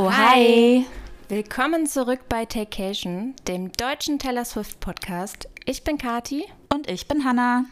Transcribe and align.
Oh, 0.00 0.12
hi! 0.12 0.86
Willkommen 1.28 1.84
zurück 1.88 2.20
bei 2.28 2.44
Takecation, 2.44 3.34
dem 3.48 3.72
deutschen 3.72 4.20
Taylor 4.20 4.44
Swift 4.44 4.78
Podcast. 4.78 5.48
Ich 5.64 5.82
bin 5.82 5.98
Kati. 5.98 6.44
Und 6.72 6.88
ich 6.88 7.08
bin 7.08 7.24
Hanna. 7.24 7.64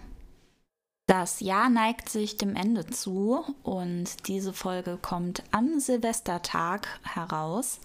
Das 1.07 1.39
Jahr 1.39 1.71
neigt 1.71 2.09
sich 2.09 2.37
dem 2.37 2.57
Ende 2.57 2.85
zu 2.85 3.45
und 3.63 4.27
diese 4.27 4.53
Folge 4.53 4.99
kommt 5.01 5.45
am 5.53 5.79
Silvestertag 5.79 6.89
heraus. 7.05 7.79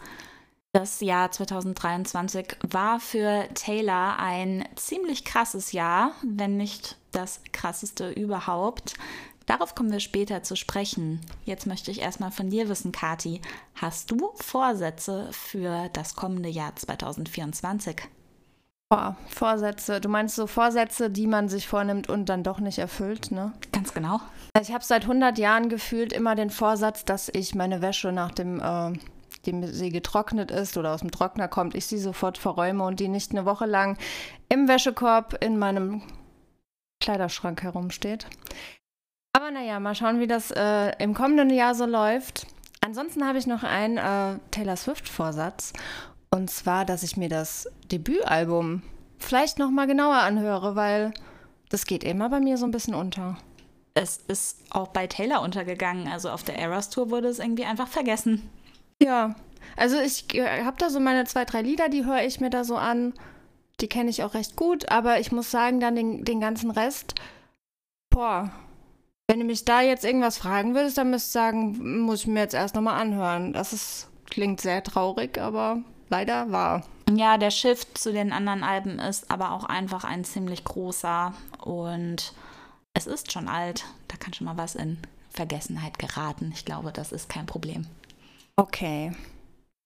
Das 0.73 1.01
Jahr 1.01 1.29
2023 1.29 2.57
war 2.67 2.99
für 2.99 3.47
Taylor 3.53 4.17
ein 4.17 4.67
ziemlich 4.75 5.23
krasses 5.23 5.71
Jahr, 5.71 6.13
wenn 6.23 6.57
nicht 6.57 6.97
das 7.11 7.41
krasseste 7.51 8.09
überhaupt. 8.09 8.95
Darauf 9.51 9.75
kommen 9.75 9.91
wir 9.91 9.99
später 9.99 10.43
zu 10.43 10.55
sprechen. 10.55 11.19
Jetzt 11.43 11.67
möchte 11.67 11.91
ich 11.91 11.99
erstmal 11.99 12.31
von 12.31 12.49
dir 12.49 12.69
wissen, 12.69 12.93
Kati. 12.93 13.41
Hast 13.75 14.09
du 14.09 14.31
Vorsätze 14.35 15.27
für 15.31 15.89
das 15.91 16.15
kommende 16.15 16.47
Jahr 16.47 16.73
2024? 16.73 17.97
Boah, 18.87 19.17
Vorsätze. 19.27 19.99
Du 19.99 20.07
meinst 20.07 20.37
so 20.37 20.47
Vorsätze, 20.47 21.09
die 21.09 21.27
man 21.27 21.49
sich 21.49 21.67
vornimmt 21.67 22.07
und 22.07 22.29
dann 22.29 22.43
doch 22.43 22.61
nicht 22.61 22.77
erfüllt, 22.77 23.31
ne? 23.31 23.51
Ganz 23.73 23.93
genau. 23.93 24.21
Ich 24.57 24.71
habe 24.71 24.85
seit 24.85 25.01
100 25.01 25.37
Jahren 25.37 25.67
gefühlt 25.67 26.13
immer 26.13 26.35
den 26.35 26.49
Vorsatz, 26.49 27.03
dass 27.03 27.27
ich 27.27 27.53
meine 27.53 27.81
Wäsche 27.81 28.13
nach 28.13 28.31
dem 28.31 28.61
äh, 28.61 28.97
dem 29.45 29.67
sie 29.67 29.89
getrocknet 29.89 30.49
ist 30.49 30.77
oder 30.77 30.93
aus 30.93 31.01
dem 31.01 31.11
Trockner 31.11 31.49
kommt, 31.49 31.75
ich 31.75 31.87
sie 31.87 31.97
sofort 31.97 32.37
verräume 32.37 32.85
und 32.85 33.01
die 33.01 33.09
nicht 33.09 33.31
eine 33.31 33.43
Woche 33.43 33.65
lang 33.65 33.97
im 34.47 34.69
Wäschekorb 34.69 35.43
in 35.43 35.57
meinem 35.57 36.03
Kleiderschrank 37.01 37.63
herumsteht. 37.63 38.27
Aber 39.33 39.51
naja, 39.51 39.79
mal 39.79 39.95
schauen, 39.95 40.19
wie 40.19 40.27
das 40.27 40.51
äh, 40.51 40.91
im 41.01 41.13
kommenden 41.13 41.49
Jahr 41.49 41.75
so 41.75 41.85
läuft. 41.85 42.47
Ansonsten 42.81 43.25
habe 43.25 43.37
ich 43.37 43.47
noch 43.47 43.63
einen 43.63 43.97
äh, 43.97 44.39
Taylor 44.51 44.75
Swift-Vorsatz. 44.75 45.73
Und 46.31 46.49
zwar, 46.49 46.85
dass 46.85 47.03
ich 47.03 47.17
mir 47.17 47.29
das 47.29 47.69
Debütalbum 47.91 48.81
vielleicht 49.19 49.59
noch 49.59 49.69
mal 49.69 49.87
genauer 49.87 50.15
anhöre, 50.15 50.75
weil 50.75 51.13
das 51.69 51.85
geht 51.85 52.03
immer 52.03 52.29
bei 52.29 52.39
mir 52.39 52.57
so 52.57 52.65
ein 52.65 52.71
bisschen 52.71 52.95
unter. 52.95 53.37
Es 53.93 54.17
ist 54.27 54.59
auch 54.69 54.89
bei 54.89 55.07
Taylor 55.07 55.41
untergegangen. 55.41 56.07
Also 56.07 56.29
auf 56.29 56.43
der 56.43 56.57
Eras 56.57 56.89
Tour 56.89 57.09
wurde 57.09 57.27
es 57.27 57.39
irgendwie 57.39 57.65
einfach 57.65 57.87
vergessen. 57.87 58.49
Ja, 59.01 59.35
also 59.77 59.99
ich 59.99 60.25
habe 60.39 60.77
da 60.77 60.89
so 60.89 60.99
meine 60.99 61.25
zwei, 61.25 61.45
drei 61.45 61.61
Lieder, 61.61 61.89
die 61.89 62.05
höre 62.05 62.23
ich 62.23 62.39
mir 62.39 62.49
da 62.49 62.63
so 62.63 62.77
an. 62.77 63.13
Die 63.79 63.87
kenne 63.87 64.09
ich 64.09 64.23
auch 64.23 64.33
recht 64.33 64.55
gut, 64.55 64.89
aber 64.91 65.19
ich 65.19 65.31
muss 65.31 65.51
sagen, 65.51 65.79
dann 65.79 65.95
den, 65.95 66.23
den 66.23 66.39
ganzen 66.39 66.71
Rest, 66.71 67.15
boah, 68.09 68.51
wenn 69.31 69.39
du 69.39 69.45
mich 69.45 69.63
da 69.63 69.79
jetzt 69.79 70.03
irgendwas 70.03 70.37
fragen 70.37 70.75
würdest, 70.75 70.97
dann 70.97 71.09
müsste 71.09 71.27
ich 71.27 71.31
sagen, 71.31 72.01
muss 72.01 72.21
ich 72.21 72.27
mir 72.27 72.41
jetzt 72.41 72.53
erst 72.53 72.75
nochmal 72.75 72.99
anhören. 72.99 73.53
Das 73.53 73.71
ist, 73.71 74.09
klingt 74.29 74.59
sehr 74.59 74.83
traurig, 74.83 75.37
aber 75.37 75.77
leider 76.09 76.51
wahr. 76.51 76.83
Ja, 77.09 77.37
der 77.37 77.49
Shift 77.49 77.97
zu 77.97 78.11
den 78.11 78.33
anderen 78.33 78.61
Alben 78.61 78.99
ist 78.99 79.31
aber 79.31 79.53
auch 79.53 79.63
einfach 79.63 80.03
ein 80.03 80.25
ziemlich 80.25 80.65
großer 80.65 81.33
und 81.63 82.33
es 82.93 83.07
ist 83.07 83.31
schon 83.31 83.47
alt. 83.47 83.85
Da 84.09 84.17
kann 84.17 84.33
schon 84.33 84.47
mal 84.47 84.57
was 84.57 84.75
in 84.75 84.97
Vergessenheit 85.29 85.97
geraten. 85.97 86.51
Ich 86.53 86.65
glaube, 86.65 86.91
das 86.91 87.13
ist 87.13 87.29
kein 87.29 87.45
Problem. 87.45 87.87
Okay. 88.57 89.13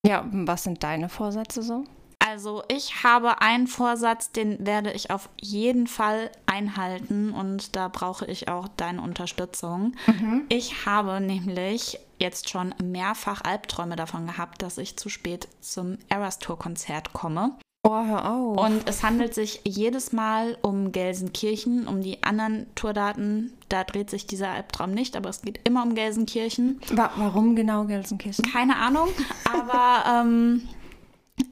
Ja, 0.04 0.26
was 0.32 0.64
sind 0.64 0.82
deine 0.82 1.08
Vorsätze 1.08 1.62
so? 1.62 1.84
Also 2.28 2.64
ich 2.70 3.04
habe 3.04 3.42
einen 3.42 3.68
Vorsatz, 3.68 4.32
den 4.32 4.66
werde 4.66 4.92
ich 4.92 5.12
auf 5.12 5.30
jeden 5.40 5.86
Fall 5.86 6.32
einhalten 6.48 7.32
und 7.32 7.76
da 7.76 7.88
brauche 7.88 8.26
ich 8.26 8.48
auch 8.48 8.68
deine 8.78 9.02
Unterstützung. 9.02 9.96
Mhm. 10.08 10.46
Ich 10.50 10.88
habe 10.88 11.22
nämlich 11.22 12.00
jetzt 12.18 12.50
schon 12.50 12.74
mehrfach 12.84 13.44
Albträume 13.44 13.96
davon 13.96 14.26
gehabt, 14.26 14.64
dass 14.64 14.80
ich 14.80 14.98
zu 14.98 15.10
spät 15.10 15.48
zum 15.62 16.00
Eras 16.10 16.40
Tour 16.40 16.58
Konzert 16.58 17.14
komme. 17.14 17.52
Oh, 17.84 18.04
hör 18.04 18.32
auf. 18.32 18.58
Und 18.58 18.90
es 18.90 19.04
handelt 19.04 19.36
sich 19.36 19.62
jedes 19.64 20.12
Mal 20.12 20.58
um 20.64 20.92
Gelsenkirchen, 20.92 21.88
um 21.88 22.02
die 22.02 22.24
anderen 22.24 22.66
Tourdaten. 22.74 23.54
Da 23.70 23.84
dreht 23.84 24.10
sich 24.10 24.26
dieser 24.26 24.50
Albtraum 24.50 24.90
nicht, 24.90 25.16
aber 25.16 25.30
es 25.30 25.44
geht 25.44 25.60
immer 25.68 25.84
um 25.84 25.94
Gelsenkirchen. 25.94 26.82
Warum 26.92 27.56
genau 27.56 27.84
Gelsenkirchen? 27.84 28.44
Keine 28.52 28.78
Ahnung, 28.78 29.10
aber 29.44 30.24
ähm, 30.24 30.68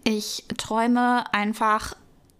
ich 0.03 0.45
träume 0.57 1.31
einfach 1.33 1.95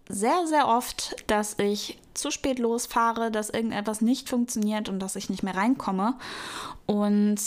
sehr, 0.08 0.46
sehr 0.46 0.68
oft, 0.68 1.16
dass 1.26 1.58
ich 1.58 1.98
zu 2.14 2.30
spät 2.30 2.58
losfahre, 2.58 3.30
dass 3.30 3.50
irgendetwas 3.50 4.00
nicht 4.00 4.28
funktioniert 4.28 4.88
und 4.88 5.00
dass 5.00 5.16
ich 5.16 5.30
nicht 5.30 5.42
mehr 5.42 5.56
reinkomme. 5.56 6.14
Und 6.86 7.40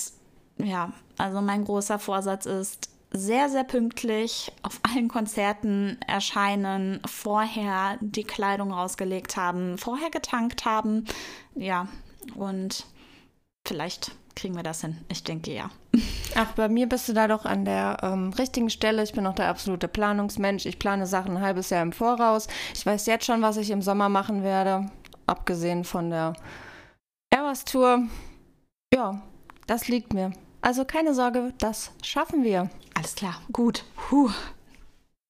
ja, 0.58 0.92
also 1.18 1.42
mein 1.42 1.64
großer 1.64 2.00
Vorsatz 2.00 2.46
ist, 2.46 2.90
sehr, 3.12 3.50
sehr 3.50 3.64
pünktlich 3.64 4.52
auf 4.64 4.82
allen 4.84 5.08
Konzerten 5.08 5.98
erscheinen, 6.06 7.00
vorher 7.06 7.98
die 8.02 8.26
Kleidung 8.26 8.74
rausgelegt 8.74 9.38
haben, 9.38 9.78
vorher 9.78 10.10
getankt 10.10 10.66
haben. 10.66 11.06
Ja, 11.56 11.88
und 12.36 12.86
vielleicht 13.66 14.12
kriegen 14.38 14.56
wir 14.56 14.64
das 14.64 14.82
hin. 14.82 14.98
Ich 15.10 15.24
denke 15.24 15.52
ja. 15.52 15.72
Ach, 16.36 16.54
bei 16.54 16.70
mir 16.70 16.88
bist 16.88 17.10
du 17.10 17.14
da 17.14 17.28
doch 17.28 17.46
an 17.46 17.66
der 17.66 17.98
ähm, 18.04 18.32
richtigen 18.38 18.70
Stelle. 18.70 19.02
Ich 19.04 19.14
bin 19.14 19.26
auch 19.26 19.34
der 19.34 19.50
absolute 19.50 19.88
Planungsmensch. 19.88 20.66
Ich 20.68 20.78
plane 20.78 21.08
Sachen 21.08 21.38
ein 21.38 21.44
halbes 21.44 21.72
Jahr 21.72 21.82
im 21.82 21.92
Voraus. 21.92 22.48
Ich 22.76 22.86
weiß 22.86 23.08
jetzt 23.08 23.26
schon, 23.26 23.42
was 23.42 23.58
ich 23.58 23.72
im 23.72 23.82
Sommer 23.82 24.10
machen 24.10 24.44
werde. 24.44 24.92
Abgesehen 25.26 25.84
von 25.84 26.12
der 26.12 26.34
Eras 27.32 27.66
Tour. 27.66 28.04
Ja, 28.94 29.22
das 29.66 29.88
liegt 29.88 30.14
mir. 30.14 30.32
Also 30.62 30.86
keine 30.86 31.16
Sorge, 31.16 31.54
das 31.58 31.92
schaffen 32.04 32.44
wir. 32.44 32.70
Alles 32.94 33.16
klar, 33.16 33.42
gut. 33.52 33.84
Puh. 33.96 34.30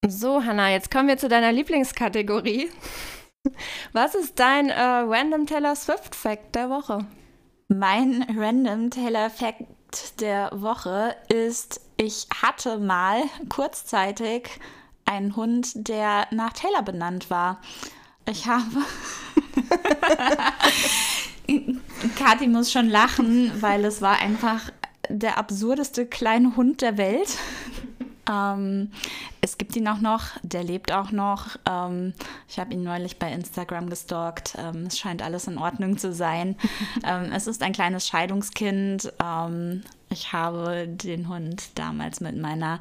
So, 0.06 0.44
Hanna, 0.44 0.70
jetzt 0.70 0.90
kommen 0.90 1.08
wir 1.08 1.16
zu 1.16 1.28
deiner 1.28 1.50
Lieblingskategorie. 1.50 2.70
Was 3.92 4.14
ist 4.14 4.38
dein 4.38 4.68
äh, 4.68 4.80
Random 4.80 5.46
Taylor 5.46 5.74
Swift 5.74 6.14
Fact 6.14 6.54
der 6.54 6.68
Woche? 6.68 7.06
Mein 7.70 8.24
Random 8.34 8.90
Taylor 8.90 9.28
Fact 9.28 9.62
der 10.20 10.50
Woche 10.54 11.14
ist, 11.28 11.82
ich 11.98 12.26
hatte 12.42 12.78
mal 12.78 13.24
kurzzeitig 13.50 14.48
einen 15.04 15.36
Hund, 15.36 15.86
der 15.86 16.28
nach 16.30 16.54
Taylor 16.54 16.80
benannt 16.80 17.28
war. 17.28 17.60
Ich 18.26 18.46
habe. 18.46 18.64
Kathi 22.16 22.46
muss 22.46 22.72
schon 22.72 22.88
lachen, 22.88 23.52
weil 23.60 23.84
es 23.84 24.00
war 24.00 24.18
einfach 24.18 24.70
der 25.10 25.36
absurdeste 25.36 26.06
kleine 26.06 26.56
Hund 26.56 26.80
der 26.80 26.96
Welt. 26.96 27.36
Ähm, 28.28 28.90
es 29.40 29.58
gibt 29.58 29.74
ihn 29.76 29.88
auch 29.88 30.00
noch, 30.00 30.36
der 30.42 30.62
lebt 30.62 30.92
auch 30.92 31.10
noch. 31.10 31.56
Ähm, 31.68 32.12
ich 32.48 32.58
habe 32.58 32.74
ihn 32.74 32.82
neulich 32.82 33.18
bei 33.18 33.32
Instagram 33.32 33.88
gestalkt. 33.88 34.56
Ähm, 34.58 34.86
es 34.86 34.98
scheint 34.98 35.22
alles 35.22 35.46
in 35.46 35.58
Ordnung 35.58 35.98
zu 35.98 36.12
sein. 36.12 36.56
Ähm, 37.04 37.32
es 37.32 37.46
ist 37.46 37.62
ein 37.62 37.72
kleines 37.72 38.08
Scheidungskind. 38.08 39.12
Ähm, 39.22 39.82
ich 40.10 40.32
habe 40.32 40.88
den 40.88 41.28
Hund 41.28 41.78
damals 41.78 42.20
mit 42.20 42.36
meiner 42.36 42.80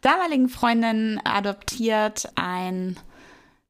damaligen 0.00 0.48
Freundin 0.48 1.20
adoptiert. 1.24 2.28
Ein 2.34 2.96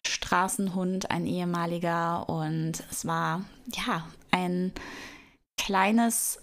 Straßenhund, 0.07 1.11
ein 1.11 1.27
ehemaliger. 1.27 2.29
Und 2.29 2.83
es 2.91 3.07
war 3.07 3.45
ja 3.73 4.05
ein 4.31 4.73
kleines 5.57 6.41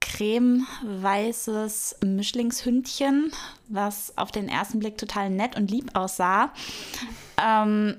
cremeweißes 0.00 1.96
Mischlingshündchen, 2.04 3.32
was 3.68 4.16
auf 4.16 4.32
den 4.32 4.48
ersten 4.48 4.78
Blick 4.78 4.98
total 4.98 5.30
nett 5.30 5.56
und 5.56 5.70
lieb 5.70 5.90
aussah. 5.94 6.52
Ähm, 7.42 7.96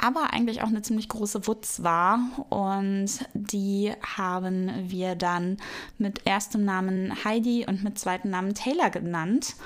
aber 0.00 0.32
eigentlich 0.32 0.62
auch 0.62 0.68
eine 0.68 0.82
ziemlich 0.82 1.08
große 1.08 1.46
Wutz 1.46 1.82
war. 1.82 2.20
Und 2.48 3.10
die 3.34 3.92
haben 4.16 4.72
wir 4.88 5.14
dann 5.14 5.58
mit 5.98 6.26
erstem 6.26 6.64
Namen 6.64 7.12
Heidi 7.24 7.66
und 7.66 7.84
mit 7.84 7.98
zweitem 7.98 8.30
Namen 8.30 8.54
Taylor 8.54 8.90
genannt. 8.90 9.56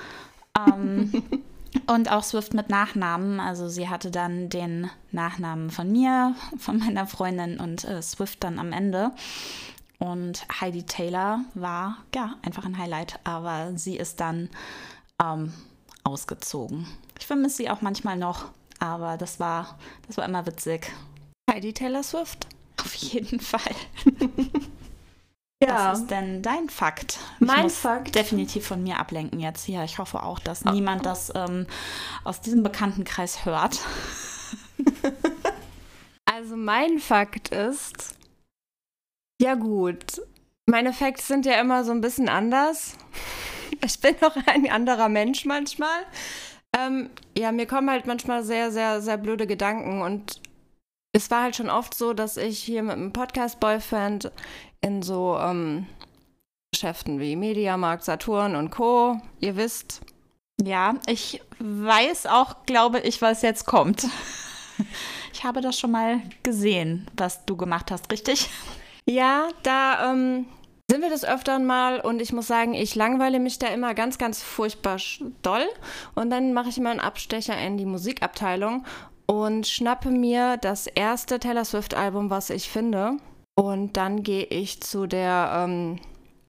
Ähm, 0.57 1.23
und 1.87 2.11
auch 2.11 2.23
Swift 2.23 2.53
mit 2.53 2.69
Nachnamen. 2.69 3.39
Also 3.39 3.69
sie 3.69 3.87
hatte 3.87 4.11
dann 4.11 4.49
den 4.49 4.89
Nachnamen 5.11 5.69
von 5.69 5.91
mir, 5.91 6.35
von 6.57 6.79
meiner 6.79 7.07
Freundin 7.07 7.59
und 7.59 7.85
äh, 7.85 8.01
Swift 8.01 8.43
dann 8.43 8.59
am 8.59 8.73
Ende. 8.73 9.11
Und 10.05 10.45
Heidi 10.61 10.83
Taylor 10.83 11.39
war 11.55 11.97
ja 12.13 12.35
einfach 12.43 12.63
ein 12.63 12.77
Highlight, 12.77 13.19
aber 13.23 13.71
sie 13.75 13.97
ist 13.97 14.19
dann 14.19 14.49
ähm, 15.19 15.51
ausgezogen. 16.03 16.85
Ich 17.19 17.25
vermisse 17.25 17.57
sie 17.57 17.71
auch 17.71 17.81
manchmal 17.81 18.15
noch, 18.15 18.45
aber 18.77 19.17
das 19.17 19.39
war, 19.39 19.79
das 20.05 20.17
war 20.17 20.25
immer 20.25 20.45
witzig. 20.45 20.91
Heidi 21.49 21.73
Taylor 21.73 22.03
Swift? 22.03 22.45
Auf 22.79 22.93
jeden 22.93 23.39
Fall. 23.39 23.75
ja. 25.63 25.91
Was 25.91 26.01
ist 26.01 26.11
denn 26.11 26.43
dein 26.43 26.69
Fakt? 26.69 27.17
Ich 27.39 27.47
mein 27.47 27.71
Fakt? 27.71 28.13
Definitiv 28.13 28.67
von 28.67 28.83
mir 28.83 28.99
ablenken 28.99 29.39
jetzt 29.39 29.65
hier. 29.65 29.83
Ich 29.85 29.97
hoffe 29.97 30.21
auch, 30.21 30.37
dass 30.37 30.67
oh. 30.67 30.69
niemand 30.69 31.03
das 31.03 31.31
ähm, 31.33 31.65
aus 32.23 32.41
diesem 32.41 32.61
Bekanntenkreis 32.61 33.43
hört. 33.43 33.79
also 36.25 36.55
mein 36.55 36.99
Fakt 36.99 37.47
ist, 37.47 38.14
ja, 39.41 39.55
gut. 39.55 40.21
Meine 40.65 40.93
Facts 40.93 41.27
sind 41.27 41.45
ja 41.45 41.59
immer 41.59 41.83
so 41.83 41.91
ein 41.91 42.01
bisschen 42.01 42.29
anders. 42.29 42.97
ich 43.85 43.99
bin 43.99 44.15
noch 44.21 44.35
ein 44.47 44.69
anderer 44.69 45.09
Mensch 45.09 45.45
manchmal. 45.45 46.05
Ähm, 46.77 47.09
ja, 47.37 47.51
mir 47.51 47.67
kommen 47.67 47.89
halt 47.89 48.05
manchmal 48.05 48.43
sehr, 48.43 48.71
sehr, 48.71 49.01
sehr 49.01 49.17
blöde 49.17 49.47
Gedanken 49.47 50.01
und 50.01 50.41
es 51.13 51.31
war 51.31 51.43
halt 51.43 51.55
schon 51.55 51.69
oft 51.69 51.93
so, 51.93 52.13
dass 52.13 52.35
ich 52.35 52.59
hier 52.59 52.83
mit 52.83 52.93
einem 52.93 53.13
Podcast-Boyfriend 53.13 54.31
in 54.81 55.01
so 55.01 55.37
ähm, 55.39 55.87
Geschäften 56.73 57.21
wie 57.21 57.37
Mediamarkt, 57.37 58.03
Saturn 58.03 58.55
und 58.55 58.69
Co. 58.69 59.21
Ihr 59.39 59.55
wisst. 59.55 60.01
Ja, 60.61 60.95
ich 61.07 61.41
weiß 61.59 62.25
auch, 62.25 62.65
glaube 62.65 62.99
ich, 62.99 63.21
was 63.21 63.41
jetzt 63.41 63.65
kommt. 63.65 64.07
Ich 65.31 65.43
habe 65.43 65.59
das 65.59 65.77
schon 65.77 65.91
mal 65.91 66.21
gesehen, 66.43 67.07
was 67.15 67.45
du 67.45 67.57
gemacht 67.57 67.91
hast, 67.91 68.09
richtig? 68.11 68.49
Ja, 69.07 69.49
da 69.63 70.11
ähm, 70.11 70.45
sind 70.89 71.01
wir 71.01 71.09
das 71.09 71.25
öfteren 71.25 71.65
mal 71.65 71.99
und 71.99 72.21
ich 72.21 72.33
muss 72.33 72.47
sagen, 72.47 72.73
ich 72.73 72.95
langweile 72.95 73.39
mich 73.39 73.59
da 73.59 73.67
immer 73.67 73.93
ganz, 73.93 74.17
ganz 74.17 74.41
furchtbar 74.41 74.97
doll. 75.41 75.65
Und 76.15 76.29
dann 76.29 76.53
mache 76.53 76.69
ich 76.69 76.77
immer 76.77 76.91
einen 76.91 76.99
Abstecher 76.99 77.57
in 77.57 77.77
die 77.77 77.85
Musikabteilung 77.85 78.85
und 79.25 79.67
schnappe 79.67 80.11
mir 80.11 80.57
das 80.57 80.87
erste 80.87 81.39
Taylor 81.39 81.65
Swift-Album, 81.65 82.29
was 82.29 82.49
ich 82.49 82.69
finde. 82.69 83.17
Und 83.55 83.97
dann 83.97 84.23
gehe 84.23 84.43
ich 84.43 84.81
zu 84.81 85.07
der 85.07 85.65
ähm, 85.65 85.99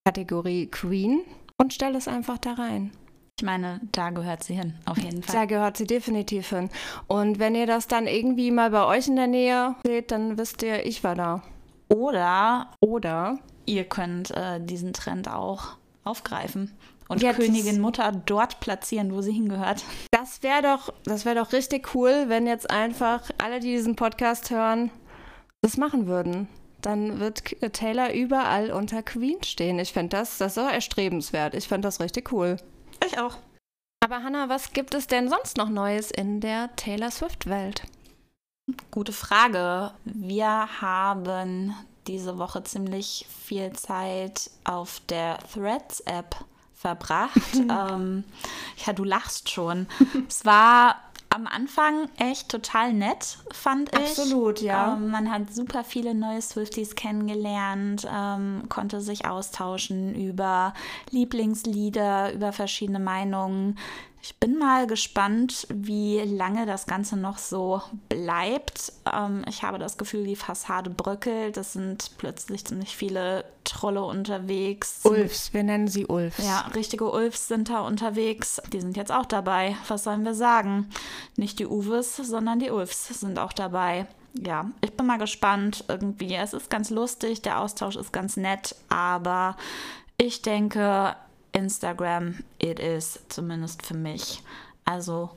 Kategorie 0.05 0.67
Queen 0.67 1.21
und 1.57 1.73
stelle 1.73 1.99
es 1.99 2.09
einfach 2.09 2.39
da 2.39 2.55
rein. 2.55 2.91
Ich 3.39 3.45
meine, 3.45 3.81
da 3.93 4.11
gehört 4.11 4.45
sie 4.45 4.55
hin, 4.55 4.75
auf 4.87 4.97
jeden 4.99 5.23
Fall. 5.23 5.35
Da 5.35 5.45
gehört 5.45 5.77
sie 5.77 5.87
definitiv 5.87 6.49
hin. 6.49 6.71
Und 7.07 7.39
wenn 7.39 7.55
ihr 7.55 7.67
das 7.67 7.87
dann 7.87 8.07
irgendwie 8.07 8.51
mal 8.51 8.71
bei 8.71 8.87
euch 8.87 9.09
in 9.09 9.17
der 9.17 9.27
Nähe 9.27 9.75
seht, 9.85 10.11
dann 10.11 10.39
wisst 10.39 10.63
ihr, 10.63 10.87
ich 10.87 11.05
war 11.05 11.15
da. 11.15 11.43
Oder, 11.89 12.73
oder 12.81 13.39
ihr 13.65 13.85
könnt 13.85 14.31
äh, 14.31 14.61
diesen 14.61 14.93
Trend 14.93 15.29
auch 15.29 15.77
aufgreifen 16.05 16.73
und 17.09 17.23
ja, 17.23 17.33
Königin 17.33 17.81
Mutter 17.81 18.11
dort 18.27 18.61
platzieren, 18.61 19.13
wo 19.13 19.23
sie 19.23 19.33
hingehört. 19.33 19.85
Das 20.11 20.43
wäre 20.43 20.63
doch, 20.63 20.93
das 21.05 21.25
wäre 21.25 21.37
doch 21.37 21.53
richtig 21.53 21.95
cool, 21.95 22.25
wenn 22.29 22.47
jetzt 22.47 22.71
einfach 22.71 23.23
alle, 23.39 23.61
die 23.61 23.73
diesen 23.73 23.97
Podcast 23.97 24.51
hören, 24.51 24.91
das 25.63 25.77
machen 25.77 26.07
würden. 26.07 26.49
Dann 26.83 27.21
wird 27.21 27.43
Taylor 27.73 28.13
überall 28.13 28.71
unter 28.71 29.03
Queen 29.03 29.43
stehen. 29.43 29.79
Ich 29.79 29.93
finde 29.93 30.17
das, 30.17 30.39
das 30.39 30.57
ist 30.57 30.63
auch 30.63 30.71
erstrebenswert. 30.71 31.55
Ich 31.55 31.69
finde 31.69 31.89
das 31.89 32.01
richtig 32.01 32.33
cool. 32.33 32.57
Ich 33.05 33.19
auch. 33.19 33.39
Aber 34.05 34.23
Hannah, 34.23 34.49
was 34.49 34.73
gibt 34.73 34.95
es 34.95 35.07
denn 35.07 35.29
sonst 35.29 35.57
noch 35.57 35.69
Neues 35.69 36.11
in 36.11 36.41
der 36.41 36.75
Taylor 36.77 37.11
Swift-Welt? 37.11 37.83
Gute 38.91 39.13
Frage. 39.13 39.93
Wir 40.05 40.81
haben 40.81 41.73
diese 42.09 42.37
Woche 42.39 42.65
ziemlich 42.65 43.27
viel 43.45 43.73
Zeit 43.75 44.51
auf 44.65 45.01
der 45.09 45.39
Threads-App 45.55 46.35
verbracht. 46.75 47.55
ähm, 47.55 48.25
ja, 48.85 48.93
du 48.93 49.05
lachst 49.05 49.51
schon. 49.51 49.87
es 50.29 50.45
war 50.45 50.97
am 51.29 51.47
Anfang 51.47 52.09
echt 52.17 52.49
total 52.49 52.93
nett, 52.93 53.39
fand 53.53 53.93
ich. 53.93 53.99
Absolut, 53.99 54.61
ja. 54.61 54.95
Ähm, 54.95 55.11
man 55.11 55.31
hat 55.31 55.55
super 55.55 55.85
viele 55.85 56.15
neue 56.15 56.43
Swifties 56.43 56.97
kennengelernt, 56.97 58.05
ähm, 58.13 58.65
konnte 58.69 59.01
sich 59.01 59.27
austauschen 59.27 60.15
über 60.15 60.75
Lieblingslieder, 61.11 62.33
über 62.33 62.53
verschiedene 62.53 62.99
Meinungen. 63.01 63.79
Ich 64.29 64.41
bin 64.41 64.59
mal 64.59 64.89
gespannt, 64.89 65.69
wie 65.73 66.19
lange 66.19 66.67
das 66.67 66.87
Ganze 66.87 67.17
noch 67.17 67.39
so 67.39 67.81
bleibt. 68.09 68.93
Ähm, 69.11 69.45
ich 69.49 69.63
habe 69.63 69.79
das 69.79 69.99
Gefühl, 69.99 70.25
die 70.25 70.35
Fassade 70.35 70.91
bröckelt. 70.91 71.57
Es 71.57 71.75
sind 71.75 72.11
plötzlich 72.19 72.65
ziemlich 72.65 72.97
viele 72.97 73.45
Trolle 73.63 74.03
unterwegs. 74.03 75.03
Ulfs, 75.05 75.55
wir 75.55 75.63
nennen 75.63 75.87
sie 75.87 76.07
Ulfs. 76.07 76.45
Ja, 76.45 76.63
richtige 76.75 77.09
Ulfs 77.09 77.47
sind 77.47 77.69
da 77.69 77.83
unterwegs. 77.83 78.61
Die 78.73 78.81
sind 78.81 78.97
jetzt 78.97 79.13
auch 79.13 79.27
dabei. 79.27 79.77
Was 79.87 80.03
sollen 80.03 80.25
wir 80.25 80.35
sagen? 80.35 80.91
Nicht 81.37 81.61
die 81.61 81.67
Uwes, 81.69 82.17
sondern 82.17 82.59
die 82.59 82.73
Ulfs 82.73 83.07
sind 83.21 83.39
auch 83.39 83.53
dabei. 83.53 84.09
Ja, 84.35 84.69
ich 84.81 84.93
bin 84.93 85.07
mal 85.07 85.19
gespannt. 85.19 85.85
Irgendwie, 85.87 86.35
es 86.35 86.53
ist 86.53 86.69
ganz 86.69 86.91
lustig, 86.91 87.43
der 87.43 87.61
Austausch 87.61 87.95
ist 87.95 88.13
ganz 88.13 88.37
nett, 88.37 88.75
aber 88.89 89.57
ich 90.19 90.43
denke, 90.43 91.15
Instagram 91.57 92.45
it 92.59 92.79
is, 92.79 93.19
zumindest 93.29 93.85
für 93.85 93.97
mich. 93.97 94.43
Also 94.85 95.31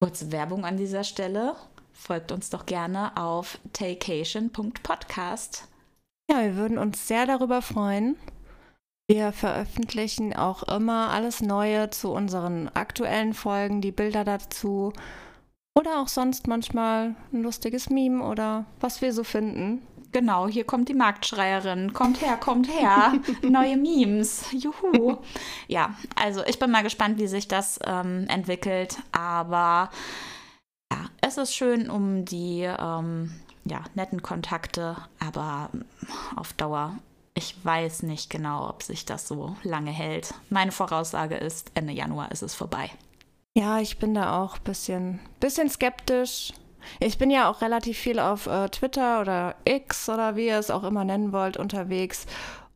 kurze 0.00 0.30
Werbung 0.30 0.64
an 0.64 0.76
dieser 0.76 1.04
Stelle. 1.04 1.56
Folgt 1.92 2.30
uns 2.30 2.50
doch 2.50 2.66
gerne 2.66 3.16
auf 3.16 3.58
takeation.podcast. 3.72 5.66
Ja, 6.30 6.42
wir 6.42 6.56
würden 6.56 6.78
uns 6.78 7.08
sehr 7.08 7.26
darüber 7.26 7.62
freuen. 7.62 8.16
Wir 9.08 9.32
veröffentlichen 9.32 10.34
auch 10.34 10.62
immer 10.64 11.10
alles 11.10 11.40
Neue 11.40 11.90
zu 11.90 12.10
unseren 12.10 12.68
aktuellen 12.68 13.34
Folgen, 13.34 13.80
die 13.80 13.92
Bilder 13.92 14.24
dazu 14.24 14.92
oder 15.76 16.00
auch 16.00 16.08
sonst 16.08 16.46
manchmal 16.46 17.14
ein 17.32 17.42
lustiges 17.42 17.90
Meme 17.90 18.24
oder 18.24 18.66
was 18.80 19.02
wir 19.02 19.12
so 19.12 19.24
finden. 19.24 19.86
Genau, 20.16 20.48
hier 20.48 20.64
kommt 20.64 20.88
die 20.88 20.94
Marktschreierin. 20.94 21.92
Kommt 21.92 22.22
her, 22.22 22.38
kommt 22.38 22.68
her. 22.68 23.12
Neue 23.42 23.76
Memes. 23.76 24.46
Juhu. 24.50 25.18
Ja, 25.68 25.94
also 26.14 26.42
ich 26.46 26.58
bin 26.58 26.70
mal 26.70 26.82
gespannt, 26.82 27.18
wie 27.18 27.26
sich 27.26 27.48
das 27.48 27.78
ähm, 27.84 28.24
entwickelt. 28.28 28.96
Aber 29.12 29.90
ja, 30.90 31.10
es 31.20 31.36
ist 31.36 31.54
schön 31.54 31.90
um 31.90 32.24
die 32.24 32.62
ähm, 32.62 33.30
ja, 33.66 33.84
netten 33.94 34.22
Kontakte, 34.22 34.96
aber 35.18 35.68
auf 36.34 36.54
Dauer. 36.54 36.96
Ich 37.34 37.62
weiß 37.62 38.04
nicht 38.04 38.30
genau, 38.30 38.70
ob 38.70 38.82
sich 38.82 39.04
das 39.04 39.28
so 39.28 39.54
lange 39.64 39.90
hält. 39.90 40.32
Meine 40.48 40.72
Voraussage 40.72 41.36
ist, 41.36 41.72
Ende 41.74 41.92
Januar 41.92 42.32
ist 42.32 42.40
es 42.42 42.54
vorbei. 42.54 42.90
Ja, 43.54 43.80
ich 43.80 43.98
bin 43.98 44.14
da 44.14 44.42
auch 44.42 44.56
ein 44.56 44.64
bisschen, 44.64 45.20
bisschen 45.40 45.68
skeptisch. 45.68 46.54
Ich 47.00 47.18
bin 47.18 47.30
ja 47.30 47.50
auch 47.50 47.60
relativ 47.62 47.98
viel 47.98 48.18
auf 48.18 48.46
äh, 48.46 48.68
Twitter 48.68 49.20
oder 49.20 49.56
X 49.64 50.08
oder 50.08 50.36
wie 50.36 50.46
ihr 50.46 50.58
es 50.58 50.70
auch 50.70 50.84
immer 50.84 51.04
nennen 51.04 51.32
wollt 51.32 51.56
unterwegs 51.56 52.26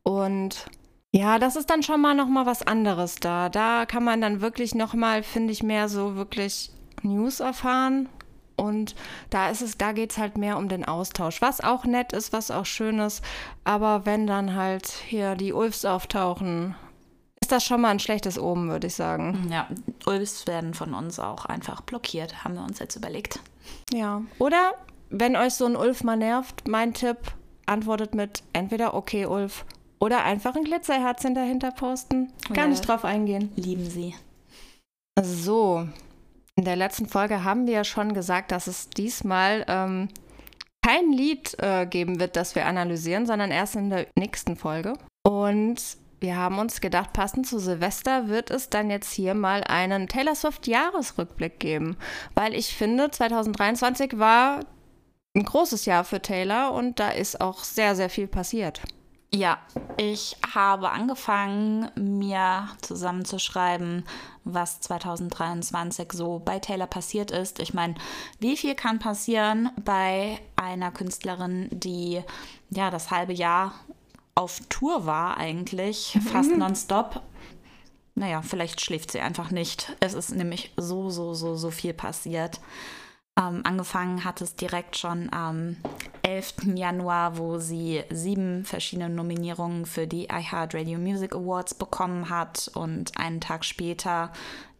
und 0.02 0.66
ja, 1.12 1.40
das 1.40 1.56
ist 1.56 1.70
dann 1.70 1.82
schon 1.82 2.00
mal 2.00 2.14
noch 2.14 2.28
mal 2.28 2.46
was 2.46 2.62
anderes 2.62 3.16
da. 3.16 3.48
Da 3.48 3.84
kann 3.84 4.04
man 4.04 4.20
dann 4.20 4.40
wirklich 4.40 4.76
noch 4.76 4.94
mal, 4.94 5.24
finde 5.24 5.52
ich, 5.52 5.62
mehr 5.62 5.88
so 5.88 6.14
wirklich 6.14 6.70
News 7.02 7.40
erfahren 7.40 8.08
und 8.60 8.94
da 9.30 9.48
ist 9.48 9.62
es, 9.62 9.78
da 9.78 9.92
geht 9.92 10.12
es 10.12 10.18
halt 10.18 10.36
mehr 10.36 10.58
um 10.58 10.68
den 10.68 10.84
Austausch, 10.84 11.40
was 11.40 11.62
auch 11.62 11.84
nett 11.84 12.12
ist, 12.12 12.32
was 12.32 12.50
auch 12.50 12.66
schön 12.66 12.98
ist. 12.98 13.24
Aber 13.64 14.04
wenn 14.04 14.26
dann 14.26 14.54
halt 14.54 14.86
hier 14.86 15.34
die 15.34 15.54
Ulfs 15.54 15.84
auftauchen, 15.84 16.76
ist 17.50 17.56
das 17.56 17.64
schon 17.64 17.80
mal 17.80 17.88
ein 17.88 17.98
schlechtes 17.98 18.38
Oben, 18.38 18.68
würde 18.68 18.86
ich 18.86 18.94
sagen. 18.94 19.48
Ja, 19.50 19.66
Ulfs 20.06 20.46
werden 20.46 20.72
von 20.72 20.94
uns 20.94 21.18
auch 21.18 21.46
einfach 21.46 21.80
blockiert, 21.80 22.44
haben 22.44 22.54
wir 22.54 22.62
uns 22.62 22.78
jetzt 22.78 22.94
überlegt. 22.94 23.40
Ja. 23.92 24.22
Oder 24.38 24.74
wenn 25.08 25.34
euch 25.34 25.54
so 25.54 25.66
ein 25.66 25.74
Ulf 25.74 26.04
mal 26.04 26.16
nervt, 26.16 26.68
mein 26.68 26.94
Tipp, 26.94 27.18
antwortet 27.66 28.14
mit 28.14 28.44
entweder 28.52 28.94
okay, 28.94 29.26
Ulf, 29.26 29.64
oder 29.98 30.22
einfach 30.22 30.54
ein 30.54 30.62
Glitzerherzchen 30.62 31.34
dahinter 31.34 31.72
posten. 31.72 32.32
Gar 32.52 32.66
ja, 32.66 32.68
nicht 32.68 32.86
drauf 32.86 33.04
eingehen. 33.04 33.50
Lieben 33.56 33.90
sie. 33.90 34.14
So. 35.20 35.88
In 36.54 36.64
der 36.64 36.76
letzten 36.76 37.06
Folge 37.06 37.42
haben 37.42 37.66
wir 37.66 37.74
ja 37.74 37.84
schon 37.84 38.14
gesagt, 38.14 38.52
dass 38.52 38.68
es 38.68 38.90
diesmal 38.90 39.64
ähm, 39.66 40.08
kein 40.86 41.10
Lied 41.10 41.56
äh, 41.58 41.84
geben 41.84 42.20
wird, 42.20 42.36
das 42.36 42.54
wir 42.54 42.66
analysieren, 42.66 43.26
sondern 43.26 43.50
erst 43.50 43.74
in 43.74 43.90
der 43.90 44.06
nächsten 44.16 44.54
Folge. 44.54 44.92
Und 45.26 45.99
wir 46.20 46.36
haben 46.36 46.58
uns 46.58 46.80
gedacht, 46.80 47.12
passend 47.12 47.46
zu 47.46 47.58
Silvester 47.58 48.28
wird 48.28 48.50
es 48.50 48.68
dann 48.68 48.90
jetzt 48.90 49.12
hier 49.12 49.34
mal 49.34 49.64
einen 49.64 50.06
Taylor 50.06 50.34
Swift 50.34 50.66
Jahresrückblick 50.66 51.58
geben, 51.58 51.96
weil 52.34 52.54
ich 52.54 52.74
finde, 52.76 53.10
2023 53.10 54.18
war 54.18 54.60
ein 55.34 55.44
großes 55.44 55.86
Jahr 55.86 56.04
für 56.04 56.20
Taylor 56.20 56.72
und 56.72 57.00
da 57.00 57.10
ist 57.10 57.40
auch 57.40 57.64
sehr, 57.64 57.96
sehr 57.96 58.10
viel 58.10 58.26
passiert. 58.26 58.82
Ja, 59.32 59.58
ich 59.96 60.36
habe 60.52 60.90
angefangen, 60.90 61.88
mir 61.94 62.68
zusammenzuschreiben, 62.82 64.04
was 64.42 64.80
2023 64.80 66.12
so 66.12 66.40
bei 66.40 66.58
Taylor 66.58 66.88
passiert 66.88 67.30
ist. 67.30 67.60
Ich 67.60 67.72
meine, 67.72 67.94
wie 68.40 68.56
viel 68.56 68.74
kann 68.74 68.98
passieren 68.98 69.70
bei 69.84 70.40
einer 70.56 70.90
Künstlerin, 70.90 71.68
die 71.70 72.22
ja 72.70 72.90
das 72.90 73.12
halbe 73.12 73.32
Jahr 73.32 73.72
auf 74.34 74.60
Tour 74.68 75.06
war 75.06 75.36
eigentlich, 75.36 76.14
mhm. 76.14 76.20
fast 76.22 76.56
nonstop. 76.56 77.22
Naja, 78.14 78.42
vielleicht 78.42 78.80
schläft 78.80 79.12
sie 79.12 79.20
einfach 79.20 79.50
nicht. 79.50 79.96
Es 80.00 80.14
ist 80.14 80.34
nämlich 80.34 80.72
so, 80.76 81.10
so, 81.10 81.34
so, 81.34 81.56
so 81.56 81.70
viel 81.70 81.94
passiert. 81.94 82.60
Ähm, 83.38 83.62
angefangen 83.64 84.24
hat 84.24 84.40
es 84.40 84.56
direkt 84.56 84.96
schon 84.96 85.32
am 85.32 85.76
11. 86.22 86.74
Januar, 86.74 87.38
wo 87.38 87.58
sie 87.58 88.02
sieben 88.10 88.64
verschiedene 88.64 89.08
Nominierungen 89.08 89.86
für 89.86 90.06
die 90.06 90.24
iHeartRadio 90.24 90.98
Music 90.98 91.34
Awards 91.34 91.74
bekommen 91.74 92.28
hat 92.28 92.70
und 92.74 93.16
einen 93.16 93.40
Tag 93.40 93.64
später 93.64 94.32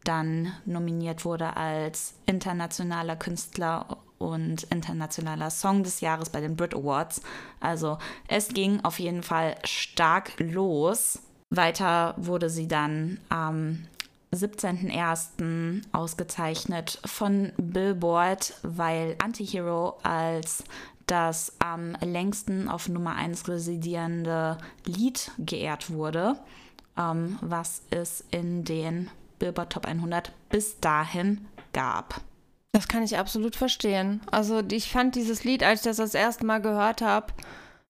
dann 0.05 0.53
nominiert 0.65 1.25
wurde 1.25 1.57
als 1.57 2.15
internationaler 2.27 3.17
Künstler 3.17 3.99
und 4.21 4.65
internationaler 4.65 5.51
Song 5.51 5.83
des 5.83 6.01
Jahres 6.01 6.29
bei 6.29 6.41
den 6.41 6.55
Brit 6.55 6.75
Awards. 6.75 7.23
Also 7.59 7.99
es 8.29 8.49
ging 8.49 8.81
auf 8.85 9.01
jeden 9.01 9.23
Fall 9.23 9.57
stark 9.65 10.33
los. 10.39 11.21
Weiter 11.49 12.15
wurde 12.19 12.51
sie 12.51 12.69
dann 12.69 13.19
am 13.31 13.87
17.01. 14.33 15.83
ausgezeichnet 15.91 17.01
von 17.05 17.53
Billboard, 17.57 18.55
weil 18.63 19.17
Antihero 19.19 19.99
als 20.03 20.65
das 21.07 21.55
am 21.59 21.97
längsten 22.01 22.69
auf 22.69 22.89
Nummer 22.89 23.17
1 23.17 23.49
residierende 23.49 24.59
Lied 24.85 25.33
geehrt 25.39 25.91
wurde, 25.91 26.37
ähm, 26.97 27.39
was 27.41 27.83
es 27.91 28.25
in 28.31 28.65
den 28.65 29.11
Billboard 29.41 29.73
Top 29.73 29.87
100 29.87 30.31
bis 30.51 30.79
dahin 30.79 31.49
gab. 31.73 32.21
Das 32.73 32.89
kann 32.89 33.03
ich 33.03 33.19
absolut 33.19 33.57
verstehen. 33.57 34.21
Also 34.31 34.63
ich 34.71 34.91
fand 34.91 35.17
dieses 35.17 35.45
Lied, 35.45 35.63
als 35.63 35.81
ich 35.81 35.85
das 35.85 35.97
das 35.97 36.15
erste 36.15 36.47
Mal 36.47 36.61
gehört 36.61 37.03
habe, 37.03 37.33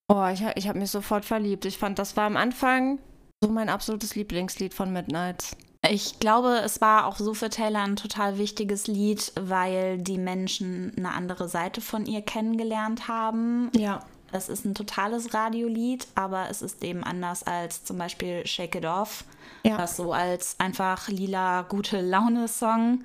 oh, 0.08 0.26
ich, 0.32 0.42
ich 0.56 0.68
habe 0.68 0.78
mich 0.78 0.90
sofort 0.90 1.24
verliebt. 1.24 1.64
Ich 1.64 1.78
fand, 1.78 1.98
das 1.98 2.16
war 2.16 2.24
am 2.24 2.36
Anfang 2.36 2.98
so 3.42 3.50
mein 3.50 3.68
absolutes 3.68 4.14
Lieblingslied 4.14 4.74
von 4.74 4.92
Midnight. 4.92 5.56
Ich 5.88 6.18
glaube, 6.20 6.60
es 6.62 6.80
war 6.80 7.06
auch 7.06 7.16
so 7.16 7.32
für 7.32 7.48
Taylor 7.48 7.82
ein 7.82 7.96
total 7.96 8.36
wichtiges 8.36 8.86
Lied, 8.86 9.32
weil 9.40 9.98
die 9.98 10.18
Menschen 10.18 10.92
eine 10.96 11.12
andere 11.12 11.48
Seite 11.48 11.80
von 11.80 12.04
ihr 12.04 12.20
kennengelernt 12.20 13.08
haben. 13.08 13.70
Ja. 13.74 14.00
Es 14.32 14.48
ist 14.48 14.64
ein 14.64 14.74
totales 14.74 15.32
Radiolied, 15.32 16.06
aber 16.14 16.48
es 16.50 16.60
ist 16.62 16.84
eben 16.84 17.02
anders 17.02 17.42
als 17.42 17.84
zum 17.84 17.96
Beispiel 17.98 18.46
Shake 18.46 18.76
It 18.76 18.84
Off, 18.84 19.24
ja. 19.64 19.78
was 19.78 19.96
so 19.96 20.12
als 20.12 20.56
einfach 20.60 21.08
lila 21.08 21.62
gute 21.62 22.00
Laune-Song 22.00 23.02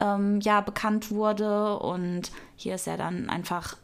ähm, 0.00 0.40
ja 0.40 0.60
bekannt 0.60 1.10
wurde. 1.10 1.78
Und 1.78 2.30
hier 2.56 2.74
ist 2.74 2.86
ja 2.86 2.96
dann 2.96 3.28
einfach 3.30 3.76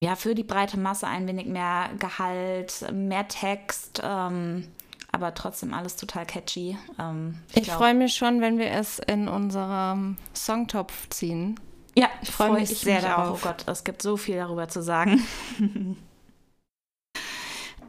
ja 0.00 0.16
für 0.16 0.34
die 0.34 0.44
breite 0.44 0.78
Masse 0.78 1.06
ein 1.06 1.26
wenig 1.26 1.46
mehr 1.46 1.90
Gehalt, 1.98 2.84
mehr 2.92 3.28
Text. 3.28 4.00
Ähm, 4.04 4.68
aber 5.10 5.34
trotzdem 5.34 5.72
alles 5.72 5.96
total 5.96 6.26
catchy. 6.26 6.76
Ähm, 6.98 7.38
ich, 7.52 7.62
ich 7.62 7.70
freue 7.70 7.94
mich 7.94 8.14
schon, 8.14 8.40
wenn 8.40 8.58
wir 8.58 8.70
es 8.70 8.98
in 8.98 9.28
unserem 9.28 10.16
Songtopf 10.34 11.08
ziehen. 11.08 11.58
Ja, 11.94 12.08
ich 12.22 12.30
freue 12.30 12.50
freu 12.50 12.60
mich 12.60 12.70
ich 12.70 12.78
sehr 12.78 13.00
darauf. 13.00 13.42
Oh 13.42 13.48
Gott, 13.48 13.64
es 13.66 13.84
gibt 13.84 14.02
so 14.02 14.16
viel 14.16 14.36
darüber 14.36 14.68
zu 14.68 14.82
sagen. 14.82 15.26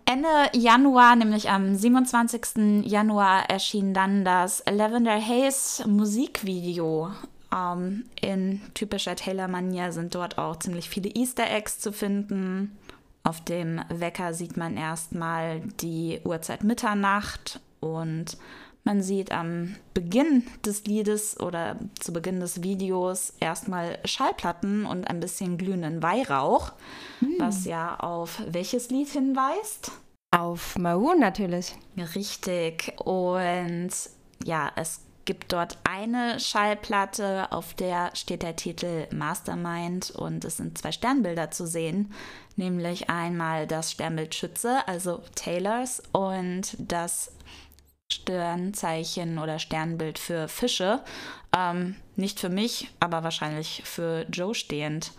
Ende 0.05 0.49
Januar, 0.53 1.15
nämlich 1.15 1.51
am 1.51 1.75
27. 1.75 2.83
Januar, 2.89 3.47
erschien 3.47 3.93
dann 3.93 4.25
das 4.25 4.63
Lavender 4.67 5.21
Haze 5.21 5.87
Musikvideo. 5.87 7.11
Ähm, 7.56 8.06
in 8.22 8.62
typischer 8.74 9.15
Taylor-Manier 9.15 9.91
sind 9.91 10.15
dort 10.15 10.38
auch 10.38 10.58
ziemlich 10.58 10.89
viele 10.89 11.10
Easter 11.10 11.50
Eggs 11.50 11.79
zu 11.79 11.91
finden. 11.91 12.77
Auf 13.24 13.44
dem 13.44 13.82
Wecker 13.89 14.34
sieht 14.34 14.58
man 14.58 14.77
erstmal 14.77 15.62
die 15.82 16.22
Uhrzeit 16.24 16.63
Mitternacht 16.63 17.60
und 17.79 18.38
man 18.84 19.01
sieht 19.01 19.32
am 19.32 19.75
Beginn 19.94 20.44
des 20.65 20.86
Liedes 20.86 21.39
oder 21.39 21.77
zu 22.00 22.13
Beginn 22.13 22.39
des 22.39 22.63
Videos 22.63 23.34
erstmal 23.39 24.00
Schallplatten 24.06 24.86
und 24.86 25.08
ein 25.08 25.20
bisschen 25.20 25.58
glühenden 25.58 26.01
Weihrauch, 26.01 26.72
hm. 27.20 27.36
was 27.38 27.65
ja 27.65 28.00
auf 28.00 28.41
welches 28.48 28.89
Lied 28.89 29.10
hinweist? 29.10 29.91
Auf 30.32 30.77
Maroon 30.77 31.20
natürlich. 31.20 31.75
Richtig. 32.15 32.94
Und 33.03 33.91
ja, 34.46 34.72
es 34.75 35.01
gibt 35.29 35.53
dort 35.53 35.77
eine 35.83 36.39
Schallplatte, 36.39 37.51
auf 37.51 37.75
der 37.75 38.09
steht 38.15 38.41
der 38.41 38.55
Titel 38.55 39.05
Mastermind 39.13 40.09
und 40.09 40.43
es 40.43 40.57
sind 40.57 40.75
zwei 40.79 40.91
Sternbilder 40.91 41.51
zu 41.51 41.67
sehen, 41.67 42.12
nämlich 42.55 43.12
einmal 43.12 43.67
das 43.67 43.91
Sternbild 43.91 44.33
Schütze, 44.33 44.79
also 44.88 45.21
Taylors, 45.36 46.01
und 46.13 46.75
das 46.79 47.31
Sternzeichen 48.12 49.38
oder 49.38 49.59
Sternbild 49.59 50.17
für 50.17 50.48
Fische. 50.48 51.03
Ähm, 51.55 51.95
nicht 52.15 52.39
für 52.39 52.50
mich, 52.50 52.89
aber 53.00 53.21
wahrscheinlich 53.21 53.83
für 53.86 54.25
Joe 54.31 54.55
stehend. 54.55 55.12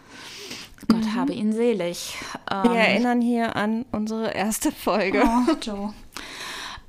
Gott 0.89 1.05
mhm. 1.05 1.15
habe 1.15 1.35
ihn 1.35 1.53
selig. 1.53 2.17
Ähm, 2.51 2.65
Wir 2.65 2.81
erinnern 2.81 3.21
hier 3.21 3.55
an 3.55 3.85
unsere 3.93 4.33
erste 4.33 4.73
Folge. 4.73 5.23
Oh, 5.25 5.53
Joe. 5.63 5.95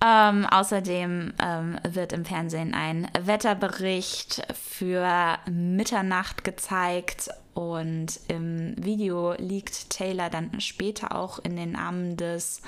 Ähm, 0.04 0.48
außerdem 0.48 1.34
ähm, 1.40 1.80
wird 1.84 2.12
im 2.12 2.26
Fernsehen 2.26 2.74
ein 2.74 3.08
Wetterbericht 3.20 4.42
für 4.54 5.38
Mitternacht 5.48 6.44
gezeigt 6.44 7.30
und 7.54 8.20
im 8.28 8.74
Video 8.84 9.34
liegt 9.34 9.92
Taylor 9.92 10.32
dann 10.32 10.60
später 10.60 11.16
auch 11.16 11.38
in 11.40 11.56
den 11.56 11.76
Armen 11.76 12.18
des 12.18 12.64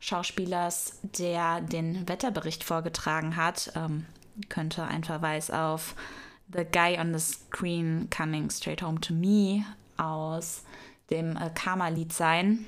Schauspielers, 0.00 0.98
der 1.02 1.60
den 1.60 2.08
Wetterbericht 2.08 2.64
vorgetragen 2.64 3.36
hat. 3.36 3.70
Ähm, 3.76 4.06
könnte 4.48 4.84
ein 4.84 5.04
Verweis 5.04 5.50
auf 5.50 5.94
The 6.50 6.64
Guy 6.64 6.98
on 6.98 7.12
the 7.12 7.20
Screen 7.20 8.08
Coming 8.08 8.48
Straight 8.48 8.80
Home 8.80 9.00
to 9.00 9.12
Me 9.12 9.64
aus 9.98 10.62
dem 11.10 11.36
äh, 11.36 11.50
Karma-Lied 11.54 12.14
sein 12.14 12.64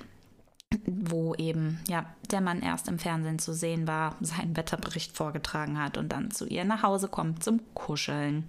wo 0.86 1.34
eben 1.34 1.80
ja 1.88 2.06
der 2.30 2.40
Mann 2.40 2.62
erst 2.62 2.88
im 2.88 2.98
Fernsehen 2.98 3.38
zu 3.38 3.52
sehen 3.52 3.86
war, 3.86 4.16
seinen 4.20 4.56
Wetterbericht 4.56 5.16
vorgetragen 5.16 5.82
hat 5.82 5.96
und 5.98 6.10
dann 6.10 6.30
zu 6.30 6.46
ihr 6.46 6.64
nach 6.64 6.82
Hause 6.82 7.08
kommt 7.08 7.42
zum 7.42 7.60
Kuscheln. 7.74 8.44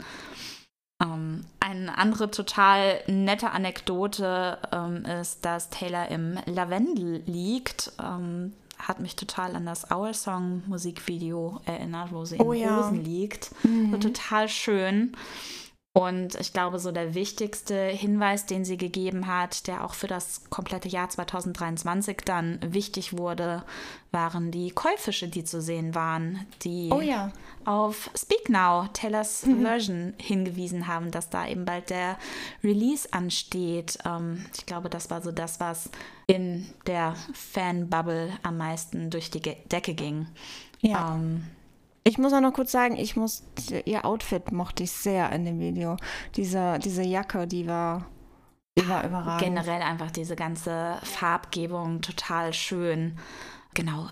Ähm, 1.01 1.45
eine 1.59 1.97
andere 1.97 2.29
total 2.31 3.01
nette 3.07 3.51
Anekdote 3.51 4.57
ähm, 4.71 5.05
ist, 5.05 5.45
dass 5.45 5.69
Taylor 5.69 6.09
im 6.09 6.37
Lavendel 6.45 7.23
liegt. 7.25 7.91
Ähm, 8.01 8.53
hat 8.77 8.99
mich 8.99 9.15
total 9.15 9.55
an 9.55 9.65
das 9.65 9.91
Our 9.91 10.13
Song 10.13 10.63
Musikvideo 10.67 11.61
erinnert, 11.65 12.11
wo 12.11 12.25
sie 12.25 12.37
oh, 12.37 12.51
in 12.51 12.67
Rosen 12.67 12.97
ja. 12.97 13.07
liegt. 13.07 13.51
Mhm. 13.63 13.91
So 13.91 13.97
total 13.97 14.49
schön. 14.49 15.15
Und 15.93 16.35
ich 16.35 16.53
glaube, 16.53 16.79
so 16.79 16.93
der 16.93 17.15
wichtigste 17.15 17.87
Hinweis, 17.87 18.45
den 18.45 18.63
sie 18.63 18.77
gegeben 18.77 19.27
hat, 19.27 19.67
der 19.67 19.83
auch 19.83 19.93
für 19.93 20.07
das 20.07 20.49
komplette 20.49 20.87
Jahr 20.87 21.09
2023 21.09 22.19
dann 22.23 22.59
wichtig 22.65 23.17
wurde, 23.17 23.63
waren 24.09 24.51
die 24.51 24.71
Käufische, 24.71 25.27
die 25.27 25.43
zu 25.43 25.61
sehen 25.61 25.93
waren, 25.93 26.47
die 26.61 26.89
oh 26.93 27.01
ja. 27.01 27.33
auf 27.65 28.09
Speak 28.15 28.47
Now, 28.47 28.87
Taylors 28.93 29.45
mhm. 29.45 29.63
Version, 29.63 30.13
hingewiesen 30.17 30.87
haben, 30.87 31.11
dass 31.11 31.29
da 31.29 31.45
eben 31.45 31.65
bald 31.65 31.89
der 31.89 32.17
Release 32.63 33.11
ansteht. 33.11 33.97
Ähm, 34.05 34.45
ich 34.55 34.65
glaube, 34.65 34.89
das 34.89 35.09
war 35.09 35.21
so 35.21 35.33
das, 35.33 35.59
was 35.59 35.89
in 36.25 36.67
der 36.87 37.15
Fanbubble 37.33 38.31
am 38.43 38.55
meisten 38.55 39.09
durch 39.09 39.29
die 39.29 39.41
Decke 39.41 39.93
ging. 39.93 40.27
Ja. 40.79 41.15
Ähm, 41.15 41.43
ich 42.03 42.17
muss 42.17 42.33
auch 42.33 42.41
noch 42.41 42.53
kurz 42.53 42.71
sagen, 42.71 42.95
ich 42.95 43.15
muss, 43.15 43.43
ihr 43.85 44.05
Outfit 44.05 44.51
mochte 44.51 44.83
ich 44.83 44.91
sehr 44.91 45.31
in 45.31 45.45
dem 45.45 45.59
Video. 45.59 45.97
Diese, 46.35 46.79
diese 46.79 47.03
Jacke, 47.03 47.47
die 47.47 47.67
war, 47.67 48.05
die 48.77 48.87
war 48.87 49.05
überragend. 49.05 49.41
Generell 49.41 49.81
einfach 49.81 50.11
diese 50.11 50.35
ganze 50.35 50.97
Farbgebung 51.03 52.01
total 52.01 52.53
schön. 52.53 53.17
Genau. 53.73 54.07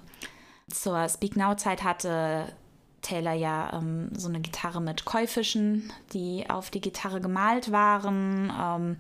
Zur 0.72 1.10
Speak 1.10 1.36
Now-Zeit 1.36 1.84
hatte 1.84 2.54
Taylor 3.02 3.34
ja 3.34 3.74
ähm, 3.74 4.10
so 4.16 4.28
eine 4.28 4.42
Gitarre 4.42 4.82
mit 4.82 5.06
Käufischen, 5.06 5.92
die 6.14 6.50
auf 6.50 6.70
die 6.70 6.82
Gitarre 6.82 7.22
gemalt 7.22 7.72
waren. 7.72 8.52
Ähm, 8.60 8.98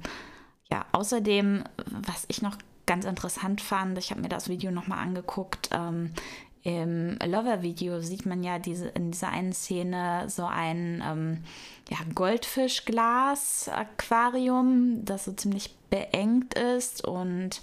ja, 0.71 0.85
außerdem, 0.91 1.63
was 2.07 2.25
ich 2.27 2.41
noch 2.41 2.57
ganz 2.85 3.05
interessant 3.05 3.61
fand, 3.61 3.97
ich 3.99 4.09
habe 4.09 4.21
mir 4.21 4.29
das 4.29 4.49
Video 4.49 4.71
nochmal 4.71 4.99
angeguckt, 4.99 5.69
ähm, 5.71 6.13
im 6.63 7.17
Lover-Video 7.25 8.01
sieht 8.01 8.25
man 8.25 8.43
ja 8.43 8.59
diese, 8.59 8.89
in 8.89 9.11
dieser 9.11 9.29
einen 9.29 9.53
Szene 9.53 10.25
so 10.27 10.43
ein 10.45 11.01
ähm, 11.05 11.45
ja, 11.89 11.99
Goldfischglas-Aquarium, 12.13 15.05
das 15.05 15.23
so 15.25 15.31
ziemlich 15.31 15.73
beengt 15.89 16.55
ist 16.55 17.05
und 17.05 17.61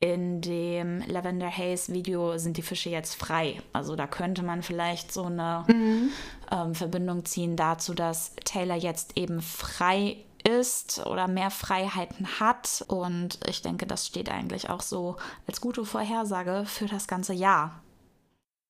in 0.00 0.40
dem 0.40 1.04
Lavender 1.06 1.56
Haze 1.56 1.92
Video 1.92 2.36
sind 2.36 2.56
die 2.56 2.62
Fische 2.62 2.90
jetzt 2.90 3.14
frei. 3.14 3.62
Also 3.72 3.94
da 3.94 4.08
könnte 4.08 4.42
man 4.42 4.64
vielleicht 4.64 5.12
so 5.12 5.26
eine 5.26 5.64
mhm. 5.68 6.10
ähm, 6.50 6.74
Verbindung 6.74 7.24
ziehen 7.24 7.54
dazu, 7.54 7.94
dass 7.94 8.34
Taylor 8.44 8.74
jetzt 8.74 9.16
eben 9.16 9.40
frei 9.40 10.16
ist 10.42 11.06
oder 11.06 11.28
mehr 11.28 11.52
Freiheiten 11.52 12.40
hat. 12.40 12.84
Und 12.88 13.38
ich 13.46 13.62
denke, 13.62 13.86
das 13.86 14.08
steht 14.08 14.28
eigentlich 14.28 14.70
auch 14.70 14.80
so 14.80 15.14
als 15.46 15.60
gute 15.60 15.84
Vorhersage 15.84 16.64
für 16.66 16.86
das 16.86 17.06
ganze 17.06 17.32
Jahr. 17.32 17.80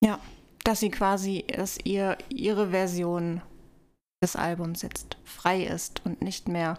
Ja, 0.03 0.19
dass 0.63 0.81
sie 0.81 0.91
quasi, 0.91 1.45
dass 1.47 1.77
ihr 1.83 2.17
ihre 2.29 2.69
Version 2.69 3.41
des 4.21 4.35
Albums 4.35 4.81
jetzt 4.81 5.17
frei 5.23 5.63
ist 5.63 6.01
und 6.05 6.21
nicht 6.21 6.47
mehr 6.47 6.77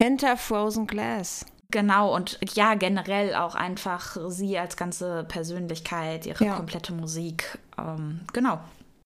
hinter 0.00 0.36
Frozen 0.36 0.86
Glass. 0.86 1.46
Genau, 1.70 2.14
und 2.14 2.38
ja, 2.54 2.74
generell 2.74 3.34
auch 3.34 3.54
einfach 3.54 4.16
sie 4.28 4.58
als 4.58 4.76
ganze 4.76 5.24
Persönlichkeit, 5.24 6.26
ihre 6.26 6.44
ja. 6.44 6.56
komplette 6.56 6.92
Musik. 6.92 7.58
Ähm, 7.78 8.20
genau. 8.32 8.58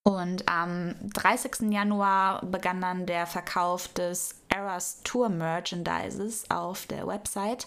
Und 0.02 0.48
am 0.48 0.94
30. 1.14 1.70
Januar 1.72 2.44
begann 2.44 2.80
dann 2.80 3.06
der 3.06 3.26
Verkauf 3.26 3.88
des 3.88 4.34
Eras 4.48 5.00
Tour 5.02 5.28
Merchandises 5.28 6.50
auf 6.50 6.86
der 6.86 7.06
Website 7.06 7.66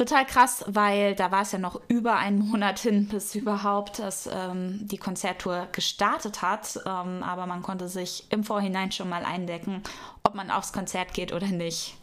Total 0.00 0.24
krass, 0.24 0.64
weil 0.66 1.14
da 1.14 1.30
war 1.30 1.42
es 1.42 1.52
ja 1.52 1.58
noch 1.58 1.78
über 1.88 2.16
einen 2.16 2.38
Monat 2.38 2.78
hin, 2.78 3.06
bis 3.10 3.34
überhaupt 3.34 3.98
das, 3.98 4.26
ähm, 4.32 4.88
die 4.88 4.96
Konzerttour 4.96 5.68
gestartet 5.72 6.40
hat. 6.40 6.78
Ähm, 6.86 7.22
aber 7.22 7.44
man 7.44 7.60
konnte 7.60 7.86
sich 7.86 8.24
im 8.30 8.42
Vorhinein 8.42 8.92
schon 8.92 9.10
mal 9.10 9.26
eindecken, 9.26 9.82
ob 10.22 10.34
man 10.34 10.50
aufs 10.50 10.72
Konzert 10.72 11.12
geht 11.12 11.34
oder 11.34 11.48
nicht. 11.48 11.98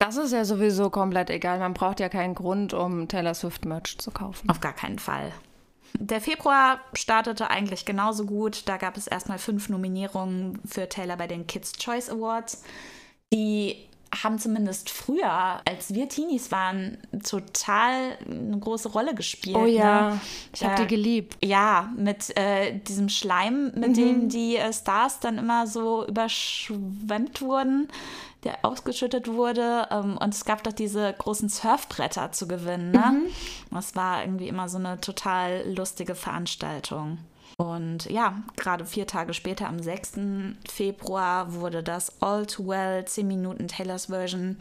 Das 0.00 0.16
ist 0.16 0.32
ja 0.32 0.44
sowieso 0.44 0.90
komplett 0.90 1.30
egal. 1.30 1.60
Man 1.60 1.72
braucht 1.72 2.00
ja 2.00 2.08
keinen 2.08 2.34
Grund, 2.34 2.74
um 2.74 3.06
Taylor 3.06 3.34
Swift 3.34 3.64
Merch 3.64 3.96
zu 3.96 4.10
kaufen. 4.10 4.50
Auf 4.50 4.58
gar 4.58 4.72
keinen 4.72 4.98
Fall. 4.98 5.30
Der 5.94 6.20
Februar 6.20 6.80
startete 6.94 7.48
eigentlich 7.48 7.84
genauso 7.84 8.26
gut. 8.26 8.68
Da 8.68 8.76
gab 8.76 8.96
es 8.96 9.06
erstmal 9.06 9.38
fünf 9.38 9.68
Nominierungen 9.68 10.58
für 10.64 10.88
Taylor 10.88 11.16
bei 11.16 11.28
den 11.28 11.46
Kids 11.46 11.74
Choice 11.74 12.10
Awards. 12.10 12.64
Die 13.32 13.88
haben 14.22 14.38
zumindest 14.38 14.90
früher, 14.90 15.60
als 15.64 15.92
wir 15.94 16.08
Teenies 16.08 16.50
waren, 16.52 16.98
total 17.28 18.16
eine 18.28 18.58
große 18.58 18.88
Rolle 18.88 19.14
gespielt. 19.14 19.56
Oh 19.56 19.66
ja, 19.66 20.10
ne? 20.10 20.20
ich 20.54 20.64
habe 20.64 20.74
äh, 20.74 20.86
die 20.86 20.94
geliebt. 20.94 21.36
Ja, 21.44 21.90
mit 21.96 22.36
äh, 22.36 22.78
diesem 22.78 23.08
Schleim, 23.08 23.72
mit 23.74 23.90
mhm. 23.90 23.94
dem 23.94 24.28
die 24.28 24.56
äh, 24.56 24.72
Stars 24.72 25.20
dann 25.20 25.38
immer 25.38 25.66
so 25.66 26.06
überschwemmt 26.06 27.40
wurden, 27.42 27.88
der 28.44 28.64
ausgeschüttet 28.64 29.28
wurde. 29.28 29.88
Ähm, 29.90 30.16
und 30.18 30.34
es 30.34 30.44
gab 30.44 30.62
doch 30.62 30.72
diese 30.72 31.12
großen 31.12 31.48
Surfbretter 31.48 32.32
zu 32.32 32.48
gewinnen. 32.48 32.92
Ne? 32.92 33.12
Mhm. 33.12 33.26
Das 33.70 33.94
war 33.96 34.22
irgendwie 34.22 34.48
immer 34.48 34.68
so 34.68 34.78
eine 34.78 35.00
total 35.00 35.64
lustige 35.74 36.14
Veranstaltung. 36.14 37.18
Und 37.58 38.10
ja, 38.10 38.42
gerade 38.56 38.84
vier 38.84 39.06
Tage 39.06 39.32
später, 39.32 39.68
am 39.68 39.82
6. 39.82 40.12
Februar, 40.68 41.54
wurde 41.54 41.82
das 41.82 42.20
All 42.20 42.46
Too 42.46 42.68
Well 42.68 43.04
10 43.04 43.26
Minuten 43.26 43.68
Taylors 43.68 44.06
Version 44.06 44.58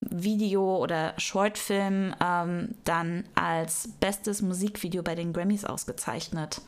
Video 0.00 0.76
oder 0.76 1.14
Shortfilm 1.16 2.14
ähm, 2.22 2.74
dann 2.84 3.24
als 3.34 3.88
bestes 4.00 4.42
Musikvideo 4.42 5.02
bei 5.02 5.14
den 5.14 5.32
Grammys 5.32 5.64
ausgezeichnet. 5.64 6.60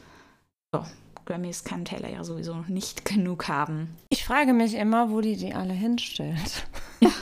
So, 0.73 0.85
Grammys 1.27 1.65
kann 1.65 1.85
Taylor 1.85 2.09
ja 2.09 2.25
sowieso 2.25 2.55
nicht 2.69 3.05
genug 3.05 3.49
haben. 3.49 3.97
Ich 4.09 4.25
frage 4.25 4.53
mich 4.53 4.75
immer, 4.75 5.11
wo 5.11 5.21
die 5.21 5.37
die 5.37 5.55
alle 5.55 5.75
hinstellt. 5.75 6.67
Ja. 7.01 7.11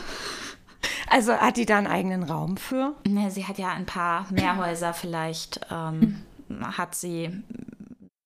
Also 1.06 1.34
hat 1.34 1.58
die 1.58 1.66
da 1.66 1.78
einen 1.78 1.86
eigenen 1.86 2.24
Raum 2.24 2.56
für? 2.56 2.94
Ne, 3.06 3.30
sie 3.30 3.46
hat 3.46 3.58
ja 3.58 3.68
ein 3.68 3.86
paar 3.86 4.26
Mehrhäuser 4.32 4.94
vielleicht. 4.94 5.60
Ähm, 5.70 6.22
hat 6.76 6.96
sie 6.96 7.30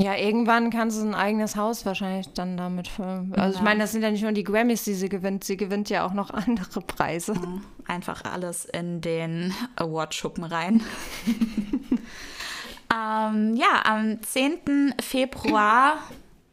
Ja, 0.02 0.16
irgendwann 0.16 0.72
kann 0.72 0.92
sie 0.92 1.08
ein 1.08 1.16
eigenes 1.16 1.56
Haus 1.56 1.86
wahrscheinlich 1.86 2.34
dann 2.34 2.58
damit 2.58 2.90
filmen. 2.90 3.34
Also 3.36 3.54
ja. 3.54 3.60
ich 3.60 3.64
meine, 3.64 3.80
das 3.80 3.94
sind 3.94 4.02
ja 4.02 4.12
nicht 4.12 4.24
nur 4.24 4.34
die 4.34 4.44
Grammys, 4.44 4.84
die 4.84 4.94
sie 4.94 5.08
gewinnt, 5.08 5.46
sie 5.46 5.56
gewinnt 5.56 5.90
ja 5.90 6.06
auch 6.06 6.14
noch 6.14 6.30
andere 6.32 6.82
Preise. 6.82 7.34
Einfach 7.88 8.26
alles 8.26 8.66
in 8.66 9.00
den 9.00 9.54
Awardschuppen 9.78 10.44
rein. 10.44 10.84
ähm, 12.94 13.56
ja, 13.56 13.84
am 13.86 14.22
10. 14.22 14.96
Februar 15.00 16.00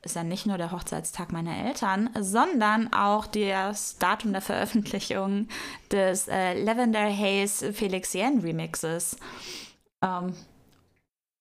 ist 0.04 0.16
ja 0.16 0.24
nicht 0.24 0.46
nur 0.46 0.58
der 0.58 0.72
Hochzeitstag 0.72 1.32
meiner 1.32 1.56
Eltern, 1.64 2.10
sondern 2.18 2.92
auch 2.92 3.26
das 3.26 3.98
Datum 3.98 4.32
der 4.32 4.42
Veröffentlichung 4.42 5.48
des 5.90 6.28
äh, 6.28 6.60
Lavender 6.62 7.08
Haze 7.08 7.72
Felix 7.72 8.14
Yen 8.14 8.40
Remixes. 8.40 9.16
Ähm, 10.04 10.34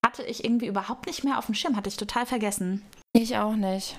hatte 0.05 0.23
ich 0.23 0.43
irgendwie 0.43 0.67
überhaupt 0.67 1.07
nicht 1.07 1.23
mehr 1.23 1.37
auf 1.37 1.47
dem 1.47 1.55
Schirm, 1.55 1.75
hatte 1.75 1.89
ich 1.89 1.97
total 1.97 2.25
vergessen. 2.25 2.83
Ich 3.13 3.37
auch 3.37 3.55
nicht. 3.55 3.97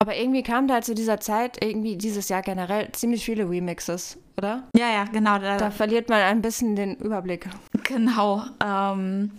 Aber 0.00 0.16
irgendwie 0.16 0.42
kam 0.42 0.68
da 0.68 0.82
zu 0.82 0.94
dieser 0.94 1.20
Zeit, 1.20 1.62
irgendwie 1.64 1.96
dieses 1.96 2.28
Jahr 2.28 2.42
generell, 2.42 2.90
ziemlich 2.92 3.24
viele 3.24 3.48
Remixes, 3.48 4.18
oder? 4.36 4.68
Ja, 4.76 4.90
ja, 4.90 5.04
genau. 5.04 5.38
Da, 5.38 5.56
da 5.56 5.70
verliert 5.70 6.08
man 6.08 6.20
ein 6.20 6.42
bisschen 6.42 6.76
den 6.76 6.96
Überblick. 6.96 7.48
Genau. 7.84 8.42
Ähm, 8.62 9.30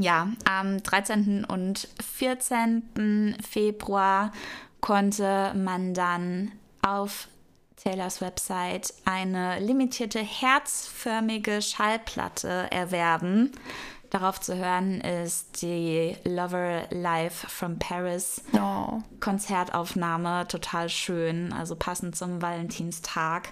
ja, 0.00 0.28
am 0.48 0.82
13. 0.82 1.44
und 1.44 1.88
14. 2.16 3.36
Februar 3.48 4.32
konnte 4.80 5.52
man 5.54 5.94
dann 5.94 6.52
auf 6.82 7.28
Taylors 7.76 8.20
Website 8.20 8.92
eine 9.04 9.58
limitierte 9.60 10.20
herzförmige 10.20 11.62
Schallplatte 11.62 12.68
erwerben. 12.70 13.52
Darauf 14.10 14.40
zu 14.40 14.56
hören 14.56 15.00
ist 15.00 15.62
die 15.62 16.16
Lover 16.24 16.82
Live 16.90 17.46
from 17.48 17.78
Paris 17.78 18.42
oh. 18.54 19.00
Konzertaufnahme, 19.20 20.48
total 20.48 20.88
schön, 20.88 21.52
also 21.52 21.76
passend 21.76 22.16
zum 22.16 22.42
Valentinstag 22.42 23.50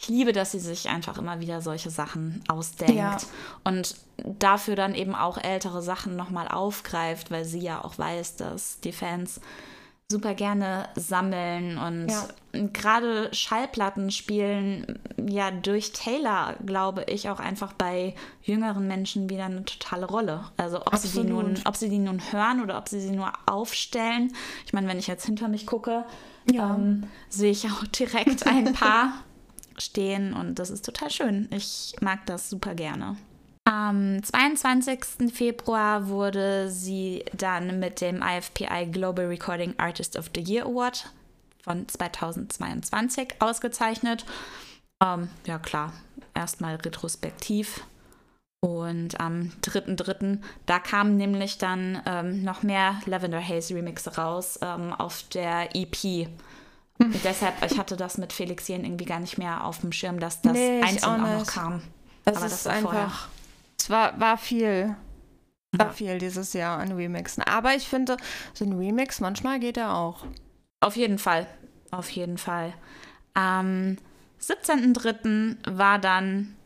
ich 0.00 0.08
liebe, 0.08 0.32
dass 0.32 0.52
sie 0.52 0.60
sich 0.60 0.88
einfach 0.88 1.18
immer 1.18 1.40
wieder 1.40 1.60
solche 1.60 1.90
Sachen 1.90 2.42
ausdenkt 2.48 2.96
ja. 2.96 3.18
und 3.64 3.96
dafür 4.38 4.74
dann 4.74 4.94
eben 4.94 5.14
auch 5.14 5.36
ältere 5.36 5.82
Sachen 5.82 6.16
nochmal 6.16 6.48
aufgreift, 6.48 7.30
weil 7.30 7.44
sie 7.44 7.60
ja 7.60 7.84
auch 7.84 7.98
weiß, 7.98 8.36
dass 8.36 8.80
die 8.80 8.92
Fans 8.92 9.42
super 10.10 10.34
gerne 10.34 10.88
sammeln 10.96 11.76
und 11.76 12.08
ja. 12.08 12.26
gerade 12.72 13.28
Schallplatten 13.32 14.10
spielen 14.10 14.98
ja 15.28 15.50
durch 15.50 15.92
Taylor, 15.92 16.56
glaube 16.64 17.04
ich, 17.06 17.28
auch 17.28 17.38
einfach 17.38 17.74
bei 17.74 18.14
jüngeren 18.42 18.88
Menschen 18.88 19.28
wieder 19.28 19.44
eine 19.44 19.66
totale 19.66 20.06
Rolle. 20.06 20.44
Also 20.56 20.80
ob 20.80 20.96
sie 20.96 21.22
die 21.22 21.28
nun, 21.28 21.60
ob 21.64 21.76
sie 21.76 21.90
die 21.90 21.98
nun 21.98 22.20
hören 22.32 22.62
oder 22.62 22.78
ob 22.78 22.88
sie 22.88 23.00
sie 23.00 23.12
nur 23.12 23.32
aufstellen. 23.46 24.32
Ich 24.64 24.72
meine, 24.72 24.88
wenn 24.88 24.98
ich 24.98 25.06
jetzt 25.06 25.26
hinter 25.26 25.46
mich 25.46 25.66
gucke, 25.66 26.04
ja. 26.50 26.74
ähm, 26.74 27.04
sehe 27.28 27.52
ich 27.52 27.66
auch 27.70 27.84
direkt 27.98 28.46
ein 28.46 28.72
paar 28.72 29.12
stehen 29.80 30.34
und 30.34 30.58
das 30.58 30.70
ist 30.70 30.84
total 30.84 31.10
schön. 31.10 31.48
Ich 31.50 31.94
mag 32.00 32.26
das 32.26 32.50
super 32.50 32.74
gerne. 32.74 33.16
Am 33.64 34.22
22. 34.22 35.32
Februar 35.32 36.08
wurde 36.08 36.70
sie 36.70 37.24
dann 37.36 37.78
mit 37.78 38.00
dem 38.00 38.22
IFPI 38.22 38.86
Global 38.90 39.26
Recording 39.26 39.74
Artist 39.78 40.18
of 40.18 40.30
the 40.34 40.42
Year 40.42 40.64
Award 40.64 41.12
von 41.62 41.86
2022 41.86 43.34
ausgezeichnet. 43.38 44.24
Ähm, 45.02 45.28
ja 45.46 45.58
klar, 45.58 45.92
erstmal 46.34 46.76
retrospektiv. 46.76 47.84
Und 48.62 49.18
am 49.20 49.52
3.3., 49.62 50.38
da 50.66 50.78
kamen 50.78 51.16
nämlich 51.16 51.56
dann 51.56 52.02
ähm, 52.04 52.42
noch 52.44 52.62
mehr 52.62 53.00
Lavender 53.06 53.42
Haze 53.42 53.74
Remixe 53.74 54.16
raus 54.16 54.58
ähm, 54.62 54.92
auf 54.92 55.22
der 55.32 55.74
EP 55.74 56.28
und 57.00 57.24
deshalb, 57.24 57.54
ich 57.64 57.78
hatte 57.78 57.96
das 57.96 58.18
mit 58.18 58.32
Felix 58.32 58.68
Jen 58.68 58.84
irgendwie 58.84 59.06
gar 59.06 59.20
nicht 59.20 59.38
mehr 59.38 59.64
auf 59.64 59.78
dem 59.78 59.90
Schirm, 59.90 60.20
dass 60.20 60.42
das 60.42 60.52
nee, 60.52 60.82
einzeln 60.82 61.22
auch, 61.22 61.28
auch, 61.28 61.38
noch 61.40 61.46
kam. 61.46 61.82
Es 62.24 62.36
Aber 62.36 62.46
ist 62.46 62.52
das 62.52 62.66
einfach, 62.66 62.90
vorher. 62.90 63.12
es 63.78 63.90
war, 63.90 64.20
war 64.20 64.38
viel. 64.38 64.96
War 65.72 65.86
ja. 65.86 65.92
viel 65.92 66.18
dieses 66.18 66.52
Jahr 66.52 66.78
an 66.78 66.92
Remixen. 66.92 67.42
Aber 67.44 67.74
ich 67.74 67.88
finde, 67.88 68.16
so 68.52 68.64
ein 68.64 68.72
Remix, 68.72 69.20
manchmal 69.20 69.60
geht 69.60 69.76
er 69.76 69.94
auch. 69.94 70.26
Auf 70.80 70.96
jeden 70.96 71.18
Fall. 71.18 71.46
Auf 71.90 72.10
jeden 72.10 72.38
Fall. 72.38 72.74
Am 73.34 73.96
17.03. 74.42 75.56
war 75.70 75.98
dann 75.98 76.56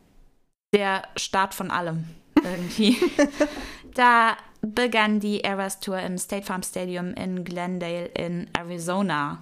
der 0.73 1.03
Start 1.16 1.55
von 1.55 1.70
allem. 1.70 2.05
Irgendwie. 2.42 2.97
da 3.94 4.37
begann 4.62 5.20
die 5.20 5.42
Eras 5.42 5.81
Tour 5.81 5.99
im 5.99 6.18
State 6.18 6.47
Farm 6.47 6.62
Stadium 6.62 7.14
in 7.14 7.44
Glendale 7.44 8.07
in 8.07 8.49
Arizona. 8.55 9.38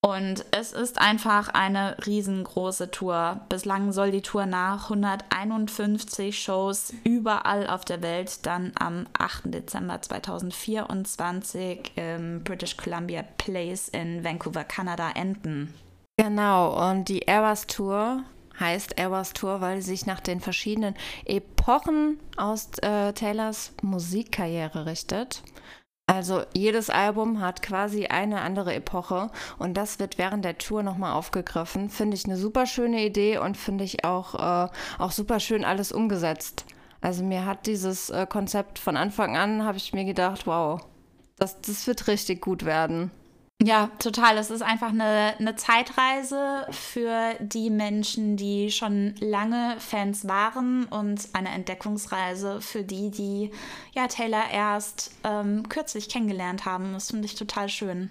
Und 0.00 0.44
es 0.52 0.72
ist 0.72 1.00
einfach 1.00 1.48
eine 1.48 1.96
riesengroße 2.06 2.92
Tour. 2.92 3.40
Bislang 3.48 3.92
soll 3.92 4.12
die 4.12 4.22
Tour 4.22 4.46
nach 4.46 4.84
151 4.84 6.40
Shows 6.40 6.94
überall 7.02 7.66
auf 7.66 7.84
der 7.84 8.00
Welt 8.00 8.46
dann 8.46 8.72
am 8.78 9.08
8. 9.18 9.52
Dezember 9.52 10.00
2024 10.00 11.92
im 11.96 12.44
British 12.44 12.76
Columbia 12.76 13.24
Place 13.38 13.88
in 13.88 14.22
Vancouver, 14.22 14.62
Kanada 14.62 15.10
enden. 15.10 15.74
Genau, 16.16 16.90
und 16.90 17.08
die 17.08 17.22
Eras 17.22 17.66
Tour 17.66 18.22
heißt 18.58 18.98
Eras 18.98 19.32
Tour, 19.32 19.60
weil 19.60 19.82
sie 19.82 19.90
sich 19.90 20.06
nach 20.06 20.20
den 20.20 20.40
verschiedenen 20.40 20.94
Epochen 21.24 22.18
aus 22.36 22.70
äh, 22.82 23.12
Taylors 23.12 23.72
Musikkarriere 23.82 24.86
richtet. 24.86 25.42
Also 26.08 26.42
jedes 26.54 26.88
Album 26.88 27.42
hat 27.42 27.60
quasi 27.60 28.06
eine 28.06 28.40
andere 28.40 28.74
Epoche 28.74 29.30
und 29.58 29.74
das 29.74 29.98
wird 29.98 30.16
während 30.16 30.42
der 30.42 30.56
Tour 30.56 30.82
nochmal 30.82 31.12
aufgegriffen. 31.12 31.90
Finde 31.90 32.16
ich 32.16 32.24
eine 32.24 32.38
super 32.38 32.64
schöne 32.64 33.04
Idee 33.04 33.36
und 33.36 33.58
finde 33.58 33.84
ich 33.84 34.06
auch, 34.06 34.34
äh, 34.34 34.70
auch 34.98 35.10
super 35.10 35.38
schön 35.38 35.66
alles 35.66 35.92
umgesetzt. 35.92 36.64
Also 37.02 37.22
mir 37.22 37.44
hat 37.44 37.66
dieses 37.66 38.08
äh, 38.08 38.26
Konzept 38.26 38.78
von 38.78 38.96
Anfang 38.96 39.36
an, 39.36 39.64
habe 39.64 39.76
ich 39.76 39.92
mir 39.92 40.06
gedacht, 40.06 40.46
wow, 40.46 40.80
das, 41.36 41.60
das 41.60 41.86
wird 41.86 42.08
richtig 42.08 42.40
gut 42.40 42.64
werden. 42.64 43.10
Ja, 43.60 43.90
total. 43.98 44.38
Es 44.38 44.50
ist 44.50 44.62
einfach 44.62 44.90
eine, 44.90 45.34
eine 45.36 45.56
Zeitreise 45.56 46.64
für 46.70 47.34
die 47.40 47.70
Menschen, 47.70 48.36
die 48.36 48.70
schon 48.70 49.16
lange 49.18 49.74
Fans 49.80 50.28
waren 50.28 50.84
und 50.84 51.28
eine 51.32 51.48
Entdeckungsreise 51.48 52.60
für 52.60 52.84
die, 52.84 53.10
die 53.10 53.50
ja 53.94 54.06
Taylor 54.06 54.48
erst 54.52 55.10
ähm, 55.24 55.68
kürzlich 55.68 56.08
kennengelernt 56.08 56.66
haben. 56.66 56.92
Das 56.92 57.10
finde 57.10 57.26
ich 57.26 57.34
total 57.34 57.68
schön. 57.68 58.10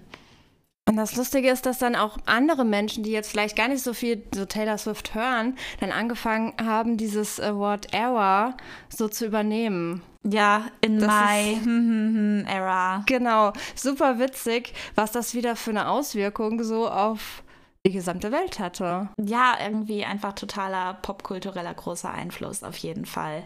Und 0.88 0.96
das 0.96 1.16
Lustige 1.16 1.50
ist, 1.50 1.66
dass 1.66 1.78
dann 1.78 1.94
auch 1.94 2.16
andere 2.24 2.64
Menschen, 2.64 3.04
die 3.04 3.10
jetzt 3.10 3.30
vielleicht 3.30 3.56
gar 3.56 3.68
nicht 3.68 3.82
so 3.82 3.92
viel 3.92 4.22
so 4.34 4.46
Taylor 4.46 4.78
Swift 4.78 5.14
hören, 5.14 5.54
dann 5.80 5.92
angefangen 5.92 6.54
haben, 6.58 6.96
dieses 6.96 7.38
äh, 7.38 7.54
Wort 7.54 7.92
Era 7.92 8.56
so 8.88 9.06
zu 9.06 9.26
übernehmen. 9.26 10.02
Ja, 10.24 10.64
in 10.80 10.98
das 10.98 11.08
my 11.10 11.56
hm, 11.56 11.64
hm, 11.64 12.14
hm, 12.14 12.46
era. 12.46 13.02
Genau, 13.04 13.52
super 13.74 14.18
witzig, 14.18 14.72
was 14.94 15.12
das 15.12 15.34
wieder 15.34 15.56
für 15.56 15.70
eine 15.70 15.88
Auswirkung 15.88 16.62
so 16.62 16.88
auf 16.88 17.42
die 17.86 17.92
gesamte 17.92 18.32
Welt 18.32 18.58
hatte. 18.58 19.10
Ja, 19.18 19.58
irgendwie 19.62 20.06
einfach 20.06 20.32
totaler 20.32 20.94
popkultureller 20.94 21.74
großer 21.74 22.10
Einfluss 22.10 22.62
auf 22.62 22.78
jeden 22.78 23.04
Fall. 23.04 23.44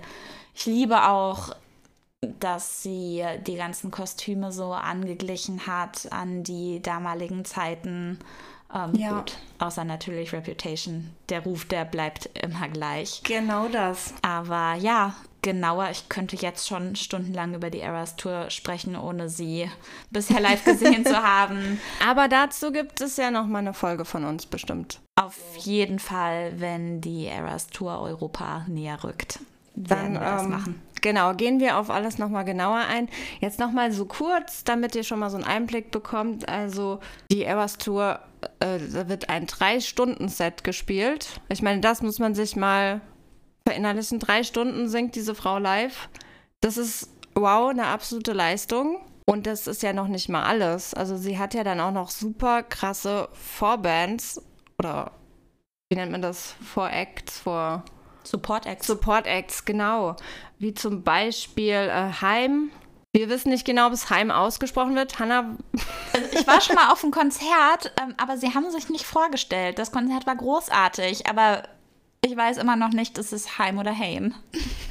Ich 0.55 0.67
liebe 0.67 1.09
auch 1.09 1.57
dass 2.41 2.83
sie 2.83 3.25
die 3.47 3.57
ganzen 3.57 3.91
Kostüme 3.91 4.53
so 4.53 4.73
angeglichen 4.73 5.67
hat 5.67 6.11
an 6.13 6.43
die 6.45 6.81
damaligen 6.81 7.45
Zeiten. 7.45 8.19
Ähm, 8.75 8.95
ja. 8.95 9.19
Gut, 9.19 9.37
außer 9.59 9.85
natürlich 9.85 10.33
Reputation. 10.33 11.11
Der 11.29 11.41
Ruf, 11.43 11.65
der 11.65 11.85
bleibt 11.85 12.31
immer 12.41 12.69
gleich. 12.69 13.23
Genau 13.25 13.69
das. 13.69 14.15
Aber 14.23 14.75
ja, 14.75 15.15
genauer, 15.43 15.91
ich 15.91 16.09
könnte 16.09 16.37
jetzt 16.37 16.69
schon 16.69 16.95
stundenlang 16.95 17.55
über 17.55 17.71
die 17.71 17.81
Eras 17.81 18.17
Tour 18.17 18.51
sprechen, 18.51 18.97
ohne 18.97 19.29
sie 19.29 19.69
bisher 20.11 20.41
live 20.41 20.65
gesehen 20.65 21.05
zu 21.05 21.23
haben. 21.23 21.81
Aber 22.07 22.29
dazu 22.29 22.71
gibt 22.71 23.01
es 23.01 23.17
ja 23.17 23.31
noch 23.31 23.47
mal 23.47 23.59
eine 23.59 23.75
Folge 23.75 24.05
von 24.05 24.25
uns 24.25 24.47
bestimmt. 24.47 25.01
Auf 25.17 25.37
jeden 25.59 25.99
Fall, 25.99 26.55
wenn 26.61 27.01
die 27.01 27.27
Eras 27.27 27.67
Tour 27.67 28.01
Europa 28.01 28.65
näher 28.69 29.03
rückt. 29.03 29.41
Dann, 29.75 29.99
werden 29.99 30.13
wir 30.15 30.21
das 30.21 30.43
ähm, 30.45 30.51
machen. 30.51 30.83
Genau, 31.03 31.35
gehen 31.35 31.59
wir 31.59 31.79
auf 31.79 31.91
alles 31.91 32.17
nochmal 32.19 32.45
genauer 32.45 32.85
ein. 32.89 33.09
Jetzt 33.41 33.59
nochmal 33.59 33.93
so 33.93 34.07
kurz, 34.07 34.63
damit 34.65 34.95
ihr 34.95 35.03
schon 35.03 35.19
mal 35.19 35.31
so 35.31 35.37
einen 35.37 35.45
Einblick 35.45 35.91
bekommt. 35.91 36.49
Also 36.49 37.01
die 37.31 37.43
Eras 37.43 37.77
Tour, 37.77 38.21
äh, 38.61 38.79
da 38.79 39.09
wird 39.09 39.29
ein 39.29 39.47
Drei-Stunden-Set 39.47 40.63
gespielt. 40.63 41.41
Ich 41.49 41.61
meine, 41.61 41.81
das 41.81 42.03
muss 42.03 42.21
man 42.21 42.37
sich 42.37 42.55
mal 42.55 43.01
verinnerlichen. 43.67 44.21
Drei 44.21 44.45
Stunden 44.45 44.89
singt 44.89 45.17
diese 45.17 45.35
Frau 45.35 45.59
live. 45.59 46.09
Das 46.61 46.77
ist, 46.77 47.11
wow, 47.35 47.71
eine 47.71 47.87
absolute 47.87 48.33
Leistung. 48.33 49.01
Und 49.27 49.49
das 49.49 49.67
ist 49.67 49.83
ja 49.83 49.93
noch 49.93 50.09
nicht 50.09 50.29
mal 50.29 50.45
alles. 50.45 50.95
Also 50.95 51.17
sie 51.17 51.37
hat 51.37 51.55
ja 51.55 51.65
dann 51.65 51.81
auch 51.81 51.93
noch 51.93 52.11
super 52.11 52.63
krasse 52.63 53.29
Vorbands 53.33 54.41
oder 54.79 55.11
wie 55.91 55.97
nennt 55.97 56.13
man 56.13 56.23
das? 56.23 56.55
Vor-Acts, 56.63 57.41
vor... 57.41 57.85
Support 58.25 58.67
Acts. 58.67 58.87
Support 58.87 59.27
Acts, 59.27 59.65
genau. 59.65 60.17
Wie 60.59 60.75
zum 60.75 61.03
Beispiel 61.03 61.75
äh, 61.75 62.13
Heim. 62.21 62.71
Wir 63.15 63.29
wissen 63.29 63.51
nicht 63.51 63.67
genau, 63.67 63.89
ob 63.89 63.93
es 63.93 64.09
Heim 64.09 64.31
ausgesprochen 64.31 64.97
wird. 64.97 65.19
Hanna. 65.19 65.57
Also 66.15 66.29
ich 66.33 66.47
war 66.47 66.61
schon 66.61 66.77
mal 66.77 66.91
auf 66.91 67.03
einem 67.03 67.13
Konzert, 67.13 67.93
ähm, 68.01 68.15
aber 68.17 68.39
sie 68.39 68.55
haben 68.55 68.71
sich 68.71 68.89
nicht 68.89 69.05
vorgestellt. 69.05 69.79
Das 69.79 69.93
Konzert 69.93 70.27
war 70.27 70.37
großartig, 70.37 71.27
aber 71.27 71.65
ich 72.25 72.37
weiß 72.37 72.57
immer 72.59 72.77
noch 72.77 72.91
nicht, 72.91 73.19
ist 73.19 73.33
es 73.33 73.59
Heim 73.59 73.79
oder 73.79 73.99
Heim. 73.99 74.35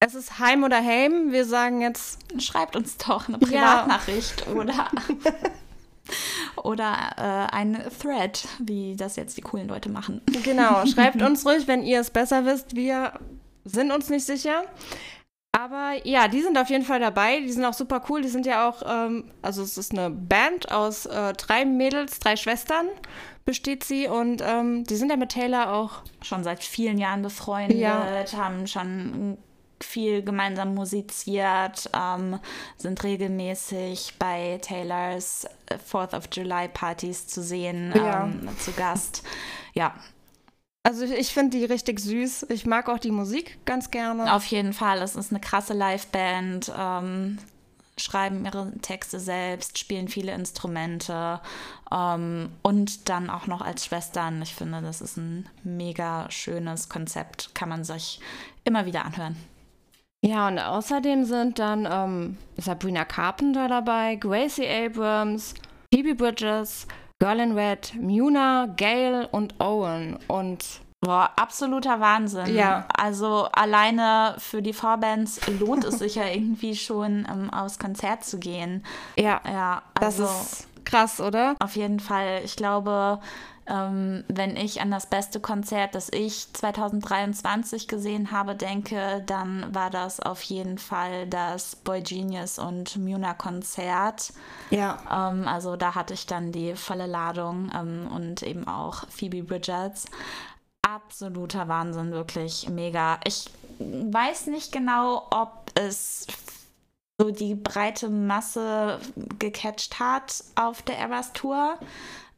Es 0.02 0.16
ist 0.16 0.38
Heim 0.38 0.64
oder 0.64 0.84
Heim. 0.84 1.32
Wir 1.32 1.46
sagen 1.46 1.82
jetzt. 1.82 2.20
Schreibt 2.40 2.76
uns 2.76 2.98
doch 2.98 3.28
eine 3.28 3.40
Privatnachricht 3.40 4.46
ja. 4.46 4.54
oder. 4.54 4.92
oder 6.64 6.94
äh, 7.18 7.56
ein 7.56 7.82
Thread, 8.02 8.48
wie 8.60 8.96
das 8.96 9.16
jetzt 9.16 9.38
die 9.38 9.42
coolen 9.42 9.68
Leute 9.68 9.90
machen. 9.90 10.22
Genau, 10.44 10.86
schreibt 10.94 11.22
uns 11.22 11.46
ruhig, 11.46 11.68
wenn 11.68 11.84
ihr 11.84 12.00
es 12.00 12.10
besser 12.10 12.46
wisst. 12.46 12.76
Wir 12.76 13.14
sind 13.66 13.92
uns 13.92 14.10
nicht 14.10 14.26
sicher. 14.26 14.64
Aber 15.54 15.96
ja, 16.06 16.30
die 16.30 16.42
sind 16.42 16.58
auf 16.58 16.70
jeden 16.70 16.86
Fall 16.86 17.02
dabei. 17.02 17.42
Die 17.42 17.52
sind 17.52 17.66
auch 17.66 17.74
super 17.74 18.02
cool. 18.10 18.22
Die 18.22 18.30
sind 18.30 18.46
ja 18.46 18.70
auch, 18.70 18.84
ähm, 18.88 19.26
also 19.42 19.62
es 19.62 19.78
ist 19.78 19.92
eine 19.92 20.10
Band 20.10 20.72
aus 20.72 21.06
äh, 21.06 21.34
drei 21.34 21.66
Mädels, 21.66 22.20
drei 22.20 22.36
Schwestern 22.38 22.88
besteht 23.46 23.84
sie 23.84 24.08
und 24.08 24.42
ähm, 24.46 24.84
die 24.84 24.96
sind 24.96 25.10
ja 25.10 25.18
mit 25.18 25.32
Taylor 25.32 25.74
auch 25.74 26.04
schon 26.22 26.44
seit 26.44 26.64
vielen 26.64 26.98
Jahren 26.98 27.22
befreundet, 27.22 27.80
ja. 27.80 28.24
haben 28.38 28.68
schon 28.68 29.38
viel 29.84 30.24
gemeinsam 30.24 30.74
musiziert, 30.76 31.90
ähm, 31.94 32.40
sind 32.78 33.04
regelmäßig 33.04 34.16
bei 34.20 34.60
Taylors 34.62 35.48
Fourth 35.86 36.14
of 36.14 36.26
July 36.32 36.68
Partys 36.68 37.28
zu 37.28 37.42
sehen, 37.42 37.94
ja. 37.96 38.26
ähm, 38.26 38.48
zu 38.60 38.72
Gast. 38.74 39.24
Ja. 39.74 39.94
Also 40.84 41.06
ich 41.06 41.32
finde 41.34 41.58
die 41.58 41.66
richtig 41.66 42.00
süß. 42.00 42.48
Ich 42.50 42.66
mag 42.66 42.90
auch 42.90 42.98
die 42.98 43.12
Musik 43.12 43.64
ganz 43.66 43.92
gerne. 43.92 44.34
Auf 44.34 44.46
jeden 44.46 44.74
Fall. 44.74 45.02
Es 45.02 45.16
ist 45.16 45.32
eine 45.32 45.40
krasse 45.40 45.74
Liveband. 45.74 46.72
Ähm, 46.76 47.38
schreiben 47.98 48.46
ihre 48.46 48.72
Texte 48.82 49.20
selbst, 49.20 49.78
spielen 49.78 50.08
viele 50.08 50.34
Instrumente 50.34 51.40
ähm, 51.92 52.52
und 52.62 53.10
dann 53.10 53.30
auch 53.30 53.48
noch 53.48 53.62
als 53.62 53.86
Schwestern. 53.86 54.42
Ich 54.42 54.56
finde, 54.56 54.82
das 54.82 55.02
ist 55.02 55.18
ein 55.18 55.48
mega 55.64 56.30
schönes 56.32 56.90
Konzept. 56.90 57.54
Kann 57.54 57.70
man 57.70 57.84
sich 57.84 58.20
immer 58.64 58.86
wieder 58.86 59.06
anhören. 59.06 59.36
Ja, 60.24 60.48
und 60.48 60.60
außerdem 60.60 61.26
sind 61.26 61.58
dann 61.58 61.88
ähm, 61.92 62.38
Sabrina 62.58 63.06
Carpenter 63.06 63.68
dabei, 63.68 64.16
Gracie 64.16 64.68
Abrams, 64.68 65.56
Phoebe 65.92 66.14
Bridges, 66.14 66.88
Girl 67.20 67.40
in 67.40 67.58
Red, 67.58 67.94
Muna, 68.00 68.68
Gail 68.78 69.28
und 69.32 69.60
Owen. 69.60 70.18
Und 70.28 70.82
Boah, 71.04 71.32
absoluter 71.36 72.00
Wahnsinn. 72.00 72.54
Ja. 72.56 72.88
Also 72.96 73.48
alleine 73.54 74.36
für 74.38 74.62
die 74.62 74.74
Vorbands 74.74 75.42
lohnt 75.60 75.84
es 75.84 75.98
sich 75.98 76.14
ja 76.14 76.28
irgendwie 76.32 76.76
schon, 76.76 77.28
ähm, 77.32 77.50
aufs 77.50 77.80
Konzert 77.80 78.24
zu 78.24 78.38
gehen. 78.38 78.86
Ja. 79.18 79.42
Ja, 79.46 79.82
also. 79.96 80.24
Das 80.26 80.42
ist 80.42 80.68
krass, 80.92 81.20
oder? 81.20 81.56
Auf 81.60 81.76
jeden 81.76 82.00
Fall. 82.00 82.42
Ich 82.44 82.56
glaube, 82.56 83.20
ähm, 83.68 84.24
wenn 84.28 84.58
ich 84.58 84.82
an 84.82 84.92
das 84.92 85.06
beste 85.06 85.40
Konzert, 85.40 85.96
das 85.96 86.10
ich 86.12 86.52
2023 86.54 87.88
gesehen 87.88 88.32
habe, 88.32 88.56
denke, 88.56 89.24
dann 89.26 89.74
war 89.74 89.90
das 89.90 90.20
auf 90.20 90.42
jeden 90.42 90.78
Fall 90.78 91.28
das 91.28 91.78
Boy 91.78 92.02
Genius 92.02 92.60
und 92.60 92.98
Muna 92.98 93.34
Konzert. 93.34 94.34
Ja. 94.72 95.00
Ähm, 95.10 95.48
also 95.48 95.76
da 95.78 95.96
hatte 95.96 96.14
ich 96.14 96.26
dann 96.26 96.52
die 96.52 96.76
volle 96.76 97.08
Ladung 97.08 97.72
ähm, 97.74 98.10
und 98.14 98.44
eben 98.44 98.68
auch 98.68 99.08
Phoebe 99.10 99.44
Bridges. 99.44 100.06
Absoluter 100.82 101.68
Wahnsinn, 101.68 102.12
wirklich 102.12 102.68
mega. 102.68 103.20
Ich 103.26 103.50
weiß 103.80 104.48
nicht 104.48 104.72
genau, 104.72 105.28
ob 105.30 105.72
es 105.76 106.28
so 107.22 107.32
die 107.32 107.56
breite 107.56 108.10
Masse 108.10 109.00
gecatcht 109.40 110.00
hat 110.00 110.44
auf 110.56 110.82
der 110.82 110.98
Eras 110.98 111.34
Tour 111.34 111.78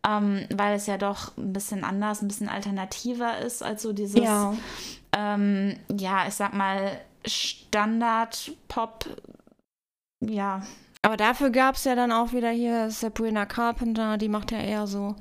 ähm, 0.06 0.46
weil 0.54 0.76
es 0.76 0.86
ja 0.86 0.98
doch 0.98 1.36
ein 1.38 1.54
bisschen 1.54 1.84
anders, 1.84 2.22
ein 2.22 2.28
bisschen 2.28 2.50
alternativer 2.50 3.40
ist 3.40 3.64
als 3.64 3.82
so 3.82 3.94
dieses, 3.94 4.20
ja, 4.20 4.54
ähm, 5.14 5.78
ja 5.92 6.28
ich 6.28 6.34
sag 6.34 6.54
mal, 6.54 7.00
Standard-Pop, 7.26 9.06
ja. 10.20 10.62
Aber 11.02 11.18
dafür 11.18 11.50
gab 11.50 11.76
es 11.76 11.84
ja 11.86 11.96
dann 11.96 12.12
auch 12.12 12.34
wieder 12.34 12.50
hier 12.50 12.90
Sabrina 12.90 13.46
Carpenter, 13.46 14.18
die 14.18 14.30
macht 14.30 14.52
ja 14.52 14.60
eher 14.60 14.88
so 14.88 15.16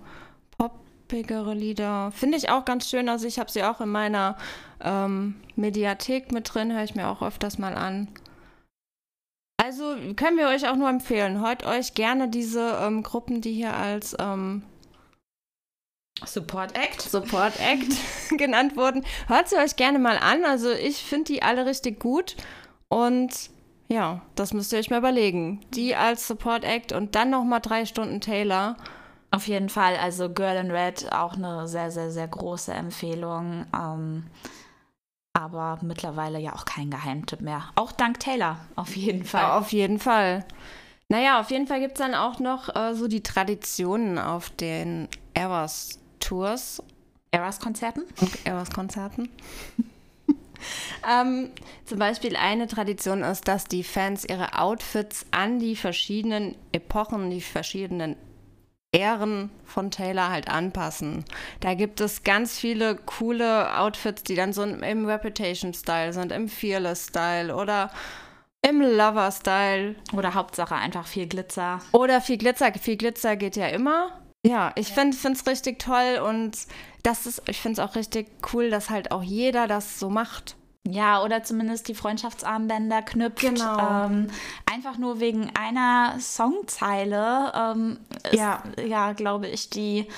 poppigere 0.58 1.54
Lieder. 1.54 2.10
Finde 2.12 2.38
ich 2.38 2.50
auch 2.50 2.64
ganz 2.64 2.88
schön. 2.88 3.08
Also 3.08 3.26
ich 3.26 3.38
habe 3.38 3.50
sie 3.50 3.64
auch 3.64 3.80
in 3.80 3.88
meiner 3.88 4.36
ähm, 4.80 5.36
Mediathek 5.56 6.30
mit 6.32 6.52
drin, 6.54 6.72
höre 6.72 6.84
ich 6.84 6.94
mir 6.94 7.08
auch 7.08 7.22
öfters 7.22 7.58
mal 7.58 7.74
an. 7.74 8.08
Also 9.62 9.94
können 10.16 10.38
wir 10.38 10.48
euch 10.48 10.68
auch 10.68 10.74
nur 10.74 10.88
empfehlen. 10.88 11.40
Hört 11.40 11.64
euch 11.64 11.94
gerne 11.94 12.28
diese 12.28 12.80
ähm, 12.82 13.04
Gruppen, 13.04 13.40
die 13.40 13.52
hier 13.52 13.74
als 13.74 14.16
ähm, 14.18 14.64
Support 16.24 16.76
Act. 16.76 17.00
Support 17.00 17.60
Act 17.60 17.92
genannt 18.38 18.76
wurden. 18.76 19.04
Hört 19.28 19.48
sie 19.48 19.56
euch 19.56 19.76
gerne 19.76 20.00
mal 20.00 20.18
an. 20.18 20.44
Also 20.44 20.72
ich 20.72 21.04
finde 21.04 21.32
die 21.32 21.44
alle 21.44 21.64
richtig 21.64 22.00
gut. 22.00 22.34
Und 22.88 23.50
ja, 23.86 24.22
das 24.34 24.52
müsst 24.52 24.72
ihr 24.72 24.80
euch 24.80 24.90
mal 24.90 24.98
überlegen. 24.98 25.60
Die 25.74 25.94
als 25.94 26.26
Support 26.26 26.64
Act 26.64 26.90
und 26.90 27.14
dann 27.14 27.30
nochmal 27.30 27.60
drei 27.60 27.86
Stunden 27.86 28.20
Taylor. 28.20 28.76
Auf 29.30 29.46
jeden 29.46 29.68
Fall. 29.68 29.96
Also 29.96 30.28
Girl 30.28 30.56
in 30.56 30.72
Red 30.72 31.12
auch 31.12 31.34
eine 31.34 31.68
sehr, 31.68 31.92
sehr, 31.92 32.10
sehr 32.10 32.26
große 32.26 32.72
Empfehlung. 32.72 33.66
Ähm, 33.72 34.24
aber 35.32 35.78
mittlerweile 35.82 36.38
ja 36.38 36.54
auch 36.54 36.64
kein 36.64 36.90
Geheimtipp 36.90 37.40
mehr. 37.40 37.64
Auch 37.74 37.92
dank 37.92 38.20
Taylor, 38.20 38.58
auf 38.76 38.96
jeden 38.96 39.24
Fall. 39.24 39.42
Ja, 39.42 39.58
auf 39.58 39.72
jeden 39.72 39.98
Fall. 39.98 40.44
Naja, 41.08 41.40
auf 41.40 41.50
jeden 41.50 41.66
Fall 41.66 41.80
gibt 41.80 41.92
es 41.92 41.98
dann 41.98 42.14
auch 42.14 42.38
noch 42.38 42.74
äh, 42.74 42.94
so 42.94 43.08
die 43.08 43.22
Traditionen 43.22 44.18
auf 44.18 44.50
den 44.50 45.08
Eras 45.34 45.98
Tours. 46.20 46.82
Eras-Konzerten? 47.30 48.04
Eras-Konzerten. 48.44 49.28
ähm, 51.10 51.50
zum 51.84 51.98
Beispiel 51.98 52.36
eine 52.36 52.66
Tradition 52.66 53.22
ist, 53.22 53.48
dass 53.48 53.64
die 53.64 53.84
Fans 53.84 54.24
ihre 54.24 54.58
Outfits 54.58 55.26
an 55.30 55.58
die 55.58 55.76
verschiedenen 55.76 56.54
Epochen, 56.72 57.30
die 57.30 57.40
verschiedenen 57.40 58.16
Ehren 58.92 59.50
von 59.64 59.90
Taylor 59.90 60.28
halt 60.28 60.48
anpassen. 60.48 61.24
Da 61.60 61.74
gibt 61.74 62.00
es 62.00 62.24
ganz 62.24 62.58
viele 62.58 62.96
coole 62.96 63.78
Outfits, 63.78 64.22
die 64.22 64.34
dann 64.34 64.52
so 64.52 64.62
im 64.62 65.06
Reputation-Style 65.06 66.12
sind, 66.12 66.30
im 66.30 66.48
Fearless-Style 66.48 67.56
oder 67.56 67.90
im 68.60 68.80
Lover-Style. 68.80 69.96
Oder 70.12 70.34
Hauptsache 70.34 70.74
einfach 70.74 71.06
viel 71.06 71.26
Glitzer. 71.26 71.80
Oder 71.92 72.20
viel 72.20 72.38
Glitzer. 72.38 72.72
Viel 72.74 72.96
Glitzer 72.96 73.36
geht 73.36 73.56
ja 73.56 73.68
immer. 73.68 74.20
Ja, 74.46 74.72
ich 74.74 74.88
finde 74.88 75.16
es 75.16 75.46
richtig 75.46 75.78
toll 75.78 76.20
und 76.24 76.58
das 77.02 77.26
ist, 77.26 77.42
ich 77.48 77.60
finde 77.60 77.80
es 77.80 77.88
auch 77.88 77.96
richtig 77.96 78.28
cool, 78.52 78.70
dass 78.70 78.90
halt 78.90 79.12
auch 79.12 79.22
jeder 79.22 79.68
das 79.68 79.98
so 79.98 80.10
macht. 80.10 80.56
Ja, 80.86 81.22
oder 81.22 81.42
zumindest 81.44 81.88
die 81.88 81.94
Freundschaftsarmbänder 81.94 83.00
knüpft. 83.02 83.40
Genau. 83.40 84.06
Ähm, 84.06 84.26
einfach 84.70 84.98
nur 84.98 85.20
wegen 85.20 85.50
einer 85.54 86.18
Songzeile 86.18 87.52
ähm, 87.54 87.98
ist, 88.24 88.34
ja, 88.34 88.62
ja 88.84 89.12
glaube 89.12 89.46
ich, 89.46 89.70
die 89.70 90.08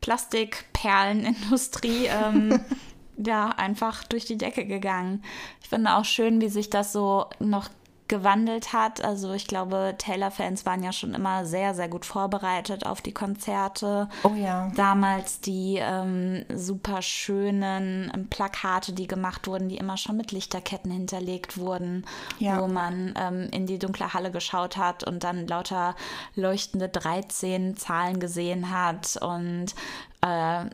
Plastikperlenindustrie 0.00 2.06
ähm, 2.06 2.60
ja 3.16 3.48
einfach 3.48 4.04
durch 4.04 4.24
die 4.24 4.38
Decke 4.38 4.64
gegangen. 4.64 5.24
Ich 5.60 5.68
finde 5.68 5.94
auch 5.94 6.04
schön, 6.04 6.40
wie 6.40 6.48
sich 6.48 6.70
das 6.70 6.92
so 6.92 7.26
noch 7.40 7.68
gewandelt 8.12 8.74
hat. 8.74 9.02
Also 9.02 9.32
ich 9.32 9.46
glaube, 9.46 9.94
Taylor-Fans 9.96 10.66
waren 10.66 10.82
ja 10.82 10.92
schon 10.92 11.14
immer 11.14 11.46
sehr, 11.46 11.72
sehr 11.72 11.88
gut 11.88 12.04
vorbereitet 12.04 12.84
auf 12.84 13.00
die 13.00 13.14
Konzerte. 13.14 14.06
Oh 14.22 14.34
ja. 14.36 14.70
Damals 14.76 15.40
die 15.40 15.78
ähm, 15.80 16.44
super 16.54 17.00
schönen 17.00 18.26
Plakate, 18.28 18.92
die 18.92 19.06
gemacht 19.06 19.46
wurden, 19.46 19.70
die 19.70 19.78
immer 19.78 19.96
schon 19.96 20.18
mit 20.18 20.30
Lichterketten 20.30 20.90
hinterlegt 20.90 21.56
wurden, 21.56 22.04
ja. 22.38 22.60
wo 22.60 22.66
man 22.66 23.14
ähm, 23.16 23.48
in 23.50 23.64
die 23.64 23.78
dunkle 23.78 24.12
Halle 24.12 24.30
geschaut 24.30 24.76
hat 24.76 25.04
und 25.04 25.24
dann 25.24 25.46
lauter 25.46 25.96
leuchtende 26.34 26.90
13 26.90 27.78
Zahlen 27.78 28.20
gesehen 28.20 28.70
hat 28.70 29.16
und 29.22 29.74
äh, 30.20 30.66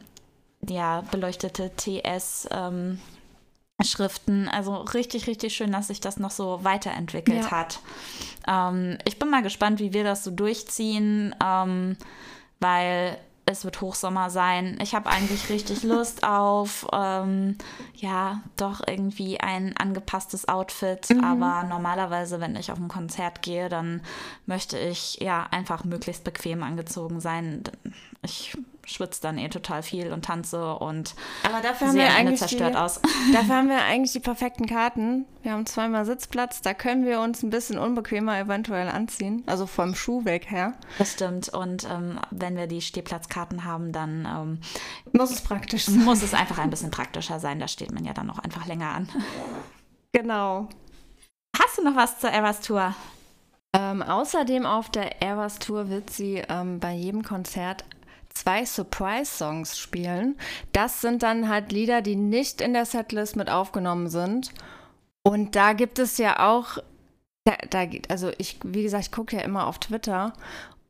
ja, 0.68 1.02
beleuchtete 1.12 1.70
TS. 1.76 2.48
Ähm, 2.50 2.98
Schriften. 3.80 4.48
Also 4.48 4.74
richtig, 4.76 5.26
richtig 5.26 5.54
schön, 5.54 5.72
dass 5.72 5.88
sich 5.88 6.00
das 6.00 6.18
noch 6.18 6.32
so 6.32 6.64
weiterentwickelt 6.64 7.44
ja. 7.44 7.50
hat. 7.50 7.80
Ähm, 8.46 8.98
ich 9.04 9.18
bin 9.18 9.30
mal 9.30 9.42
gespannt, 9.42 9.78
wie 9.78 9.92
wir 9.92 10.04
das 10.04 10.24
so 10.24 10.30
durchziehen, 10.30 11.34
ähm, 11.44 11.96
weil 12.60 13.18
es 13.46 13.64
wird 13.64 13.80
Hochsommer 13.80 14.30
sein. 14.30 14.78
Ich 14.82 14.94
habe 14.94 15.08
eigentlich 15.08 15.48
richtig 15.48 15.82
Lust 15.84 16.24
auf, 16.24 16.86
ähm, 16.92 17.56
ja, 17.94 18.42
doch 18.56 18.82
irgendwie 18.86 19.40
ein 19.40 19.76
angepasstes 19.76 20.48
Outfit. 20.48 21.08
Mhm. 21.10 21.24
Aber 21.24 21.64
normalerweise, 21.64 22.40
wenn 22.40 22.56
ich 22.56 22.70
auf 22.72 22.78
ein 22.78 22.88
Konzert 22.88 23.42
gehe, 23.42 23.68
dann 23.68 24.02
möchte 24.46 24.78
ich 24.78 25.18
ja 25.20 25.46
einfach 25.50 25.84
möglichst 25.84 26.24
bequem 26.24 26.62
angezogen 26.62 27.20
sein. 27.20 27.62
Ich 28.22 28.56
schwitze 28.92 29.22
dann 29.22 29.38
eh 29.38 29.48
total 29.48 29.82
viel 29.82 30.12
und 30.12 30.24
tanze 30.24 30.74
und 30.74 31.14
Aber 31.42 31.60
dafür 31.62 31.88
haben 31.88 31.96
wir 31.96 32.36
zerstört 32.36 32.74
die, 32.74 32.78
aus. 32.78 33.00
Dafür 33.32 33.56
haben 33.56 33.68
wir 33.68 33.82
eigentlich 33.82 34.12
die 34.12 34.20
perfekten 34.20 34.66
Karten. 34.66 35.26
Wir 35.42 35.52
haben 35.52 35.66
zweimal 35.66 36.04
Sitzplatz, 36.04 36.62
da 36.62 36.74
können 36.74 37.04
wir 37.04 37.20
uns 37.20 37.42
ein 37.42 37.50
bisschen 37.50 37.78
unbequemer 37.78 38.38
eventuell 38.38 38.88
anziehen, 38.88 39.42
also 39.46 39.66
vom 39.66 39.94
Schuh 39.94 40.24
weg 40.24 40.50
her. 40.50 40.74
Das 40.98 41.12
stimmt 41.12 41.48
und 41.48 41.84
ähm, 41.90 42.18
wenn 42.30 42.56
wir 42.56 42.66
die 42.66 42.80
Stehplatzkarten 42.80 43.64
haben, 43.64 43.92
dann 43.92 44.26
ähm, 44.26 44.60
muss 45.12 45.30
es 45.30 45.40
praktisch 45.40 45.86
sein. 45.86 46.04
Muss 46.04 46.22
es 46.22 46.34
einfach 46.34 46.58
ein 46.58 46.70
bisschen 46.70 46.90
praktischer 46.90 47.40
sein, 47.40 47.60
da 47.60 47.68
steht 47.68 47.92
man 47.92 48.04
ja 48.04 48.12
dann 48.12 48.30
auch 48.30 48.38
einfach 48.38 48.66
länger 48.66 48.90
an. 48.90 49.08
Genau. 50.12 50.68
Hast 51.56 51.76
du 51.76 51.84
noch 51.84 51.94
was 51.94 52.18
zur 52.18 52.30
Eras 52.30 52.62
Tour? 52.62 52.94
Ähm, 53.74 54.02
außerdem 54.02 54.64
auf 54.64 54.90
der 54.90 55.20
Eras 55.20 55.58
Tour 55.58 55.90
wird 55.90 56.10
sie 56.10 56.42
ähm, 56.48 56.80
bei 56.80 56.94
jedem 56.94 57.22
Konzert 57.22 57.84
zwei 58.38 58.64
Surprise-Songs 58.64 59.78
spielen. 59.78 60.36
Das 60.72 61.00
sind 61.00 61.22
dann 61.22 61.48
halt 61.48 61.72
Lieder, 61.72 62.02
die 62.02 62.16
nicht 62.16 62.60
in 62.60 62.72
der 62.72 62.84
Setlist 62.84 63.36
mit 63.36 63.50
aufgenommen 63.50 64.08
sind. 64.08 64.52
Und 65.22 65.56
da 65.56 65.72
gibt 65.72 65.98
es 65.98 66.18
ja 66.18 66.48
auch, 66.48 66.78
da, 67.44 67.54
da 67.70 67.86
also 68.08 68.30
ich, 68.38 68.58
wie 68.64 68.82
gesagt, 68.82 69.04
ich 69.04 69.12
gucke 69.12 69.36
ja 69.36 69.42
immer 69.42 69.66
auf 69.66 69.78
Twitter 69.78 70.32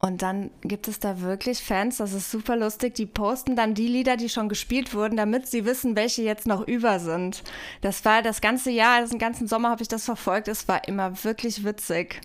und 0.01 0.23
dann 0.23 0.51
gibt 0.63 0.87
es 0.87 1.01
da 1.01 1.21
wirklich 1.23 1.59
Fans, 1.59 1.97
das 1.97 2.13
ist 2.13 2.31
super 2.31 2.55
lustig, 2.55 2.95
die 2.95 3.07
posten 3.07 3.57
dann 3.57 3.75
die 3.75 3.89
Lieder, 3.89 4.17
die 4.17 4.29
schon 4.29 4.49
gespielt 4.49 4.95
wurden, 4.95 5.17
damit 5.17 5.49
sie 5.49 5.65
wissen, 5.65 5.97
welche 5.97 6.23
jetzt 6.23 6.47
noch 6.47 6.67
über 6.69 7.01
sind. 7.01 7.43
Das 7.81 8.05
war 8.05 8.23
das 8.23 8.41
ganze 8.41 8.71
Jahr, 8.71 9.05
den 9.05 9.19
ganzen 9.19 9.49
Sommer 9.49 9.71
habe 9.71 9.83
ich 9.83 9.89
das 9.89 10.05
verfolgt, 10.05 10.47
es 10.47 10.69
war 10.69 10.87
immer 10.87 11.25
wirklich 11.25 11.65
witzig 11.65 12.21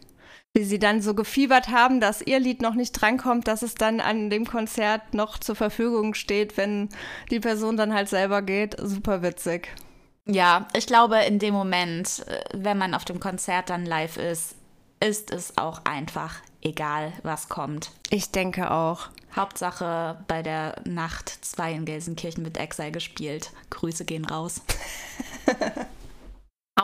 wie 0.54 0.64
sie 0.64 0.78
dann 0.78 1.02
so 1.02 1.16
gefiebert 1.16 1.70
haben, 1.70 2.00
dass 2.00 2.22
ihr 2.22 2.40
Lied 2.40 2.62
noch 2.62 2.76
nicht 2.76 2.92
drankommt, 2.92 3.48
dass 3.48 3.64
es 3.64 3.74
dann 3.74 4.00
an 4.00 4.30
dem 4.30 4.46
Konzert 4.46 5.14
noch 5.14 5.40
zur 5.40 5.56
Verfügung 5.56 6.14
steht, 6.14 6.58
wenn 6.58 6.90
die 7.32 7.40
Person 7.40 7.76
dann 7.76 7.94
halt 7.94 8.08
selber 8.08 8.44
geht. 8.44 8.76
Super 8.80 9.24
witzig. 9.24 9.70
Ja, 10.26 10.68
ich 10.76 10.86
glaube, 10.86 11.18
in 11.24 11.40
dem 11.40 11.54
Moment, 11.54 12.26
äh, 12.28 12.44
wenn 12.54 12.78
man 12.78 12.94
auf 12.94 13.04
dem 13.04 13.20
Konzert 13.20 13.70
dann 13.70 13.86
live 13.86 14.18
ist, 14.18 14.56
ist 15.00 15.32
es 15.32 15.58
auch 15.58 15.82
einfach 15.84 16.36
egal, 16.62 17.12
was 17.24 17.50
kommt. 17.50 17.92
Ich 18.10 18.32
denke 18.32 18.72
auch. 18.72 19.10
Hauptsache 19.36 20.24
bei 20.28 20.44
der 20.44 20.76
Nacht 20.86 21.30
2 21.30 21.74
in 21.74 21.86
Gelsenkirchen 21.86 22.46
wird 22.46 22.58
Exile 22.58 22.92
gespielt. 22.92 23.52
Grüße 23.72 24.06
gehen 24.06 24.26
raus. 24.26 24.62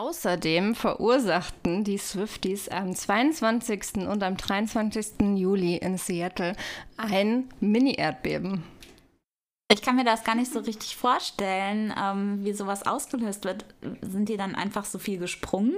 Außerdem 0.00 0.74
verursachten 0.74 1.84
die 1.84 1.98
Swifties 1.98 2.70
am 2.70 2.94
22. 2.94 4.08
und 4.08 4.22
am 4.22 4.34
23. 4.34 5.36
Juli 5.36 5.76
in 5.76 5.98
Seattle 5.98 6.56
ein 6.96 7.50
Mini-Erdbeben. 7.60 8.62
Ich 9.70 9.82
kann 9.82 9.96
mir 9.96 10.04
das 10.04 10.24
gar 10.24 10.36
nicht 10.36 10.50
so 10.50 10.60
richtig 10.60 10.96
vorstellen, 10.96 11.92
ähm, 12.02 12.42
wie 12.42 12.54
sowas 12.54 12.86
ausgelöst 12.86 13.44
wird. 13.44 13.66
Sind 14.00 14.30
die 14.30 14.38
dann 14.38 14.54
einfach 14.54 14.86
so 14.86 14.98
viel 14.98 15.18
gesprungen? 15.18 15.76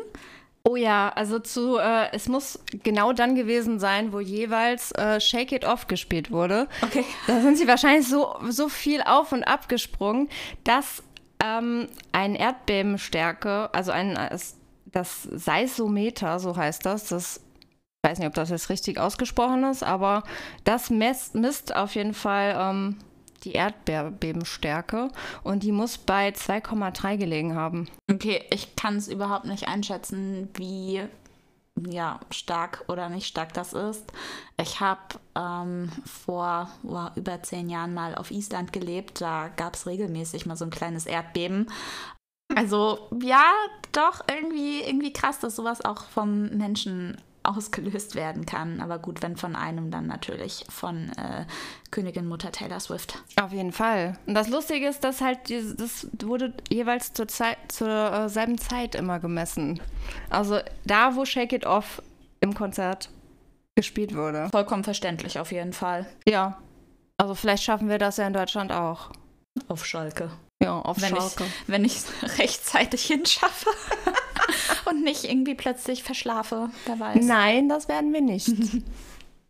Oh 0.63 0.77
ja, 0.77 1.09
also 1.09 1.41
zu, 1.41 1.79
äh, 1.79 2.13
es 2.13 2.29
muss 2.29 2.61
genau 2.85 3.13
dann 3.13 3.35
gewesen 3.35 3.81
sein, 3.81 4.13
wo 4.13 4.21
jeweils 4.21 4.93
äh, 4.93 5.21
Shake 5.21 5.51
It 5.51 5.65
Off 5.65 5.89
gespielt 5.89 6.31
wurde. 6.31 6.69
Okay. 6.83 7.05
Da 7.27 7.41
sind 7.41 7.59
sie 7.59 7.67
wahrscheinlich 7.67 8.07
so, 8.07 8.37
so 8.49 8.69
viel 8.69 9.03
auf 9.03 9.33
und 9.33 9.43
ab 9.43 9.69
gesprungen, 9.69 10.29
dass 10.63 11.03
ähm, 11.43 11.89
ein 12.13 12.35
Erdbebenstärke, 12.35 13.73
also 13.75 13.91
ein, 13.93 14.19
das 14.87 15.23
Seismometer, 15.23 16.39
so 16.39 16.57
heißt 16.57 16.85
das, 16.87 17.09
das 17.09 17.41
ich 18.05 18.11
weiß 18.11 18.19
nicht, 18.19 18.27
ob 18.27 18.35
das 18.35 18.51
jetzt 18.51 18.69
richtig 18.69 18.99
ausgesprochen 18.99 19.63
ist, 19.63 19.85
aber 19.85 20.25
das 20.65 20.91
misst, 20.91 21.37
misst 21.37 21.77
auf 21.77 21.95
jeden 21.95 22.15
Fall 22.15 22.57
ähm, 22.59 22.97
die 23.45 23.53
Erdbebenstärke 23.53 25.09
und 25.45 25.63
die 25.63 25.71
muss 25.71 25.99
bei 25.99 26.31
2,3 26.31 27.17
gelegen 27.17 27.55
haben. 27.55 27.89
Okay, 28.11 28.45
ich 28.51 28.75
kann 28.75 28.97
es 28.97 29.07
überhaupt 29.07 29.45
nicht 29.45 29.69
einschätzen, 29.69 30.49
wie 30.55 31.03
ja, 31.81 32.21
stark 32.31 32.85
oder 32.89 33.09
nicht 33.09 33.27
stark 33.27 33.53
das 33.55 33.73
ist. 33.73 34.13
Ich 34.61 34.81
habe 34.81 35.01
ähm, 35.35 35.91
vor 36.05 36.69
oh, 36.85 37.09
über 37.17 37.43
zehn 37.43 37.69
Jahren 37.69 37.95
mal 37.95 38.15
auf 38.15 38.31
Island 38.31 38.73
gelebt. 38.73 39.21
Da 39.21 39.49
gab 39.49 39.75
es 39.75 39.87
regelmäßig 39.87 40.47
mal 40.47 40.57
so 40.57 40.65
ein 40.65 40.71
kleines 40.71 41.07
Erdbeben. 41.07 41.71
Also 42.55 43.09
ja, 43.23 43.51
doch 43.93 44.23
irgendwie, 44.29 44.83
irgendwie 44.83 45.13
krass, 45.13 45.39
dass 45.39 45.57
sowas 45.57 45.85
auch 45.85 46.05
vom 46.05 46.49
Menschen 46.51 47.17
ausgelöst 47.43 48.15
werden 48.15 48.47
kann. 48.47 48.81
Aber 48.81 48.99
gut, 48.99 49.23
wenn 49.23 49.37
von 49.37 49.57
einem, 49.57 49.91
dann 49.91 50.07
natürlich 50.07 50.65
von 50.69 51.11
äh, 51.11 51.45
Königin 51.91 52.27
Mutter 52.27 52.53
Taylor 52.53 52.81
Swift. 52.81 53.23
Auf 53.41 53.53
jeden 53.53 53.73
Fall. 53.73 54.19
Und 54.27 54.35
das 54.35 54.49
Lustige 54.49 54.89
ist, 54.89 55.05
dass 55.05 55.21
halt 55.21 55.39
das 55.51 56.07
wurde 56.21 56.55
jeweils 56.71 57.13
zur, 57.13 57.29
Zeit, 57.29 57.59
zur 57.69 57.89
äh, 57.89 58.29
selben 58.29 58.59
Zeit 58.59 58.95
immer 58.95 59.19
gemessen. 59.21 59.81
Also 60.31 60.61
da, 60.85 61.17
wo 61.17 61.25
Shake 61.25 61.53
It 61.53 61.67
Off 61.67 62.03
im 62.41 62.55
Konzert 62.55 63.11
gespielt 63.75 64.15
wurde. 64.15 64.49
Vollkommen 64.51 64.85
verständlich 64.85 65.39
auf 65.39 65.53
jeden 65.53 65.73
Fall. 65.73 66.07
Ja. 66.29 66.59
Also 67.17 67.35
vielleicht 67.35 67.63
schaffen 67.63 67.89
wir 67.89 67.99
das 67.99 68.17
ja 68.17 68.27
in 68.27 68.33
Deutschland 68.33 68.73
auch. 68.73 69.11
Auf 69.69 69.87
Schalke. 69.87 70.31
Ja, 70.63 70.81
auf 70.81 71.01
wenn 71.01 71.17
Schalke. 71.17 71.45
Ich, 71.45 71.69
wenn 71.69 71.85
ich 71.85 71.97
es 71.97 72.39
rechtzeitig 72.39 73.05
hinschaffe. 73.05 73.71
und 74.87 75.03
nicht 75.03 75.25
irgendwie 75.25 75.55
plötzlich 75.55 76.03
verschlafe, 76.03 76.71
wer 76.87 76.99
weiß. 76.99 77.25
Nein, 77.25 77.69
das 77.69 77.89
werden 77.89 78.13
wir 78.13 78.23
nicht. 78.23 78.51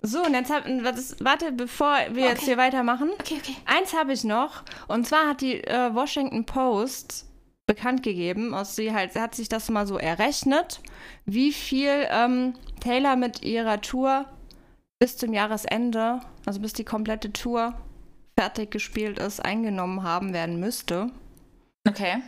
So, 0.04 0.24
und 0.24 0.34
jetzt 0.34 0.50
hab, 0.50 0.64
warte, 0.66 1.52
bevor 1.52 1.96
wir 2.10 2.24
okay. 2.24 2.32
jetzt 2.32 2.42
hier 2.42 2.56
weitermachen. 2.56 3.10
Okay, 3.20 3.36
okay. 3.38 3.54
Eins 3.66 3.94
habe 3.94 4.12
ich 4.12 4.24
noch. 4.24 4.64
Und 4.88 5.06
zwar 5.06 5.28
hat 5.28 5.40
die 5.40 5.62
äh, 5.62 5.94
Washington 5.94 6.44
Post 6.44 7.26
bekannt 7.66 8.02
gegeben, 8.02 8.52
aus 8.52 8.74
sie 8.74 8.92
halt, 8.92 9.14
hat 9.14 9.36
sich 9.36 9.48
das 9.48 9.70
mal 9.70 9.86
so 9.86 9.98
errechnet, 9.98 10.80
wie 11.24 11.52
viel 11.52 12.08
ähm, 12.10 12.54
Taylor 12.80 13.14
mit 13.14 13.44
ihrer 13.44 13.80
Tour 13.80 14.26
bis 14.98 15.16
zum 15.16 15.32
Jahresende, 15.32 16.20
also 16.46 16.60
bis 16.60 16.72
die 16.72 16.84
komplette 16.84 17.32
Tour 17.32 17.74
fertig 18.36 18.72
gespielt 18.72 19.18
ist, 19.18 19.44
eingenommen 19.44 20.02
haben 20.02 20.32
werden 20.32 20.58
müsste. 20.58 21.10
Okay. 21.88 22.22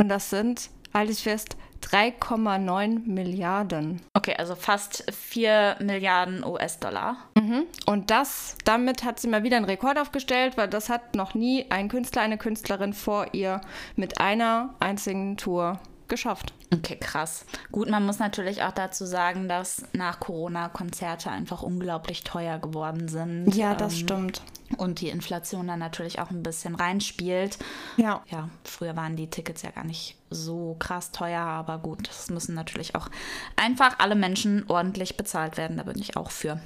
Und 0.00 0.08
das 0.08 0.30
sind, 0.30 0.70
halte 0.92 1.12
ich 1.12 1.22
fest, 1.22 1.56
3,9 1.82 3.06
Milliarden. 3.06 4.00
Okay, 4.14 4.34
also 4.38 4.54
fast 4.54 5.04
4 5.12 5.76
Milliarden 5.80 6.44
US-Dollar. 6.44 7.16
Mhm. 7.36 7.64
Und 7.86 8.10
das, 8.10 8.56
damit 8.64 9.04
hat 9.04 9.18
sie 9.20 9.28
mal 9.28 9.42
wieder 9.42 9.56
einen 9.56 9.66
Rekord 9.66 9.98
aufgestellt, 9.98 10.56
weil 10.56 10.68
das 10.68 10.88
hat 10.88 11.14
noch 11.14 11.34
nie 11.34 11.66
ein 11.70 11.88
Künstler, 11.88 12.22
eine 12.22 12.38
Künstlerin 12.38 12.92
vor 12.92 13.26
ihr 13.32 13.60
mit 13.96 14.20
einer 14.20 14.74
einzigen 14.80 15.36
Tour 15.36 15.80
geschafft. 16.12 16.52
Okay, 16.70 16.96
krass. 17.00 17.46
Gut, 17.72 17.88
man 17.88 18.04
muss 18.04 18.18
natürlich 18.18 18.62
auch 18.62 18.72
dazu 18.72 19.06
sagen, 19.06 19.48
dass 19.48 19.86
nach 19.94 20.20
Corona 20.20 20.68
Konzerte 20.68 21.30
einfach 21.30 21.62
unglaublich 21.62 22.22
teuer 22.22 22.58
geworden 22.58 23.08
sind. 23.08 23.54
Ja, 23.54 23.74
das 23.74 23.94
ähm, 23.94 23.98
stimmt. 24.00 24.42
Und 24.76 25.00
die 25.00 25.08
Inflation 25.08 25.68
dann 25.68 25.78
natürlich 25.78 26.20
auch 26.20 26.30
ein 26.30 26.42
bisschen 26.42 26.74
reinspielt. 26.74 27.58
Ja. 27.96 28.22
Ja, 28.28 28.50
früher 28.62 28.94
waren 28.94 29.16
die 29.16 29.30
Tickets 29.30 29.62
ja 29.62 29.70
gar 29.70 29.84
nicht 29.84 30.16
so 30.28 30.76
krass 30.78 31.12
teuer, 31.12 31.40
aber 31.40 31.78
gut, 31.78 32.10
es 32.10 32.28
müssen 32.28 32.54
natürlich 32.54 32.94
auch 32.94 33.08
einfach 33.56 33.98
alle 33.98 34.14
Menschen 34.14 34.68
ordentlich 34.68 35.16
bezahlt 35.16 35.56
werden. 35.56 35.78
Da 35.78 35.84
bin 35.84 35.98
ich 35.98 36.18
auch 36.18 36.30
für. 36.30 36.60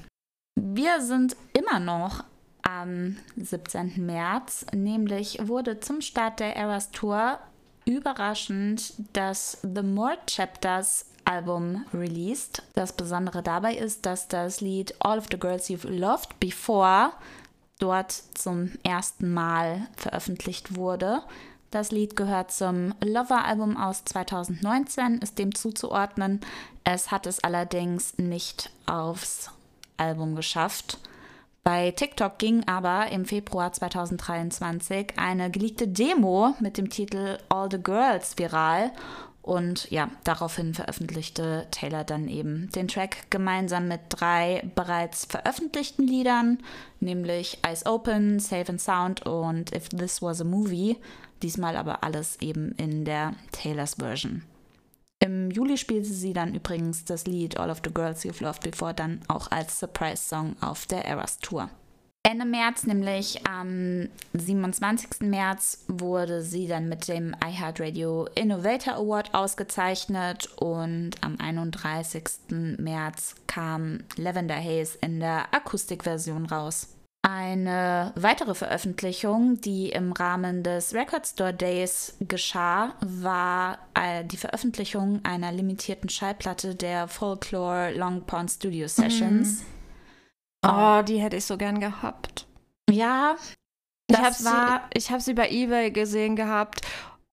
Wir 0.56 1.00
sind 1.02 1.36
immer 1.52 1.78
noch 1.78 2.24
am 2.62 3.16
17. 3.36 4.04
März, 4.04 4.66
nämlich 4.74 5.46
wurde 5.46 5.78
zum 5.78 6.00
Start 6.00 6.40
der 6.40 6.56
Eras 6.56 6.90
Tour 6.90 7.38
überraschend 7.86 8.92
das 9.14 9.58
The 9.62 9.82
More 9.82 10.18
Chapters 10.26 11.06
Album 11.24 11.84
released. 11.94 12.62
Das 12.74 12.92
Besondere 12.92 13.42
dabei 13.42 13.74
ist, 13.74 14.04
dass 14.04 14.28
das 14.28 14.60
Lied 14.60 14.94
All 15.00 15.18
of 15.18 15.26
the 15.30 15.38
Girls 15.38 15.70
You've 15.70 15.88
Loved 15.88 16.38
Before 16.38 17.12
dort 17.78 18.12
zum 18.12 18.72
ersten 18.82 19.32
Mal 19.32 19.88
veröffentlicht 19.96 20.76
wurde. 20.76 21.22
Das 21.70 21.90
Lied 21.90 22.16
gehört 22.16 22.52
zum 22.52 22.94
Lover-Album 23.04 23.76
aus 23.76 24.04
2019, 24.04 25.18
ist 25.18 25.38
dem 25.38 25.54
zuzuordnen. 25.54 26.40
Es 26.84 27.10
hat 27.10 27.26
es 27.26 27.42
allerdings 27.42 28.18
nicht 28.18 28.70
aufs 28.86 29.50
Album 29.96 30.36
geschafft. 30.36 30.98
Bei 31.66 31.90
TikTok 31.90 32.38
ging 32.38 32.62
aber 32.68 33.10
im 33.10 33.24
Februar 33.24 33.72
2023 33.72 35.14
eine 35.16 35.50
geleakte 35.50 35.88
Demo 35.88 36.54
mit 36.60 36.78
dem 36.78 36.90
Titel 36.90 37.38
All 37.48 37.68
the 37.68 37.82
Girls 37.82 38.38
viral 38.38 38.92
und 39.42 39.90
ja, 39.90 40.08
daraufhin 40.22 40.74
veröffentlichte 40.74 41.66
Taylor 41.72 42.04
dann 42.04 42.28
eben 42.28 42.70
den 42.70 42.86
Track 42.86 43.28
gemeinsam 43.30 43.88
mit 43.88 43.98
drei 44.10 44.62
bereits 44.76 45.24
veröffentlichten 45.24 46.06
Liedern, 46.06 46.58
nämlich 47.00 47.58
Eyes 47.66 47.84
Open, 47.84 48.38
Safe 48.38 48.68
and 48.68 48.80
Sound 48.80 49.26
und 49.26 49.74
If 49.74 49.88
This 49.88 50.22
Was 50.22 50.40
a 50.40 50.44
Movie. 50.44 50.98
Diesmal 51.42 51.76
aber 51.76 52.04
alles 52.04 52.40
eben 52.40 52.76
in 52.76 53.04
der 53.04 53.34
Taylors 53.50 53.94
Version. 53.94 54.44
Im 55.18 55.50
Juli 55.50 55.78
spielte 55.78 56.08
sie 56.08 56.32
dann 56.32 56.54
übrigens 56.54 57.04
das 57.04 57.26
Lied 57.26 57.58
All 57.58 57.70
of 57.70 57.80
the 57.84 57.92
Girls 57.92 58.24
You've 58.24 58.42
Loved 58.42 58.62
Before 58.62 58.92
dann 58.94 59.20
auch 59.28 59.50
als 59.50 59.78
Surprise-Song 59.78 60.56
auf 60.60 60.86
der 60.86 61.04
Eras 61.04 61.38
Tour. 61.38 61.70
Ende 62.22 62.44
März, 62.44 62.86
nämlich 62.86 63.46
am 63.46 64.08
27. 64.32 65.20
März, 65.20 65.84
wurde 65.86 66.42
sie 66.42 66.66
dann 66.66 66.88
mit 66.88 67.06
dem 67.06 67.36
iHeartRadio 67.40 68.26
Innovator 68.34 68.94
Award 68.94 69.32
ausgezeichnet 69.32 70.48
und 70.56 71.12
am 71.20 71.36
31. 71.38 72.78
März 72.78 73.36
kam 73.46 74.00
Lavender 74.16 74.56
Haze 74.56 74.98
in 75.02 75.20
der 75.20 75.54
Akustikversion 75.54 76.46
raus. 76.46 76.95
Eine 77.28 78.12
weitere 78.14 78.54
Veröffentlichung, 78.54 79.60
die 79.60 79.88
im 79.88 80.12
Rahmen 80.12 80.62
des 80.62 80.94
Record 80.94 81.26
Store 81.26 81.52
Days 81.52 82.16
geschah, 82.20 82.94
war 83.00 83.78
äh, 83.94 84.24
die 84.24 84.36
Veröffentlichung 84.36 85.24
einer 85.24 85.50
limitierten 85.50 86.08
Schallplatte 86.08 86.76
der 86.76 87.08
Folklore 87.08 87.92
Long 87.94 88.22
Pond 88.22 88.52
Studio 88.52 88.86
Sessions. 88.86 89.62
Mhm. 90.62 90.70
Oh, 90.70 91.02
die 91.02 91.20
hätte 91.20 91.38
ich 91.38 91.44
so 91.44 91.56
gern 91.56 91.80
gehabt. 91.80 92.46
Ja, 92.88 93.34
ich 94.08 94.18
habe 94.18 94.32
sie, 94.32 95.12
hab 95.12 95.20
sie 95.20 95.34
bei 95.34 95.50
eBay 95.50 95.90
gesehen 95.90 96.36
gehabt 96.36 96.82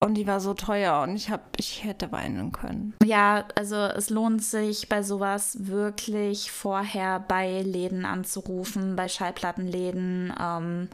und 0.04 0.16
die 0.16 0.28
war 0.28 0.42
so 0.42 0.54
teuer 0.54 1.02
und 1.02 1.16
ich, 1.16 1.30
hab, 1.30 1.58
ich 1.58 1.84
hätte 1.84 2.12
weinen 2.12 2.52
können. 2.52 2.94
Ja, 3.04 3.46
also 3.56 3.76
es 3.76 4.10
lohnt 4.10 4.44
sich 4.44 4.90
bei 4.90 5.02
sowas 5.02 5.68
wirklich 5.68 6.52
vorher 6.52 7.22
bei 7.22 7.62
Läden 7.62 8.04
anzurufen, 8.06 8.98
bei 8.98 9.08
Schallplattenläden 9.08 10.34
ähm, 10.40 10.90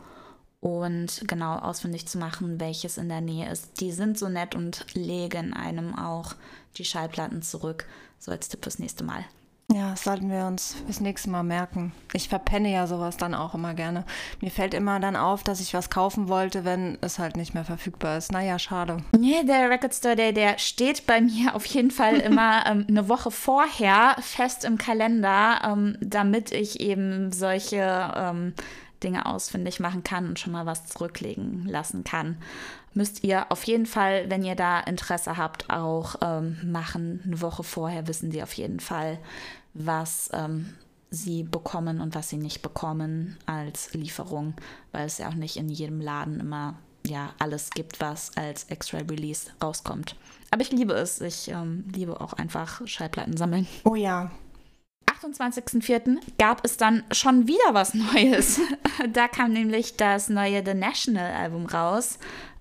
und 0.61 1.23
genau 1.27 1.55
ausfindig 1.55 2.07
zu 2.07 2.19
machen, 2.19 2.59
welches 2.59 2.97
in 2.97 3.09
der 3.09 3.21
Nähe 3.21 3.49
ist. 3.51 3.81
Die 3.81 3.91
sind 3.91 4.17
so 4.17 4.29
nett 4.29 4.53
und 4.53 4.85
legen 4.93 5.53
einem 5.53 5.97
auch 5.97 6.35
die 6.77 6.85
Schallplatten 6.85 7.41
zurück. 7.41 7.85
So 8.19 8.31
als 8.31 8.49
Tipp 8.49 8.63
fürs 8.63 8.79
nächste 8.79 9.03
Mal. 9.03 9.25
Ja, 9.71 9.91
das 9.91 10.03
sollten 10.03 10.31
wir 10.31 10.47
uns 10.47 10.77
fürs 10.85 10.99
nächste 10.99 11.29
Mal 11.29 11.43
merken. 11.43 11.91
Ich 12.13 12.27
verpenne 12.27 12.71
ja 12.71 12.87
sowas 12.87 13.17
dann 13.17 13.35
auch 13.35 13.53
immer 13.53 13.75
gerne. 13.75 14.03
Mir 14.41 14.49
fällt 14.49 14.73
immer 14.73 14.99
dann 14.99 15.15
auf, 15.15 15.43
dass 15.43 15.59
ich 15.59 15.75
was 15.75 15.91
kaufen 15.91 16.27
wollte, 16.27 16.65
wenn 16.65 16.97
es 17.01 17.19
halt 17.19 17.37
nicht 17.37 17.53
mehr 17.53 17.65
verfügbar 17.65 18.17
ist. 18.17 18.31
Naja, 18.31 18.57
schade. 18.57 18.97
Nee, 19.15 19.43
der 19.43 19.69
Record 19.69 19.93
Store 19.93 20.15
Day, 20.15 20.33
der 20.33 20.57
steht 20.57 21.05
bei 21.05 21.21
mir 21.21 21.55
auf 21.55 21.65
jeden 21.67 21.91
Fall 21.91 22.15
immer 22.19 22.65
ähm, 22.65 22.85
eine 22.87 23.09
Woche 23.09 23.29
vorher 23.29 24.15
fest 24.21 24.65
im 24.65 24.79
Kalender, 24.79 25.61
ähm, 25.63 25.97
damit 26.01 26.51
ich 26.51 26.79
eben 26.79 27.31
solche 27.31 28.11
ähm, 28.15 28.53
Dinge 29.03 29.27
ausfindig 29.27 29.79
machen 29.79 30.03
kann 30.03 30.27
und 30.27 30.39
schon 30.39 30.51
mal 30.51 30.65
was 30.65 30.87
zurücklegen 30.87 31.65
lassen 31.67 32.03
kann. 32.03 32.37
Müsst 32.93 33.23
ihr 33.23 33.51
auf 33.51 33.63
jeden 33.63 33.85
Fall, 33.85 34.29
wenn 34.29 34.43
ihr 34.43 34.55
da 34.55 34.79
Interesse 34.79 35.37
habt, 35.37 35.69
auch 35.69 36.15
ähm, 36.21 36.57
machen. 36.65 37.21
Eine 37.23 37.41
Woche 37.41 37.63
vorher 37.63 38.07
wissen 38.07 38.31
die 38.31 38.41
auf 38.41 38.53
jeden 38.53 38.79
Fall, 38.79 39.19
was 39.73 40.29
ähm, 40.33 40.75
sie 41.09 41.43
bekommen 41.43 42.01
und 42.01 42.15
was 42.15 42.29
sie 42.29 42.37
nicht 42.37 42.61
bekommen 42.61 43.37
als 43.45 43.93
Lieferung, 43.93 44.53
weil 44.91 45.05
es 45.05 45.17
ja 45.17 45.29
auch 45.29 45.35
nicht 45.35 45.57
in 45.57 45.69
jedem 45.69 46.01
Laden 46.01 46.39
immer 46.39 46.75
ja 47.05 47.33
alles 47.39 47.71
gibt, 47.71 48.01
was 48.01 48.35
als 48.37 48.65
Extra 48.65 48.99
Release 48.99 49.49
rauskommt. 49.63 50.15
Aber 50.51 50.61
ich 50.61 50.71
liebe 50.71 50.93
es. 50.93 51.21
Ich 51.21 51.49
ähm, 51.49 51.85
liebe 51.93 52.19
auch 52.19 52.33
einfach 52.33 52.85
Schallplatten 52.85 53.37
sammeln. 53.37 53.67
Oh 53.83 53.95
ja. 53.95 54.31
28.04. 55.21 56.17
gab 56.37 56.63
es 56.63 56.77
dann 56.77 57.03
schon 57.11 57.47
wieder 57.47 57.73
was 57.73 57.93
Neues. 57.93 58.61
da 59.13 59.27
kam 59.27 59.51
nämlich 59.51 59.97
das 59.97 60.29
neue 60.29 60.63
The 60.65 60.73
National 60.73 61.33
Album 61.33 61.65
raus. 61.65 62.19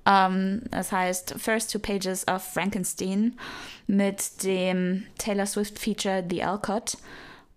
Um, 0.08 0.62
das 0.70 0.90
heißt 0.90 1.34
First 1.36 1.70
Two 1.70 1.80
Pages 1.80 2.26
of 2.28 2.42
Frankenstein 2.42 3.38
mit 3.86 4.42
dem 4.42 5.04
Taylor 5.18 5.44
Swift 5.44 5.78
Feature 5.78 6.24
The 6.28 6.44
Alcott. 6.44 6.96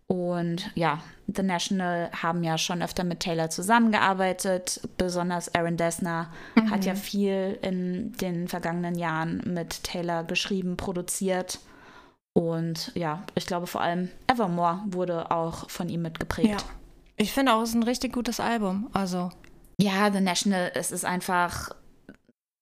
Und 0.07 0.69
ja, 0.75 1.01
The 1.33 1.43
National 1.43 2.11
haben 2.11 2.43
ja 2.43 2.57
schon 2.57 2.81
öfter 2.81 3.05
mit 3.05 3.21
Taylor 3.21 3.49
zusammengearbeitet. 3.49 4.81
Besonders 4.97 5.55
Aaron 5.55 5.77
Dessner 5.77 6.29
mhm. 6.55 6.69
hat 6.69 6.83
ja 6.83 6.95
viel 6.95 7.57
in 7.61 8.11
den 8.17 8.49
vergangenen 8.49 8.95
Jahren 8.95 9.41
mit 9.45 9.85
Taylor 9.85 10.25
geschrieben, 10.25 10.75
produziert. 10.75 11.59
Und 12.33 12.91
ja, 12.95 13.23
ich 13.35 13.45
glaube 13.45 13.67
vor 13.67 13.79
allem 13.79 14.09
Evermore 14.27 14.81
wurde 14.87 15.31
auch 15.31 15.69
von 15.69 15.87
ihm 15.87 16.01
mitgeprägt. 16.01 16.49
Ja. 16.49 16.57
Ich 17.15 17.31
finde 17.31 17.53
auch, 17.53 17.61
es 17.61 17.69
ist 17.69 17.75
ein 17.75 17.83
richtig 17.83 18.11
gutes 18.11 18.41
Album. 18.41 18.89
Also. 18.91 19.31
Ja, 19.77 20.11
The 20.11 20.19
National, 20.19 20.71
es 20.75 20.91
ist 20.91 21.05
einfach 21.05 21.71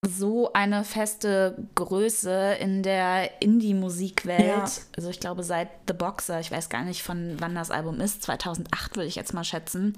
so 0.08 0.54
eine 0.54 0.84
feste 0.84 1.58
Größe 1.76 2.54
in 2.60 2.84
der 2.84 3.42
Indie-Musikwelt. 3.42 4.40
Ja. 4.40 4.66
Also 4.96 5.10
ich 5.10 5.20
glaube 5.20 5.44
seit 5.44 5.70
The 5.88 5.94
Boxer, 5.94 6.40
ich 6.40 6.52
weiß 6.52 6.70
gar 6.70 6.84
nicht 6.84 7.04
von 7.04 7.36
wann 7.40 7.56
das 7.56 7.72
Album 7.72 8.00
ist, 8.00 8.24
2008 8.24 8.96
würde 8.96 9.08
ich 9.08 9.16
jetzt 9.16 9.34
mal 9.34 9.44
schätzen. 9.44 9.98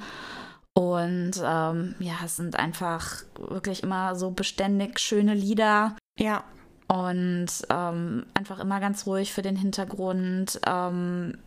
Und 0.74 1.34
ähm, 1.44 1.96
ja, 2.00 2.14
es 2.24 2.38
sind 2.38 2.56
einfach 2.56 3.24
wirklich 3.38 3.84
immer 3.84 4.16
so 4.16 4.32
beständig 4.32 5.00
schöne 5.00 5.34
Lieder. 5.34 5.96
Ja. 6.18 6.44
Und 6.88 7.50
ähm, 7.70 8.26
einfach 8.34 8.60
immer 8.60 8.80
ganz 8.80 9.06
ruhig 9.06 9.34
für 9.34 9.42
den 9.42 9.56
Hintergrund. 9.56 10.60
Ähm, 10.66 11.38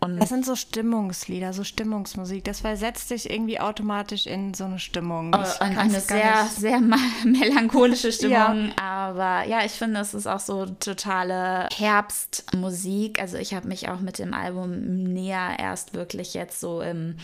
und 0.00 0.20
das 0.20 0.28
sind 0.28 0.44
so 0.44 0.54
Stimmungslieder, 0.54 1.52
so 1.52 1.64
Stimmungsmusik. 1.64 2.44
Das 2.44 2.60
versetzt 2.60 3.10
dich 3.10 3.30
irgendwie 3.30 3.58
automatisch 3.58 4.26
in 4.26 4.52
so 4.52 4.64
eine 4.64 4.78
Stimmung. 4.78 5.34
Oh, 5.34 5.44
eine 5.60 6.00
sehr, 6.00 6.46
sehr 6.46 6.80
melancholische 7.24 8.12
Stimmung. 8.12 8.72
ja. 8.76 8.82
Aber 8.82 9.48
ja, 9.48 9.64
ich 9.64 9.72
finde, 9.72 10.00
es 10.00 10.12
ist 10.12 10.26
auch 10.26 10.40
so 10.40 10.66
totale 10.66 11.68
Herbstmusik. 11.74 13.20
Also 13.20 13.38
ich 13.38 13.54
habe 13.54 13.66
mich 13.68 13.88
auch 13.88 14.00
mit 14.00 14.18
dem 14.18 14.34
Album 14.34 15.12
näher 15.12 15.56
erst 15.58 15.94
wirklich 15.94 16.34
jetzt 16.34 16.60
so 16.60 16.82
im 16.82 17.16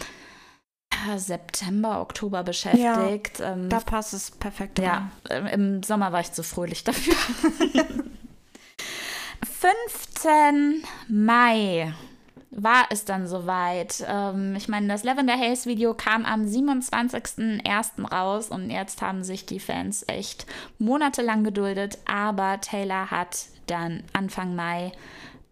September, 1.16 2.00
Oktober 2.00 2.42
beschäftigt. 2.42 3.38
Ja, 3.38 3.52
ähm, 3.52 3.68
da 3.68 3.80
passt 3.80 4.14
es 4.14 4.30
perfekt. 4.30 4.78
Ja, 4.78 5.10
rein. 5.28 5.46
im 5.46 5.82
Sommer 5.82 6.12
war 6.12 6.20
ich 6.20 6.32
zu 6.32 6.42
fröhlich 6.42 6.84
dafür. 6.84 7.14
15 9.60 10.84
Mai 11.08 11.92
war 12.50 12.86
es 12.90 13.04
dann 13.04 13.26
soweit. 13.26 14.04
Ähm, 14.08 14.54
ich 14.56 14.68
meine, 14.68 14.88
das 14.88 15.04
Lavender 15.04 15.38
Haze 15.38 15.68
Video 15.68 15.94
kam 15.94 16.24
am 16.24 16.44
27.01. 16.44 18.06
raus 18.10 18.48
und 18.48 18.70
jetzt 18.70 19.02
haben 19.02 19.22
sich 19.22 19.46
die 19.46 19.60
Fans 19.60 20.04
echt 20.08 20.46
monatelang 20.78 21.44
geduldet, 21.44 21.98
aber 22.06 22.60
Taylor 22.60 23.10
hat 23.10 23.46
dann 23.66 24.02
Anfang 24.12 24.56
Mai 24.56 24.92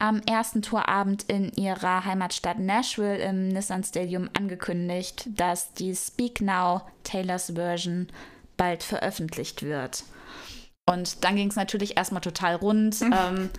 am 0.01 0.21
ersten 0.23 0.63
Tourabend 0.63 1.25
in 1.25 1.53
ihrer 1.55 2.05
Heimatstadt 2.05 2.59
Nashville 2.59 3.19
im 3.19 3.49
Nissan 3.49 3.83
Stadium 3.83 4.31
angekündigt, 4.37 5.29
dass 5.37 5.73
die 5.73 5.95
Speak 5.95 6.41
Now 6.41 6.83
Taylors 7.03 7.53
Version 7.55 8.09
bald 8.57 8.83
veröffentlicht 8.83 9.63
wird. 9.63 10.05
Und 10.87 11.25
dann 11.25 11.37
ging 11.37 11.49
es 11.49 11.57
natürlich 11.57 11.97
erstmal 11.97 12.23
total 12.23 12.55
rund. 12.57 13.01
Mhm. 13.01 13.13
Ähm, 13.13 13.51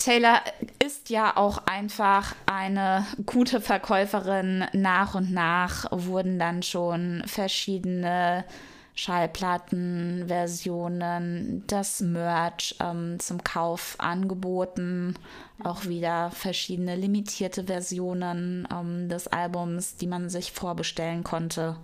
Taylor 0.00 0.40
ist 0.82 1.10
ja 1.10 1.36
auch 1.36 1.58
einfach 1.66 2.34
eine 2.46 3.06
gute 3.26 3.60
Verkäuferin. 3.60 4.64
Nach 4.72 5.14
und 5.14 5.30
nach 5.30 5.86
wurden 5.90 6.38
dann 6.38 6.62
schon 6.62 7.22
verschiedene 7.26 8.46
Schallplatten, 8.94 10.24
Versionen, 10.26 11.64
das 11.66 12.00
Merch 12.00 12.76
ähm, 12.80 13.20
zum 13.20 13.44
Kauf 13.44 13.96
angeboten. 13.98 15.14
Auch 15.62 15.84
wieder 15.84 16.30
verschiedene 16.30 16.96
limitierte 16.96 17.64
Versionen 17.64 18.66
ähm, 18.72 19.10
des 19.10 19.28
Albums, 19.28 19.96
die 19.96 20.06
man 20.06 20.30
sich 20.30 20.52
vorbestellen 20.52 21.24
konnte. 21.24 21.76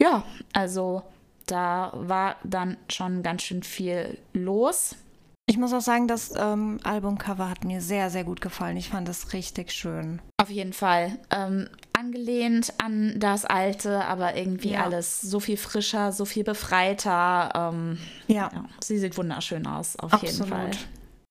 Ja, 0.00 0.22
also 0.52 1.02
da 1.46 1.90
war 1.94 2.36
dann 2.44 2.76
schon 2.88 3.24
ganz 3.24 3.42
schön 3.42 3.64
viel 3.64 4.16
los. 4.32 4.94
Ich 5.52 5.58
muss 5.58 5.74
auch 5.74 5.82
sagen, 5.82 6.08
das 6.08 6.32
ähm, 6.34 6.80
Albumcover 6.82 7.50
hat 7.50 7.62
mir 7.64 7.82
sehr, 7.82 8.08
sehr 8.08 8.24
gut 8.24 8.40
gefallen. 8.40 8.78
Ich 8.78 8.88
fand 8.88 9.06
es 9.10 9.34
richtig 9.34 9.70
schön. 9.70 10.22
Auf 10.38 10.48
jeden 10.48 10.72
Fall. 10.72 11.18
Ähm, 11.30 11.68
angelehnt 11.92 12.72
an 12.82 13.16
das 13.18 13.44
Alte, 13.44 14.02
aber 14.06 14.34
irgendwie 14.34 14.70
ja. 14.70 14.84
alles 14.84 15.20
so 15.20 15.40
viel 15.40 15.58
frischer, 15.58 16.10
so 16.10 16.24
viel 16.24 16.42
befreiter. 16.42 17.50
Ähm, 17.54 17.98
ja. 18.28 18.50
ja. 18.50 18.64
Sie 18.82 18.96
sieht 18.96 19.18
wunderschön 19.18 19.66
aus, 19.66 19.96
auf 19.96 20.14
Absolut. 20.14 20.32
jeden 20.32 20.48
Fall. 20.48 20.70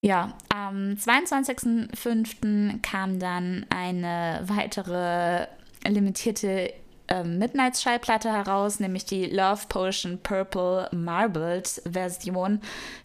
Ja, 0.02 0.34
am 0.54 0.92
22.05. 0.92 2.80
kam 2.80 3.18
dann 3.18 3.66
eine 3.70 4.44
weitere 4.44 5.48
limitierte 5.84 6.72
ähm, 7.12 7.38
Midnights-Schallplatte 7.38 8.32
heraus, 8.32 8.80
nämlich 8.80 9.04
die 9.04 9.26
Love 9.26 9.66
Potion 9.68 10.18
Purple 10.22 10.88
Marbled 10.92 11.82
Version, 11.90 12.60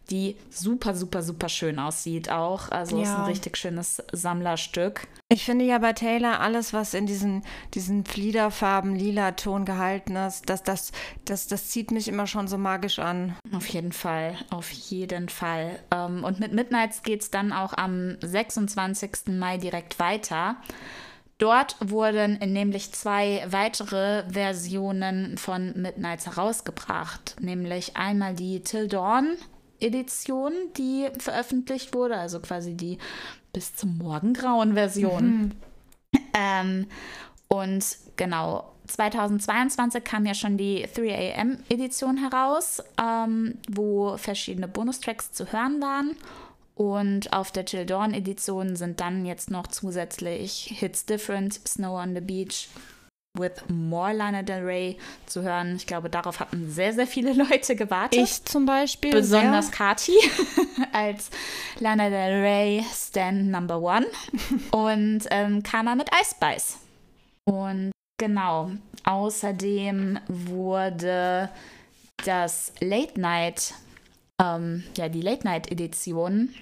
die 0.09 0.37
super, 0.49 0.95
super, 0.95 1.21
super 1.21 1.49
schön 1.49 1.77
aussieht 1.77 2.31
auch. 2.31 2.71
Also 2.71 2.97
ja. 2.97 3.03
ist 3.03 3.09
ein 3.09 3.25
richtig 3.25 3.57
schönes 3.57 4.01
Sammlerstück. 4.13 5.07
Ich 5.29 5.43
finde 5.43 5.65
ja 5.65 5.79
bei 5.79 5.91
Taylor 5.91 6.39
alles, 6.39 6.71
was 6.71 6.93
in 6.93 7.05
diesen, 7.05 7.43
diesen 7.73 8.05
Fliederfarben, 8.05 8.95
lila 8.95 9.33
Ton 9.33 9.65
gehalten 9.65 10.15
ist, 10.15 10.49
das, 10.49 10.63
das, 10.63 10.93
das, 11.25 11.47
das 11.47 11.67
zieht 11.69 11.91
mich 11.91 12.07
immer 12.07 12.27
schon 12.27 12.47
so 12.47 12.57
magisch 12.57 12.99
an. 12.99 13.35
Auf 13.53 13.67
jeden 13.67 13.91
Fall, 13.91 14.35
auf 14.49 14.71
jeden 14.71 15.27
Fall. 15.27 15.79
Ähm, 15.91 16.23
und 16.23 16.39
mit 16.39 16.53
Midnights 16.53 17.03
geht 17.03 17.23
es 17.23 17.29
dann 17.29 17.51
auch 17.51 17.73
am 17.73 18.15
26. 18.21 19.37
Mai 19.37 19.57
direkt 19.57 19.99
weiter. 19.99 20.55
Dort 21.37 21.75
wurden 21.79 22.39
nämlich 22.39 22.91
zwei 22.93 23.45
weitere 23.49 24.23
Versionen 24.31 25.37
von 25.37 25.73
Midnights 25.79 26.25
herausgebracht, 26.25 27.35
nämlich 27.39 27.95
einmal 27.95 28.33
die 28.33 28.61
Till 28.61 28.87
Dawn 28.87 29.37
Edition, 29.79 30.51
die 30.77 31.07
veröffentlicht 31.19 31.93
wurde, 31.93 32.17
also 32.17 32.39
quasi 32.39 32.75
die 32.75 32.97
bis 33.53 33.75
zum 33.75 33.97
Morgengrauen 33.97 34.73
Version. 34.73 35.25
Mhm. 35.25 35.51
Ähm, 36.33 36.87
und 37.47 37.85
genau, 38.15 38.73
2022 38.87 40.03
kam 40.03 40.25
ja 40.25 40.33
schon 40.33 40.57
die 40.57 40.85
3am 40.85 41.57
Edition 41.69 42.17
heraus, 42.17 42.81
ähm, 43.01 43.59
wo 43.69 44.17
verschiedene 44.17 44.67
Bonustracks 44.67 45.31
zu 45.31 45.51
hören 45.51 45.81
waren. 45.81 46.15
Und 46.77 47.33
auf 47.33 47.51
der 47.51 47.65
Till 47.65 47.87
Dawn 47.87 48.13
Edition 48.13 48.75
sind 48.75 48.99
dann 48.99 49.25
jetzt 49.25 49.49
noch 49.49 49.65
zusätzlich 49.65 50.75
Hits 50.77 51.07
Different, 51.07 51.59
Snow 51.67 51.99
on 51.99 52.13
the 52.13 52.21
Beach 52.21 52.69
with 53.33 53.63
More 53.67 54.13
Lana 54.13 54.43
Del 54.43 54.63
Rey 54.63 54.97
zu 55.25 55.41
hören. 55.41 55.75
Ich 55.75 55.87
glaube, 55.87 56.11
darauf 56.11 56.39
hatten 56.39 56.69
sehr, 56.69 56.93
sehr 56.93 57.07
viele 57.07 57.33
Leute 57.49 57.75
gewartet. 57.75 58.19
Ich 58.21 58.45
zum 58.45 58.67
Beispiel. 58.67 59.09
Besonders 59.09 59.71
Kati 59.71 60.13
als 60.93 61.31
Lana 61.79 62.09
Del 62.09 62.41
Rey 62.41 62.85
Stand 62.93 63.49
Number 63.49 63.81
One 63.81 64.05
und 64.69 65.21
ähm, 65.31 65.63
Karma 65.63 65.95
mit 65.95 66.11
Ice 66.21 66.35
Spice. 66.35 66.77
Und 67.45 67.91
genau, 68.19 68.69
außerdem 69.03 70.19
wurde 70.27 71.49
das 72.23 72.71
Late 72.81 73.19
Night, 73.19 73.73
ähm, 74.39 74.83
ja, 74.95 75.09
die 75.09 75.21
Late 75.21 75.43
Night 75.43 75.71
Edition 75.71 76.53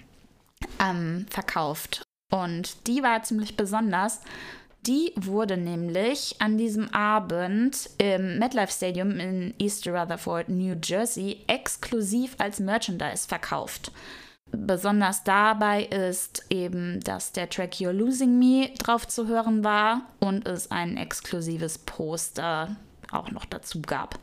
ähm, 0.80 1.26
verkauft. 1.30 2.04
Und 2.32 2.88
die 2.88 3.04
war 3.04 3.24
ziemlich 3.24 3.56
besonders. 3.56 4.22
Die 4.86 5.14
wurde 5.16 5.58
nämlich 5.58 6.36
an 6.40 6.58
diesem 6.58 6.94
Abend 6.94 7.90
im 7.98 8.38
MetLife 8.38 8.72
Stadium 8.72 9.20
in 9.20 9.56
East 9.58 9.88
Rutherford, 9.88 10.50
New 10.50 10.76
Jersey, 10.84 11.44
exklusiv 11.48 12.36
als 12.38 12.60
Merchandise 12.60 13.28
verkauft. 13.28 13.92
Besonders 14.52 15.24
dabei 15.24 15.86
ist 15.86 16.46
eben, 16.50 17.00
dass 17.00 17.32
der 17.32 17.50
Track 17.50 17.76
You're 17.76 17.92
Losing 17.92 18.38
Me 18.38 18.70
drauf 18.78 19.08
zu 19.08 19.28
hören 19.28 19.64
war 19.64 20.02
und 20.20 20.48
es 20.48 20.70
ein 20.70 20.98
exklusives 20.98 21.80
Poster 21.80 22.76
auch 23.12 23.32
noch 23.32 23.46
dazu 23.46 23.82
gab. 23.82 24.20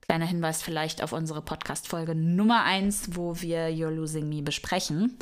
Kleiner 0.00 0.26
Hinweis 0.26 0.60
vielleicht 0.60 1.04
auf 1.04 1.12
unsere 1.12 1.40
Podcast-Folge 1.40 2.16
Nummer 2.16 2.64
1, 2.64 3.10
wo 3.16 3.40
wir 3.40 3.68
You're 3.68 3.90
Losing 3.90 4.28
Me 4.28 4.42
besprechen. 4.42 5.16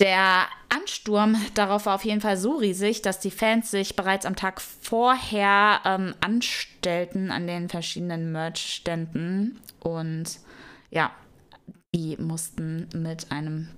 Der 0.00 0.46
Ansturm 0.70 1.36
darauf 1.54 1.86
war 1.86 1.94
auf 1.94 2.04
jeden 2.04 2.20
Fall 2.20 2.36
so 2.36 2.56
riesig, 2.56 3.02
dass 3.02 3.20
die 3.20 3.30
Fans 3.30 3.70
sich 3.70 3.94
bereits 3.94 4.26
am 4.26 4.34
Tag 4.34 4.60
vorher 4.60 5.80
ähm, 5.84 6.14
anstellten 6.20 7.30
an 7.30 7.46
den 7.46 7.68
verschiedenen 7.68 8.32
Merch-Ständen. 8.32 9.60
Und 9.78 10.40
ja, 10.90 11.12
die 11.94 12.16
mussten 12.16 12.88
mit 12.94 13.30
einem 13.30 13.68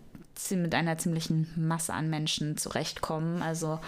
mit 0.51 0.75
einer 0.75 0.99
ziemlichen 0.99 1.49
Masse 1.57 1.95
an 1.95 2.11
Menschen 2.11 2.59
zurechtkommen. 2.59 3.43
Also 3.43 3.81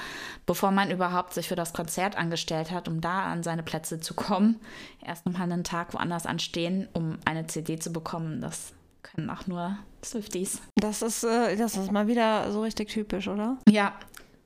bevor 0.46 0.70
man 0.70 0.90
überhaupt 0.90 1.34
sich 1.34 1.46
für 1.46 1.56
das 1.56 1.74
Konzert 1.74 2.16
angestellt 2.16 2.70
hat, 2.70 2.88
um 2.88 3.02
da 3.02 3.24
an 3.24 3.42
seine 3.42 3.62
Plätze 3.62 4.00
zu 4.00 4.14
kommen, 4.14 4.58
erst 5.04 5.26
nochmal 5.26 5.42
einen 5.42 5.62
Tag 5.62 5.92
woanders 5.92 6.24
anstehen, 6.24 6.88
um 6.94 7.18
eine 7.26 7.46
CD 7.46 7.78
zu 7.78 7.92
bekommen, 7.92 8.40
das 8.40 8.72
können 9.14 9.30
auch 9.30 9.46
nur 9.46 9.78
Swifties. 10.04 10.60
Das 10.76 11.02
ist, 11.02 11.24
äh, 11.24 11.56
das 11.56 11.76
ist 11.76 11.90
mal 11.90 12.06
wieder 12.06 12.50
so 12.52 12.62
richtig 12.62 12.90
typisch, 12.90 13.28
oder? 13.28 13.58
Ja. 13.68 13.94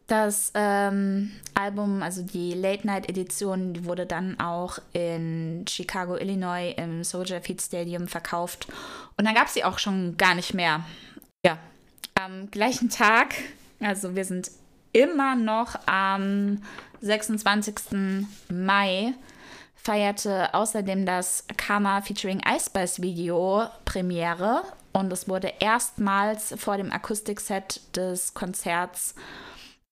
Das 0.09 0.53
ähm, 0.55 1.31
Album, 1.55 2.03
also 2.03 2.23
die 2.23 2.53
Late 2.53 2.87
Night 2.87 3.09
Edition, 3.09 3.73
die 3.73 3.85
wurde 3.87 4.05
dann 4.05 4.39
auch 4.41 4.79
in 4.93 5.65
Chicago, 5.67 6.17
Illinois 6.17 6.75
im 6.77 7.03
Soldier 7.03 7.41
Field 7.41 7.63
Stadium 7.63 8.09
verkauft. 8.09 8.67
Und 9.17 9.25
dann 9.25 9.35
gab 9.35 9.47
es 9.47 9.55
sie 9.55 9.65
auch 9.65 9.79
schon 9.79 10.17
gar 10.19 10.35
nicht 10.35 10.53
mehr. 10.53 10.85
Ja, 11.47 11.57
am 12.15 12.51
gleichen 12.51 12.91
Tag, 12.91 13.35
also 13.81 14.15
wir 14.15 14.25
sind 14.25 14.51
immer 14.93 15.35
noch 15.35 15.79
am 15.87 16.63
26. 17.01 17.75
Mai, 18.51 19.15
feierte 19.83 20.55
außerdem 20.55 21.07
das 21.07 21.45
Karma 21.57 22.01
featuring 22.03 22.41
Ice 22.47 22.67
Spice 22.67 23.03
Video 23.03 23.65
Premiere 23.85 24.63
und 24.93 25.13
es 25.13 25.29
wurde 25.29 25.53
erstmals 25.59 26.55
vor 26.57 26.77
dem 26.77 26.93
Akustikset 26.93 27.81
des 27.97 28.35
Konzerts 28.35 29.15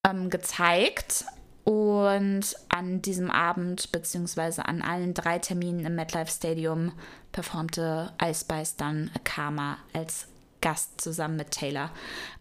ähm, 0.07 0.31
gezeigt. 0.31 1.25
Und 1.65 2.57
an 2.69 3.03
diesem 3.03 3.31
Abend, 3.31 3.93
beziehungsweise 3.93 4.65
an 4.65 4.83
allen 4.83 5.15
drei 5.15 5.39
Terminen 5.39 5.85
im 5.85 5.95
MetLife 5.95 6.31
Stadium, 6.31 6.93
performte 7.33 8.13
Ice 8.23 8.41
Spice 8.41 8.77
dann 8.77 9.11
Karma 9.25 9.77
als 9.93 10.27
Gast 10.61 11.01
zusammen 11.01 11.37
mit 11.37 11.53
Taylor. 11.53 11.91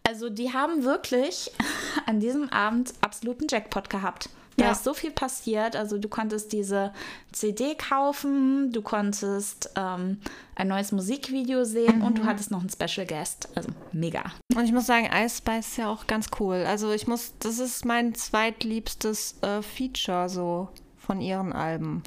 Also 0.06 0.30
die 0.30 0.52
haben 0.52 0.84
wirklich 0.84 1.52
an 2.06 2.20
diesem 2.20 2.48
Abend 2.50 2.94
absoluten 3.02 3.46
Jackpot 3.48 3.90
gehabt. 3.90 4.30
Da 4.56 4.66
ja. 4.66 4.72
ist 4.72 4.84
so 4.84 4.94
viel 4.94 5.10
passiert. 5.10 5.76
Also 5.76 5.98
du 5.98 6.08
konntest 6.08 6.52
diese 6.52 6.92
CD 7.32 7.74
kaufen, 7.74 8.72
du 8.72 8.82
konntest 8.82 9.70
ähm, 9.76 10.18
ein 10.54 10.68
neues 10.68 10.92
Musikvideo 10.92 11.64
sehen 11.64 11.98
mhm. 11.98 12.04
und 12.04 12.18
du 12.18 12.22
mhm. 12.22 12.26
hattest 12.26 12.50
noch 12.50 12.60
einen 12.60 12.70
Special 12.70 13.06
Guest. 13.06 13.48
Also 13.54 13.70
mega. 13.92 14.24
Und 14.54 14.64
ich 14.64 14.72
muss 14.72 14.86
sagen, 14.86 15.06
Ice 15.06 15.38
Spice 15.38 15.68
ist 15.68 15.78
ja 15.78 15.90
auch 15.90 16.06
ganz 16.06 16.28
cool. 16.40 16.64
Also 16.66 16.92
ich 16.92 17.06
muss, 17.06 17.32
das 17.38 17.58
ist 17.58 17.84
mein 17.84 18.14
zweitliebstes 18.14 19.36
äh, 19.42 19.62
Feature 19.62 20.28
so 20.28 20.68
von 20.98 21.20
ihren 21.20 21.52
Alben, 21.52 22.02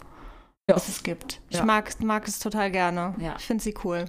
ja. 0.70 0.76
was 0.76 0.88
es 0.90 1.04
gibt. 1.04 1.42
Ich 1.50 1.64
mag, 1.64 2.00
mag 2.02 2.28
es 2.28 2.40
total 2.40 2.72
gerne. 2.72 3.16
Ja. 3.20 3.36
Ich 3.38 3.46
finde 3.46 3.64
sie 3.64 3.74
cool. 3.84 4.06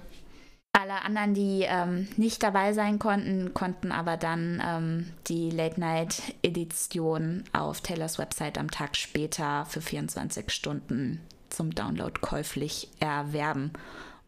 Alle 0.77 1.03
anderen, 1.03 1.33
die 1.33 1.61
ähm, 1.61 2.05
nicht 2.17 2.43
dabei 2.43 2.73
sein 2.73 2.99
konnten, 2.99 3.53
konnten 3.53 3.93
aber 3.93 4.17
dann 4.17 4.61
ähm, 4.61 5.13
die 5.27 5.49
Late-Night-Edition 5.49 7.45
auf 7.53 7.79
Taylors 7.79 8.19
Website 8.19 8.57
am 8.57 8.69
Tag 8.69 8.97
später 8.97 9.65
für 9.69 9.79
24 9.79 10.51
Stunden 10.51 11.21
zum 11.49 11.73
Download 11.73 12.19
käuflich 12.19 12.89
erwerben. 12.99 13.71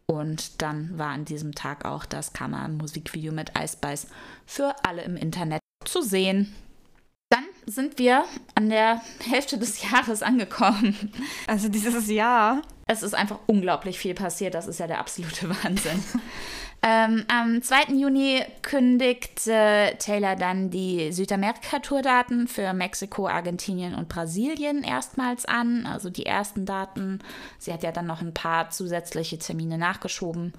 Und 0.05 0.61
dann 0.61 0.97
war 0.97 1.09
an 1.09 1.25
diesem 1.25 1.53
Tag 1.53 1.83
auch 1.83 2.05
das 2.05 2.31
Kammer-Musikvideo 2.31 3.33
mit 3.33 3.51
Ice 3.61 3.73
Spice 3.73 4.07
für 4.45 4.73
alle 4.83 5.01
im 5.01 5.17
Internet 5.17 5.59
zu 5.83 6.01
sehen. 6.01 6.55
Sind 7.69 7.99
wir 7.99 8.23
an 8.55 8.69
der 8.69 9.01
Hälfte 9.29 9.57
des 9.57 9.83
Jahres 9.91 10.23
angekommen. 10.23 11.11
Also 11.47 11.67
dieses 11.67 12.09
Jahr. 12.09 12.61
Es 12.87 13.03
ist 13.03 13.13
einfach 13.13 13.39
unglaublich 13.45 13.99
viel 13.99 14.13
passiert. 14.13 14.53
Das 14.53 14.67
ist 14.67 14.79
ja 14.79 14.87
der 14.87 14.99
absolute 14.99 15.49
Wahnsinn. 15.63 16.01
ähm, 16.81 17.25
am 17.27 17.61
2. 17.61 17.93
Juni 17.95 18.41
kündigte 18.61 19.93
Taylor 19.99 20.37
dann 20.37 20.69
die 20.69 21.11
Südamerika-Tour-Daten 21.11 22.47
für 22.47 22.71
Mexiko, 22.71 23.27
Argentinien 23.27 23.95
und 23.95 24.07
Brasilien 24.07 24.83
erstmals 24.83 25.43
an. 25.43 25.85
Also 25.85 26.09
die 26.09 26.25
ersten 26.25 26.65
Daten. 26.65 27.19
Sie 27.59 27.73
hat 27.73 27.83
ja 27.83 27.91
dann 27.91 28.07
noch 28.07 28.21
ein 28.21 28.33
paar 28.33 28.69
zusätzliche 28.69 29.39
Termine 29.39 29.77
nachgeschoben. 29.77 30.53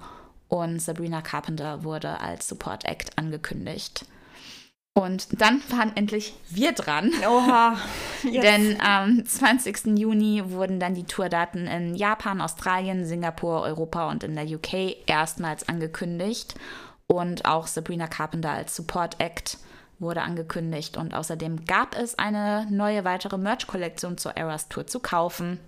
Und 0.47 0.79
Sabrina 0.79 1.21
Carpenter 1.23 1.83
wurde 1.83 2.19
als 2.19 2.47
Support 2.47 2.85
Act 2.85 3.17
angekündigt. 3.17 4.05
Und 4.93 5.41
dann 5.41 5.61
waren 5.69 5.95
endlich 5.95 6.33
wir 6.49 6.73
dran. 6.73 7.11
Oha. 7.27 7.77
Yes. 8.21 8.41
Denn 8.41 8.81
am 8.81 9.23
20. 9.25 9.97
Juni 9.97 10.43
wurden 10.51 10.81
dann 10.81 10.93
die 10.93 11.05
Tourdaten 11.05 11.67
in 11.67 11.95
Japan, 11.95 12.41
Australien, 12.41 13.05
Singapur, 13.05 13.61
Europa 13.61 14.09
und 14.09 14.25
in 14.25 14.35
der 14.35 14.43
UK 14.43 15.07
erstmals 15.07 15.69
angekündigt. 15.69 16.55
Und 17.07 17.45
auch 17.45 17.65
Sabrina 17.65 18.07
Carpenter 18.07 18.51
als 18.51 18.75
Support 18.75 19.21
Act 19.21 19.57
wurde 19.99 20.21
angekündigt. 20.21 20.97
Und 20.97 21.13
außerdem 21.13 21.65
gab 21.65 21.95
es 21.97 22.19
eine 22.19 22.67
neue 22.69 23.05
weitere 23.05 23.37
Merch-Kollektion 23.37 24.17
zur 24.17 24.35
Eras 24.35 24.67
Tour 24.67 24.85
zu 24.85 24.99
kaufen. 24.99 25.61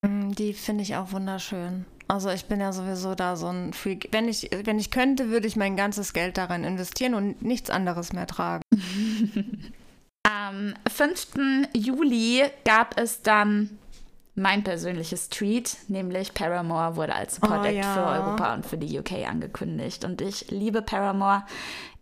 Mm, 0.00 0.30
die 0.30 0.54
finde 0.54 0.82
ich 0.82 0.96
auch 0.96 1.12
wunderschön. 1.12 1.84
Also 2.08 2.30
ich 2.30 2.46
bin 2.46 2.60
ja 2.60 2.72
sowieso 2.72 3.14
da 3.14 3.36
so 3.36 3.48
ein 3.48 3.72
Freak. 3.72 4.08
Wenn 4.12 4.28
ich, 4.28 4.50
wenn 4.64 4.78
ich 4.78 4.90
könnte, 4.90 5.28
würde 5.28 5.46
ich 5.46 5.56
mein 5.56 5.76
ganzes 5.76 6.12
Geld 6.12 6.38
darin 6.38 6.64
investieren 6.64 7.14
und 7.14 7.42
nichts 7.42 7.70
anderes 7.70 8.12
mehr 8.12 8.26
tragen. 8.26 8.62
Am 10.22 10.74
5. 10.88 11.68
Juli 11.74 12.44
gab 12.64 12.98
es 12.98 13.22
dann 13.22 13.78
mein 14.36 14.62
persönliches 14.62 15.30
Tweet, 15.30 15.76
nämlich 15.88 16.34
Paramore 16.34 16.96
wurde 16.96 17.14
als 17.14 17.36
Support 17.36 17.66
oh, 17.66 17.70
ja. 17.70 17.94
für 17.94 18.04
Europa 18.04 18.54
und 18.54 18.66
für 18.66 18.76
die 18.76 18.98
UK 18.98 19.26
angekündigt. 19.26 20.04
Und 20.04 20.20
ich 20.20 20.50
liebe 20.50 20.82
Paramore. 20.82 21.44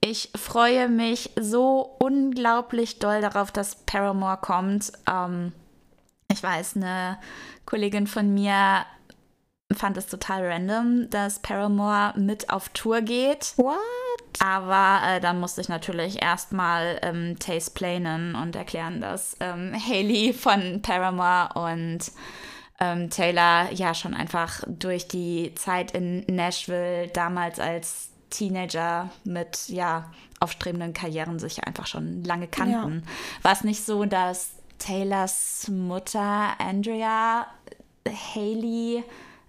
Ich 0.00 0.30
freue 0.34 0.88
mich 0.88 1.30
so 1.40 1.96
unglaublich 1.98 2.98
doll 2.98 3.20
darauf, 3.20 3.52
dass 3.52 3.76
Paramore 3.86 4.38
kommt. 4.38 4.92
Ähm, 5.08 5.52
ich 6.30 6.42
weiß, 6.42 6.76
eine 6.76 7.18
Kollegin 7.64 8.06
von 8.06 8.34
mir 8.34 8.84
fand 9.74 9.96
es 9.96 10.06
total 10.06 10.46
random, 10.46 11.08
dass 11.10 11.40
Paramore 11.40 12.12
mit 12.16 12.50
auf 12.50 12.68
Tour 12.70 13.00
geht. 13.00 13.54
What? 13.56 13.78
Aber 14.40 15.00
äh, 15.06 15.20
dann 15.20 15.40
musste 15.40 15.60
ich 15.60 15.68
natürlich 15.68 16.22
erstmal 16.22 16.98
ähm, 17.02 17.38
Taste 17.38 17.70
planen 17.72 18.34
und 18.34 18.56
erklären, 18.56 19.00
dass 19.00 19.36
ähm, 19.40 19.72
Haley 19.74 20.32
von 20.32 20.82
Paramore 20.82 21.50
und 21.54 22.12
ähm, 22.80 23.10
Taylor 23.10 23.70
ja 23.72 23.94
schon 23.94 24.14
einfach 24.14 24.62
durch 24.66 25.06
die 25.06 25.54
Zeit 25.54 25.92
in 25.92 26.24
Nashville 26.26 27.08
damals 27.08 27.60
als 27.60 28.10
Teenager 28.30 29.10
mit 29.22 29.68
ja 29.68 30.10
aufstrebenden 30.40 30.92
Karrieren 30.92 31.38
sich 31.38 31.64
einfach 31.64 31.86
schon 31.86 32.24
lange 32.24 32.48
kannten. 32.48 33.02
Ja. 33.06 33.42
War 33.42 33.52
es 33.52 33.64
nicht 33.64 33.84
so, 33.84 34.04
dass 34.04 34.50
Taylors 34.78 35.68
Mutter 35.68 36.58
Andrea 36.58 37.46
Haley 38.06 39.04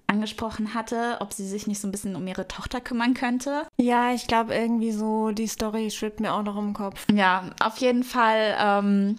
angesprochen 0.08 0.74
hatte, 0.74 1.18
ob 1.20 1.34
sie 1.34 1.47
sich 1.47 1.68
nicht 1.68 1.80
so 1.80 1.88
ein 1.88 1.91
bisschen 1.91 2.16
um 2.16 2.28
ihre 2.28 2.47
Tochter 2.47 2.82
kümmern 2.82 3.14
könnte. 3.14 3.64
Ja, 3.78 4.12
ich 4.14 4.28
glaube 4.28 4.53
irgendwie 4.53 4.91
so, 4.91 5.32
die 5.32 5.47
Story 5.47 5.91
schwebt 5.91 6.20
mir 6.20 6.34
auch 6.34 6.43
noch 6.43 6.58
im 6.58 6.74
Kopf. 6.74 7.06
Ja, 7.12 7.49
auf 7.60 7.78
jeden 7.78 8.03
Fall, 8.03 8.56
ähm, 8.60 9.18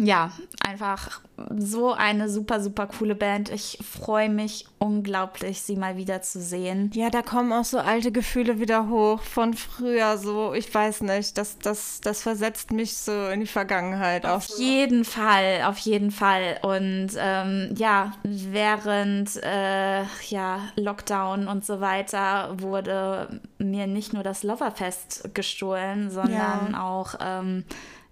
ja, 0.00 0.32
einfach 0.64 1.20
so 1.56 1.92
eine 1.92 2.28
super, 2.28 2.60
super 2.60 2.86
coole 2.86 3.14
Band. 3.14 3.50
Ich 3.50 3.78
freue 3.82 4.30
mich 4.30 4.66
unglaublich, 4.78 5.60
sie 5.60 5.76
mal 5.76 5.96
wieder 5.96 6.22
zu 6.22 6.40
sehen. 6.40 6.90
Ja, 6.94 7.10
da 7.10 7.20
kommen 7.20 7.52
auch 7.52 7.64
so 7.64 7.78
alte 7.78 8.10
Gefühle 8.10 8.58
wieder 8.58 8.88
hoch 8.88 9.20
von 9.22 9.54
früher. 9.54 10.16
So, 10.16 10.54
ich 10.54 10.74
weiß 10.74 11.02
nicht, 11.02 11.36
das, 11.36 11.58
das, 11.58 12.00
das 12.00 12.22
versetzt 12.22 12.72
mich 12.72 12.96
so 12.96 13.28
in 13.28 13.40
die 13.40 13.46
Vergangenheit. 13.46 14.24
Auf 14.24 14.48
so. 14.48 14.62
jeden 14.62 15.04
Fall, 15.04 15.62
auf 15.66 15.78
jeden 15.78 16.10
Fall. 16.10 16.58
Und 16.62 17.10
ähm, 17.18 17.74
ja, 17.76 18.12
während 18.22 19.36
äh, 19.42 20.02
ja, 20.28 20.60
Lockdown 20.76 21.48
und 21.48 21.66
so 21.66 21.80
weiter 21.80 22.58
wurde 22.58 23.40
mir 23.58 23.86
nicht 23.86 24.14
nur 24.14 24.22
das 24.22 24.42
Loverfest 24.42 25.34
gestohlen, 25.34 26.10
sondern 26.10 26.72
ja. 26.72 26.82
auch 26.82 27.14
ähm, 27.20 27.64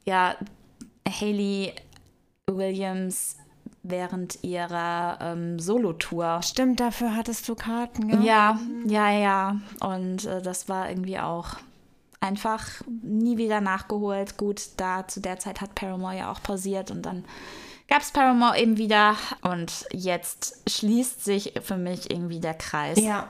ja, 0.05 0.35
Haley 1.09 1.73
Williams 2.47 3.37
während 3.83 4.43
ihrer 4.45 5.19
ähm, 5.21 5.59
Solo-Tour. 5.59 6.41
Stimmt, 6.43 6.81
dafür 6.81 7.17
hattest 7.17 7.49
du 7.49 7.55
Karten, 7.55 8.09
gell? 8.09 8.23
Ja, 8.23 8.59
ja, 8.85 9.11
ja. 9.11 9.57
Und 9.81 10.27
äh, 10.27 10.43
das 10.43 10.69
war 10.69 10.91
irgendwie 10.91 11.19
auch 11.19 11.57
einfach 12.21 12.67
nie 13.03 13.39
wieder 13.39 13.61
nachgeholt. 13.61 14.37
Gut, 14.37 14.63
da 14.77 15.09
zu 15.09 15.21
der 15.21 15.39
Zeit 15.39 15.61
hat 15.61 15.75
Paramore 15.75 16.19
ja 16.19 16.31
auch 16.31 16.43
pausiert 16.43 16.91
und 16.91 17.03
dann 17.03 17.25
gab 17.89 18.03
es 18.03 18.13
Paramore 18.13 18.59
eben 18.59 18.77
wieder. 18.77 19.17
Und 19.43 19.87
jetzt 19.93 20.63
schließt 20.69 21.25
sich 21.25 21.55
für 21.63 21.77
mich 21.77 22.11
irgendwie 22.11 22.41
der 22.41 22.55
Kreis. 22.55 23.01
Ja. 23.01 23.29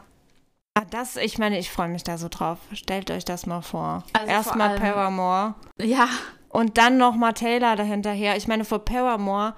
Ah, 0.75 0.85
das, 0.91 1.17
ich 1.17 1.39
meine, 1.39 1.59
ich 1.59 1.71
freue 1.71 1.89
mich 1.89 2.05
da 2.05 2.19
so 2.19 2.29
drauf. 2.29 2.59
Stellt 2.73 3.11
euch 3.11 3.25
das 3.25 3.47
mal 3.47 3.61
vor. 3.61 4.05
Also 4.13 4.31
Erstmal 4.31 4.79
Paramore. 4.79 5.55
Ja. 5.81 6.09
Und 6.51 6.77
dann 6.77 6.99
nochmal 6.99 7.33
Taylor 7.33 7.77
dahinterher. 7.77 8.37
Ich 8.37 8.49
meine, 8.49 8.65
vor 8.65 8.85
Paramore 8.85 9.55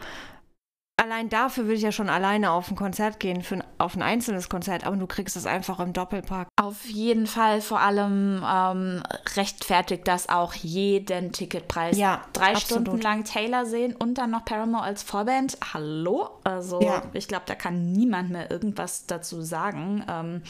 allein 1.03 1.28
dafür 1.28 1.64
würde 1.64 1.74
ich 1.74 1.82
ja 1.82 1.93
schon 1.93 2.09
alleine 2.09 2.53
auf 2.53 2.70
ein 2.70 2.76
Konzert 2.76 3.18
gehen, 3.18 3.43
für 3.43 3.57
ein, 3.57 3.64
auf 3.78 3.97
ein 3.97 4.03
einzelnes 4.03 4.49
Konzert, 4.49 4.86
aber 4.86 4.97
du 4.97 5.07
kriegst 5.07 5.36
es 5.36 5.47
einfach 5.47 5.80
im 5.80 5.93
Doppelpack. 5.93 6.49
Auf 6.61 6.84
jeden 6.86 7.26
Fall, 7.26 7.61
vor 7.61 7.80
allem 7.80 8.45
ähm, 8.49 9.03
rechtfertigt 9.36 10.07
das 10.07 10.28
auch 10.28 10.55
jeden 10.55 11.32
Ticketpreis. 11.32 11.97
Ja, 11.97 12.22
Drei 12.32 12.53
absolut. 12.53 12.86
Stunden 12.86 13.01
lang 13.03 13.24
Taylor 13.24 13.66
sehen 13.66 13.97
und 13.97 14.18
dann 14.18 14.30
noch 14.30 14.45
Paramore 14.45 14.84
als 14.84 15.03
Vorband. 15.03 15.59
Hallo? 15.72 16.30
Also 16.45 16.80
ja. 16.80 17.03
ich 17.12 17.28
glaube, 17.28 17.45
da 17.47 17.55
kann 17.55 17.93
niemand 17.93 18.30
mehr 18.30 18.51
irgendwas 18.51 19.07
dazu 19.07 19.43
sagen, 19.43 20.05
ähm, 20.09 20.43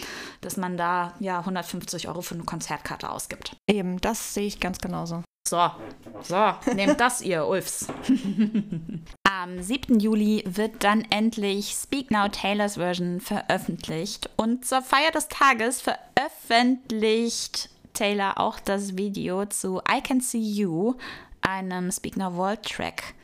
dass 0.42 0.56
man 0.56 0.76
da 0.76 1.14
ja 1.18 1.38
150 1.38 2.08
Euro 2.08 2.20
für 2.20 2.34
eine 2.34 2.44
Konzertkarte 2.44 3.10
ausgibt. 3.10 3.56
Eben, 3.68 4.00
das 4.00 4.34
sehe 4.34 4.46
ich 4.46 4.60
ganz 4.60 4.78
genauso. 4.78 5.22
So, 5.48 5.70
so, 6.22 6.54
nehmt 6.74 7.00
das 7.00 7.20
ihr, 7.20 7.46
Ulfs. 7.46 7.88
Am 9.24 9.60
7. 9.60 9.98
Juli 9.98 10.44
wird 10.46 10.84
dann 10.84 11.04
endlich 11.10 11.72
Speak 11.72 12.10
Now 12.10 12.28
Taylors 12.28 12.74
Version 12.74 13.20
veröffentlicht. 13.20 14.30
Und 14.36 14.64
zur 14.64 14.82
Feier 14.82 15.10
des 15.10 15.28
Tages 15.28 15.80
veröffentlicht 15.80 17.70
Taylor 17.92 18.38
auch 18.38 18.60
das 18.60 18.96
Video 18.96 19.44
zu 19.46 19.80
I 19.90 20.00
Can 20.00 20.20
See 20.20 20.38
You, 20.38 20.94
einem 21.40 21.90
Speak 21.90 22.16
Now 22.16 22.36
World 22.36 22.62
Track. 22.62 23.14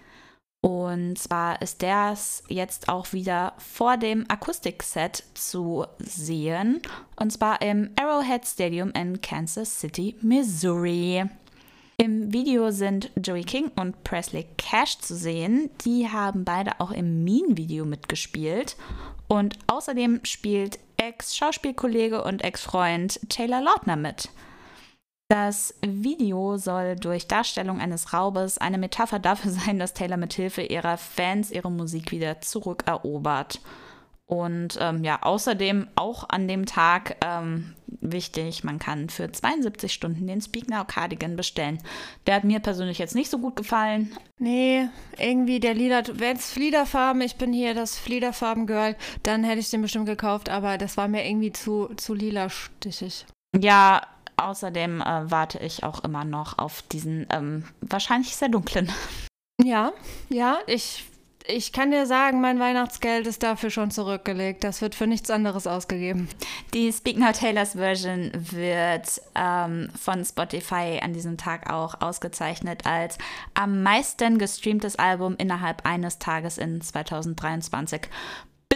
Und 0.61 1.19
zwar 1.19 1.63
ist 1.63 1.83
das 1.83 2.43
jetzt 2.49 2.89
auch 2.89 3.13
wieder 3.13 3.55
vor 3.59 3.97
dem 3.97 4.25
Akustikset 4.29 5.23
zu 5.35 5.87
sehen. 5.99 6.83
Und 7.17 7.33
zwar 7.33 7.63
im 7.63 7.91
Arrowhead 7.99 8.45
Stadium 8.45 8.91
in 8.91 9.21
Kansas 9.21 9.79
City, 9.79 10.17
Missouri. 10.21 11.25
Im 12.01 12.33
Video 12.33 12.71
sind 12.71 13.11
Joey 13.17 13.43
King 13.43 13.73
und 13.75 14.05
Presley 14.05 14.47
Cash 14.57 15.01
zu 15.01 15.17
sehen. 15.17 15.69
Die 15.85 16.09
haben 16.09 16.45
beide 16.45 16.79
auch 16.79 16.93
im 16.93 17.25
Mean-Video 17.25 17.85
mitgespielt. 17.85 18.77
Und 19.27 19.59
außerdem 19.67 20.21
spielt 20.23 20.79
Ex-Schauspielkollege 20.97 22.23
und 22.23 22.45
Ex-Freund 22.45 23.19
Taylor 23.29 23.61
Lautner 23.61 23.97
mit. 23.97 24.29
Das 25.29 25.75
Video 25.85 26.57
soll 26.57 26.95
durch 26.95 27.27
Darstellung 27.27 27.81
eines 27.81 28.13
Raubes 28.13 28.59
eine 28.59 28.79
Metapher 28.79 29.19
dafür 29.19 29.51
sein, 29.67 29.81
dass 29.81 29.93
Taylor 29.93 30.19
mit 30.19 30.33
Hilfe 30.35 30.63
ihrer 30.63 30.99
Fans 30.99 31.51
ihre 31.51 31.73
Musik 31.73 32.13
wieder 32.13 32.41
zurückerobert. 32.41 33.61
Und 34.29 34.77
ähm, 34.79 35.05
ja, 35.05 35.23
außerdem 35.23 35.89
auch 35.95 36.29
an 36.29 36.49
dem 36.49 36.67
Tag 36.67 37.17
ähm, 37.25 37.75
wichtig, 37.87 38.63
man 38.63 38.79
kann 38.79 39.09
für 39.09 39.33
72 39.33 39.91
Stunden 39.91 40.27
den 40.27 40.43
Speak 40.43 40.69
Now 40.69 40.85
Cardigan 40.85 41.35
bestellen. 41.35 41.79
Der 42.27 42.35
hat 42.35 42.45
mir 42.45 42.61
persönlich 42.61 42.99
jetzt 42.99 43.15
nicht 43.15 43.31
so 43.31 43.39
gut 43.39 43.57
gefallen. 43.57 44.15
Nee, 44.39 44.87
irgendwie 45.17 45.61
der 45.61 45.73
Lila, 45.73 46.03
wenn 46.13 46.37
es 46.37 46.51
Fliederfarben, 46.51 47.23
ich 47.23 47.37
bin 47.37 47.55
hier 47.55 47.73
das 47.73 47.99
Fliederfarben-Girl, 47.99 48.97
dann 49.23 49.45
hätte 49.45 49.61
ich 49.61 49.71
den 49.71 49.81
bestimmt 49.81 50.07
gekauft, 50.07 50.51
aber 50.51 50.77
das 50.77 50.99
war 50.99 51.09
mir 51.09 51.27
irgendwie 51.27 51.53
zu, 51.53 51.89
zu 51.97 52.13
lila 52.13 52.51
stichig. 52.51 53.25
Ja, 53.59 54.03
außerdem 54.37 55.01
äh, 55.01 55.31
warte 55.31 55.59
ich 55.61 55.85
auch 55.85 56.05
immer 56.05 56.27
noch 56.27 56.59
auf 56.59 56.83
diesen 56.83 57.27
ähm, 57.31 57.65
wahrscheinlich 57.81 58.37
sehr 58.37 58.51
dunklen. 58.51 58.93
Ja, 59.65 59.93
ja, 60.29 60.59
ich 60.67 61.07
ich 61.51 61.73
kann 61.73 61.91
dir 61.91 62.05
sagen, 62.05 62.43
mein 62.43 62.61
Weihnachtsgeld 62.61 63.27
ist 63.27 63.43
dafür 63.43 63.71
schon 63.71 63.91
zurückgelegt. 63.91 64.65
Das 64.65 64.83
wird 64.83 64.95
für 64.95 65.07
nichts 65.07 65.31
anderes 65.31 65.67
ausgegeben. 65.67 66.29
Die 66.75 66.93
Speak 66.93 67.17
Now 67.17 67.33
Taylors 67.33 67.73
Version 67.73 68.31
wird 68.35 69.21
ähm, 69.35 69.89
von 69.99 70.23
Spotify 70.25 71.01
an 71.03 71.15
diesem 71.15 71.39
Tag 71.39 71.73
auch 71.73 72.03
ausgezeichnet 72.03 72.87
als 72.87 73.17
am 73.55 73.83
meisten 73.83 74.39
gestreamtes 74.39 74.97
Album 74.97 75.37
innerhalb 75.39 75.87
eines 75.87 76.19
Tages 76.19 76.59
in 76.59 76.83
2023 76.83 78.03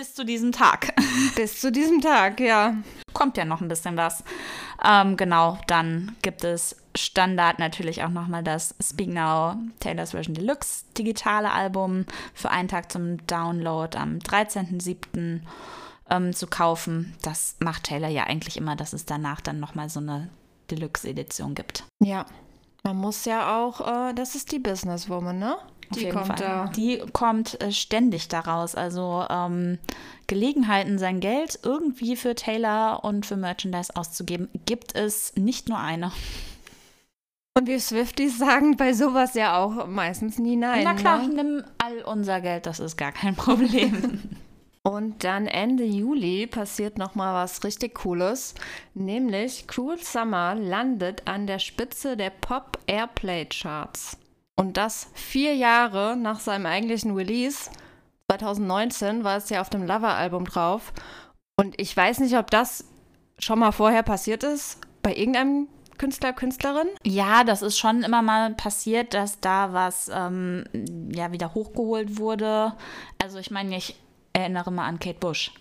bis 0.03 0.15
zu 0.15 0.25
diesem 0.25 0.51
Tag. 0.51 0.93
Bis 1.37 1.61
zu 1.61 1.71
diesem 1.71 2.01
Tag, 2.01 2.41
ja. 2.41 2.75
Kommt 3.13 3.37
ja 3.37 3.45
noch 3.45 3.61
ein 3.61 3.69
bisschen 3.69 3.97
was. 3.97 4.25
Ähm, 4.85 5.17
genau, 5.17 5.59
dann 5.69 6.17
gibt 6.23 6.43
es 6.43 6.75
Standard 6.97 7.61
natürlich 7.61 8.03
auch 8.03 8.09
nochmal 8.09 8.43
das 8.43 8.75
Speak 8.83 9.11
Now 9.11 9.55
Taylor's 9.79 10.11
Version 10.11 10.35
Deluxe 10.35 10.87
digitale 10.99 11.53
Album 11.53 12.05
für 12.35 12.51
einen 12.51 12.67
Tag 12.67 12.91
zum 12.91 13.25
Download 13.29 13.97
am 13.97 14.19
13.07. 14.19 15.43
Ähm, 16.11 16.33
zu 16.33 16.49
kaufen. 16.49 17.15
Das 17.23 17.55
macht 17.61 17.85
Taylor 17.85 18.09
ja 18.09 18.25
eigentlich 18.25 18.57
immer, 18.57 18.75
dass 18.75 18.93
es 18.93 19.07
danach 19.07 19.41
dann 19.41 19.61
nochmal 19.61 19.89
so 19.89 20.01
eine 20.01 20.31
Deluxe-Edition 20.73 21.55
gibt. 21.55 21.85
Ja, 22.03 22.27
man 22.83 22.97
muss 22.97 23.25
ja 23.25 23.57
auch, 23.57 23.81
äh, 23.81 24.15
das 24.15 24.35
ist 24.35 24.51
die 24.51 24.59
Businesswoman, 24.59 25.39
ne? 25.39 25.57
Die 25.97 26.09
kommt, 26.09 26.40
da. 26.40 26.70
die 26.76 27.03
kommt 27.12 27.61
äh, 27.61 27.72
ständig 27.72 28.28
daraus. 28.28 28.74
Also 28.74 29.24
ähm, 29.28 29.78
Gelegenheiten, 30.26 30.99
sein 30.99 31.20
Geld 31.20 31.59
irgendwie 31.62 32.16
für 32.16 32.34
Taylor 32.34 33.05
und 33.05 33.26
für 33.26 33.36
Merchandise 33.36 33.95
auszugeben, 33.95 34.49
gibt 34.66 34.95
es 34.95 35.34
nicht 35.36 35.68
nur 35.68 35.78
eine. 35.78 36.12
Und 37.55 37.66
wir 37.66 37.80
Swifties 37.80 38.38
sagen 38.38 38.76
bei 38.76 38.95
sowas 38.95 39.34
ja 39.34 39.59
auch 39.59 39.86
meistens 39.86 40.38
nie 40.38 40.57
nein. 40.57 40.84
Na 40.84 40.95
klar, 40.95 41.18
ne? 41.26 41.34
nimm 41.34 41.64
all 41.78 42.03
unser 42.03 42.40
Geld, 42.40 42.66
das 42.66 42.80
ist 42.80 42.97
gar 42.97 43.12
kein 43.12 43.34
Problem. 43.36 44.38
Und 44.84 45.22
dann 45.22 45.47
Ende 45.47 45.84
Juli 45.84 46.49
passiert 46.49 46.99
noch 46.99 47.14
mal 47.14 47.34
was 47.34 47.62
richtig 47.62 47.95
Cooles, 47.95 48.55
nämlich 48.95 49.68
Cruel 49.68 49.99
Summer 50.03 50.57
landet 50.57 51.28
an 51.28 51.47
der 51.47 51.61
Spitze 51.61 52.16
der 52.16 52.30
Pop 52.30 52.78
Airplay 52.86 53.45
Charts. 53.45 54.16
Und 54.57 54.77
das 54.77 55.09
vier 55.15 55.55
Jahre 55.55 56.17
nach 56.17 56.41
seinem 56.41 56.67
eigentlichen 56.67 57.15
Release. 57.15 57.71
2019 58.31 59.25
war 59.25 59.37
es 59.37 59.51
ja 59.51 59.61
auf 59.61 59.71
dem 59.71 59.87
Lover-Album 59.87 60.45
drauf. 60.45 60.93
Und 61.57 61.79
ich 61.81 61.97
weiß 61.97 62.21
nicht, 62.21 62.37
ob 62.37 62.51
das 62.51 62.85
schon 63.39 63.59
mal 63.59 63.73
vorher 63.73 64.03
passiert 64.03 64.45
ist 64.45 64.79
bei 65.03 65.15
irgendeinem 65.15 65.69
Künstler, 65.99 66.33
Künstlerin? 66.33 66.89
Ja, 67.05 67.45
das 67.45 67.63
ist 67.63 67.79
schon 67.79 68.03
immer 68.03 68.23
mal 68.23 68.55
passiert, 68.55 69.15
dass 69.15 69.41
da 69.41 69.73
was 69.73 70.11
ähm, 70.13 70.65
ja 71.13 71.33
wieder 71.33 71.55
hochgeholt 71.55 72.19
wurde. 72.19 72.73
Also 73.23 73.39
ich 73.39 73.51
meine, 73.51 73.77
ich 73.77 73.95
erinnere 74.33 74.73
mal 74.73 74.87
an 74.87 74.99
Kate 74.99 75.19
Bush. 75.19 75.53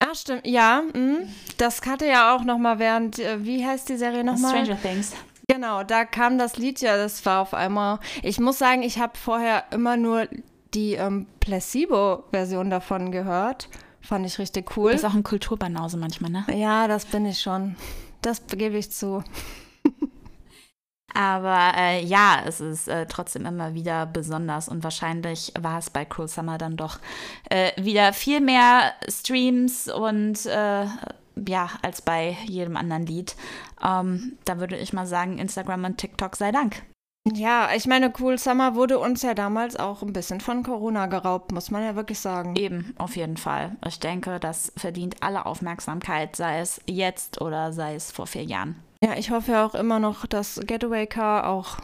Ah, 0.00 0.14
stimmt. 0.14 0.46
Ja, 0.46 0.82
mh. 0.94 1.26
das 1.56 1.82
hatte 1.84 2.06
ja 2.06 2.36
auch 2.36 2.44
noch 2.44 2.58
mal 2.58 2.78
während, 2.78 3.18
äh, 3.18 3.44
wie 3.44 3.66
heißt 3.66 3.88
die 3.88 3.96
Serie 3.96 4.22
nochmal? 4.22 4.64
Stranger 4.64 4.80
Things. 4.80 5.14
Genau, 5.50 5.82
da 5.82 6.04
kam 6.04 6.36
das 6.36 6.58
Lied 6.58 6.80
ja, 6.82 6.98
das 6.98 7.24
war 7.24 7.40
auf 7.40 7.54
einmal. 7.54 8.00
Ich 8.22 8.38
muss 8.38 8.58
sagen, 8.58 8.82
ich 8.82 8.98
habe 8.98 9.16
vorher 9.16 9.64
immer 9.70 9.96
nur 9.96 10.28
die 10.74 10.92
ähm, 10.92 11.26
Placebo-Version 11.40 12.68
davon 12.68 13.10
gehört. 13.10 13.70
Fand 14.02 14.26
ich 14.26 14.38
richtig 14.38 14.76
cool. 14.76 14.92
ist 14.92 15.06
auch 15.06 15.14
ein 15.14 15.22
Kulturbanause 15.22 15.96
manchmal, 15.96 16.30
ne? 16.30 16.44
Ja, 16.54 16.86
das 16.86 17.06
bin 17.06 17.24
ich 17.24 17.40
schon. 17.40 17.76
Das 18.20 18.46
gebe 18.46 18.76
ich 18.76 18.90
zu. 18.90 19.24
Aber 21.14 21.72
äh, 21.76 22.04
ja, 22.04 22.42
es 22.46 22.60
ist 22.60 22.86
äh, 22.86 23.06
trotzdem 23.06 23.46
immer 23.46 23.72
wieder 23.72 24.04
besonders 24.04 24.68
und 24.68 24.84
wahrscheinlich 24.84 25.52
war 25.58 25.78
es 25.78 25.88
bei 25.88 26.04
Cruel 26.04 26.28
Summer 26.28 26.58
dann 26.58 26.76
doch 26.76 26.98
äh, 27.48 27.72
wieder 27.82 28.12
viel 28.12 28.40
mehr 28.40 28.92
Streams 29.08 29.88
und 29.88 30.44
äh, 30.44 30.84
ja, 31.46 31.70
als 31.82 32.02
bei 32.02 32.36
jedem 32.46 32.76
anderen 32.76 33.06
Lied. 33.06 33.36
Ähm, 33.84 34.38
da 34.44 34.58
würde 34.58 34.76
ich 34.76 34.92
mal 34.92 35.06
sagen, 35.06 35.38
Instagram 35.38 35.84
und 35.84 35.98
TikTok 35.98 36.36
sei 36.36 36.52
Dank. 36.52 36.82
Ja, 37.34 37.68
ich 37.74 37.86
meine, 37.86 38.12
Cool 38.18 38.38
Summer 38.38 38.74
wurde 38.74 38.98
uns 38.98 39.22
ja 39.22 39.34
damals 39.34 39.76
auch 39.76 40.02
ein 40.02 40.12
bisschen 40.12 40.40
von 40.40 40.62
Corona 40.62 41.06
geraubt, 41.06 41.52
muss 41.52 41.70
man 41.70 41.84
ja 41.84 41.94
wirklich 41.94 42.20
sagen. 42.20 42.56
Eben, 42.56 42.94
auf 42.96 43.16
jeden 43.16 43.36
Fall. 43.36 43.76
Ich 43.86 44.00
denke, 44.00 44.40
das 44.40 44.72
verdient 44.76 45.16
alle 45.22 45.44
Aufmerksamkeit, 45.44 46.36
sei 46.36 46.60
es 46.60 46.80
jetzt 46.86 47.40
oder 47.40 47.72
sei 47.72 47.94
es 47.94 48.10
vor 48.10 48.26
vier 48.26 48.44
Jahren. 48.44 48.76
Ja, 49.02 49.14
ich 49.16 49.30
hoffe 49.30 49.52
ja 49.52 49.66
auch 49.66 49.74
immer 49.74 49.98
noch, 49.98 50.26
dass 50.26 50.60
Getaway 50.64 51.06
Car 51.06 51.48
auch 51.48 51.76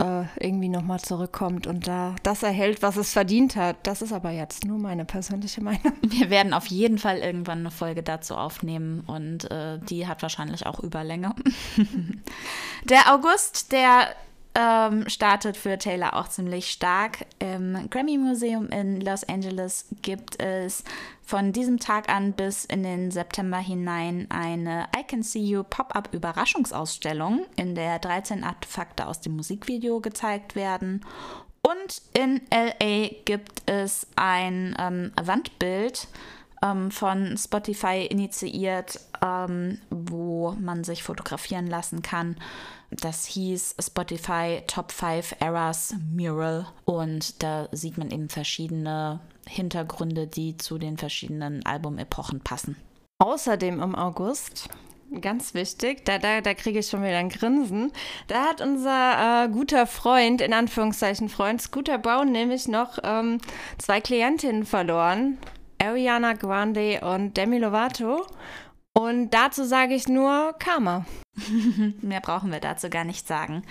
äh, 0.00 0.24
irgendwie 0.38 0.68
nochmal 0.68 1.00
zurückkommt 1.00 1.66
und 1.66 1.86
da 1.86 2.16
das 2.22 2.42
erhält, 2.42 2.82
was 2.82 2.96
es 2.96 3.12
verdient 3.12 3.56
hat. 3.56 3.76
Das 3.82 4.00
ist 4.00 4.12
aber 4.12 4.30
jetzt 4.30 4.64
nur 4.64 4.78
meine 4.78 5.04
persönliche 5.04 5.60
Meinung. 5.62 5.92
Wir 6.02 6.30
werden 6.30 6.54
auf 6.54 6.66
jeden 6.66 6.98
Fall 6.98 7.18
irgendwann 7.18 7.60
eine 7.60 7.70
Folge 7.70 8.02
dazu 8.02 8.34
aufnehmen 8.34 9.00
und 9.06 9.50
äh, 9.50 9.78
die 9.78 10.06
hat 10.06 10.22
wahrscheinlich 10.22 10.66
auch 10.66 10.80
Überlänge. 10.80 11.34
der 12.84 13.12
August, 13.14 13.72
der 13.72 14.08
ähm, 14.54 15.08
startet 15.08 15.56
für 15.56 15.78
Taylor 15.78 16.16
auch 16.16 16.28
ziemlich 16.28 16.70
stark. 16.70 17.26
Im 17.38 17.88
Grammy 17.90 18.18
Museum 18.18 18.68
in 18.68 19.00
Los 19.00 19.24
Angeles 19.28 19.86
gibt 20.02 20.42
es 20.42 20.84
von 21.22 21.52
diesem 21.52 21.78
Tag 21.78 22.08
an 22.08 22.32
bis 22.32 22.64
in 22.64 22.82
den 22.82 23.10
September 23.10 23.58
hinein 23.58 24.26
eine 24.30 24.88
I 24.98 25.04
Can 25.04 25.22
See 25.22 25.40
You 25.40 25.62
Pop-up 25.62 26.12
Überraschungsausstellung, 26.12 27.46
in 27.56 27.74
der 27.74 28.00
13 28.00 28.42
Artefakte 28.42 29.06
aus 29.06 29.20
dem 29.20 29.36
Musikvideo 29.36 30.00
gezeigt 30.00 30.56
werden. 30.56 31.04
Und 31.62 32.02
in 32.14 32.40
LA 32.52 33.10
gibt 33.24 33.70
es 33.70 34.06
ein 34.16 34.74
ähm, 34.78 35.12
Wandbild 35.20 36.08
ähm, 36.62 36.90
von 36.90 37.36
Spotify 37.36 38.06
initiiert, 38.08 39.00
ähm, 39.24 39.78
wo 39.90 40.52
man 40.60 40.84
sich 40.84 41.02
fotografieren 41.02 41.66
lassen 41.66 42.02
kann 42.02 42.36
das 42.90 43.24
hieß 43.26 43.76
Spotify 43.78 44.62
Top 44.66 44.90
5 44.90 45.36
Eras 45.38 45.94
Mural 46.12 46.66
und 46.84 47.42
da 47.42 47.68
sieht 47.72 47.98
man 47.98 48.10
eben 48.10 48.28
verschiedene 48.28 49.20
Hintergründe, 49.46 50.26
die 50.26 50.56
zu 50.56 50.78
den 50.78 50.98
verschiedenen 50.98 51.64
Albumepochen 51.64 52.40
passen. 52.40 52.76
Außerdem 53.18 53.80
im 53.80 53.94
August 53.94 54.68
ganz 55.20 55.54
wichtig, 55.54 56.04
da, 56.04 56.18
da, 56.18 56.40
da 56.40 56.54
kriege 56.54 56.80
ich 56.80 56.88
schon 56.88 57.02
wieder 57.02 57.18
ein 57.18 57.30
Grinsen. 57.30 57.92
Da 58.28 58.44
hat 58.44 58.60
unser 58.60 59.44
äh, 59.44 59.48
guter 59.48 59.86
Freund, 59.86 60.40
in 60.40 60.52
Anführungszeichen 60.52 61.28
Freund, 61.28 61.60
Scooter 61.60 61.98
Brown, 61.98 62.30
nämlich 62.30 62.68
noch 62.68 62.98
ähm, 63.02 63.38
zwei 63.78 64.00
Klientinnen 64.00 64.64
verloren. 64.64 65.38
Ariana 65.80 66.34
Grande 66.34 67.00
und 67.00 67.36
Demi 67.36 67.58
Lovato. 67.58 68.26
Und 68.92 69.30
dazu 69.30 69.64
sage 69.64 69.94
ich 69.94 70.08
nur 70.08 70.54
Karma. 70.58 71.06
Mehr 72.02 72.20
brauchen 72.20 72.52
wir 72.52 72.60
dazu 72.60 72.90
gar 72.90 73.04
nicht 73.04 73.26
sagen. 73.26 73.62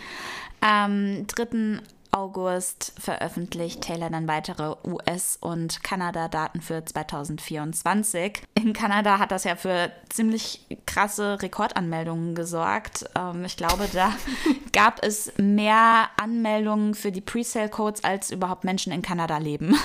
Am 0.61 1.27
3. 1.27 1.81
August 2.11 2.93
veröffentlicht 2.97 3.81
Taylor 3.81 4.09
dann 4.09 4.27
weitere 4.27 4.75
US- 4.83 5.37
und 5.39 5.83
Kanada-Daten 5.83 6.61
für 6.61 6.83
2024. 6.83 8.41
In 8.55 8.73
Kanada 8.73 9.19
hat 9.19 9.31
das 9.31 9.43
ja 9.43 9.55
für 9.55 9.91
ziemlich 10.09 10.65
krasse 10.87 11.39
Rekordanmeldungen 11.41 12.33
gesorgt. 12.33 13.05
Ähm, 13.15 13.45
ich 13.45 13.57
glaube, 13.57 13.87
da 13.93 14.13
gab 14.73 15.03
es 15.03 15.33
mehr 15.37 16.09
Anmeldungen 16.19 16.95
für 16.95 17.11
die 17.11 17.21
Presale-Codes, 17.21 18.03
als 18.03 18.31
überhaupt 18.31 18.63
Menschen 18.63 18.91
in 18.91 19.03
Kanada 19.03 19.37
leben. 19.37 19.77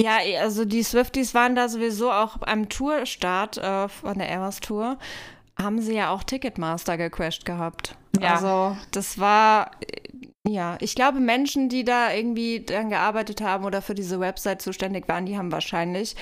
Ja, 0.00 0.18
also 0.40 0.64
die 0.64 0.82
Swifties 0.82 1.34
waren 1.34 1.54
da 1.54 1.68
sowieso 1.68 2.10
auch 2.10 2.38
am 2.42 2.68
Tourstart 2.68 3.58
äh, 3.58 3.88
von 3.88 4.18
der 4.18 4.28
Eras 4.28 4.60
Tour 4.60 4.98
haben 5.58 5.80
sie 5.80 5.94
ja 5.94 6.10
auch 6.10 6.22
Ticketmaster 6.22 6.96
gecrashed 6.96 7.44
gehabt. 7.44 7.94
Ja. 8.18 8.34
Also 8.34 8.76
das 8.92 9.18
war, 9.18 9.72
ja, 10.46 10.76
ich 10.80 10.94
glaube, 10.94 11.20
Menschen, 11.20 11.68
die 11.68 11.84
da 11.84 12.12
irgendwie 12.12 12.64
dran 12.64 12.90
gearbeitet 12.90 13.40
haben 13.40 13.64
oder 13.64 13.82
für 13.82 13.94
diese 13.94 14.20
Website 14.20 14.62
zuständig 14.62 15.08
waren, 15.08 15.26
die 15.26 15.36
haben 15.36 15.52
wahrscheinlich 15.52 16.16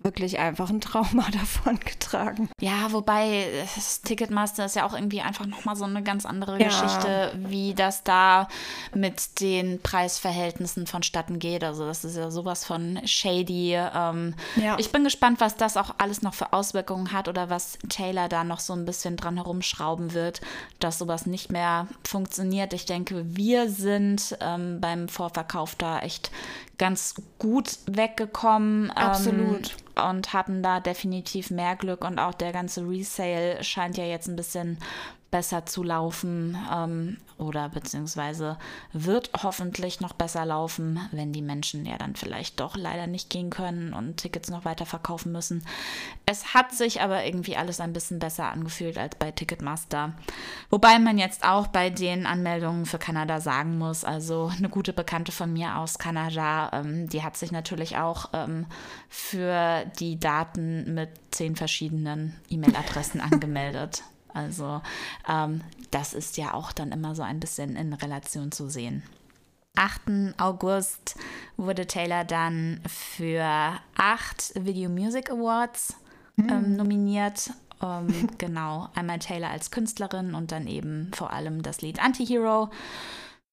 wirklich 0.00 0.38
einfach 0.38 0.70
ein 0.70 0.80
Trauma 0.80 1.26
davon 1.32 1.78
getragen. 1.80 2.48
Ja, 2.60 2.92
wobei 2.92 3.48
das 3.74 4.02
Ticketmaster 4.02 4.64
ist 4.66 4.76
ja 4.76 4.86
auch 4.86 4.94
irgendwie 4.94 5.20
einfach 5.20 5.46
nochmal 5.46 5.76
so 5.76 5.84
eine 5.84 6.02
ganz 6.02 6.24
andere 6.24 6.60
ja. 6.60 6.68
Geschichte, 6.68 7.32
wie 7.36 7.74
das 7.74 8.04
da 8.04 8.48
mit 8.94 9.40
den 9.40 9.80
Preisverhältnissen 9.82 10.86
vonstatten 10.86 11.38
geht. 11.38 11.64
Also 11.64 11.84
das 11.84 12.04
ist 12.04 12.16
ja 12.16 12.30
sowas 12.30 12.64
von 12.64 13.00
shady. 13.04 13.74
Ähm, 13.74 14.34
ja. 14.56 14.76
Ich 14.78 14.92
bin 14.92 15.04
gespannt, 15.04 15.40
was 15.40 15.56
das 15.56 15.76
auch 15.76 15.94
alles 15.98 16.22
noch 16.22 16.34
für 16.34 16.52
Auswirkungen 16.52 17.12
hat 17.12 17.28
oder 17.28 17.50
was 17.50 17.78
Taylor 17.88 18.28
da 18.28 18.44
noch 18.44 18.60
so 18.60 18.74
ein 18.74 18.84
bisschen 18.84 19.16
dran 19.16 19.36
herumschrauben 19.36 20.14
wird, 20.14 20.40
dass 20.78 20.98
sowas 20.98 21.26
nicht 21.26 21.50
mehr 21.50 21.88
funktioniert. 22.04 22.72
Ich 22.72 22.86
denke, 22.86 23.24
wir 23.36 23.68
sind 23.68 24.36
ähm, 24.40 24.80
beim 24.80 25.08
Vorverkauf 25.08 25.74
da 25.74 26.00
echt 26.00 26.30
ganz 26.78 27.14
gut 27.38 27.78
weggekommen. 27.86 28.90
Absolut. 28.92 29.76
Ähm, 29.96 30.08
und 30.10 30.32
hatten 30.32 30.62
da 30.62 30.78
definitiv 30.78 31.50
mehr 31.50 31.74
Glück 31.74 32.04
und 32.04 32.20
auch 32.20 32.34
der 32.34 32.52
ganze 32.52 32.88
Resale 32.88 33.62
scheint 33.64 33.98
ja 33.98 34.04
jetzt 34.04 34.28
ein 34.28 34.36
bisschen 34.36 34.78
besser 35.30 35.66
zu 35.66 35.82
laufen 35.82 36.56
ähm, 36.72 37.18
oder 37.36 37.68
beziehungsweise 37.68 38.58
wird 38.92 39.30
hoffentlich 39.42 40.00
noch 40.00 40.12
besser 40.12 40.44
laufen, 40.44 40.98
wenn 41.12 41.32
die 41.32 41.42
Menschen 41.42 41.86
ja 41.86 41.96
dann 41.98 42.16
vielleicht 42.16 42.58
doch 42.60 42.76
leider 42.76 43.06
nicht 43.06 43.30
gehen 43.30 43.50
können 43.50 43.92
und 43.92 44.16
Tickets 44.16 44.50
noch 44.50 44.64
weiter 44.64 44.86
verkaufen 44.86 45.30
müssen. 45.30 45.64
Es 46.26 46.54
hat 46.54 46.72
sich 46.72 47.00
aber 47.00 47.24
irgendwie 47.24 47.56
alles 47.56 47.80
ein 47.80 47.92
bisschen 47.92 48.18
besser 48.18 48.50
angefühlt 48.50 48.98
als 48.98 49.16
bei 49.16 49.30
Ticketmaster. 49.30 50.14
Wobei 50.70 50.98
man 50.98 51.18
jetzt 51.18 51.44
auch 51.44 51.68
bei 51.68 51.90
den 51.90 52.26
Anmeldungen 52.26 52.86
für 52.86 52.98
Kanada 52.98 53.40
sagen 53.40 53.78
muss, 53.78 54.04
also 54.04 54.50
eine 54.56 54.68
gute 54.68 54.92
Bekannte 54.92 55.30
von 55.30 55.52
mir 55.52 55.76
aus 55.76 55.98
Kanada, 55.98 56.70
ähm, 56.72 57.08
die 57.08 57.22
hat 57.22 57.36
sich 57.36 57.52
natürlich 57.52 57.98
auch 57.98 58.30
ähm, 58.32 58.66
für 59.08 59.84
die 60.00 60.18
Daten 60.18 60.94
mit 60.94 61.10
zehn 61.30 61.54
verschiedenen 61.54 62.34
E-Mail-Adressen 62.48 63.20
angemeldet. 63.20 64.02
Also 64.38 64.80
ähm, 65.28 65.62
das 65.90 66.14
ist 66.14 66.36
ja 66.36 66.54
auch 66.54 66.72
dann 66.72 66.92
immer 66.92 67.14
so 67.14 67.22
ein 67.22 67.40
bisschen 67.40 67.76
in 67.76 67.92
Relation 67.92 68.52
zu 68.52 68.68
sehen. 68.68 69.02
8. 69.76 70.34
August 70.38 71.16
wurde 71.56 71.86
Taylor 71.86 72.24
dann 72.24 72.80
für 72.86 73.44
acht 73.96 74.52
Video 74.54 74.88
Music 74.88 75.30
Awards 75.30 75.94
ähm, 76.36 76.76
nominiert. 76.76 77.50
Ähm, 77.82 78.28
genau, 78.38 78.88
einmal 78.94 79.18
Taylor 79.18 79.50
als 79.50 79.70
Künstlerin 79.70 80.34
und 80.34 80.52
dann 80.52 80.66
eben 80.66 81.10
vor 81.14 81.32
allem 81.32 81.62
das 81.62 81.80
Lied 81.80 82.02
Antihero. 82.02 82.70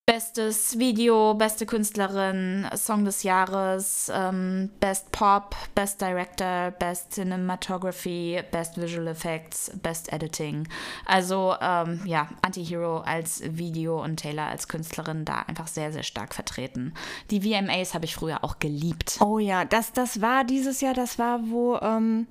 Bestes 0.08 0.78
Video, 0.78 1.34
beste 1.34 1.66
Künstlerin, 1.66 2.68
Song 2.76 3.06
des 3.06 3.24
Jahres, 3.24 4.12
ähm, 4.14 4.70
Best 4.80 5.12
Pop, 5.12 5.56
Best 5.74 6.00
Director, 6.00 6.70
Best 6.78 7.14
Cinematography, 7.14 8.40
Best 8.52 8.80
Visual 8.80 9.08
Effects, 9.08 9.72
Best 9.82 10.14
Editing. 10.14 10.68
Also 11.08 11.56
ähm, 11.60 12.02
ja, 12.06 12.30
Antihero 12.44 13.00
als 13.00 13.42
Video 13.58 14.04
und 14.04 14.18
Taylor 14.18 14.46
als 14.46 14.68
Künstlerin 14.68 15.26
da 15.26 15.40
einfach 15.48 15.66
sehr, 15.66 15.92
sehr 15.92 16.04
stark 16.04 16.36
vertreten. 16.36 16.94
Die 17.32 17.42
VMAs 17.42 17.96
habe 17.96 18.06
ich 18.06 18.14
früher 18.14 18.44
auch 18.44 18.60
geliebt. 18.60 19.18
Oh 19.22 19.40
ja, 19.40 19.66
das, 19.66 19.92
das 19.92 20.22
war 20.22 20.44
dieses 20.44 20.82
Jahr, 20.82 20.94
das 20.94 21.18
war 21.18 21.40
wo 21.50 21.78
ähm, 21.78 22.28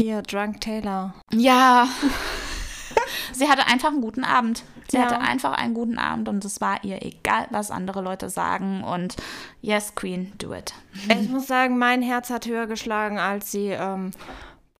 hier 0.00 0.22
Drunk 0.22 0.60
Taylor. 0.60 1.14
Ja. 1.32 1.86
Sie 3.32 3.48
hatte 3.48 3.66
einfach 3.66 3.88
einen 3.90 4.00
guten 4.00 4.24
Abend. 4.24 4.64
Sie 4.90 4.96
ja. 4.96 5.04
hatte 5.04 5.20
einfach 5.20 5.52
einen 5.52 5.74
guten 5.74 5.98
Abend 5.98 6.28
und 6.28 6.44
es 6.44 6.60
war 6.60 6.82
ihr 6.84 7.02
egal, 7.04 7.46
was 7.50 7.70
andere 7.70 8.00
Leute 8.02 8.30
sagen. 8.30 8.82
Und 8.82 9.16
yes, 9.60 9.94
Queen, 9.94 10.32
do 10.38 10.54
it. 10.54 10.72
Ich 11.20 11.28
muss 11.28 11.46
sagen, 11.46 11.78
mein 11.78 12.02
Herz 12.02 12.30
hat 12.30 12.46
höher 12.46 12.66
geschlagen, 12.66 13.18
als 13.18 13.52
sie 13.52 13.68
ähm, 13.68 14.12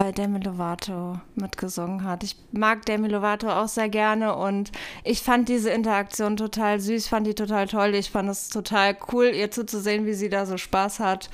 bei 0.00 0.12
Demi 0.12 0.38
Lovato 0.38 1.18
mitgesungen 1.34 2.04
hat. 2.04 2.22
Ich 2.22 2.36
mag 2.52 2.86
Demi 2.86 3.08
Lovato 3.08 3.50
auch 3.50 3.66
sehr 3.66 3.88
gerne 3.88 4.36
und 4.36 4.70
ich 5.02 5.22
fand 5.22 5.48
diese 5.48 5.70
Interaktion 5.70 6.36
total 6.36 6.78
süß, 6.78 7.08
fand 7.08 7.26
die 7.26 7.34
total 7.34 7.66
toll. 7.66 7.96
Ich 7.96 8.12
fand 8.12 8.30
es 8.30 8.48
total 8.48 8.96
cool, 9.12 9.26
ihr 9.26 9.50
zuzusehen, 9.50 10.06
wie 10.06 10.14
sie 10.14 10.28
da 10.28 10.46
so 10.46 10.56
Spaß 10.56 11.00
hat. 11.00 11.30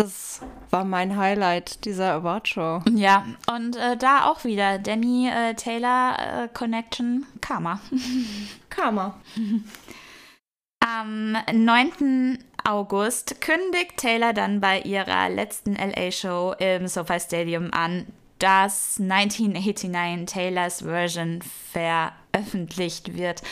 Das 0.00 0.40
war 0.70 0.84
mein 0.84 1.18
Highlight 1.18 1.84
dieser 1.84 2.14
Award-Show. 2.14 2.84
Ja, 2.94 3.26
und 3.54 3.76
äh, 3.76 3.98
da 3.98 4.30
auch 4.30 4.44
wieder 4.44 4.78
Demi 4.78 5.28
äh, 5.28 5.52
Taylor 5.52 6.16
äh, 6.18 6.48
Connection 6.48 7.26
Karma. 7.42 7.80
Karma. 8.70 9.20
Am 10.82 11.36
9. 11.52 12.38
August 12.64 13.42
kündigt 13.42 13.98
Taylor 13.98 14.32
dann 14.32 14.62
bei 14.62 14.80
ihrer 14.80 15.28
letzten 15.28 15.74
LA-Show 15.74 16.54
im 16.58 16.88
SoFi 16.88 17.20
Stadium 17.20 17.70
an, 17.70 18.06
dass 18.40 18.98
1989 18.98 20.26
Taylors 20.26 20.82
Version 20.82 21.40
veröffentlicht 21.72 23.16
wird. 23.16 23.42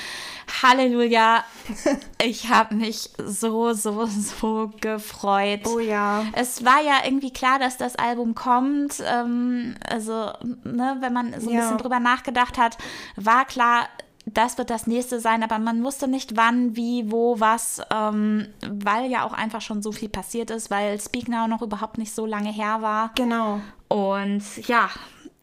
Halleluja! 0.62 1.44
Ich 2.20 2.48
habe 2.48 2.74
mich 2.74 3.10
so, 3.24 3.72
so, 3.74 4.06
so 4.06 4.72
gefreut. 4.80 5.60
Oh 5.66 5.78
ja. 5.78 6.24
Es 6.32 6.64
war 6.64 6.82
ja 6.82 7.04
irgendwie 7.04 7.32
klar, 7.32 7.60
dass 7.60 7.76
das 7.76 7.94
Album 7.94 8.34
kommt. 8.34 9.00
Ähm, 9.06 9.76
also, 9.88 10.32
ne, 10.64 10.96
wenn 10.98 11.12
man 11.12 11.40
so 11.40 11.48
ein 11.48 11.54
ja. 11.54 11.60
bisschen 11.60 11.78
drüber 11.78 12.00
nachgedacht 12.00 12.58
hat, 12.58 12.76
war 13.14 13.44
klar, 13.44 13.88
das 14.34 14.58
wird 14.58 14.70
das 14.70 14.86
nächste 14.86 15.20
sein, 15.20 15.42
aber 15.42 15.58
man 15.58 15.82
wusste 15.84 16.08
nicht 16.08 16.36
wann, 16.36 16.76
wie, 16.76 17.10
wo, 17.10 17.40
was, 17.40 17.80
ähm, 17.94 18.48
weil 18.68 19.10
ja 19.10 19.24
auch 19.24 19.32
einfach 19.32 19.60
schon 19.60 19.82
so 19.82 19.92
viel 19.92 20.08
passiert 20.08 20.50
ist, 20.50 20.70
weil 20.70 21.00
Speak 21.00 21.28
Now 21.28 21.46
noch 21.46 21.62
überhaupt 21.62 21.98
nicht 21.98 22.14
so 22.14 22.26
lange 22.26 22.50
her 22.50 22.82
war. 22.82 23.12
Genau. 23.14 23.60
Und 23.88 24.42
ja, 24.68 24.90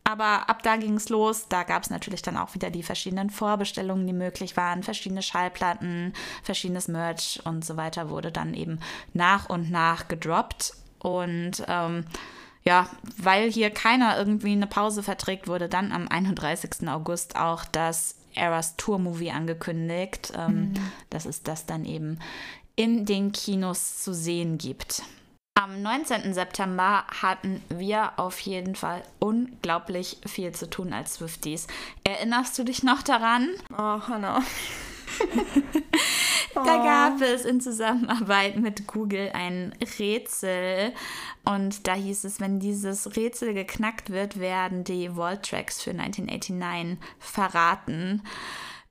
aber 0.03 0.49
ab 0.49 0.61
da 0.61 0.77
ging 0.77 0.95
es 0.95 1.09
los. 1.09 1.47
Da 1.49 1.63
gab 1.63 1.83
es 1.83 1.89
natürlich 1.89 2.21
dann 2.21 2.37
auch 2.37 2.53
wieder 2.53 2.69
die 2.69 2.83
verschiedenen 2.83 3.31
Vorbestellungen, 3.31 4.05
die 4.05 4.13
möglich 4.13 4.55
waren. 4.55 4.83
Verschiedene 4.83 5.23
Schallplatten, 5.23 6.13
verschiedenes 6.43 6.87
Merch 6.87 7.41
und 7.43 7.65
so 7.65 7.75
weiter 7.75 8.09
wurde 8.09 8.31
dann 8.31 8.53
eben 8.53 8.79
nach 9.13 9.49
und 9.49 9.71
nach 9.71 10.07
gedroppt. 10.07 10.73
Und 10.99 11.63
ähm, 11.67 12.05
ja, 12.63 12.87
weil 13.17 13.51
hier 13.51 13.71
keiner 13.71 14.17
irgendwie 14.17 14.51
eine 14.51 14.67
Pause 14.67 15.01
verträgt, 15.01 15.47
wurde 15.47 15.69
dann 15.69 15.91
am 15.91 16.07
31. 16.07 16.87
August 16.87 17.35
auch 17.35 17.65
das 17.65 18.15
Eras 18.35 18.75
Tour 18.75 18.99
Movie 18.99 19.31
angekündigt. 19.31 20.33
Ähm, 20.37 20.69
mhm. 20.69 20.73
Das 21.09 21.25
ist 21.25 21.47
das 21.47 21.65
dann 21.65 21.83
eben 21.83 22.19
in 22.75 23.05
den 23.05 23.31
Kinos 23.31 24.03
zu 24.03 24.13
sehen 24.13 24.59
gibt. 24.59 25.01
Am 25.65 25.81
19. 25.81 26.31
September 26.35 27.05
hatten 27.07 27.59
wir 27.69 28.19
auf 28.19 28.39
jeden 28.41 28.75
Fall 28.75 29.01
unglaublich 29.17 30.19
viel 30.23 30.51
zu 30.51 30.69
tun 30.69 30.93
als 30.93 31.15
Swifties. 31.15 31.65
Erinnerst 32.03 32.59
du 32.59 32.63
dich 32.63 32.83
noch 32.83 33.01
daran? 33.01 33.49
Oh, 33.73 33.99
Hannah. 34.07 34.43
da 36.53 36.63
gab 36.63 37.19
es 37.19 37.45
in 37.45 37.61
Zusammenarbeit 37.61 38.57
mit 38.57 38.85
Google 38.85 39.31
ein 39.33 39.73
Rätsel 39.97 40.93
und 41.45 41.87
da 41.87 41.95
hieß 41.95 42.25
es, 42.25 42.39
wenn 42.39 42.59
dieses 42.59 43.15
Rätsel 43.15 43.55
geknackt 43.55 44.11
wird, 44.11 44.39
werden 44.39 44.83
die 44.83 45.09
Vault 45.15 45.49
Tracks 45.49 45.81
für 45.81 45.89
1989 45.89 46.99
verraten. 47.17 48.21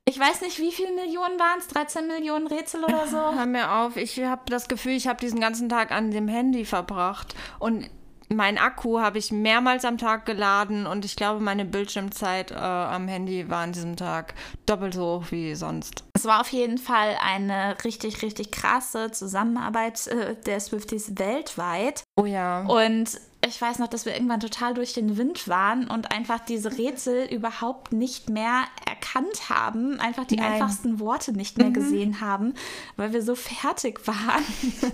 Ich 0.07 0.19
weiß 0.19 0.41
nicht, 0.41 0.59
wie 0.59 0.71
viele 0.71 0.91
Millionen 0.91 1.39
waren 1.39 1.57
es? 1.57 1.67
13 1.67 2.05
Millionen 2.05 2.45
Rätsel 2.45 2.83
oder 2.83 3.07
so? 3.07 3.17
Hör 3.17 3.47
mir 3.47 3.71
auf. 3.71 3.97
Ich 3.97 4.21
habe 4.21 4.43
das 4.45 4.67
Gefühl, 4.67 4.91
ich 4.91 5.07
habe 5.07 5.19
diesen 5.19 5.39
ganzen 5.39 5.67
Tag 5.67 5.91
an 5.91 6.11
dem 6.11 6.27
Handy 6.27 6.63
verbracht. 6.63 7.33
Und 7.57 7.89
mein 8.29 8.59
Akku 8.59 8.99
habe 8.99 9.17
ich 9.17 9.31
mehrmals 9.31 9.83
am 9.83 9.97
Tag 9.97 10.27
geladen 10.27 10.85
und 10.85 11.05
ich 11.05 11.15
glaube, 11.15 11.39
meine 11.41 11.65
Bildschirmzeit 11.65 12.51
äh, 12.51 12.55
am 12.55 13.07
Handy 13.07 13.49
war 13.49 13.63
an 13.63 13.71
diesem 13.71 13.95
Tag 13.95 14.35
doppelt 14.65 14.93
so 14.93 15.21
hoch 15.21 15.31
wie 15.31 15.55
sonst. 15.55 16.03
Es 16.13 16.25
war 16.25 16.41
auf 16.41 16.49
jeden 16.49 16.77
Fall 16.77 17.17
eine 17.21 17.75
richtig, 17.83 18.21
richtig 18.21 18.51
krasse 18.51 19.11
Zusammenarbeit 19.11 20.05
äh, 20.07 20.35
der 20.45 20.59
Swifties 20.59 21.17
weltweit. 21.17 22.03
Oh 22.15 22.25
ja. 22.25 22.61
Und 22.61 23.19
ich 23.47 23.61
weiß 23.61 23.79
noch, 23.79 23.87
dass 23.87 24.05
wir 24.05 24.13
irgendwann 24.13 24.39
total 24.39 24.73
durch 24.73 24.93
den 24.93 25.17
Wind 25.17 25.47
waren 25.47 25.87
und 25.87 26.11
einfach 26.11 26.39
diese 26.39 26.77
Rätsel 26.77 27.25
überhaupt 27.25 27.93
nicht 27.93 28.29
mehr 28.29 28.63
erkannt 28.87 29.49
haben, 29.49 29.99
einfach 29.99 30.25
die 30.25 30.37
Nein. 30.37 30.53
einfachsten 30.53 30.99
Worte 30.99 31.33
nicht 31.33 31.57
mehr 31.57 31.69
mhm. 31.69 31.73
gesehen 31.73 32.21
haben, 32.21 32.53
weil 32.95 33.13
wir 33.13 33.21
so 33.21 33.35
fertig 33.35 34.05
waren. 34.07 34.43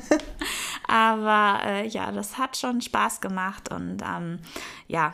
Aber 0.88 1.64
äh, 1.66 1.88
ja, 1.88 2.12
das 2.12 2.38
hat 2.38 2.58
schon 2.58 2.82
Spaß 2.82 3.22
gemacht 3.22 3.72
und 3.72 4.02
ähm, 4.04 4.39
ja, 4.88 5.14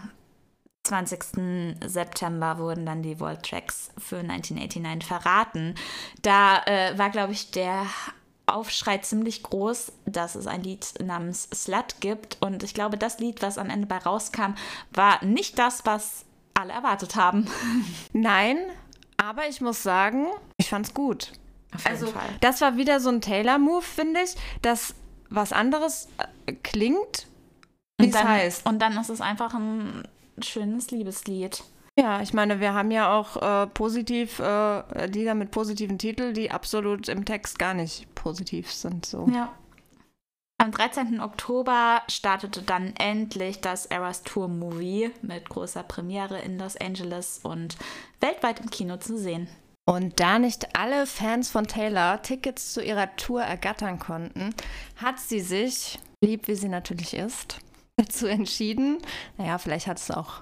20. 0.83 1.79
September 1.85 2.57
wurden 2.57 2.85
dann 2.85 3.03
die 3.03 3.19
World 3.19 3.43
Tracks 3.43 3.91
für 3.97 4.19
1989 4.19 5.05
verraten. 5.05 5.75
Da 6.21 6.63
äh, 6.65 6.97
war, 6.97 7.09
glaube 7.09 7.33
ich, 7.33 7.51
der 7.51 7.85
Aufschrei 8.47 8.97
ziemlich 8.99 9.43
groß, 9.43 9.91
dass 10.05 10.35
es 10.35 10.47
ein 10.47 10.63
Lied 10.63 10.93
namens 11.03 11.49
Slut 11.53 11.99
gibt. 11.99 12.37
Und 12.41 12.63
ich 12.63 12.73
glaube, 12.73 12.97
das 12.97 13.19
Lied, 13.19 13.41
was 13.41 13.57
am 13.57 13.69
Ende 13.69 13.87
bei 13.87 13.97
rauskam, 13.97 14.55
war 14.91 15.23
nicht 15.23 15.59
das, 15.59 15.85
was 15.85 16.25
alle 16.53 16.73
erwartet 16.73 17.15
haben. 17.15 17.47
Nein, 18.13 18.57
aber 19.17 19.47
ich 19.47 19.61
muss 19.61 19.83
sagen, 19.83 20.27
ich 20.57 20.69
fand's 20.69 20.93
gut. 20.93 21.33
also, 21.83 22.07
Fall. 22.07 22.29
das 22.41 22.61
war 22.61 22.77
wieder 22.77 22.99
so 22.99 23.09
ein 23.09 23.21
Taylor-Move, 23.21 23.83
finde 23.83 24.21
ich, 24.21 24.35
dass 24.61 24.95
was 25.29 25.51
anderes 25.51 26.07
äh, 26.45 26.53
klingt 26.53 27.27
wie 27.99 28.09
es 28.09 28.23
heißt. 28.23 28.65
Und 28.65 28.79
dann 28.79 28.97
ist 28.97 29.09
es 29.09 29.21
einfach 29.21 29.53
ein 29.53 30.07
schönes 30.39 30.91
Liebeslied. 30.91 31.63
Ja, 31.99 32.21
ich 32.21 32.31
meine, 32.31 32.59
wir 32.59 32.75
haben 32.75 32.91
ja 32.91 33.11
auch 33.11 33.41
äh, 33.41 33.67
positiv 33.67 34.37
äh, 34.37 35.07
Lieder 35.07 35.33
mit 35.33 35.49
positiven 35.49 35.97
Titeln, 35.97 36.35
die 36.35 36.51
absolut 36.51 37.09
im 37.09 37.25
Text 37.25 37.57
gar 37.57 37.73
nicht 37.73 38.13
positiv 38.13 38.71
sind. 38.71 39.05
So. 39.05 39.27
Ja. 39.33 39.51
Am 40.59 40.71
13. 40.71 41.19
Oktober 41.19 42.03
startete 42.07 42.61
dann 42.61 42.93
endlich 42.97 43.61
das 43.61 43.87
Eras 43.87 44.21
Tour 44.23 44.47
Movie 44.47 45.11
mit 45.23 45.49
großer 45.49 45.81
Premiere 45.83 46.39
in 46.39 46.59
Los 46.59 46.77
Angeles 46.77 47.39
und 47.41 47.77
weltweit 48.19 48.59
im 48.59 48.69
Kino 48.69 48.97
zu 48.97 49.17
sehen. 49.17 49.47
Und 49.85 50.19
da 50.19 50.37
nicht 50.37 50.75
alle 50.75 51.07
Fans 51.07 51.49
von 51.49 51.65
Taylor 51.65 52.21
Tickets 52.21 52.73
zu 52.73 52.83
ihrer 52.83 53.15
Tour 53.15 53.41
ergattern 53.41 53.97
konnten, 53.97 54.53
hat 54.97 55.19
sie 55.19 55.39
sich, 55.39 55.97
lieb 56.23 56.47
wie 56.47 56.55
sie 56.55 56.69
natürlich 56.69 57.15
ist, 57.15 57.59
dazu 57.95 58.27
entschieden. 58.27 58.99
Naja, 59.37 59.57
vielleicht 59.57 59.87
hat 59.87 59.97
es 59.97 60.11
auch 60.11 60.41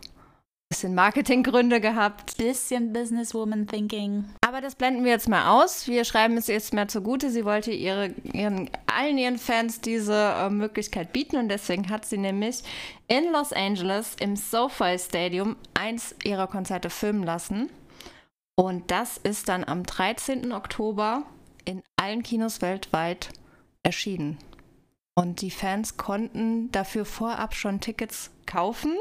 bisschen 0.76 0.94
Marketinggründe 0.94 1.80
gehabt. 1.80 2.36
Bisschen 2.36 2.92
Businesswoman 2.92 3.66
Thinking. 3.66 4.26
Aber 4.46 4.60
das 4.60 4.76
blenden 4.76 5.06
wir 5.06 5.12
jetzt 5.12 5.30
mal 5.30 5.48
aus. 5.58 5.88
Wir 5.88 6.04
schreiben 6.04 6.36
es 6.36 6.48
jetzt 6.48 6.74
mehr 6.74 6.90
zugute. 6.90 7.30
Sie 7.30 7.46
wollte 7.46 7.72
ihre, 7.72 8.08
ihren, 8.24 8.70
allen 8.86 9.18
ihren 9.18 9.38
Fans 9.38 9.80
diese 9.80 10.34
äh, 10.38 10.50
Möglichkeit 10.50 11.14
bieten 11.14 11.38
und 11.38 11.48
deswegen 11.48 11.90
hat 11.90 12.04
sie 12.04 12.18
nämlich 12.18 12.62
in 13.08 13.32
Los 13.32 13.54
Angeles 13.54 14.18
im 14.20 14.36
SoFi 14.36 15.00
Stadium 15.00 15.56
eins 15.76 16.14
ihrer 16.26 16.48
Konzerte 16.48 16.90
filmen 16.90 17.24
lassen. 17.24 17.70
Und 18.56 18.92
das 18.92 19.16
ist 19.18 19.48
dann 19.48 19.64
am 19.64 19.84
13. 19.84 20.52
Oktober 20.52 21.24
in 21.64 21.84
allen 21.96 22.22
Kinos 22.22 22.62
weltweit 22.62 23.30
erschienen. 23.82 24.40
Und 25.14 25.40
die 25.40 25.52
Fans 25.52 25.96
konnten 25.96 26.70
dafür 26.74 27.06
vorab 27.06 27.56
schon 27.56 27.80
Tickets 27.80 28.32
kaufen 28.46 28.98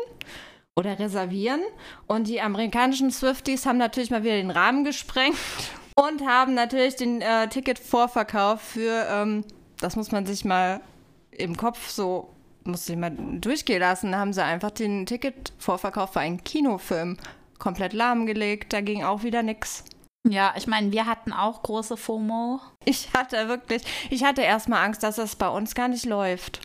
oder 0.76 0.98
reservieren. 0.98 1.60
Und 2.06 2.28
die 2.28 2.40
amerikanischen 2.40 3.10
Swifties 3.10 3.66
haben 3.66 3.78
natürlich 3.78 4.10
mal 4.10 4.22
wieder 4.22 4.36
den 4.36 4.50
Rahmen 4.50 4.84
gesprengt 4.84 5.36
und 5.94 6.26
haben 6.26 6.54
natürlich 6.54 6.96
den 6.96 7.20
äh, 7.20 7.48
Ticketvorverkauf 7.48 8.60
für, 8.60 9.06
ähm, 9.08 9.44
das 9.78 9.96
muss 9.96 10.12
man 10.12 10.26
sich 10.26 10.44
mal 10.44 10.80
im 11.30 11.56
Kopf 11.56 11.88
so, 11.88 12.30
muss 12.64 12.88
ich 12.88 12.96
mal 12.96 13.10
durchgehen 13.10 13.80
lassen, 13.80 14.16
haben 14.16 14.32
sie 14.32 14.42
einfach 14.42 14.70
den 14.70 15.06
Ticketvorverkauf 15.06 16.12
für 16.12 16.20
einen 16.20 16.42
Kinofilm 16.42 17.18
komplett 17.58 17.92
lahmgelegt. 17.92 18.72
Da 18.72 18.80
ging 18.80 19.04
auch 19.04 19.22
wieder 19.22 19.42
nichts. 19.42 19.84
Ja, 20.26 20.54
ich 20.56 20.66
meine, 20.66 20.90
wir 20.90 21.04
hatten 21.04 21.32
auch 21.32 21.62
große 21.62 21.98
FOMO. 21.98 22.60
Ich 22.86 23.12
hatte 23.12 23.48
wirklich, 23.48 23.82
ich 24.08 24.24
hatte 24.24 24.40
erstmal 24.40 24.84
Angst, 24.84 25.02
dass 25.02 25.16
das 25.16 25.36
bei 25.36 25.48
uns 25.48 25.74
gar 25.74 25.88
nicht 25.88 26.06
läuft. 26.06 26.60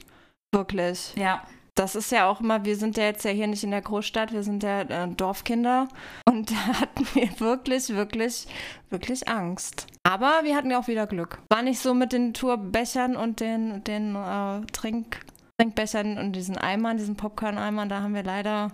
Wirklich. 0.54 1.14
Ja 1.16 1.44
das 1.80 1.96
ist 1.96 2.12
ja 2.12 2.30
auch 2.30 2.42
immer, 2.42 2.66
wir 2.66 2.76
sind 2.76 2.98
ja 2.98 3.06
jetzt 3.06 3.24
ja 3.24 3.32
hier 3.32 3.48
nicht 3.48 3.64
in 3.64 3.72
der 3.72 3.82
Großstadt, 3.82 4.34
wir 4.34 4.44
sind 4.44 4.64
ja 4.64 4.82
äh, 4.82 5.08
Dorfkinder 5.08 5.88
und 6.26 6.52
da 6.52 6.82
hatten 6.82 7.08
wir 7.14 7.30
wirklich, 7.40 7.88
wirklich, 7.88 8.48
wirklich 8.90 9.30
Angst. 9.30 9.88
Aber 10.04 10.42
wir 10.44 10.58
hatten 10.58 10.70
ja 10.70 10.78
auch 10.78 10.90
wieder 10.90 11.08
Glück. 11.08 11.42
War 11.50 11.62
nicht 11.62 11.80
so 11.80 11.94
mit 11.94 12.12
den 12.12 12.34
Tourbechern 12.34 13.16
und 13.16 13.40
den, 13.40 13.82
den 13.86 14.14
äh, 14.18 14.66
Trink, 14.74 15.22
Trinkbechern 15.58 16.18
und 16.18 16.34
diesen 16.34 16.58
Eimern, 16.58 16.98
diesen 16.98 17.16
Popcorn-Eimern, 17.16 17.88
da 17.88 18.02
haben 18.02 18.14
wir 18.14 18.24
leider 18.24 18.74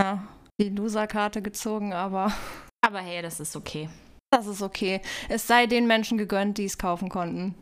ja, 0.00 0.22
die 0.60 0.68
Loser-Karte 0.68 1.42
gezogen, 1.42 1.92
aber. 1.92 2.32
Aber 2.86 2.98
hey, 3.00 3.22
das 3.22 3.40
ist 3.40 3.56
okay. 3.56 3.88
Das 4.30 4.46
ist 4.46 4.60
okay. 4.60 5.00
Es 5.30 5.46
sei 5.46 5.66
den 5.66 5.86
Menschen 5.86 6.18
gegönnt, 6.18 6.58
die 6.58 6.66
es 6.66 6.76
kaufen 6.76 7.08
konnten. 7.08 7.54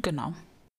Genau. 0.00 0.32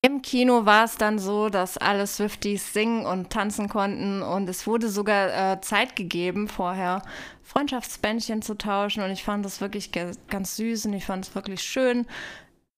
Im 0.05 0.21
Kino 0.21 0.67
war 0.67 0.83
es 0.85 0.97
dann 0.97 1.17
so, 1.17 1.49
dass 1.49 1.79
alle 1.79 2.05
Swifties 2.05 2.73
singen 2.73 3.07
und 3.07 3.31
tanzen 3.31 3.67
konnten 3.67 4.21
und 4.21 4.47
es 4.47 4.67
wurde 4.67 4.87
sogar 4.87 5.53
äh, 5.53 5.61
Zeit 5.61 5.95
gegeben, 5.95 6.47
vorher 6.47 7.01
Freundschaftsbändchen 7.41 8.43
zu 8.43 8.55
tauschen 8.55 9.01
und 9.01 9.09
ich 9.09 9.23
fand 9.23 9.43
das 9.43 9.61
wirklich 9.61 9.91
ganz 9.91 10.57
süß 10.57 10.85
und 10.85 10.93
ich 10.93 11.05
fand 11.05 11.25
es 11.25 11.33
wirklich 11.33 11.63
schön. 11.63 12.05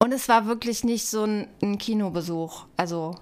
Und 0.01 0.13
es 0.13 0.29
war 0.29 0.45
wirklich 0.45 0.85
nicht 0.85 1.05
so 1.09 1.25
ein, 1.25 1.49
ein 1.61 1.77
Kinobesuch. 1.77 2.65
Also 2.77 3.15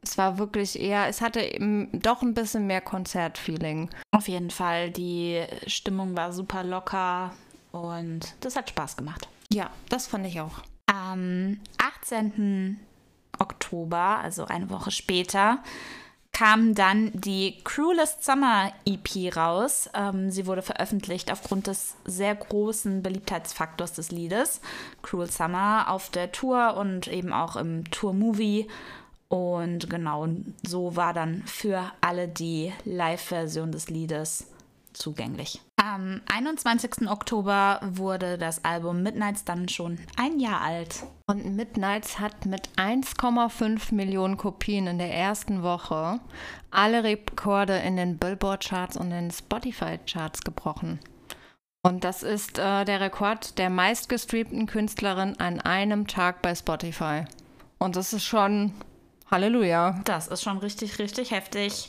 es 0.00 0.16
war 0.16 0.38
wirklich 0.38 0.80
eher, 0.80 1.08
es 1.08 1.20
hatte 1.20 1.42
eben 1.42 1.90
doch 2.00 2.22
ein 2.22 2.32
bisschen 2.32 2.66
mehr 2.66 2.80
Konzertfeeling. 2.80 3.90
Auf 4.10 4.28
jeden 4.28 4.50
Fall, 4.50 4.90
die 4.90 5.44
Stimmung 5.66 6.16
war 6.16 6.32
super 6.32 6.64
locker 6.64 7.34
und 7.72 8.20
das 8.40 8.56
hat 8.56 8.70
Spaß 8.70 8.96
gemacht. 8.96 9.28
Ja, 9.52 9.68
das 9.90 10.06
fand 10.06 10.26
ich 10.26 10.40
auch. 10.40 10.62
Am 10.86 11.60
18. 11.76 12.80
Oktober, 13.40 14.20
also 14.22 14.44
eine 14.44 14.70
Woche 14.70 14.90
später, 14.90 15.58
kam 16.32 16.74
dann 16.74 17.10
die 17.12 17.58
Cruelest 17.64 18.24
Summer 18.24 18.72
EP 18.86 19.36
raus. 19.36 19.90
Ähm, 19.94 20.30
sie 20.30 20.46
wurde 20.46 20.62
veröffentlicht 20.62 21.32
aufgrund 21.32 21.66
des 21.66 21.96
sehr 22.04 22.34
großen 22.34 23.02
Beliebtheitsfaktors 23.02 23.92
des 23.94 24.10
Liedes. 24.10 24.60
Cruel 25.02 25.30
Summer 25.30 25.86
auf 25.88 26.10
der 26.10 26.32
Tour 26.32 26.76
und 26.76 27.08
eben 27.08 27.32
auch 27.32 27.56
im 27.56 27.90
Tour-Movie. 27.90 28.68
Und 29.28 29.90
genau 29.90 30.28
so 30.66 30.96
war 30.96 31.12
dann 31.14 31.42
für 31.46 31.90
alle 32.00 32.26
die 32.26 32.72
Live-Version 32.84 33.70
des 33.72 33.88
Liedes 33.88 34.46
zugänglich. 34.92 35.60
Am 35.82 36.20
21. 36.30 37.08
Oktober 37.08 37.80
wurde 37.82 38.36
das 38.36 38.62
Album 38.66 39.02
Midnights 39.02 39.46
dann 39.46 39.66
schon 39.70 39.98
ein 40.18 40.38
Jahr 40.38 40.60
alt. 40.60 41.04
Und 41.26 41.56
Midnights 41.56 42.18
hat 42.20 42.44
mit 42.44 42.68
1,5 42.76 43.94
Millionen 43.94 44.36
Kopien 44.36 44.86
in 44.86 44.98
der 44.98 45.14
ersten 45.14 45.62
Woche 45.62 46.20
alle 46.70 47.02
Rekorde 47.02 47.78
in 47.78 47.96
den 47.96 48.18
Billboard-Charts 48.18 48.98
und 48.98 49.08
den 49.08 49.30
Spotify-Charts 49.30 50.42
gebrochen. 50.42 51.00
Und 51.82 52.04
das 52.04 52.22
ist 52.22 52.58
äh, 52.58 52.84
der 52.84 53.00
Rekord 53.00 53.56
der 53.56 53.70
meistgestreamten 53.70 54.66
Künstlerin 54.66 55.40
an 55.40 55.62
einem 55.62 56.06
Tag 56.06 56.42
bei 56.42 56.54
Spotify. 56.54 57.24
Und 57.78 57.96
das 57.96 58.12
ist 58.12 58.24
schon 58.24 58.74
Halleluja. 59.30 59.98
Das 60.04 60.28
ist 60.28 60.42
schon 60.42 60.58
richtig, 60.58 60.98
richtig 60.98 61.30
heftig. 61.30 61.88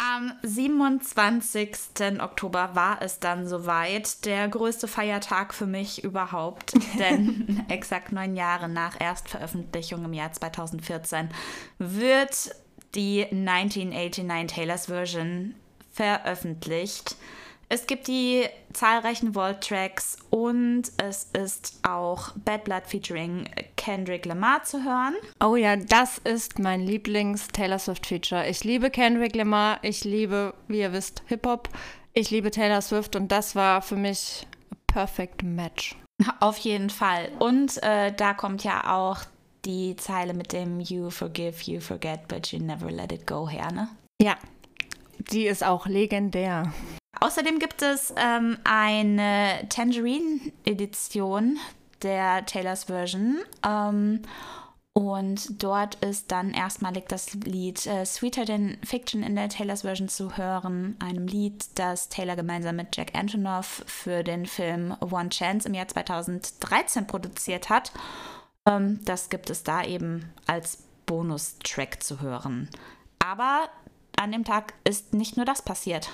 Am 0.00 0.32
27. 0.42 2.20
Oktober 2.20 2.70
war 2.74 3.02
es 3.02 3.18
dann 3.18 3.48
soweit, 3.48 4.24
der 4.26 4.46
größte 4.46 4.86
Feiertag 4.86 5.52
für 5.52 5.66
mich 5.66 6.04
überhaupt, 6.04 6.72
denn 7.00 7.64
exakt 7.68 8.12
neun 8.12 8.36
Jahre 8.36 8.68
nach 8.68 9.00
Erstveröffentlichung 9.00 10.04
im 10.04 10.12
Jahr 10.12 10.32
2014 10.32 11.30
wird 11.78 12.54
die 12.94 13.24
1989 13.24 14.46
Taylors 14.46 14.86
Version 14.86 15.56
veröffentlicht. 15.90 17.16
Es 17.70 17.86
gibt 17.86 18.08
die 18.08 18.46
zahlreichen 18.72 19.34
Vault-Tracks 19.34 20.16
und 20.30 20.84
es 20.96 21.24
ist 21.34 21.80
auch 21.86 22.32
Bad 22.36 22.64
Blood 22.64 22.84
featuring 22.86 23.46
Kendrick 23.76 24.24
Lamar 24.24 24.62
zu 24.62 24.82
hören. 24.82 25.14
Oh 25.44 25.54
ja, 25.54 25.76
das 25.76 26.16
ist 26.16 26.58
mein 26.58 26.80
Lieblings-Taylor 26.80 27.78
Swift-Feature. 27.78 28.48
Ich 28.48 28.64
liebe 28.64 28.88
Kendrick 28.88 29.36
Lamar, 29.36 29.80
ich 29.82 30.04
liebe, 30.04 30.54
wie 30.66 30.80
ihr 30.80 30.94
wisst, 30.94 31.22
Hip-Hop, 31.26 31.68
ich 32.14 32.30
liebe 32.30 32.50
Taylor 32.50 32.80
Swift 32.80 33.16
und 33.16 33.30
das 33.30 33.54
war 33.54 33.82
für 33.82 33.96
mich 33.96 34.46
a 34.72 34.76
perfect 34.86 35.42
match. 35.42 35.94
Auf 36.40 36.56
jeden 36.56 36.88
Fall. 36.88 37.30
Und 37.38 37.82
äh, 37.82 38.12
da 38.12 38.32
kommt 38.32 38.64
ja 38.64 38.96
auch 38.96 39.18
die 39.66 39.94
Zeile 39.96 40.32
mit 40.32 40.54
dem 40.54 40.80
You 40.80 41.10
forgive, 41.10 41.70
you 41.70 41.80
forget, 41.80 42.26
but 42.28 42.46
you 42.50 42.60
never 42.60 42.90
let 42.90 43.12
it 43.12 43.26
go 43.26 43.46
her, 43.46 43.70
ne? 43.70 43.88
Ja, 44.22 44.36
die 45.30 45.46
ist 45.46 45.62
auch 45.62 45.86
legendär. 45.86 46.72
Außerdem 47.20 47.58
gibt 47.58 47.82
es 47.82 48.12
ähm, 48.16 48.58
eine 48.64 49.66
Tangerine-Edition 49.68 51.58
der 52.02 52.46
Taylors 52.46 52.84
Version. 52.84 53.38
Ähm, 53.66 54.22
und 54.92 55.62
dort 55.62 55.94
ist 55.96 56.32
dann 56.32 56.52
erstmalig 56.52 57.08
das 57.08 57.32
Lied 57.34 57.86
äh, 57.86 58.04
Sweeter 58.04 58.44
Than 58.44 58.78
Fiction 58.82 59.22
in 59.22 59.36
der 59.36 59.48
Taylors 59.48 59.82
Version 59.82 60.08
zu 60.08 60.36
hören. 60.36 60.96
Einem 60.98 61.28
Lied, 61.28 61.66
das 61.78 62.08
Taylor 62.08 62.34
gemeinsam 62.34 62.76
mit 62.76 62.96
Jack 62.96 63.14
Antonoff 63.14 63.84
für 63.86 64.24
den 64.24 64.46
Film 64.46 64.96
One 65.00 65.28
Chance 65.28 65.68
im 65.68 65.74
Jahr 65.74 65.86
2013 65.86 67.06
produziert 67.06 67.68
hat. 67.68 67.92
Ähm, 68.66 69.00
das 69.04 69.30
gibt 69.30 69.50
es 69.50 69.62
da 69.62 69.84
eben 69.84 70.32
als 70.46 70.82
Bonustrack 71.06 72.02
zu 72.02 72.20
hören. 72.20 72.68
Aber 73.18 73.68
an 74.16 74.32
dem 74.32 74.44
Tag 74.44 74.74
ist 74.82 75.14
nicht 75.14 75.36
nur 75.36 75.46
das 75.46 75.62
passiert. 75.62 76.10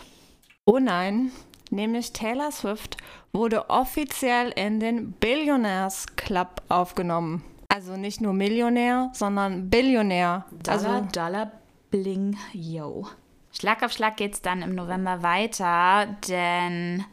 Oh 0.66 0.78
nein, 0.78 1.30
nämlich 1.70 2.12
Taylor 2.14 2.50
Swift 2.50 2.96
wurde 3.32 3.68
offiziell 3.68 4.50
in 4.56 4.80
den 4.80 5.12
Billionaires 5.12 6.06
Club 6.16 6.62
aufgenommen. 6.70 7.44
Also 7.68 7.96
nicht 7.96 8.22
nur 8.22 8.32
Millionär, 8.32 9.10
sondern 9.12 9.68
Billionär. 9.68 10.46
Dollar, 10.62 10.94
also 10.94 11.08
Dollar, 11.12 11.52
Bling, 11.90 12.38
yo. 12.52 13.06
Schlag 13.52 13.82
auf 13.82 13.92
Schlag 13.92 14.16
geht 14.16 14.34
es 14.34 14.42
dann 14.42 14.62
im 14.62 14.74
November 14.74 15.22
weiter, 15.22 16.06
denn 16.28 17.04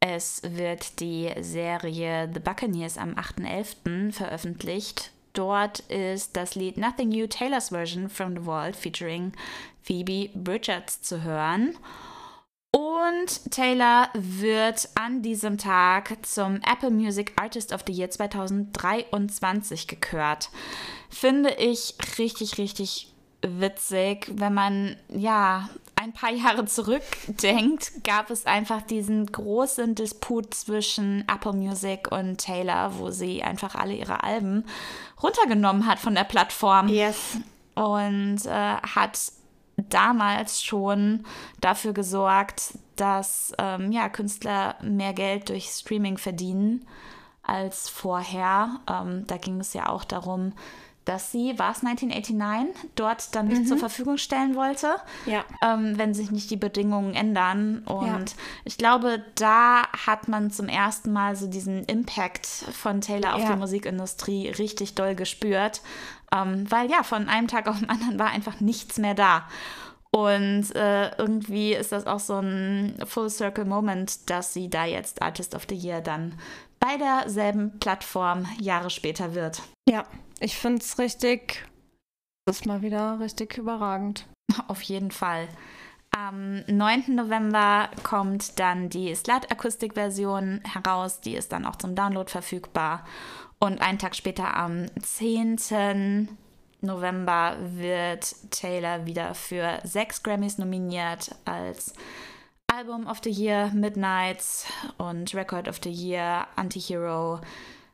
es 0.00 0.42
wird 0.44 1.00
die 1.00 1.30
Serie 1.40 2.30
The 2.32 2.40
Buccaneers 2.40 2.98
am 2.98 3.14
8.11. 3.14 4.12
veröffentlicht. 4.12 5.12
Dort 5.32 5.80
ist 5.80 6.36
das 6.36 6.56
Lied 6.56 6.76
Nothing 6.76 7.08
New 7.08 7.26
Taylor's 7.26 7.70
Version 7.70 8.10
from 8.10 8.36
the 8.36 8.42
Vault 8.42 8.76
featuring 8.76 9.32
Phoebe 9.80 10.28
Bridgers 10.34 11.00
zu 11.00 11.22
hören. 11.22 11.78
Und 12.74 13.50
Taylor 13.50 14.08
wird 14.14 14.88
an 14.94 15.20
diesem 15.20 15.58
Tag 15.58 16.16
zum 16.22 16.60
Apple 16.62 16.90
Music 16.90 17.32
Artist 17.36 17.72
of 17.72 17.82
the 17.86 17.92
Year 17.92 18.10
2023 18.10 19.86
gekürt. 19.88 20.48
Finde 21.10 21.50
ich 21.50 21.94
richtig, 22.18 22.56
richtig 22.56 23.12
witzig, 23.42 24.30
wenn 24.34 24.54
man 24.54 24.96
ja 25.08 25.68
ein 25.96 26.12
paar 26.12 26.32
Jahre 26.32 26.64
zurückdenkt, 26.64 28.04
gab 28.04 28.30
es 28.30 28.46
einfach 28.46 28.82
diesen 28.82 29.26
großen 29.26 29.94
Disput 29.94 30.54
zwischen 30.54 31.24
Apple 31.28 31.52
Music 31.52 32.10
und 32.10 32.38
Taylor, 32.38 32.98
wo 32.98 33.10
sie 33.10 33.42
einfach 33.42 33.74
alle 33.74 33.94
ihre 33.94 34.24
Alben 34.24 34.64
runtergenommen 35.22 35.86
hat 35.86 35.98
von 35.98 36.14
der 36.14 36.24
Plattform. 36.24 36.88
Yes. 36.88 37.36
Und 37.74 38.46
äh, 38.46 38.76
hat 38.76 39.18
damals 39.88 40.62
schon 40.62 41.24
dafür 41.60 41.92
gesorgt, 41.92 42.74
dass 42.96 43.52
ähm, 43.58 43.92
ja, 43.92 44.08
Künstler 44.08 44.76
mehr 44.82 45.12
Geld 45.12 45.48
durch 45.48 45.66
Streaming 45.66 46.18
verdienen 46.18 46.86
als 47.42 47.88
vorher. 47.88 48.80
Ähm, 48.88 49.26
da 49.26 49.36
ging 49.36 49.60
es 49.60 49.74
ja 49.74 49.88
auch 49.88 50.04
darum, 50.04 50.52
dass 51.04 51.32
sie, 51.32 51.58
war 51.58 51.72
es 51.72 51.84
1989, 51.84 52.90
dort 52.94 53.34
dann 53.34 53.48
nicht 53.48 53.62
mhm. 53.62 53.66
zur 53.66 53.78
Verfügung 53.78 54.18
stellen 54.18 54.54
wollte, 54.54 54.94
ja. 55.26 55.44
ähm, 55.62 55.98
wenn 55.98 56.14
sich 56.14 56.30
nicht 56.30 56.50
die 56.50 56.56
Bedingungen 56.56 57.14
ändern. 57.14 57.82
Und 57.86 58.30
ja. 58.30 58.36
ich 58.64 58.78
glaube, 58.78 59.24
da 59.34 59.82
hat 60.06 60.28
man 60.28 60.50
zum 60.50 60.68
ersten 60.68 61.12
Mal 61.12 61.34
so 61.34 61.48
diesen 61.48 61.84
Impact 61.84 62.46
von 62.46 63.00
Taylor 63.00 63.34
auf 63.34 63.42
ja. 63.42 63.52
die 63.52 63.58
Musikindustrie 63.58 64.48
richtig 64.50 64.94
doll 64.94 65.16
gespürt, 65.16 65.82
ähm, 66.34 66.70
weil 66.70 66.90
ja, 66.90 67.02
von 67.02 67.28
einem 67.28 67.48
Tag 67.48 67.68
auf 67.68 67.78
den 67.78 67.90
anderen 67.90 68.18
war 68.18 68.30
einfach 68.30 68.60
nichts 68.60 68.98
mehr 68.98 69.14
da. 69.14 69.48
Und 70.14 70.74
äh, 70.74 71.16
irgendwie 71.16 71.72
ist 71.72 71.92
das 71.92 72.06
auch 72.06 72.20
so 72.20 72.38
ein 72.38 72.98
Full 73.06 73.30
Circle 73.30 73.64
Moment, 73.64 74.28
dass 74.28 74.52
sie 74.52 74.68
da 74.68 74.84
jetzt 74.84 75.22
Artist 75.22 75.54
of 75.54 75.66
the 75.68 75.74
Year 75.74 76.02
dann 76.02 76.38
bei 76.78 76.96
derselben 76.98 77.78
Plattform 77.78 78.46
Jahre 78.60 78.90
später 78.90 79.34
wird. 79.34 79.62
Ja, 79.88 80.04
ich 80.40 80.56
finde 80.56 80.82
es 80.82 80.98
richtig, 80.98 81.64
das 82.44 82.60
ist 82.60 82.66
mal 82.66 82.82
wieder 82.82 83.20
richtig 83.20 83.56
überragend. 83.56 84.26
Auf 84.68 84.82
jeden 84.82 85.12
Fall. 85.12 85.48
Am 86.14 86.62
9. 86.66 87.14
November 87.14 87.88
kommt 88.02 88.58
dann 88.58 88.90
die 88.90 89.14
Slat-Akustik-Version 89.14 90.60
heraus. 90.64 91.20
Die 91.20 91.34
ist 91.34 91.52
dann 91.52 91.64
auch 91.64 91.76
zum 91.76 91.94
Download 91.94 92.30
verfügbar. 92.30 93.06
Und 93.62 93.80
einen 93.80 94.00
Tag 94.00 94.16
später, 94.16 94.56
am 94.56 94.86
10. 95.00 96.36
November, 96.80 97.56
wird 97.60 98.34
Taylor 98.50 99.06
wieder 99.06 99.36
für 99.36 99.78
sechs 99.84 100.24
Grammys 100.24 100.58
nominiert 100.58 101.32
als 101.44 101.92
Album 102.66 103.06
of 103.06 103.20
the 103.22 103.30
Year, 103.30 103.70
Midnights 103.72 104.66
und 104.98 105.32
Record 105.32 105.68
of 105.68 105.78
the 105.80 105.92
Year, 105.92 106.48
Anti-Hero, 106.56 107.38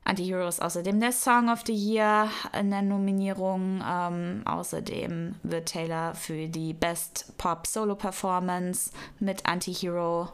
Anti-Heroes 0.05 0.59
außerdem 0.59 1.01
der 1.01 1.13
Song 1.13 1.51
of 1.51 1.61
the 1.67 1.75
Year 1.75 2.31
in 2.59 2.71
der 2.71 2.81
Nominierung. 2.81 3.85
Ähm, 3.87 4.41
außerdem 4.47 5.35
wird 5.43 5.69
Taylor 5.69 6.15
für 6.15 6.49
die 6.49 6.73
Best 6.73 7.37
Pop 7.37 7.67
Solo 7.67 7.95
Performance 7.95 8.91
mit 9.21 9.45
Anti-Hero 9.45 10.31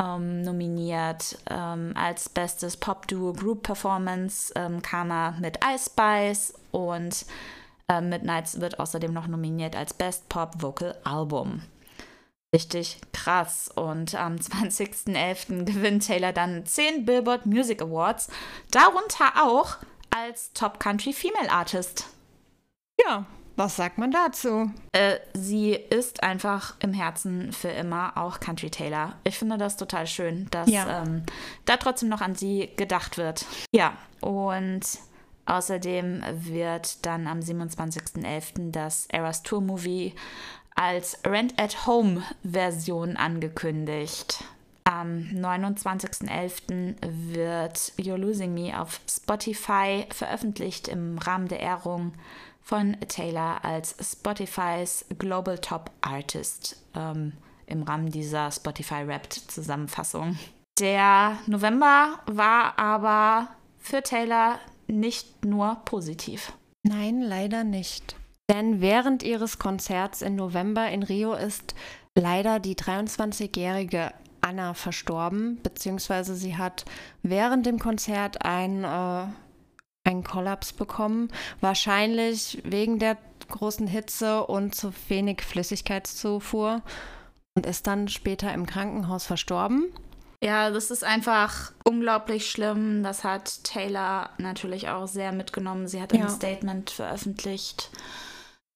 ähm, 0.00 0.42
nominiert. 0.42 1.38
Ähm, 1.50 1.92
als 1.94 2.28
bestes 2.28 2.76
Pop 2.76 3.06
Duo 3.08 3.32
Group 3.32 3.62
Performance 3.62 4.52
ähm, 4.56 4.80
er 4.92 5.34
mit 5.40 5.58
Ice 5.64 5.90
Spice 5.90 6.54
und 6.70 7.26
äh, 7.88 8.00
Midnights 8.00 8.60
wird 8.60 8.78
außerdem 8.78 9.12
noch 9.12 9.26
nominiert 9.26 9.76
als 9.76 9.94
Best 9.94 10.28
Pop 10.28 10.62
Vocal 10.62 10.96
Album 11.04 11.62
richtig 12.54 13.00
krass. 13.12 13.70
Und 13.74 14.14
am 14.14 14.36
20.11. 14.36 15.64
gewinnt 15.64 16.06
Taylor 16.06 16.32
dann 16.32 16.64
10 16.64 17.04
Billboard 17.04 17.44
Music 17.44 17.82
Awards, 17.82 18.28
darunter 18.70 19.42
auch 19.42 19.76
als 20.10 20.52
Top 20.54 20.78
Country 20.78 21.12
Female 21.12 21.50
Artist. 21.50 22.06
Ja, 23.04 23.26
was 23.56 23.76
sagt 23.76 23.98
man 23.98 24.10
dazu? 24.10 24.70
Äh, 24.92 25.18
sie 25.32 25.72
ist 25.72 26.22
einfach 26.22 26.74
im 26.80 26.92
Herzen 26.92 27.52
für 27.52 27.68
immer 27.68 28.16
auch 28.16 28.40
Country 28.40 28.70
Taylor. 28.70 29.14
Ich 29.24 29.38
finde 29.38 29.58
das 29.58 29.76
total 29.76 30.06
schön, 30.06 30.48
dass 30.50 30.68
ja. 30.68 31.02
ähm, 31.02 31.22
da 31.64 31.76
trotzdem 31.76 32.08
noch 32.08 32.20
an 32.20 32.34
sie 32.34 32.70
gedacht 32.76 33.16
wird. 33.16 33.46
Ja, 33.72 33.96
und 34.20 34.82
außerdem 35.46 36.22
wird 36.32 37.04
dann 37.06 37.26
am 37.26 37.40
27.11. 37.40 38.70
das 38.72 39.06
Eras 39.06 39.42
Tour 39.42 39.60
Movie 39.60 40.14
als 40.74 41.18
Rent-at-Home-Version 41.24 43.16
angekündigt. 43.16 44.42
Am 44.84 45.30
29.11. 45.32 46.96
wird 47.32 47.76
You're 47.96 48.18
Losing 48.18 48.52
Me 48.52 48.78
auf 48.78 49.00
Spotify 49.08 50.06
veröffentlicht 50.10 50.88
im 50.88 51.18
Rahmen 51.18 51.48
der 51.48 51.60
Ehrung 51.60 52.12
von 52.64 52.96
Taylor 53.06 53.64
als 53.64 53.94
Spotifys 54.00 55.04
Global 55.18 55.58
Top 55.58 55.90
Artist 56.00 56.82
ähm, 56.96 57.34
im 57.66 57.82
Rahmen 57.82 58.10
dieser 58.10 58.50
Spotify 58.50 59.02
Rapped 59.06 59.34
Zusammenfassung. 59.34 60.36
Der 60.80 61.38
November 61.46 62.18
war 62.26 62.78
aber 62.78 63.48
für 63.78 64.02
Taylor 64.02 64.58
nicht 64.88 65.44
nur 65.44 65.76
positiv. 65.84 66.52
Nein, 66.82 67.20
leider 67.20 67.62
nicht. 67.62 68.16
Denn 68.50 68.80
während 68.80 69.22
ihres 69.22 69.58
Konzerts 69.58 70.20
im 70.20 70.36
November 70.36 70.90
in 70.90 71.02
Rio 71.02 71.34
ist 71.34 71.74
leider 72.14 72.60
die 72.60 72.74
23-jährige 72.74 74.12
Anna 74.40 74.74
verstorben, 74.74 75.58
beziehungsweise 75.62 76.34
sie 76.34 76.56
hat 76.56 76.84
während 77.22 77.64
dem 77.64 77.78
Konzert 77.78 78.44
ein, 78.44 78.84
äh, 78.84 79.26
einen 80.04 80.22
Kollaps 80.22 80.72
bekommen, 80.72 81.28
wahrscheinlich 81.60 82.62
wegen 82.64 82.98
der 82.98 83.16
großen 83.48 83.86
Hitze 83.86 84.46
und 84.46 84.74
zu 84.74 84.92
wenig 85.08 85.42
Flüssigkeitszufuhr 85.42 86.82
und 87.54 87.66
ist 87.66 87.86
dann 87.86 88.08
später 88.08 88.52
im 88.52 88.66
Krankenhaus 88.66 89.26
verstorben. 89.26 89.92
Ja, 90.42 90.70
das 90.70 90.90
ist 90.90 91.04
einfach 91.04 91.72
unglaublich 91.84 92.50
schlimm. 92.50 93.02
Das 93.02 93.24
hat 93.24 93.64
Taylor 93.64 94.30
natürlich 94.36 94.88
auch 94.90 95.06
sehr 95.06 95.32
mitgenommen. 95.32 95.88
Sie 95.88 96.02
hat 96.02 96.12
ein 96.12 96.20
ja. 96.20 96.28
Statement 96.28 96.90
veröffentlicht 96.90 97.90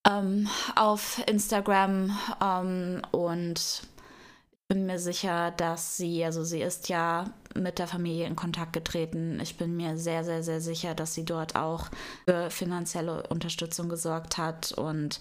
ähm, 0.08 0.48
auf 0.76 1.20
Instagram 1.26 2.16
ähm, 2.42 3.02
und 3.10 3.82
bin 4.68 4.86
mir 4.86 4.98
sicher, 4.98 5.50
dass 5.50 5.96
sie, 5.96 6.24
also 6.24 6.44
sie 6.44 6.60
ist 6.62 6.88
ja 6.88 7.30
mit 7.62 7.78
der 7.78 7.86
Familie 7.86 8.26
in 8.26 8.36
Kontakt 8.36 8.72
getreten. 8.72 9.38
Ich 9.40 9.56
bin 9.56 9.76
mir 9.76 9.96
sehr, 9.96 10.24
sehr, 10.24 10.42
sehr 10.42 10.60
sicher, 10.60 10.94
dass 10.94 11.14
sie 11.14 11.24
dort 11.24 11.56
auch 11.56 11.88
für 12.26 12.50
finanzielle 12.50 13.26
Unterstützung 13.28 13.88
gesorgt 13.88 14.38
hat 14.38 14.72
und 14.72 15.20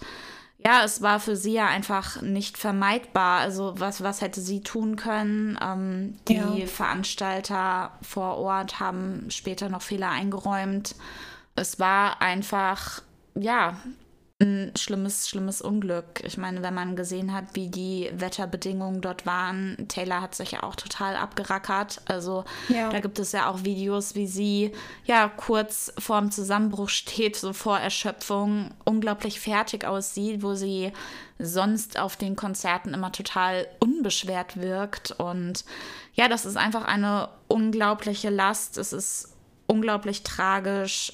ja, 0.60 0.84
es 0.84 1.02
war 1.02 1.20
für 1.20 1.36
sie 1.36 1.54
ja 1.54 1.68
einfach 1.68 2.22
nicht 2.22 2.58
vermeidbar. 2.58 3.40
Also 3.40 3.76
was, 3.78 4.02
was 4.02 4.22
hätte 4.22 4.42
sie 4.42 4.62
tun 4.62 4.96
können? 4.96 5.58
Ähm, 5.62 6.18
die 6.28 6.34
ja. 6.34 6.66
Veranstalter 6.66 7.92
vor 8.02 8.38
Ort 8.38 8.80
haben 8.80 9.30
später 9.30 9.70
noch 9.70 9.84
Fehler 9.84 10.10
eingeräumt. 10.10 10.96
Es 11.56 11.80
war 11.80 12.22
einfach, 12.22 13.02
ja, 13.36 13.78
ein 14.40 14.72
schlimmes, 14.78 15.28
schlimmes 15.28 15.62
Unglück. 15.62 16.22
Ich 16.24 16.38
meine, 16.38 16.62
wenn 16.62 16.76
man 16.76 16.96
gesehen 16.96 17.34
hat, 17.34 17.46
wie 17.54 17.70
die 17.70 18.12
Wetterbedingungen 18.14 19.02
dort 19.02 19.26
waren, 19.26 19.88
Taylor 19.88 20.22
hat 20.22 20.36
sich 20.36 20.52
ja 20.52 20.62
auch 20.62 20.76
total 20.76 21.16
abgerackert. 21.16 22.02
Also 22.06 22.46
ja. 22.70 22.90
da 22.90 23.00
gibt 23.00 23.18
es 23.18 23.32
ja 23.32 23.50
auch 23.50 23.64
Videos, 23.64 24.14
wie 24.14 24.28
sie 24.28 24.74
ja 25.06 25.28
kurz 25.28 25.92
vorm 25.98 26.30
Zusammenbruch 26.30 26.90
steht, 26.90 27.36
so 27.36 27.52
vor 27.52 27.80
Erschöpfung, 27.80 28.70
unglaublich 28.86 29.40
fertig 29.40 29.86
aussieht, 29.86 30.44
wo 30.44 30.54
sie 30.54 30.92
sonst 31.40 31.98
auf 31.98 32.16
den 32.16 32.36
Konzerten 32.36 32.94
immer 32.94 33.12
total 33.12 33.68
unbeschwert 33.80 34.62
wirkt. 34.62 35.12
Und 35.12 35.66
ja, 36.14 36.28
das 36.28 36.46
ist 36.46 36.58
einfach 36.58 36.86
eine 36.86 37.30
unglaubliche 37.48 38.30
Last. 38.30 38.78
Es 38.78 38.94
ist 38.94 39.36
unglaublich 39.66 40.22
tragisch. 40.22 41.12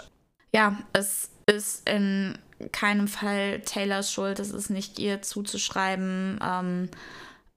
Ja, 0.53 0.77
es 0.91 1.29
ist 1.45 1.87
in 1.89 2.37
keinem 2.71 3.07
Fall 3.07 3.61
Taylors 3.61 4.11
Schuld, 4.11 4.39
es 4.39 4.51
ist 4.51 4.69
nicht 4.69 4.99
ihr 4.99 5.21
zuzuschreiben. 5.21 6.39
Ähm, 6.41 6.89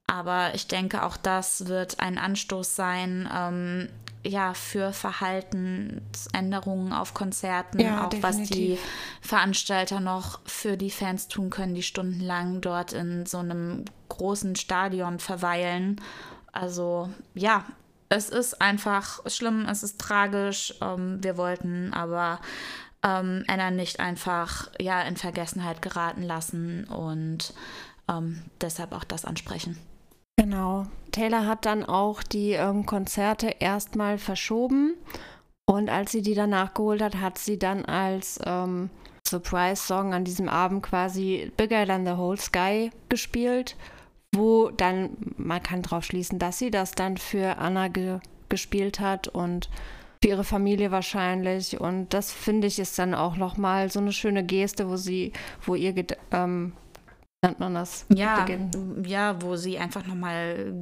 aber 0.07 0.55
ich 0.55 0.67
denke, 0.67 1.03
auch 1.03 1.17
das 1.17 1.67
wird 1.67 1.99
ein 1.99 2.17
Anstoß 2.17 2.75
sein, 2.75 3.29
ähm, 3.33 3.89
ja, 4.25 4.53
für 4.53 4.93
Verhaltensänderungen 4.93 6.91
auf 6.91 7.13
Konzerten, 7.13 7.79
ja, 7.79 8.05
auch 8.05 8.09
definitiv. 8.09 8.41
was 8.41 8.49
die 8.49 8.77
Veranstalter 9.21 9.99
noch 9.99 10.39
für 10.45 10.75
die 10.77 10.91
Fans 10.91 11.27
tun 11.27 11.49
können, 11.49 11.75
die 11.75 11.83
stundenlang 11.83 12.61
dort 12.61 12.93
in 12.93 13.25
so 13.25 13.37
einem 13.39 13.85
großen 14.09 14.55
Stadion 14.55 15.19
verweilen. 15.19 16.01
Also 16.51 17.09
ja, 17.35 17.65
es 18.09 18.29
ist 18.29 18.61
einfach 18.61 19.19
schlimm, 19.27 19.67
es 19.69 19.83
ist 19.83 19.99
tragisch. 19.99 20.73
Ähm, 20.81 21.23
wir 21.23 21.37
wollten 21.37 21.93
aber 21.93 22.39
ähm, 23.03 23.43
Anna 23.47 23.71
nicht 23.71 23.99
einfach 23.99 24.69
ja 24.79 25.01
in 25.01 25.17
Vergessenheit 25.17 25.81
geraten 25.81 26.23
lassen 26.23 26.85
und 26.85 27.53
ähm, 28.09 28.43
deshalb 28.61 28.93
auch 28.93 29.03
das 29.03 29.25
ansprechen. 29.25 29.77
Genau. 30.39 30.85
Taylor 31.11 31.47
hat 31.47 31.65
dann 31.65 31.83
auch 31.83 32.21
die 32.21 32.51
ähm, 32.51 32.85
Konzerte 32.85 33.55
erstmal 33.59 34.17
verschoben 34.17 34.93
und 35.65 35.89
als 35.89 36.11
sie 36.11 36.21
die 36.21 36.35
dann 36.35 36.51
nachgeholt 36.51 37.01
hat, 37.01 37.15
hat 37.15 37.37
sie 37.37 37.59
dann 37.59 37.85
als 37.85 38.39
ähm, 38.45 38.89
Surprise-Song 39.27 40.13
an 40.13 40.23
diesem 40.23 40.47
Abend 40.47 40.83
quasi 40.83 41.51
Bigger 41.57 41.85
Than 41.85 42.05
the 42.05 42.17
Whole 42.17 42.37
Sky 42.37 42.91
gespielt, 43.09 43.75
wo 44.33 44.69
dann, 44.69 45.09
man 45.37 45.61
kann 45.61 45.81
drauf 45.81 46.05
schließen, 46.05 46.39
dass 46.39 46.59
sie 46.59 46.71
das 46.71 46.91
dann 46.91 47.17
für 47.17 47.57
Anna 47.57 47.87
ge 47.89 48.19
gespielt 48.49 49.01
hat 49.01 49.27
und 49.27 49.69
für 50.21 50.29
ihre 50.29 50.43
Familie 50.43 50.91
wahrscheinlich. 50.91 51.79
Und 51.79 52.13
das 52.13 52.31
finde 52.31 52.67
ich 52.67 52.79
ist 52.79 52.97
dann 52.99 53.13
auch 53.13 53.37
nochmal 53.37 53.91
so 53.91 53.99
eine 53.99 54.11
schöne 54.11 54.43
Geste, 54.43 54.89
wo 54.89 54.95
sie, 54.95 55.33
wo 55.65 55.75
ihr 55.75 55.93
ähm, 56.31 56.73
nennt 57.43 57.59
man 57.59 57.75
das? 57.75 58.05
Ja, 58.09 58.45
ja, 59.03 59.41
wo 59.41 59.55
sie 59.55 59.77
einfach 59.77 60.05
nochmal 60.05 60.73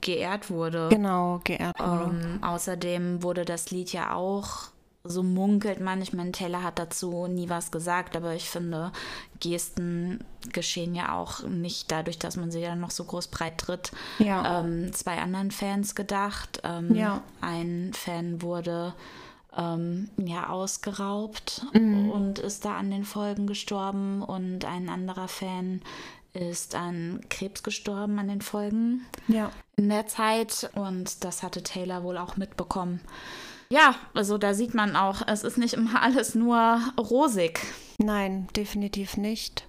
geehrt 0.00 0.50
wurde. 0.50 0.88
Genau, 0.90 1.40
geehrt 1.44 1.78
wurde. 1.78 2.10
Ähm, 2.14 2.42
außerdem 2.42 3.22
wurde 3.22 3.44
das 3.44 3.70
Lied 3.70 3.92
ja 3.92 4.14
auch 4.14 4.73
so 5.06 5.22
munkelt 5.22 5.80
man. 5.80 6.00
Ich 6.00 6.14
meine, 6.14 6.32
Taylor 6.32 6.62
hat 6.62 6.78
dazu 6.78 7.26
nie 7.26 7.50
was 7.50 7.70
gesagt, 7.70 8.16
aber 8.16 8.34
ich 8.34 8.48
finde, 8.48 8.90
Gesten 9.38 10.24
geschehen 10.52 10.94
ja 10.94 11.14
auch 11.14 11.42
nicht 11.42 11.90
dadurch, 11.92 12.18
dass 12.18 12.36
man 12.36 12.50
sie 12.50 12.62
dann 12.62 12.80
noch 12.80 12.90
so 12.90 13.04
groß 13.04 13.28
breit 13.28 13.58
tritt. 13.58 13.92
Ja. 14.18 14.60
Ähm, 14.60 14.92
zwei 14.94 15.18
anderen 15.18 15.50
Fans 15.50 15.94
gedacht. 15.94 16.62
Ähm, 16.64 16.94
ja. 16.94 17.22
Ein 17.42 17.92
Fan 17.92 18.40
wurde 18.40 18.94
ähm, 19.56 20.08
ja 20.16 20.48
ausgeraubt 20.48 21.66
mhm. 21.74 22.10
und 22.10 22.38
ist 22.38 22.64
da 22.64 22.76
an 22.76 22.90
den 22.90 23.04
Folgen 23.04 23.46
gestorben 23.46 24.22
und 24.22 24.64
ein 24.64 24.88
anderer 24.88 25.28
Fan 25.28 25.82
ist 26.32 26.74
an 26.74 27.20
Krebs 27.28 27.62
gestorben 27.62 28.18
an 28.18 28.28
den 28.28 28.40
Folgen 28.40 29.02
ja. 29.28 29.50
in 29.76 29.88
der 29.88 30.06
Zeit 30.06 30.70
und 30.74 31.22
das 31.24 31.42
hatte 31.42 31.62
Taylor 31.62 32.02
wohl 32.02 32.18
auch 32.18 32.36
mitbekommen. 32.36 33.00
Ja, 33.74 33.96
also 34.14 34.38
da 34.38 34.54
sieht 34.54 34.72
man 34.72 34.94
auch, 34.94 35.26
es 35.26 35.42
ist 35.42 35.58
nicht 35.58 35.74
immer 35.74 36.00
alles 36.00 36.36
nur 36.36 36.80
rosig. 36.96 37.58
Nein, 37.98 38.46
definitiv 38.54 39.16
nicht. 39.16 39.66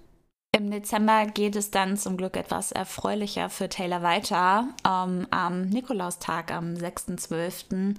Im 0.55 0.69
Dezember 0.69 1.25
geht 1.25 1.55
es 1.55 1.71
dann 1.71 1.97
zum 1.97 2.15
Glück 2.15 2.37
etwas 2.37 2.71
erfreulicher 2.71 3.49
für 3.49 3.67
Taylor 3.67 4.03
weiter. 4.03 4.67
Ähm, 4.87 5.25
am 5.31 5.63
Nikolaustag, 5.69 6.51
am 6.51 6.75
6.12., 6.75 7.95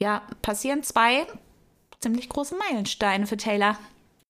ja, 0.00 0.22
passieren 0.40 0.82
zwei 0.82 1.26
ziemlich 2.00 2.30
große 2.30 2.56
Meilensteine 2.56 3.26
für 3.26 3.36
Taylor. 3.36 3.76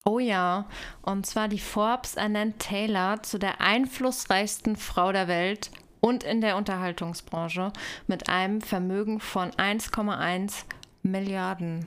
Oh 0.05 0.19
ja, 0.19 0.67
und 1.03 1.27
zwar 1.27 1.47
die 1.47 1.61
Forbes 1.61 2.17
ernennt 2.17 2.59
Taylor 2.59 3.23
zu 3.23 3.39
der 3.39 3.61
einflussreichsten 3.61 4.75
Frau 4.75 5.13
der 5.13 5.29
Welt 5.29 5.71
und 6.01 6.25
in 6.25 6.41
der 6.41 6.57
Unterhaltungsbranche 6.57 7.73
mit 8.09 8.29
einem 8.29 8.61
Vermögen 8.61 9.21
von 9.21 9.53
1,1 9.53 10.65
Milliarden. 11.05 11.87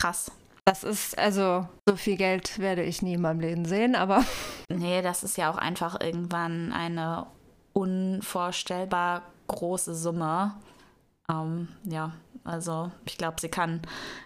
Krass. 0.00 0.30
Das 0.64 0.84
ist, 0.84 1.18
also, 1.18 1.66
so 1.86 1.96
viel 1.96 2.16
Geld 2.16 2.58
werde 2.58 2.82
ich 2.82 3.02
nie 3.02 3.14
in 3.14 3.22
meinem 3.22 3.40
Leben 3.40 3.64
sehen, 3.64 3.94
aber. 3.94 4.24
Nee, 4.70 5.00
das 5.00 5.24
ist 5.24 5.38
ja 5.38 5.50
auch 5.50 5.56
einfach 5.56 5.98
irgendwann 5.98 6.74
eine 6.74 7.26
unvorstellbar 7.72 9.22
große 9.46 9.94
Summe. 9.94 10.54
Ähm, 11.30 11.68
ja, 11.84 12.12
also 12.44 12.92
ich 13.06 13.16
glaube, 13.16 13.40
sie 13.40 13.48
kann 13.48 13.80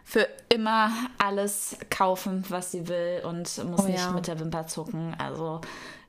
für 0.05 0.27
immer 0.49 0.91
alles 1.19 1.77
kaufen, 1.91 2.45
was 2.49 2.73
sie 2.73 2.89
will 2.89 3.23
und 3.25 3.65
muss 3.65 3.85
oh, 3.85 3.87
nicht 3.87 3.99
ja. 3.99 4.11
mit 4.11 4.27
der 4.27 4.41
Wimper 4.41 4.67
zucken. 4.67 5.15
Also 5.19 5.61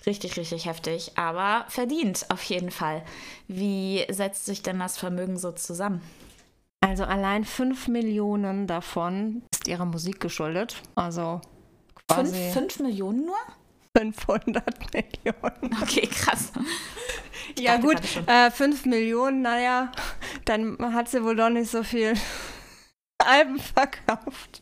richtig, 0.06 0.38
richtig 0.38 0.66
heftig, 0.66 1.18
aber 1.18 1.66
verdient 1.70 2.26
auf 2.30 2.44
jeden 2.44 2.72
Fall. 2.72 3.04
Wie 3.48 4.06
setzt 4.10 4.46
sich 4.46 4.64
denn 4.64 4.80
das 4.80 4.98
Vermögen 4.98 5.38
so 5.38 5.52
zusammen? 5.52 6.02
Also 6.84 7.06
allein 7.06 7.46
5 7.46 7.88
Millionen 7.88 8.68
davon 8.68 9.44
ist 9.54 9.70
ihrer 9.70 9.86
Musik 9.86 10.20
geschuldet. 10.20 10.82
Also 10.96 11.40
quasi 12.10 12.52
5 12.52 12.80
Millionen 12.80 13.26
nur? 13.26 13.38
500 13.98 14.94
Millionen. 14.94 15.82
Okay, 15.82 16.08
krass. 16.08 16.52
Ich 17.56 17.64
ja 17.64 17.78
gut, 17.78 18.02
äh, 18.28 18.52
5 18.52 18.86
Millionen, 18.86 19.42
naja, 19.42 19.94
dann 20.44 20.78
hat 20.94 21.08
sie 21.08 21.24
wohl 21.24 21.38
doch 21.38 21.50
nicht 21.50 21.72
so 21.72 21.84
viel 21.84 22.16
Alben 23.18 23.60
verkauft. 23.60 24.62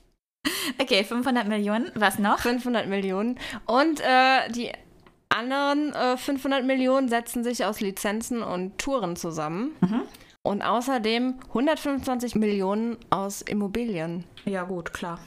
Okay, 0.80 1.04
500 1.04 1.48
Millionen, 1.48 1.92
was 1.96 2.20
noch? 2.20 2.38
500 2.40 2.88
Millionen. 2.88 3.40
Und 3.66 4.00
äh, 4.00 4.48
die 4.52 4.72
anderen 5.30 5.94
äh, 5.94 6.18
500 6.18 6.66
Millionen 6.66 7.10
setzen 7.10 7.44
sich 7.44 7.66
aus 7.66 7.80
Lizenzen 7.80 8.44
und 8.44 8.78
Touren 8.78 9.16
zusammen. 9.16 9.76
Mhm. 9.82 10.02
Und 10.44 10.62
außerdem 10.64 11.36
125 11.50 12.36
Millionen 12.36 12.98
aus 13.10 13.42
Immobilien. 13.42 14.24
Ja, 14.46 14.64
gut, 14.64 14.94
klar. 14.94 15.20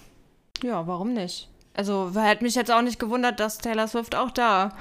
Ja, 0.63 0.87
warum 0.87 1.13
nicht? 1.13 1.49
Also 1.75 2.13
hätte 2.15 2.45
mich 2.45 2.55
jetzt 2.55 2.71
auch 2.71 2.83
nicht 2.83 2.99
gewundert, 2.99 3.41
dass 3.41 3.59
Taylor 3.59 3.89
Swift 3.89 4.15
auch 4.15 4.31
da 4.31 4.73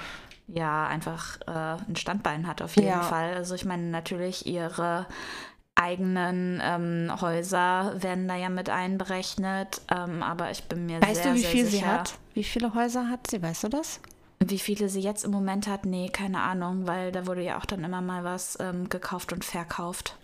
ja 0.48 0.88
einfach 0.88 1.40
äh, 1.48 1.78
ein 1.88 1.96
Standbein 1.96 2.48
hat 2.48 2.62
auf 2.62 2.76
jeden 2.76 2.90
ja. 2.90 3.02
Fall. 3.02 3.34
Also 3.34 3.56
ich 3.56 3.66
meine 3.66 3.84
natürlich 3.84 4.46
ihre 4.46 5.08
eigenen 5.76 6.62
ähm, 6.64 7.12
Häuser 7.20 7.94
werden 7.98 8.28
da 8.28 8.36
ja 8.36 8.50
mit 8.50 8.70
einberechnet, 8.70 9.82
ähm, 9.90 10.22
aber 10.22 10.52
ich 10.52 10.64
bin 10.66 10.86
mir 10.86 11.02
weißt 11.02 11.24
sehr, 11.24 11.32
du, 11.32 11.38
wie 11.38 11.42
sehr 11.42 11.50
viel 11.50 11.66
sicher. 11.66 11.78
sie 11.78 11.86
hat? 11.86 12.14
Wie 12.34 12.44
viele 12.44 12.74
Häuser 12.76 13.10
hat 13.10 13.30
sie? 13.30 13.42
Weißt 13.42 13.64
du 13.64 13.70
das? 13.70 14.00
Wie 14.46 14.60
viele 14.60 14.90
sie 14.90 15.00
jetzt 15.00 15.24
im 15.24 15.32
Moment 15.32 15.68
hat? 15.68 15.86
Nee, 15.86 16.10
keine 16.10 16.42
Ahnung, 16.42 16.86
weil 16.86 17.12
da 17.12 17.28
wurde 17.28 17.44
ja 17.44 17.58
auch 17.58 17.66
dann 17.66 17.84
immer 17.84 18.02
mal 18.02 18.24
was 18.24 18.58
ähm, 18.60 18.90
gekauft 18.90 19.32
und 19.32 19.46
verkauft. 19.46 20.18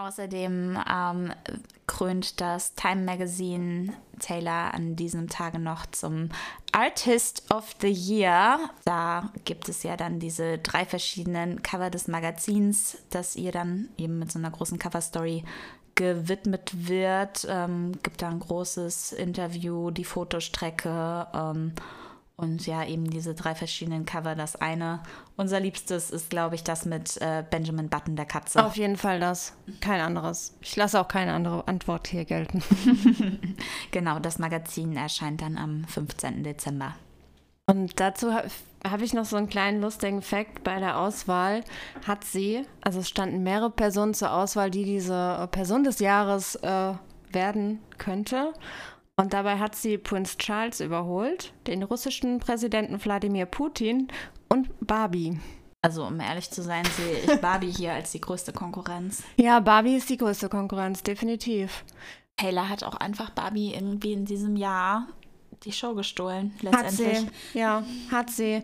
Außerdem 0.00 0.78
ähm, 0.90 1.32
krönt 1.86 2.40
das 2.40 2.74
Time 2.74 3.02
Magazine 3.02 3.92
Taylor 4.20 4.72
an 4.72 4.96
diesem 4.96 5.28
Tage 5.28 5.58
noch 5.58 5.86
zum 5.86 6.30
Artist 6.72 7.52
of 7.52 7.74
the 7.80 7.90
Year. 7.90 8.58
Da 8.84 9.32
gibt 9.44 9.68
es 9.68 9.82
ja 9.82 9.96
dann 9.96 10.18
diese 10.18 10.58
drei 10.58 10.86
verschiedenen 10.86 11.62
Cover 11.62 11.90
des 11.90 12.08
Magazins, 12.08 12.96
das 13.10 13.36
ihr 13.36 13.52
dann 13.52 13.88
eben 13.98 14.18
mit 14.18 14.32
so 14.32 14.38
einer 14.38 14.50
großen 14.50 14.78
Cover-Story 14.78 15.44
gewidmet 15.94 16.88
wird. 16.88 17.46
Ähm, 17.50 17.92
gibt 18.02 18.22
da 18.22 18.28
ein 18.30 18.40
großes 18.40 19.12
Interview, 19.12 19.90
die 19.90 20.04
Fotostrecke. 20.04 21.26
Ähm, 21.34 21.72
und 22.38 22.66
ja, 22.68 22.84
eben 22.84 23.10
diese 23.10 23.34
drei 23.34 23.56
verschiedenen 23.56 24.06
Cover. 24.06 24.36
Das 24.36 24.54
eine, 24.54 25.02
unser 25.36 25.58
Liebstes, 25.58 26.10
ist, 26.10 26.30
glaube 26.30 26.54
ich, 26.54 26.62
das 26.62 26.86
mit 26.86 27.20
äh, 27.20 27.42
Benjamin 27.50 27.88
Button, 27.88 28.14
der 28.14 28.26
Katze. 28.26 28.64
Auf 28.64 28.76
jeden 28.76 28.96
Fall 28.96 29.18
das. 29.18 29.54
Kein 29.80 30.00
anderes. 30.00 30.56
Ich 30.60 30.76
lasse 30.76 31.00
auch 31.00 31.08
keine 31.08 31.32
andere 31.32 31.66
Antwort 31.66 32.06
hier 32.06 32.24
gelten. 32.24 32.62
genau, 33.90 34.20
das 34.20 34.38
Magazin 34.38 34.96
erscheint 34.96 35.42
dann 35.42 35.58
am 35.58 35.82
15. 35.84 36.44
Dezember. 36.44 36.94
Und 37.66 37.98
dazu 37.98 38.32
habe 38.32 39.04
ich 39.04 39.12
noch 39.14 39.24
so 39.24 39.36
einen 39.36 39.48
kleinen 39.48 39.80
lustigen 39.80 40.22
Fakt. 40.22 40.62
Bei 40.62 40.78
der 40.78 41.00
Auswahl 41.00 41.64
hat 42.06 42.22
sie, 42.22 42.64
also 42.82 43.00
es 43.00 43.08
standen 43.08 43.42
mehrere 43.42 43.70
Personen 43.70 44.14
zur 44.14 44.32
Auswahl, 44.32 44.70
die 44.70 44.84
diese 44.84 45.48
Person 45.50 45.82
des 45.82 45.98
Jahres 45.98 46.54
äh, 46.54 46.92
werden 47.32 47.80
könnte. 47.98 48.52
Und 49.18 49.32
dabei 49.32 49.58
hat 49.58 49.74
sie 49.74 49.98
Prinz 49.98 50.38
Charles 50.38 50.78
überholt, 50.78 51.52
den 51.66 51.82
russischen 51.82 52.38
Präsidenten 52.38 53.04
Wladimir 53.04 53.46
Putin 53.46 54.06
und 54.48 54.68
Barbie. 54.80 55.40
Also 55.82 56.04
um 56.04 56.20
ehrlich 56.20 56.50
zu 56.52 56.62
sein, 56.62 56.84
sehe 56.84 57.18
ich 57.18 57.40
Barbie 57.40 57.70
hier 57.70 57.94
als 57.94 58.12
die 58.12 58.20
größte 58.20 58.52
Konkurrenz. 58.52 59.24
Ja, 59.36 59.58
Barbie 59.58 59.96
ist 59.96 60.08
die 60.08 60.18
größte 60.18 60.48
Konkurrenz, 60.48 61.02
definitiv. 61.02 61.84
Taylor 62.36 62.68
hat 62.68 62.84
auch 62.84 62.94
einfach 62.94 63.30
Barbie 63.30 63.74
irgendwie 63.74 64.12
in 64.12 64.24
diesem 64.24 64.54
Jahr 64.54 65.08
die 65.64 65.72
Show 65.72 65.94
gestohlen, 65.94 66.54
letztendlich. 66.60 67.18
Hat 67.18 67.26
sie, 67.52 67.58
ja, 67.58 67.82
hat 68.12 68.30
sie. 68.30 68.62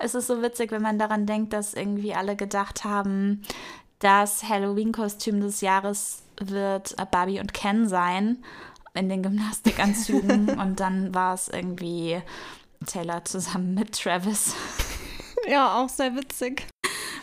Es 0.00 0.16
ist 0.16 0.26
so 0.26 0.42
witzig, 0.42 0.72
wenn 0.72 0.82
man 0.82 0.98
daran 0.98 1.24
denkt, 1.24 1.52
dass 1.52 1.72
irgendwie 1.72 2.14
alle 2.14 2.34
gedacht 2.34 2.82
haben, 2.82 3.42
das 4.00 4.42
Halloween-Kostüm 4.48 5.40
des 5.40 5.60
Jahres 5.60 6.24
wird 6.40 6.96
Barbie 7.12 7.38
und 7.38 7.54
Ken 7.54 7.88
sein 7.88 8.38
in 8.96 9.08
den 9.08 9.22
Gymnastikanzügen 9.22 10.48
und 10.60 10.80
dann 10.80 11.14
war 11.14 11.34
es 11.34 11.48
irgendwie 11.48 12.20
Taylor 12.86 13.24
zusammen 13.24 13.74
mit 13.74 13.92
Travis. 13.98 14.54
Ja, 15.48 15.80
auch 15.80 15.88
sehr 15.88 16.16
witzig. 16.16 16.66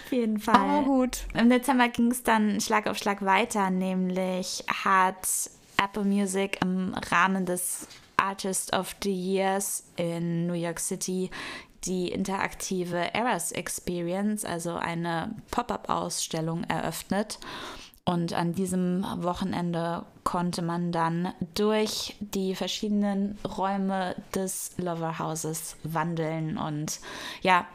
Auf 0.06 0.12
jeden 0.12 0.40
Fall. 0.40 0.56
Aber 0.56 0.84
gut. 0.84 1.26
Im 1.34 1.50
Dezember 1.50 1.90
ging 1.90 2.10
es 2.10 2.24
dann 2.24 2.62
Schlag 2.62 2.88
auf 2.88 2.98
Schlag 2.98 3.26
weiter, 3.26 3.70
nämlich 3.70 4.64
hat 4.68 5.28
Apple 5.76 6.06
Music 6.06 6.58
im 6.62 6.94
Rahmen 7.12 7.46
des 7.46 7.86
Artist 8.16 8.72
of 8.72 8.96
the 9.04 9.12
Years 9.12 9.84
in 9.98 10.48
New 10.48 10.54
York 10.54 10.80
City 10.80 11.30
die 11.86 12.10
interaktive 12.10 13.14
Eras 13.14 13.52
Experience, 13.52 14.46
also 14.46 14.76
eine 14.76 15.36
Pop-up-Ausstellung, 15.52 16.64
eröffnet. 16.64 17.40
Und 18.06 18.34
an 18.34 18.54
diesem 18.54 19.06
Wochenende 19.18 20.06
konnte 20.26 20.62
man 20.62 20.92
dann 20.92 21.34
durch 21.56 22.16
die 22.20 22.54
verschiedenen 22.54 23.38
Räume 23.58 24.16
des 24.36 24.72
Lover 24.78 25.20
Houses 25.20 25.78
wandeln 25.84 26.58
und 26.58 27.00
ja, 27.42 27.66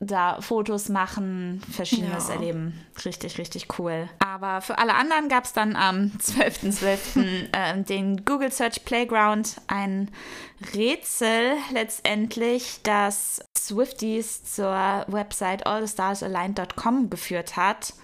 da 0.00 0.40
Fotos 0.40 0.88
machen, 0.88 1.62
verschiedenes 1.70 2.28
ja. 2.28 2.34
erleben. 2.34 2.80
Richtig, 3.04 3.38
richtig 3.38 3.78
cool. 3.78 4.08
Aber 4.18 4.62
für 4.62 4.78
alle 4.78 4.94
anderen 4.94 5.28
gab 5.28 5.44
es 5.44 5.52
dann 5.52 5.76
am 5.76 6.12
12.12. 6.18 7.48
äh, 7.52 7.82
den 7.82 8.24
Google 8.24 8.50
Search 8.50 8.84
Playground, 8.84 9.60
ein 9.66 10.10
Rätsel 10.74 11.52
letztendlich, 11.72 12.80
das 12.82 13.42
Swifties 13.56 14.44
zur 14.44 15.04
Website 15.06 15.66
allthestarsaligned.com 15.66 17.10
geführt 17.10 17.56
hat 17.56 17.94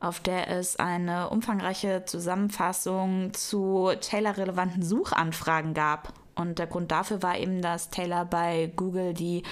auf 0.00 0.20
der 0.20 0.48
es 0.50 0.76
eine 0.76 1.30
umfangreiche 1.30 2.04
Zusammenfassung 2.04 3.32
zu 3.32 3.90
Taylor-relevanten 4.00 4.82
Suchanfragen 4.82 5.74
gab. 5.74 6.12
Und 6.34 6.58
der 6.58 6.66
Grund 6.66 6.90
dafür 6.90 7.22
war 7.22 7.38
eben, 7.38 7.62
dass 7.62 7.90
Taylor 7.90 8.24
bei 8.26 8.70
Google 8.76 9.14
die 9.14 9.42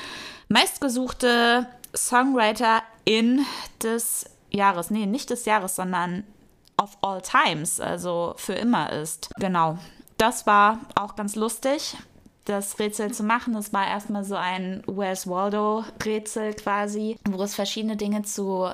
meistgesuchte 0.48 1.66
Songwriterin 1.96 3.46
des 3.82 4.26
Jahres, 4.50 4.90
nee, 4.90 5.06
nicht 5.06 5.30
des 5.30 5.46
Jahres, 5.46 5.76
sondern 5.76 6.24
of 6.80 6.98
all 7.00 7.22
times, 7.22 7.80
also 7.80 8.34
für 8.36 8.52
immer 8.52 8.92
ist. 8.92 9.30
Genau. 9.36 9.78
Das 10.18 10.46
war 10.46 10.80
auch 10.94 11.16
ganz 11.16 11.36
lustig, 11.36 11.96
das 12.44 12.78
Rätsel 12.78 13.12
zu 13.12 13.22
machen. 13.22 13.54
Das 13.54 13.72
war 13.72 13.86
erstmal 13.86 14.24
so 14.24 14.36
ein 14.36 14.82
Where's 14.86 15.26
Waldo-Rätsel 15.26 16.54
quasi, 16.54 17.16
wo 17.28 17.42
es 17.42 17.54
verschiedene 17.54 17.96
Dinge 17.96 18.22
zu 18.22 18.68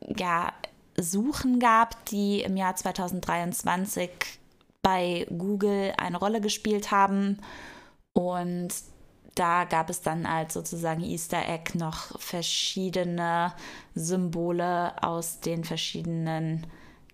ja, 0.00 0.52
suchen 0.98 1.58
gab, 1.58 2.04
die 2.06 2.40
im 2.42 2.56
Jahr 2.56 2.76
2023 2.76 4.10
bei 4.82 5.26
Google 5.36 5.92
eine 5.98 6.18
Rolle 6.18 6.40
gespielt 6.40 6.90
haben. 6.90 7.38
Und 8.12 8.68
da 9.34 9.64
gab 9.64 9.90
es 9.90 10.00
dann 10.00 10.26
als 10.26 10.54
sozusagen 10.54 11.02
Easter 11.02 11.46
Egg 11.48 11.76
noch 11.76 12.18
verschiedene 12.20 13.52
Symbole 13.94 15.02
aus 15.02 15.40
den 15.40 15.64
verschiedenen 15.64 16.66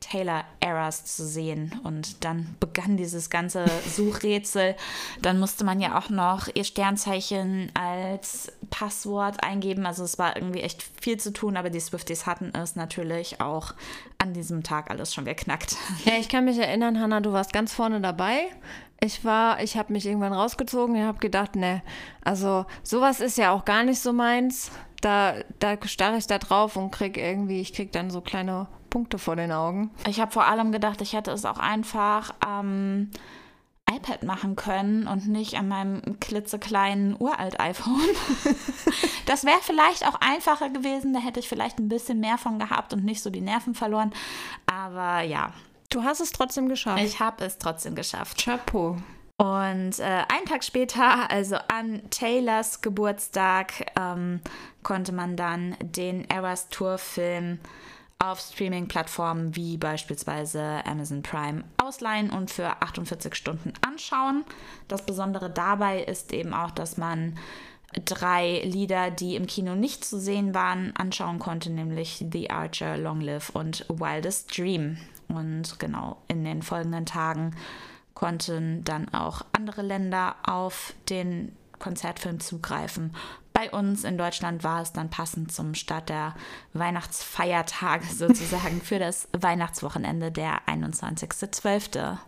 Taylor 0.02 0.44
Eras 0.60 1.04
zu 1.04 1.26
sehen. 1.26 1.80
Und 1.84 2.24
dann 2.24 2.56
begann 2.60 2.96
dieses 2.96 3.30
ganze 3.30 3.64
Suchrätsel. 3.88 4.74
Dann 5.22 5.38
musste 5.38 5.64
man 5.64 5.80
ja 5.80 5.98
auch 5.98 6.10
noch 6.10 6.48
ihr 6.52 6.64
Sternzeichen 6.64 7.70
als 7.74 8.52
Passwort 8.70 9.42
eingeben. 9.42 9.86
Also 9.86 10.04
es 10.04 10.18
war 10.18 10.36
irgendwie 10.36 10.60
echt 10.60 10.82
viel 11.00 11.18
zu 11.18 11.32
tun, 11.32 11.56
aber 11.56 11.70
die 11.70 11.80
Swifties 11.80 12.26
hatten 12.26 12.52
es 12.54 12.76
natürlich 12.76 13.40
auch 13.40 13.74
an 14.18 14.34
diesem 14.34 14.62
Tag 14.62 14.90
alles 14.90 15.14
schon 15.14 15.24
geknackt. 15.24 15.76
Ja, 16.04 16.14
ich 16.18 16.28
kann 16.28 16.44
mich 16.44 16.58
erinnern, 16.58 17.00
Hannah, 17.00 17.20
du 17.20 17.32
warst 17.32 17.52
ganz 17.52 17.72
vorne 17.72 18.00
dabei. 18.00 18.48
Ich 19.00 19.24
war, 19.24 19.62
ich 19.62 19.76
habe 19.76 19.92
mich 19.92 20.06
irgendwann 20.06 20.32
rausgezogen 20.32 20.96
und 20.96 21.02
habe 21.02 21.18
gedacht, 21.18 21.56
ne, 21.56 21.82
also 22.22 22.66
sowas 22.84 23.20
ist 23.20 23.36
ja 23.36 23.50
auch 23.52 23.64
gar 23.64 23.82
nicht 23.82 24.00
so 24.00 24.12
meins. 24.12 24.70
Da, 25.00 25.34
da 25.58 25.76
starre 25.86 26.18
ich 26.18 26.28
da 26.28 26.38
drauf 26.38 26.76
und 26.76 26.92
krieg 26.92 27.16
irgendwie, 27.16 27.60
ich 27.60 27.72
krieg 27.72 27.90
dann 27.90 28.10
so 28.10 28.20
kleine 28.20 28.68
Punkte 28.92 29.18
vor 29.18 29.36
den 29.36 29.50
Augen. 29.50 29.90
Ich 30.06 30.20
habe 30.20 30.30
vor 30.30 30.44
allem 30.44 30.70
gedacht, 30.70 31.00
ich 31.00 31.14
hätte 31.14 31.30
es 31.32 31.44
auch 31.44 31.58
einfach 31.58 32.34
am 32.40 33.10
iPad 33.90 34.22
machen 34.22 34.54
können 34.54 35.08
und 35.08 35.26
nicht 35.28 35.56
an 35.58 35.68
meinem 35.68 36.20
klitzekleinen 36.20 37.16
uralt 37.18 37.58
iPhone. 37.58 38.00
das 39.26 39.44
wäre 39.44 39.60
vielleicht 39.62 40.06
auch 40.06 40.20
einfacher 40.20 40.70
gewesen, 40.70 41.12
da 41.12 41.20
hätte 41.20 41.40
ich 41.40 41.48
vielleicht 41.48 41.78
ein 41.78 41.88
bisschen 41.88 42.20
mehr 42.20 42.38
von 42.38 42.58
gehabt 42.58 42.92
und 42.92 43.04
nicht 43.04 43.22
so 43.22 43.30
die 43.30 43.40
Nerven 43.40 43.74
verloren. 43.74 44.12
Aber 44.66 45.22
ja, 45.22 45.52
Du 45.92 46.02
hast 46.04 46.20
es 46.20 46.32
trotzdem 46.32 46.70
geschafft. 46.70 47.02
Ich 47.02 47.20
habe 47.20 47.44
es 47.44 47.58
trotzdem 47.58 47.94
geschafft. 47.94 48.42
Chapeau. 48.42 48.96
Und 49.36 49.98
äh, 49.98 50.24
einen 50.28 50.46
Tag 50.46 50.64
später, 50.64 51.30
also 51.30 51.56
an 51.68 52.00
Taylors 52.08 52.80
Geburtstag, 52.80 53.92
ähm, 54.00 54.40
konnte 54.82 55.12
man 55.12 55.36
dann 55.36 55.76
den 55.82 56.28
Eras 56.30 56.70
Tour 56.70 56.96
Film 56.96 57.58
auf 58.22 58.40
Streaming-Plattformen 58.40 59.56
wie 59.56 59.76
beispielsweise 59.76 60.86
Amazon 60.86 61.22
Prime 61.22 61.64
ausleihen 61.76 62.30
und 62.30 62.50
für 62.50 62.80
48 62.80 63.34
Stunden 63.34 63.72
anschauen. 63.84 64.44
Das 64.86 65.04
Besondere 65.04 65.50
dabei 65.50 66.02
ist 66.02 66.32
eben 66.32 66.54
auch, 66.54 66.70
dass 66.70 66.96
man 66.96 67.36
drei 68.04 68.62
Lieder, 68.64 69.10
die 69.10 69.34
im 69.34 69.46
Kino 69.46 69.74
nicht 69.74 70.04
zu 70.04 70.20
sehen 70.20 70.54
waren, 70.54 70.94
anschauen 70.96 71.40
konnte, 71.40 71.70
nämlich 71.70 72.24
The 72.30 72.50
Archer, 72.50 72.96
Long 72.96 73.20
Live 73.20 73.50
und 73.50 73.84
Wildest 73.88 74.56
Dream. 74.56 74.98
Und 75.26 75.80
genau 75.80 76.18
in 76.28 76.44
den 76.44 76.62
folgenden 76.62 77.06
Tagen 77.06 77.56
konnten 78.14 78.84
dann 78.84 79.12
auch 79.12 79.42
andere 79.52 79.82
Länder 79.82 80.36
auf 80.44 80.94
den 81.08 81.56
Konzertfilm 81.80 82.38
zugreifen. 82.38 83.14
Bei 83.52 83.70
uns 83.70 84.04
in 84.04 84.18
Deutschland 84.18 84.64
war 84.64 84.82
es 84.82 84.92
dann 84.92 85.10
passend 85.10 85.52
zum 85.52 85.74
Start 85.74 86.08
der 86.08 86.34
Weihnachtsfeiertage 86.72 88.06
sozusagen 88.14 88.80
für 88.80 88.98
das 88.98 89.28
Weihnachtswochenende 89.32 90.32
der 90.32 90.62
21.12. 90.66 92.18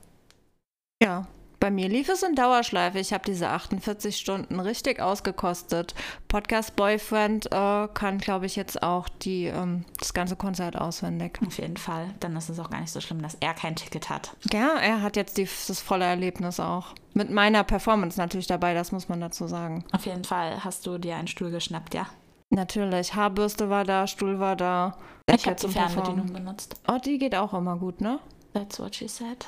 Ja, 1.02 1.26
bei 1.64 1.70
mir 1.70 1.88
lief 1.88 2.10
es 2.10 2.22
in 2.22 2.34
Dauerschleife. 2.34 2.98
Ich 2.98 3.14
habe 3.14 3.24
diese 3.24 3.48
48 3.48 4.18
Stunden 4.18 4.60
richtig 4.60 5.00
ausgekostet. 5.00 5.94
Podcast 6.28 6.76
Boyfriend 6.76 7.46
äh, 7.46 7.88
kann, 7.88 8.18
glaube 8.18 8.44
ich, 8.44 8.54
jetzt 8.54 8.82
auch 8.82 9.08
die, 9.08 9.46
ähm, 9.46 9.86
das 9.98 10.12
ganze 10.12 10.36
Konzert 10.36 10.76
auswendig. 10.78 11.38
Auf 11.46 11.56
jeden 11.56 11.78
Fall. 11.78 12.12
Dann 12.20 12.36
ist 12.36 12.50
es 12.50 12.58
auch 12.58 12.68
gar 12.68 12.82
nicht 12.82 12.92
so 12.92 13.00
schlimm, 13.00 13.22
dass 13.22 13.38
er 13.40 13.54
kein 13.54 13.76
Ticket 13.76 14.10
hat. 14.10 14.36
Ja, 14.52 14.76
er 14.76 15.00
hat 15.00 15.16
jetzt 15.16 15.38
die, 15.38 15.44
das 15.44 15.80
volle 15.80 16.04
Erlebnis 16.04 16.60
auch. 16.60 16.88
Mit 17.14 17.30
meiner 17.30 17.64
Performance 17.64 18.20
natürlich 18.20 18.46
dabei, 18.46 18.74
das 18.74 18.92
muss 18.92 19.08
man 19.08 19.22
dazu 19.22 19.46
sagen. 19.46 19.86
Auf 19.92 20.04
jeden 20.04 20.24
Fall 20.24 20.62
hast 20.62 20.86
du 20.86 20.98
dir 20.98 21.16
einen 21.16 21.28
Stuhl 21.28 21.50
geschnappt, 21.50 21.94
ja? 21.94 22.08
Natürlich. 22.50 23.14
Haarbürste 23.14 23.70
war 23.70 23.84
da, 23.84 24.06
Stuhl 24.06 24.38
war 24.38 24.54
da. 24.54 24.98
Ich, 25.30 25.36
ich 25.36 25.46
habe 25.46 25.56
die 25.56 25.68
Fernbedienung 25.68 26.30
benutzt. 26.30 26.76
Oh, 26.88 26.98
die 27.02 27.16
geht 27.16 27.34
auch 27.34 27.54
immer 27.54 27.78
gut, 27.78 28.02
ne? 28.02 28.20
That's 28.52 28.78
what 28.78 28.94
she 28.94 29.08
said. 29.08 29.46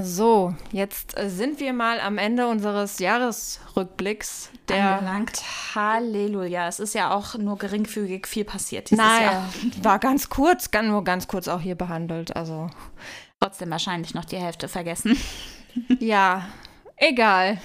So, 0.00 0.54
jetzt 0.70 1.18
äh, 1.18 1.28
sind 1.28 1.60
wir 1.60 1.74
mal 1.74 2.00
am 2.00 2.16
Ende 2.16 2.46
unseres 2.48 2.98
Jahresrückblicks. 2.98 4.50
Der 4.68 4.96
Angelangt. 4.96 5.42
Halleluja. 5.74 6.66
Es 6.66 6.80
ist 6.80 6.94
ja 6.94 7.12
auch 7.12 7.34
nur 7.34 7.58
geringfügig 7.58 8.26
viel 8.26 8.44
passiert 8.44 8.90
dieses 8.90 9.04
Nein, 9.04 9.22
Jahr. 9.22 9.52
war 9.82 9.98
ganz 9.98 10.30
kurz, 10.30 10.70
nur 10.82 11.04
ganz 11.04 11.28
kurz 11.28 11.46
auch 11.46 11.60
hier 11.60 11.74
behandelt. 11.74 12.34
Also 12.34 12.70
trotzdem 13.38 13.70
wahrscheinlich 13.70 14.14
noch 14.14 14.24
die 14.24 14.38
Hälfte 14.38 14.66
vergessen. 14.66 15.14
ja, 16.00 16.48
egal. 16.96 17.60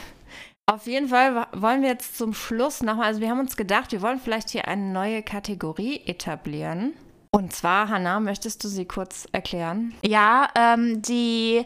Auf 0.66 0.86
jeden 0.86 1.08
Fall 1.08 1.48
wollen 1.54 1.82
wir 1.82 1.90
jetzt 1.90 2.18
zum 2.18 2.34
Schluss 2.34 2.84
nochmal, 2.84 3.06
also 3.06 3.22
wir 3.22 3.30
haben 3.30 3.40
uns 3.40 3.56
gedacht, 3.56 3.94
wir 3.94 4.02
wollen 4.02 4.20
vielleicht 4.20 4.50
hier 4.50 4.68
eine 4.68 4.92
neue 4.92 5.24
Kategorie 5.24 6.02
etablieren. 6.06 6.92
Und 7.32 7.54
zwar, 7.54 7.88
Hannah, 7.88 8.20
möchtest 8.20 8.66
du 8.66 8.68
sie 8.68 8.86
kurz 8.86 9.28
erklären? 9.32 9.94
Ja, 10.04 10.50
ähm, 10.56 11.02
die 11.02 11.64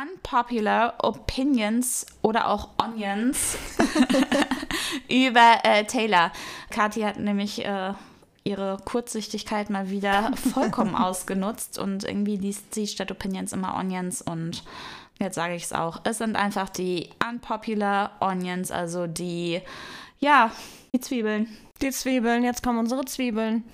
unpopular 0.00 0.94
opinions 0.98 2.06
oder 2.22 2.48
auch 2.48 2.70
onions 2.78 3.56
über 5.08 5.58
äh, 5.64 5.84
Taylor. 5.84 6.32
Kathi 6.70 7.00
hat 7.02 7.18
nämlich 7.18 7.64
äh, 7.64 7.92
ihre 8.44 8.78
Kurzsichtigkeit 8.84 9.70
mal 9.70 9.90
wieder 9.90 10.32
vollkommen 10.36 10.94
ausgenutzt 10.96 11.78
und 11.78 12.04
irgendwie 12.04 12.36
liest 12.36 12.74
sie 12.74 12.86
statt 12.86 13.10
Opinions 13.10 13.52
immer 13.52 13.76
Onions 13.76 14.22
und 14.22 14.64
jetzt 15.20 15.34
sage 15.34 15.54
ich 15.54 15.64
es 15.64 15.72
auch. 15.72 16.00
Es 16.04 16.18
sind 16.18 16.36
einfach 16.36 16.68
die 16.68 17.10
unpopular 17.28 18.12
Onions, 18.20 18.70
also 18.70 19.06
die, 19.06 19.60
ja, 20.18 20.50
die 20.94 21.00
Zwiebeln. 21.00 21.48
Die 21.80 21.90
Zwiebeln, 21.90 22.44
jetzt 22.44 22.62
kommen 22.62 22.78
unsere 22.78 23.04
Zwiebeln. 23.04 23.64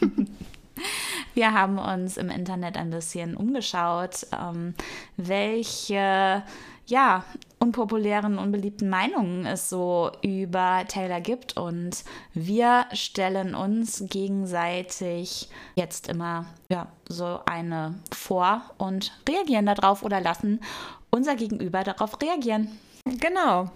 Wir 1.34 1.52
haben 1.52 1.78
uns 1.78 2.16
im 2.16 2.28
Internet 2.28 2.76
ein 2.76 2.90
bisschen 2.90 3.36
umgeschaut, 3.36 4.26
ähm, 4.32 4.74
welche 5.16 6.42
ja, 6.86 7.24
unpopulären, 7.58 8.38
unbeliebten 8.38 8.88
Meinungen 8.88 9.46
es 9.46 9.68
so 9.68 10.10
über 10.22 10.84
Taylor 10.88 11.20
gibt. 11.20 11.56
Und 11.56 12.04
wir 12.34 12.86
stellen 12.92 13.54
uns 13.54 14.04
gegenseitig 14.08 15.48
jetzt 15.74 16.08
immer 16.08 16.46
ja, 16.68 16.88
so 17.08 17.40
eine 17.46 17.94
vor 18.12 18.62
und 18.78 19.12
reagieren 19.28 19.66
darauf 19.66 20.02
oder 20.02 20.20
lassen 20.20 20.60
unser 21.10 21.36
Gegenüber 21.36 21.84
darauf 21.84 22.20
reagieren. 22.20 22.68
Genau. 23.04 23.70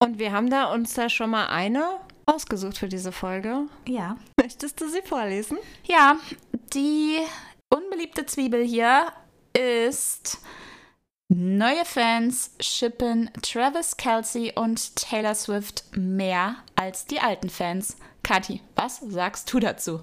Und 0.00 0.18
wir 0.18 0.32
haben 0.32 0.50
da 0.50 0.72
uns 0.72 0.94
da 0.94 1.08
schon 1.08 1.30
mal 1.30 1.46
eine 1.46 1.84
ausgesucht 2.28 2.78
für 2.78 2.88
diese 2.88 3.12
Folge. 3.12 3.66
Ja. 3.86 4.16
Möchtest 4.40 4.80
du 4.80 4.88
sie 4.88 5.02
vorlesen? 5.02 5.58
Ja, 5.84 6.16
die 6.74 7.18
unbeliebte 7.70 8.26
Zwiebel 8.26 8.64
hier 8.64 9.12
ist 9.52 10.38
Neue 11.30 11.84
Fans 11.84 12.52
schippen 12.58 13.30
Travis 13.42 13.98
Kelsey 13.98 14.52
und 14.54 14.96
Taylor 14.96 15.34
Swift 15.34 15.84
mehr 15.94 16.56
als 16.74 17.04
die 17.04 17.20
alten 17.20 17.50
Fans. 17.50 17.98
Kathi, 18.22 18.62
was 18.76 19.00
sagst 19.00 19.52
du 19.52 19.58
dazu? 19.58 20.00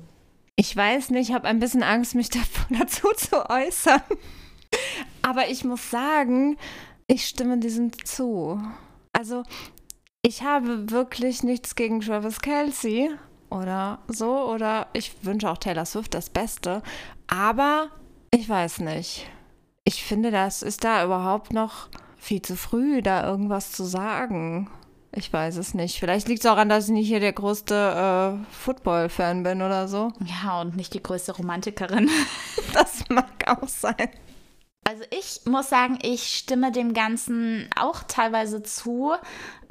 Ich 0.56 0.76
weiß 0.76 1.10
nicht, 1.10 1.30
ich 1.30 1.36
habe 1.36 1.48
ein 1.48 1.60
bisschen 1.60 1.82
Angst, 1.82 2.14
mich 2.14 2.30
dazu 2.70 3.08
zu 3.18 3.50
äußern. 3.50 4.02
Aber 5.24 5.50
ich 5.50 5.64
muss 5.64 5.90
sagen, 5.90 6.58
ich 7.08 7.28
stimme 7.28 7.58
diesem 7.58 7.92
zu. 8.06 8.62
Also, 9.12 9.44
ich 10.26 10.42
habe 10.42 10.90
wirklich 10.90 11.44
nichts 11.44 11.76
gegen 11.76 12.02
Travis 12.02 12.40
Kelsey 12.40 13.12
oder 13.52 14.00
so. 14.08 14.50
Oder 14.50 14.88
ich 14.94 15.24
wünsche 15.24 15.50
auch 15.50 15.60
Taylor 15.60 15.86
Swift 15.86 16.16
das 16.16 16.32
Beste. 16.32 16.82
Aber 17.28 17.90
ich 18.32 18.50
weiß 18.50 18.80
nicht. 18.80 19.28
Ich 19.84 20.04
finde, 20.04 20.32
das 20.32 20.64
ist 20.64 20.84
da 20.84 21.06
überhaupt 21.06 21.54
noch 21.54 21.90
viel 22.18 22.42
zu 22.42 22.56
früh, 22.56 23.04
da 23.04 23.28
irgendwas 23.28 23.72
zu 23.72 23.84
sagen. 23.84 24.68
Ich 25.12 25.32
weiß 25.32 25.58
es 25.58 25.76
nicht. 25.76 26.00
Vielleicht 26.00 26.28
liegt 26.28 26.44
es 26.44 26.50
auch 26.50 26.58
an, 26.58 26.70
dass 26.70 26.86
ich 26.86 26.92
nicht 26.92 27.08
hier 27.08 27.20
der 27.20 27.34
größte 27.34 28.40
äh, 28.42 28.52
Football-Fan 28.52 29.44
bin 29.44 29.62
oder 29.62 29.88
so. 29.88 30.12
Ja, 30.26 30.60
und 30.60 30.76
nicht 30.76 30.96
die 30.96 31.04
größte 31.04 31.34
Romantikerin. 31.34 32.10
das 32.74 33.08
mag 33.10 33.30
auch 33.46 33.68
sein. 33.68 34.10
Also 34.88 35.04
ich 35.10 35.42
muss 35.46 35.70
sagen, 35.70 35.98
ich 36.04 36.38
stimme 36.38 36.72
dem 36.72 36.94
Ganzen 36.94 37.68
auch 37.76 38.04
teilweise 38.04 38.62
zu. 38.62 39.14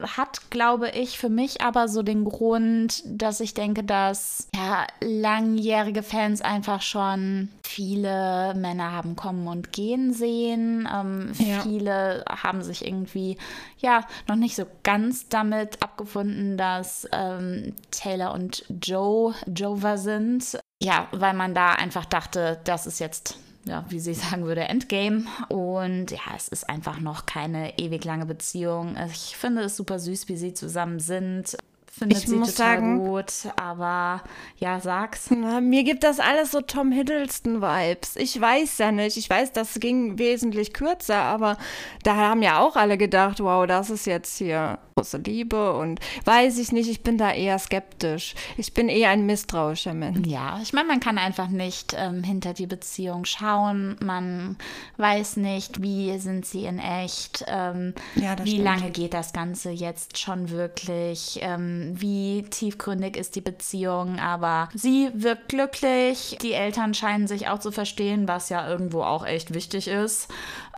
Hat, 0.03 0.51
glaube 0.51 0.91
ich, 0.91 1.21
für 1.21 1.29
mich 1.29 1.61
aber 1.61 1.87
so 1.87 2.03
den 2.03 2.25
Grund, 2.25 3.01
dass 3.07 3.39
ich 3.39 3.55
denke, 3.55 3.85
dass 3.85 4.49
ja, 4.57 4.89
langjährige 5.01 6.03
Fans 6.03 6.41
einfach 6.41 6.83
schon 6.83 7.49
viele 7.63 8.55
Männer 8.57 8.91
haben 8.91 9.15
kommen 9.15 9.47
und 9.47 9.73
gehen 9.73 10.13
sehen. 10.13 10.89
Ähm, 10.93 11.33
ja. 11.39 11.61
Viele 11.61 12.25
haben 12.29 12.65
sich 12.65 12.85
irgendwie 12.85 13.39
ja 13.79 14.05
noch 14.27 14.35
nicht 14.37 14.57
so 14.57 14.65
ganz 14.83 15.29
damit 15.29 15.81
abgefunden, 15.81 16.57
dass 16.57 17.09
ähm, 17.13 17.73
Taylor 17.93 18.35
und 18.35 18.65
Joe 18.83 19.33
Jover 19.47 19.97
sind. 19.97 20.59
Ja, 20.83 21.07
weil 21.13 21.35
man 21.35 21.55
da 21.55 21.69
einfach 21.69 22.05
dachte, 22.05 22.61
das 22.65 22.89
ist 22.89 22.99
jetzt 22.99 23.39
ja, 23.65 23.85
wie 23.89 24.01
sie 24.01 24.15
sagen 24.15 24.45
würde, 24.45 24.63
Endgame. 24.63 25.25
Und 25.49 26.11
ja, 26.11 26.21
es 26.37 26.49
ist 26.49 26.69
einfach 26.69 27.01
noch 27.01 27.27
keine 27.27 27.79
ewig 27.79 28.05
lange 28.05 28.27
Beziehung. 28.27 28.97
Ich 29.13 29.37
finde 29.37 29.63
es 29.63 29.77
super 29.77 29.99
süß, 29.99 30.29
wie 30.29 30.37
sie 30.37 30.55
zusammen 30.55 31.01
sind 31.01 31.57
findet 31.99 32.19
ich 32.19 32.29
sie 32.29 32.37
muss 32.37 32.55
total 32.55 32.77
sagen, 32.77 32.99
gut, 32.99 33.33
aber 33.57 34.23
ja, 34.59 34.81
sag's. 34.81 35.31
Na, 35.31 35.61
mir 35.61 35.85
gibt 35.85 36.03
das 36.05 36.21
alles 36.21 36.51
so 36.51 36.61
Tom 36.61 36.91
Hiddleston-Vibes. 36.93 38.17
Ich 38.17 38.41
weiß 38.41 38.79
ja 38.79 38.93
nicht. 38.93 39.17
Ich 39.17 39.31
weiß, 39.31 39.53
das 39.53 39.79
ging 39.81 40.19
wesentlich 40.19 40.73
kürzer, 40.73 41.23
aber 41.23 41.57
da 42.03 42.17
haben 42.17 42.43
ja 42.43 42.59
auch 42.59 42.77
alle 42.77 42.99
gedacht, 42.99 43.41
wow, 43.41 43.67
das 43.67 43.91
ist 43.91 44.07
jetzt 44.07 44.39
hier 44.39 44.79
große 44.97 45.19
Liebe 45.19 45.73
und 45.75 46.01
weiß 46.25 46.59
ich 46.59 46.73
nicht, 46.73 46.89
ich 46.89 47.03
bin 47.03 47.19
da 47.19 47.33
eher 47.33 47.59
skeptisch. 47.59 48.35
Ich 48.57 48.75
bin 48.75 48.89
eher 48.89 49.11
ein 49.11 49.27
misstrauischer 49.27 49.95
Mensch. 49.95 50.27
Ja, 50.27 50.61
ich 50.63 50.73
meine, 50.73 50.89
man 50.89 51.01
kann 51.01 51.19
einfach 51.19 51.49
nicht 51.49 51.95
ähm, 51.99 52.23
hinter 52.23 52.55
die 52.55 52.67
Beziehung 52.67 53.25
schauen. 53.25 53.97
Man 54.03 54.57
weiß 54.97 55.37
nicht, 55.37 55.83
wie 55.83 56.17
sind 56.19 56.47
sie 56.47 56.65
in 56.65 56.79
echt, 56.79 57.45
ähm, 57.49 57.95
ja, 58.15 58.37
wie 58.45 58.53
stimmt. 58.53 58.65
lange 58.65 58.91
geht 58.91 59.15
das 59.15 59.33
Ganze 59.33 59.71
jetzt 59.71 60.19
schon 60.19 60.51
wirklich. 60.51 61.39
Ähm, 61.43 61.84
wie 61.93 62.43
tiefgründig 62.43 63.17
ist 63.17 63.37
die 63.37 63.41
Beziehung, 63.41 64.19
aber 64.19 64.69
sie 64.75 65.11
wirkt 65.15 65.49
glücklich. 65.49 66.39
Die 66.43 66.53
Eltern 66.53 66.95
scheinen 66.95 67.27
sich 67.27 67.49
auch 67.49 67.59
zu 67.59 67.73
verstehen, 67.73 68.29
was 68.29 68.49
ja 68.49 68.69
irgendwo 68.69 69.03
auch 69.03 69.27
echt 69.27 69.55
wichtig 69.55 69.89
ist. 69.89 70.29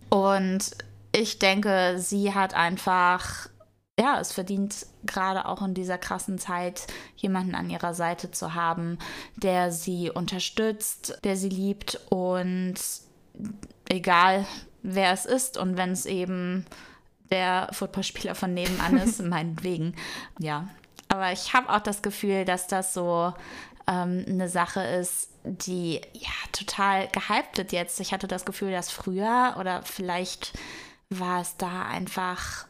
Und 0.08 0.70
ich 1.12 1.38
denke, 1.38 1.96
sie 1.98 2.34
hat 2.34 2.54
einfach, 2.54 3.48
ja, 3.98 4.20
es 4.20 4.32
verdient 4.32 4.86
gerade 5.04 5.46
auch 5.46 5.62
in 5.62 5.74
dieser 5.74 5.98
krassen 5.98 6.38
Zeit 6.38 6.86
jemanden 7.16 7.54
an 7.54 7.70
ihrer 7.70 7.94
Seite 7.94 8.30
zu 8.30 8.54
haben, 8.54 8.98
der 9.36 9.72
sie 9.72 10.10
unterstützt, 10.10 11.18
der 11.24 11.36
sie 11.36 11.48
liebt 11.48 12.00
und 12.10 12.74
egal 13.88 14.46
wer 14.82 15.12
es 15.12 15.26
ist 15.26 15.56
und 15.56 15.76
wenn 15.76 15.90
es 15.90 16.06
eben 16.06 16.66
der 17.30 17.68
Footballspieler 17.72 18.34
von 18.34 18.54
nebenan 18.54 18.98
ist, 18.98 19.22
meinetwegen. 19.24 19.94
Ja, 20.38 20.68
aber 21.16 21.32
ich 21.32 21.52
habe 21.52 21.68
auch 21.70 21.80
das 21.80 22.02
Gefühl, 22.02 22.44
dass 22.44 22.66
das 22.66 22.94
so 22.94 23.32
ähm, 23.86 24.24
eine 24.28 24.48
Sache 24.48 24.82
ist, 24.82 25.30
die 25.44 26.00
ja 26.12 26.30
total 26.52 27.08
gehypt 27.08 27.58
wird 27.58 27.72
jetzt. 27.72 28.00
Ich 28.00 28.12
hatte 28.12 28.26
das 28.28 28.44
Gefühl, 28.44 28.72
dass 28.72 28.90
früher 28.90 29.56
oder 29.58 29.82
vielleicht 29.82 30.52
war 31.08 31.40
es 31.40 31.56
da 31.56 31.82
einfach 31.82 32.66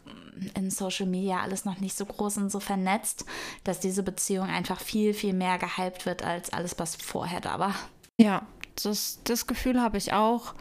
in 0.55 0.71
Social 0.71 1.07
Media 1.07 1.41
alles 1.41 1.65
noch 1.65 1.81
nicht 1.81 1.97
so 1.97 2.05
groß 2.05 2.37
und 2.39 2.51
so 2.51 2.61
vernetzt, 2.61 3.25
dass 3.65 3.81
diese 3.81 4.03
Beziehung 4.03 4.49
einfach 4.49 4.81
viel, 4.81 5.15
viel 5.15 5.33
mehr 5.33 5.59
gehypt 5.59 6.05
wird 6.05 6.23
als 6.23 6.53
alles, 6.53 6.79
was 6.79 6.97
vorher 6.97 7.41
da 7.41 7.59
war. 7.59 7.75
Ja, 8.19 8.47
das, 8.83 9.21
das 9.25 9.47
Gefühl 9.47 9.81
habe 9.81 9.97
ich 9.97 10.13
auch. 10.13 10.55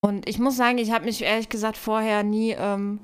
Und 0.00 0.28
ich 0.28 0.38
muss 0.38 0.56
sagen, 0.56 0.78
ich 0.78 0.92
habe 0.92 1.04
mich 1.04 1.22
ehrlich 1.22 1.48
gesagt 1.48 1.76
vorher 1.76 2.22
nie 2.22 2.52
ähm, 2.52 3.00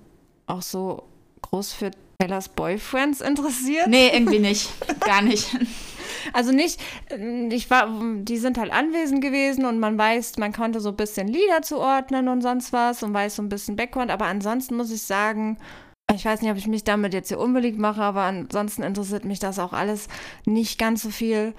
auch 0.47 0.63
so 0.63 1.09
groß 1.43 1.73
für 1.73 1.91
Taylors 2.19 2.49
Boyfriends 2.49 3.21
interessiert? 3.21 3.89
Nee, 3.89 4.11
irgendwie 4.13 4.39
nicht. 4.39 4.69
Gar 5.01 5.23
nicht. 5.23 5.57
Also 6.33 6.53
nicht, 6.53 6.81
ich 7.51 7.71
war, 7.71 7.87
die 8.23 8.39
sind 8.39 8.57
halt 8.57 8.73
anwesend 8.73 9.21
gewesen 9.21 9.67
und 9.67 9.79
man 9.79 9.99
weiß, 9.99 10.39
man 10.39 10.55
konnte 10.55 10.81
so 10.81 10.89
ein 10.89 10.97
bisschen 10.97 11.29
Lieder 11.29 11.61
zuordnen 11.63 12.29
und 12.29 12.41
sonst 12.41 12.73
was 12.73 13.03
und 13.03 13.13
weiß 13.13 13.37
so 13.37 13.43
ein 13.43 13.51
bisschen 13.51 13.77
Background, 13.77 14.11
aber 14.11 14.25
ansonsten 14.25 14.75
muss 14.75 14.91
ich 14.91 15.03
sagen, 15.03 15.59
ich 16.15 16.25
weiß 16.25 16.43
nicht, 16.43 16.51
ob 16.51 16.57
ich 16.57 16.67
mich 16.67 16.85
damit 16.85 17.15
jetzt 17.15 17.29
hier 17.29 17.39
unbeliebt 17.39 17.79
mache, 17.79 18.03
aber 18.03 18.23
ansonsten 18.23 18.83
interessiert 18.83 19.25
mich 19.25 19.39
das 19.39 19.59
auch 19.59 19.73
alles 19.73 20.09
nicht 20.47 20.79
ganz 20.79 21.03
so 21.03 21.11
viel. 21.11 21.55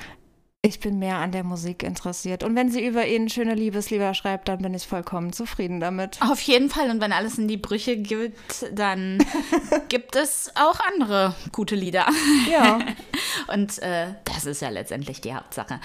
Ich 0.66 0.80
bin 0.80 0.98
mehr 0.98 1.18
an 1.18 1.32
der 1.32 1.44
Musik 1.44 1.84
interessiert. 1.84 2.44
Und 2.44 2.56
wenn 2.56 2.72
sie 2.72 2.84
über 2.84 3.06
ihn 3.06 3.30
schöne 3.30 3.54
Liebeslieder 3.54 4.16
schreibt, 4.16 4.48
dann 4.48 4.64
bin 4.64 4.74
ich 4.74 4.88
vollkommen 4.88 5.32
zufrieden 5.32 5.80
damit. 5.80 6.20
Auf 6.24 6.42
jeden 6.42 6.72
Fall. 6.72 6.90
Und 6.90 7.00
wenn 7.02 7.12
alles 7.12 7.38
in 7.38 7.48
die 7.48 7.58
Brüche 7.58 7.98
gibt, 7.98 8.66
dann 8.74 9.24
gibt 9.90 10.16
es 10.16 10.52
auch 10.56 10.80
andere 10.92 11.36
gute 11.52 11.76
Lieder. 11.76 12.08
Ja. 12.52 12.80
Und 13.54 13.78
äh, 13.84 14.16
das 14.24 14.48
ist 14.48 14.64
ja 14.64 14.70
letztendlich 14.70 15.22
die 15.22 15.36
Hauptsache. 15.36 15.80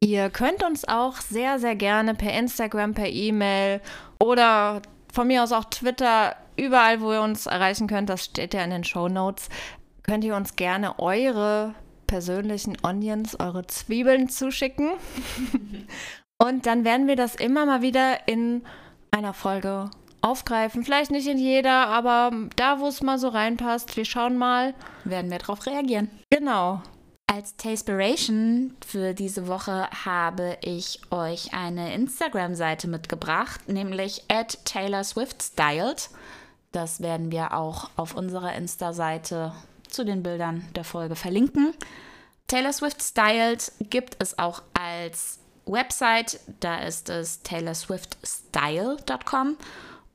Ihr 0.00 0.30
könnt 0.30 0.64
uns 0.64 0.88
auch 0.88 1.16
sehr, 1.16 1.58
sehr 1.58 1.76
gerne 1.76 2.14
per 2.14 2.32
Instagram, 2.32 2.94
per 2.94 3.08
E-Mail 3.08 3.82
oder 4.18 4.80
von 5.12 5.26
mir 5.26 5.42
aus 5.42 5.52
auch 5.52 5.66
Twitter, 5.66 6.34
überall, 6.56 7.02
wo 7.02 7.12
ihr 7.12 7.20
uns 7.20 7.44
erreichen 7.44 7.88
könnt, 7.88 8.08
das 8.08 8.24
steht 8.24 8.54
ja 8.54 8.64
in 8.64 8.70
den 8.70 8.84
Show 8.84 9.08
Notes, 9.08 9.50
könnt 10.02 10.24
ihr 10.24 10.34
uns 10.34 10.56
gerne 10.56 10.98
eure 10.98 11.74
persönlichen 12.08 12.76
Onions, 12.82 13.38
eure 13.38 13.68
Zwiebeln 13.68 14.28
zuschicken. 14.28 14.90
Und 16.42 16.66
dann 16.66 16.84
werden 16.84 17.06
wir 17.06 17.14
das 17.14 17.36
immer 17.36 17.66
mal 17.66 17.82
wieder 17.82 18.26
in 18.26 18.62
einer 19.12 19.34
Folge 19.34 19.90
aufgreifen. 20.20 20.84
Vielleicht 20.84 21.12
nicht 21.12 21.28
in 21.28 21.38
jeder, 21.38 21.86
aber 21.86 22.32
da, 22.56 22.80
wo 22.80 22.88
es 22.88 23.02
mal 23.02 23.18
so 23.18 23.28
reinpasst. 23.28 23.96
Wir 23.96 24.04
schauen 24.04 24.36
mal. 24.36 24.74
Werden 25.04 25.30
wir 25.30 25.38
darauf 25.38 25.66
reagieren. 25.66 26.10
Genau. 26.30 26.82
Als 27.30 27.56
Taspiration 27.56 28.74
für 28.84 29.12
diese 29.12 29.48
Woche 29.48 29.88
habe 30.04 30.56
ich 30.62 31.00
euch 31.10 31.52
eine 31.52 31.94
Instagram-Seite 31.94 32.88
mitgebracht, 32.88 33.68
nämlich 33.68 34.24
at 34.28 34.64
Taylor 34.64 35.04
Swift 35.04 35.42
Styled. 35.42 36.08
Das 36.72 37.00
werden 37.00 37.30
wir 37.30 37.54
auch 37.54 37.90
auf 37.96 38.14
unserer 38.14 38.54
Insta-Seite 38.54 39.52
zu 39.92 40.04
den 40.04 40.22
Bildern 40.22 40.64
der 40.74 40.84
Folge 40.84 41.16
verlinken. 41.16 41.74
Taylor 42.46 42.72
Swift 42.72 43.02
Styled 43.02 43.72
gibt 43.90 44.16
es 44.20 44.38
auch 44.38 44.62
als 44.72 45.40
Website, 45.66 46.40
da 46.60 46.78
ist 46.78 47.10
es 47.10 47.42
taylorswiftstyle.com 47.42 49.58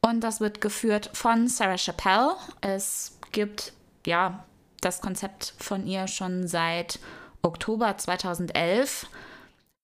und 0.01 0.21
das 0.21 0.41
wird 0.41 0.61
geführt 0.61 1.11
von 1.13 1.47
Sarah 1.47 1.77
Chappelle. 1.77 2.35
Es 2.61 3.19
gibt 3.31 3.73
ja 4.05 4.43
das 4.81 4.99
Konzept 4.99 5.53
von 5.59 5.87
ihr 5.87 6.07
schon 6.07 6.47
seit 6.47 6.99
Oktober 7.41 7.97
2011. 7.97 9.07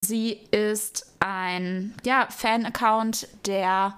Sie 0.02 0.34
ist 0.52 1.14
ein 1.20 1.96
ja, 2.04 2.28
Fan-Account, 2.30 3.28
der 3.46 3.96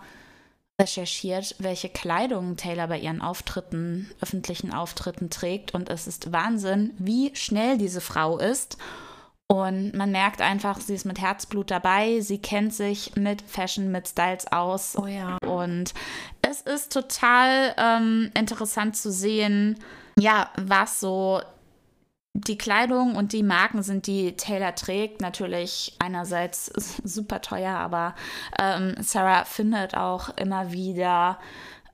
recherchiert, 0.81 1.55
welche 1.59 1.89
Kleidung 1.89 2.57
Taylor 2.57 2.87
bei 2.87 2.99
ihren 2.99 3.21
Auftritten, 3.21 4.09
öffentlichen 4.19 4.73
Auftritten 4.73 5.29
trägt. 5.29 5.73
Und 5.73 5.89
es 5.89 6.07
ist 6.07 6.33
Wahnsinn, 6.33 6.93
wie 6.97 7.33
schnell 7.35 7.77
diese 7.77 8.01
Frau 8.01 8.37
ist. 8.37 8.77
Und 9.47 9.93
man 9.93 10.11
merkt 10.11 10.41
einfach, 10.41 10.79
sie 10.79 10.95
ist 10.95 11.05
mit 11.05 11.19
Herzblut 11.19 11.71
dabei. 11.71 12.21
Sie 12.21 12.39
kennt 12.39 12.73
sich 12.73 13.15
mit 13.15 13.41
Fashion, 13.41 13.91
mit 13.91 14.07
Styles 14.07 14.51
aus. 14.51 14.97
Oh 14.97 15.07
ja. 15.07 15.37
Und 15.45 15.93
es 16.41 16.61
ist 16.61 16.91
total 16.91 17.75
ähm, 17.77 18.31
interessant 18.33 18.95
zu 18.95 19.11
sehen, 19.11 19.77
ja, 20.17 20.49
was 20.57 20.99
so 20.99 21.41
die 22.33 22.57
Kleidung 22.57 23.15
und 23.15 23.33
die 23.33 23.43
Marken 23.43 23.83
sind, 23.83 24.07
die 24.07 24.35
Taylor 24.37 24.73
trägt, 24.73 25.21
natürlich 25.21 25.95
einerseits 25.99 26.67
super 27.03 27.41
teuer, 27.41 27.75
aber 27.75 28.15
ähm, 28.59 28.95
Sarah 28.99 29.45
findet 29.45 29.95
auch 29.95 30.29
immer 30.37 30.71
wieder 30.71 31.39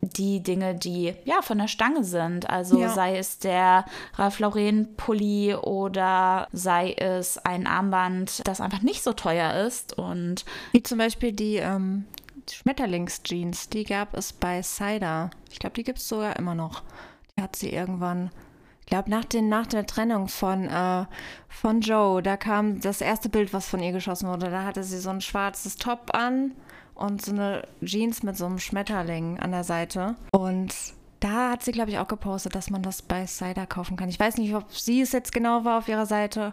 die 0.01 0.43
Dinge, 0.43 0.75
die 0.75 1.15
ja 1.25 1.41
von 1.41 1.57
der 1.57 1.67
Stange 1.67 2.03
sind. 2.03 2.49
Also 2.49 2.79
Ja. 2.79 2.89
sei 2.89 3.17
es 3.17 3.39
der 3.39 3.83
Ralph 4.13 4.37
Lauren 4.37 4.95
Pulli 4.95 5.55
oder 5.55 6.47
sei 6.51 6.93
es 6.93 7.39
ein 7.39 7.65
Armband, 7.65 8.47
das 8.47 8.61
einfach 8.61 8.83
nicht 8.83 9.01
so 9.03 9.13
teuer 9.13 9.65
ist 9.65 9.97
und 9.97 10.45
Wie 10.71 10.83
zum 10.83 10.99
Beispiel 10.99 11.31
die 11.31 11.55
ähm, 11.55 12.05
Schmetterlingsjeans, 12.49 13.69
die 13.69 13.83
gab 13.85 14.15
es 14.15 14.33
bei 14.33 14.61
Cider. 14.61 15.31
Ich 15.51 15.57
glaube, 15.59 15.73
die 15.73 15.83
gibt 15.83 15.97
es 15.97 16.07
sogar 16.07 16.35
immer 16.37 16.53
noch. 16.53 16.83
Die 17.35 17.41
hat 17.41 17.55
sie 17.55 17.71
irgendwann, 17.71 18.29
glaube, 18.87 19.09
nach, 19.09 19.25
nach 19.41 19.67
der 19.67 19.85
Trennung 19.85 20.27
von, 20.27 20.65
äh, 20.67 21.05
von 21.47 21.81
Joe, 21.81 22.23
da 22.23 22.37
kam 22.37 22.81
das 22.81 23.01
erste 23.01 23.29
Bild, 23.29 23.53
was 23.53 23.67
von 23.67 23.81
ihr 23.81 23.91
geschossen 23.91 24.27
wurde. 24.27 24.49
Da 24.49 24.63
hatte 24.63 24.83
sie 24.83 24.99
so 24.99 25.09
ein 25.09 25.21
schwarzes 25.21 25.75
Top 25.75 26.13
an 26.13 26.53
und 26.95 27.23
so 27.23 27.31
eine 27.31 27.67
Jeans 27.83 28.23
mit 28.23 28.37
so 28.37 28.45
einem 28.45 28.59
Schmetterling 28.59 29.39
an 29.39 29.51
der 29.51 29.63
Seite. 29.63 30.15
Und 30.31 30.73
da 31.19 31.51
hat 31.51 31.63
sie, 31.63 31.71
glaube 31.71 31.91
ich, 31.91 31.99
auch 31.99 32.07
gepostet, 32.07 32.55
dass 32.55 32.69
man 32.69 32.81
das 32.81 33.01
bei 33.01 33.25
Cider 33.25 33.65
kaufen 33.65 33.97
kann. 33.97 34.09
Ich 34.09 34.19
weiß 34.19 34.37
nicht, 34.37 34.55
ob 34.55 34.71
sie 34.73 35.01
es 35.01 35.11
jetzt 35.11 35.31
genau 35.31 35.65
war 35.65 35.79
auf 35.79 35.87
ihrer 35.87 36.05
Seite. 36.05 36.51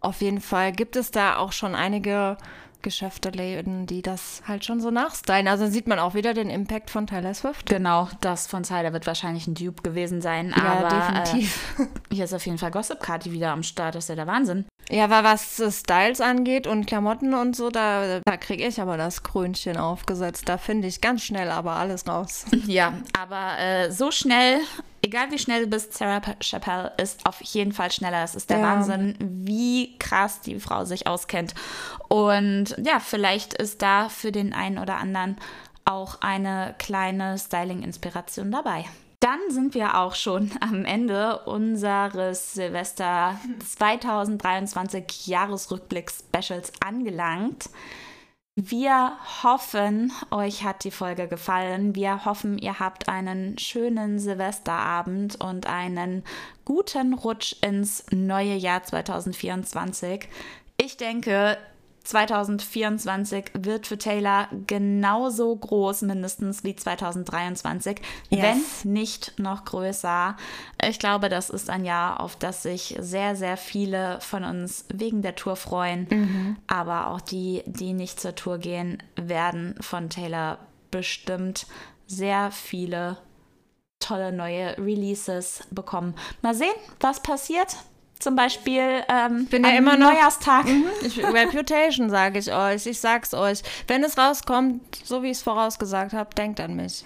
Auf 0.00 0.20
jeden 0.20 0.40
Fall 0.40 0.72
gibt 0.72 0.96
es 0.96 1.10
da 1.10 1.36
auch 1.36 1.52
schon 1.52 1.74
einige 1.74 2.36
Geschäfte, 2.82 3.30
Läden, 3.30 3.86
die 3.86 4.02
das 4.02 4.42
halt 4.46 4.64
schon 4.64 4.80
so 4.80 4.90
nachstylen. 4.90 5.48
Also 5.48 5.66
sieht 5.66 5.86
man 5.86 5.98
auch 5.98 6.14
wieder 6.14 6.34
den 6.34 6.50
Impact 6.50 6.90
von 6.90 7.06
Taylor 7.06 7.34
Swift. 7.34 7.66
genau, 7.66 8.08
das 8.20 8.46
von 8.46 8.64
Cider 8.64 8.92
wird 8.92 9.06
wahrscheinlich 9.06 9.46
ein 9.46 9.54
Dupe 9.54 9.82
gewesen 9.82 10.20
sein. 10.20 10.54
Ja, 10.56 10.64
aber 10.64 10.88
definitiv. 10.88 11.78
Äh, 11.78 11.86
hier 12.14 12.24
ist 12.24 12.34
auf 12.34 12.46
jeden 12.46 12.58
Fall 12.58 12.70
Gossip 12.70 13.00
Party 13.00 13.32
wieder 13.32 13.50
am 13.50 13.62
Start, 13.62 13.94
das 13.94 14.04
ist 14.04 14.08
ja 14.08 14.14
der 14.14 14.26
Wahnsinn. 14.26 14.66
Ja, 14.88 15.04
aber 15.04 15.24
was 15.24 15.58
äh, 15.58 15.70
Styles 15.72 16.20
angeht 16.20 16.66
und 16.66 16.86
Klamotten 16.86 17.34
und 17.34 17.56
so, 17.56 17.70
da, 17.70 18.20
da 18.24 18.36
kriege 18.36 18.66
ich 18.66 18.80
aber 18.80 18.96
das 18.96 19.22
Krönchen 19.22 19.76
aufgesetzt. 19.76 20.48
Da 20.48 20.58
finde 20.58 20.86
ich 20.86 21.00
ganz 21.00 21.22
schnell 21.22 21.50
aber 21.50 21.72
alles 21.72 22.06
raus. 22.06 22.44
Ja, 22.66 22.94
aber 23.18 23.58
äh, 23.58 23.90
so 23.92 24.10
schnell, 24.10 24.58
egal 25.06 25.30
wie 25.30 25.38
schnell 25.38 25.64
du 25.64 25.68
bist, 25.68 25.94
Sarah 25.94 26.20
Chappelle 26.40 26.92
ist 27.00 27.24
auf 27.26 27.40
jeden 27.40 27.72
Fall 27.72 27.90
schneller. 27.90 28.22
Es 28.24 28.34
ist 28.34 28.50
der 28.50 28.58
Ja. 28.58 28.64
Wahnsinn, 28.64 29.16
wie 29.20 29.96
krass 29.98 30.40
die 30.40 30.58
Frau 30.58 30.84
sich 30.84 31.06
auskennt. 31.06 31.54
Und 32.08 32.74
ja, 32.82 32.98
vielleicht 33.00 33.54
ist 33.54 33.82
da 33.82 34.08
für 34.08 34.32
den 34.32 34.52
einen 34.52 34.78
oder 34.78 34.96
anderen 34.96 35.36
auch 35.84 36.20
eine 36.20 36.74
kleine 36.78 37.38
Styling-Inspiration 37.38 38.50
dabei. 38.50 38.84
Dann 39.20 39.38
sind 39.48 39.74
wir 39.74 39.96
auch 39.96 40.14
schon 40.14 40.50
am 40.60 40.84
Ende 40.84 41.38
unseres 41.44 42.54
Silvester 42.54 43.38
2023 43.64 45.26
Jahresrückblick-Specials 45.26 46.72
angelangt. 46.84 47.70
Wir 48.58 49.12
hoffen, 49.42 50.10
euch 50.30 50.64
hat 50.64 50.84
die 50.84 50.90
Folge 50.90 51.28
gefallen. 51.28 51.94
Wir 51.94 52.24
hoffen, 52.24 52.56
ihr 52.56 52.78
habt 52.78 53.06
einen 53.06 53.58
schönen 53.58 54.18
Silvesterabend 54.18 55.38
und 55.44 55.66
einen 55.66 56.24
guten 56.64 57.12
Rutsch 57.12 57.54
ins 57.60 58.06
neue 58.12 58.54
Jahr 58.54 58.82
2024. 58.82 60.26
Ich 60.78 60.96
denke, 60.96 61.58
2024 62.06 63.46
wird 63.54 63.86
für 63.86 63.98
Taylor 63.98 64.48
genauso 64.66 65.54
groß 65.54 66.02
mindestens 66.02 66.64
wie 66.64 66.76
2023, 66.76 68.00
Yes. 68.30 68.42
wenn 68.84 68.92
nicht 68.92 69.38
noch 69.38 69.64
größer. 69.64 70.36
Ich 70.88 70.98
glaube, 70.98 71.28
das 71.28 71.50
ist 71.50 71.68
ein 71.68 71.84
Jahr, 71.84 72.20
auf 72.20 72.36
das 72.36 72.62
sich 72.62 72.96
sehr, 73.00 73.36
sehr 73.36 73.56
viele 73.56 74.20
von 74.20 74.44
uns 74.44 74.84
wegen 74.92 75.22
der 75.22 75.34
Tour 75.34 75.56
freuen. 75.56 76.56
Aber 76.66 77.08
auch 77.08 77.20
die, 77.20 77.62
die 77.66 77.92
nicht 77.92 78.20
zur 78.20 78.34
Tour 78.34 78.58
gehen, 78.58 79.02
werden 79.16 79.74
von 79.80 80.08
Taylor 80.10 80.58
bestimmt 80.90 81.66
sehr 82.06 82.50
viele 82.52 83.18
tolle 83.98 84.30
neue 84.32 84.76
Releases 84.78 85.64
bekommen. 85.70 86.14
Mal 86.42 86.54
sehen, 86.54 86.74
was 87.00 87.20
passiert. 87.20 87.76
Zum 88.18 88.34
Beispiel 88.34 89.02
ähm, 89.08 89.46
bin 89.46 89.64
ja 89.64 89.70
immer 89.76 89.96
noch- 89.96 90.10
Neujahrstag. 90.12 90.66
Ich, 91.02 91.22
Reputation, 91.22 92.08
sage 92.10 92.38
ich 92.38 92.52
euch. 92.52 92.86
Ich 92.86 93.00
sag's 93.00 93.34
euch. 93.34 93.62
Wenn 93.86 94.02
es 94.04 94.16
rauskommt, 94.16 94.82
so 95.04 95.22
wie 95.22 95.26
ich 95.30 95.38
es 95.38 95.42
vorausgesagt 95.42 96.12
habe, 96.12 96.34
denkt 96.34 96.60
an 96.60 96.76
mich. 96.76 97.04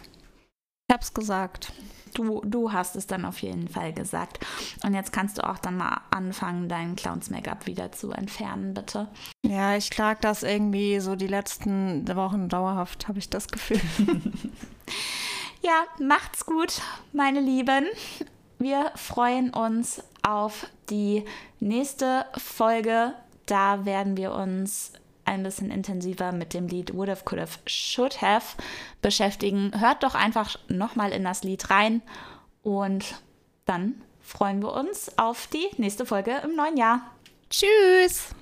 Ich 0.89 0.95
hab's 0.95 1.13
gesagt. 1.13 1.73
Du, 2.15 2.41
du 2.45 2.73
hast 2.73 2.97
es 2.97 3.07
dann 3.07 3.25
auf 3.25 3.39
jeden 3.41 3.69
Fall 3.69 3.93
gesagt. 3.93 4.41
Und 4.85 4.95
jetzt 4.95 5.13
kannst 5.13 5.39
du 5.39 5.49
auch 5.49 5.59
dann 5.59 5.77
mal 5.77 6.01
anfangen, 6.11 6.69
dein 6.69 6.97
Clowns-Make-up 6.97 7.67
wieder 7.67 7.93
zu 7.93 8.11
entfernen, 8.11 8.75
bitte. 8.75 9.07
Ja, 9.47 9.77
ich 9.77 9.91
trage 9.91 10.19
das 10.21 10.43
irgendwie 10.43 10.99
so 10.99 11.15
die 11.15 11.29
letzten 11.29 12.09
Wochen 12.17 12.49
dauerhaft, 12.49 13.07
habe 13.07 13.19
ich 13.21 13.31
das 13.31 13.49
Gefühl. 13.49 13.81
Ja, 15.63 15.85
macht's 15.99 16.47
gut, 16.47 16.81
meine 17.13 17.41
Lieben. 17.41 17.85
Wir 18.59 18.93
freuen 18.97 19.51
uns 19.51 20.03
auf 20.23 20.67
die 20.89 21.25
nächste 21.59 22.27
Folge. 22.37 23.15
Da 23.47 23.85
werden 23.85 24.17
wir 24.17 24.33
uns 24.33 24.93
ein 25.25 25.43
bisschen 25.43 25.71
intensiver 25.71 26.33
mit 26.33 26.55
dem 26.55 26.67
Lied 26.67 26.95
Would 26.95 27.09
Have, 27.09 27.25
Could 27.25 27.41
Have, 27.41 27.59
Should 27.67 28.21
Have 28.21 28.57
beschäftigen. 29.01 29.73
Hört 29.79 30.03
doch 30.03 30.15
einfach 30.15 30.57
nochmal 30.69 31.13
in 31.13 31.25
das 31.25 31.45
Lied 31.45 31.71
rein 31.71 32.03
und 32.63 33.15
dann 33.65 34.03
freuen 34.21 34.61
wir 34.61 34.73
uns 34.73 35.17
auf 35.19 35.47
die 35.47 35.69
nächste 35.77 36.07
Folge 36.07 36.41
im 36.45 36.57
neuen 36.57 36.77
Jahr. 36.77 37.03
Tschüss. 37.49 38.35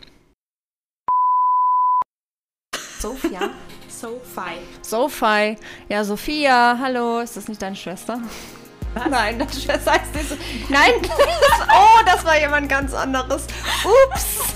Sophia. 2.99 3.51
Sophie. 3.89 4.61
Sophie. 4.83 5.57
Ja, 5.89 6.05
Sophia, 6.05 6.79
hallo. 6.81 7.21
Ist 7.21 7.37
das 7.37 7.49
nicht 7.49 7.61
deine 7.61 7.77
Schwester? 7.77 8.21
Nein, 8.95 9.39
deine 9.39 9.53
Schwester 9.53 9.93
heißt 9.93 10.15
nicht 10.15 10.29
so. 10.29 10.37
Nein! 10.69 10.93
oh, 11.03 12.03
das 12.05 12.25
war 12.25 12.39
jemand 12.39 12.69
ganz 12.69 12.95
anderes. 12.95 13.47
Ups! 13.85 14.55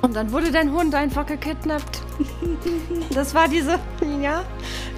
Und 0.00 0.14
dann 0.14 0.30
wurde 0.32 0.50
dein 0.50 0.72
Hund 0.72 0.94
einfach 0.94 1.26
gekidnappt. 1.26 2.02
Das 3.14 3.34
war 3.34 3.48
diese. 3.48 3.78
Ja? 4.20 4.44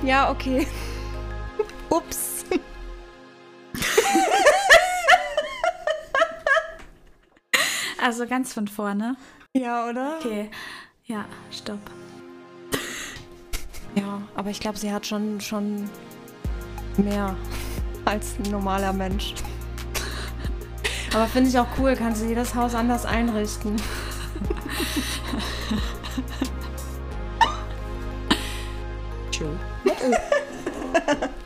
Ja, 0.02 0.30
okay. 0.30 0.66
Ups. 1.88 2.44
Also 8.02 8.26
ganz 8.26 8.54
von 8.54 8.66
vorne. 8.66 9.14
Ja, 9.52 9.86
oder? 9.86 10.16
Okay. 10.18 10.50
Ja, 11.04 11.26
stopp. 11.50 11.78
Ja, 13.94 14.22
aber 14.34 14.48
ich 14.50 14.60
glaube, 14.60 14.78
sie 14.78 14.90
hat 14.90 15.06
schon, 15.06 15.40
schon 15.40 15.90
mehr 16.96 17.36
als 18.04 18.36
ein 18.38 18.50
normaler 18.50 18.92
Mensch. 18.92 19.34
Aber 21.12 21.26
finde 21.26 21.50
ich 21.50 21.58
auch 21.58 21.66
cool, 21.78 21.96
kann 21.96 22.14
sie 22.14 22.28
jedes 22.28 22.54
Haus 22.54 22.74
anders 22.74 23.04
einrichten. 23.04 23.76
True. 29.32 29.58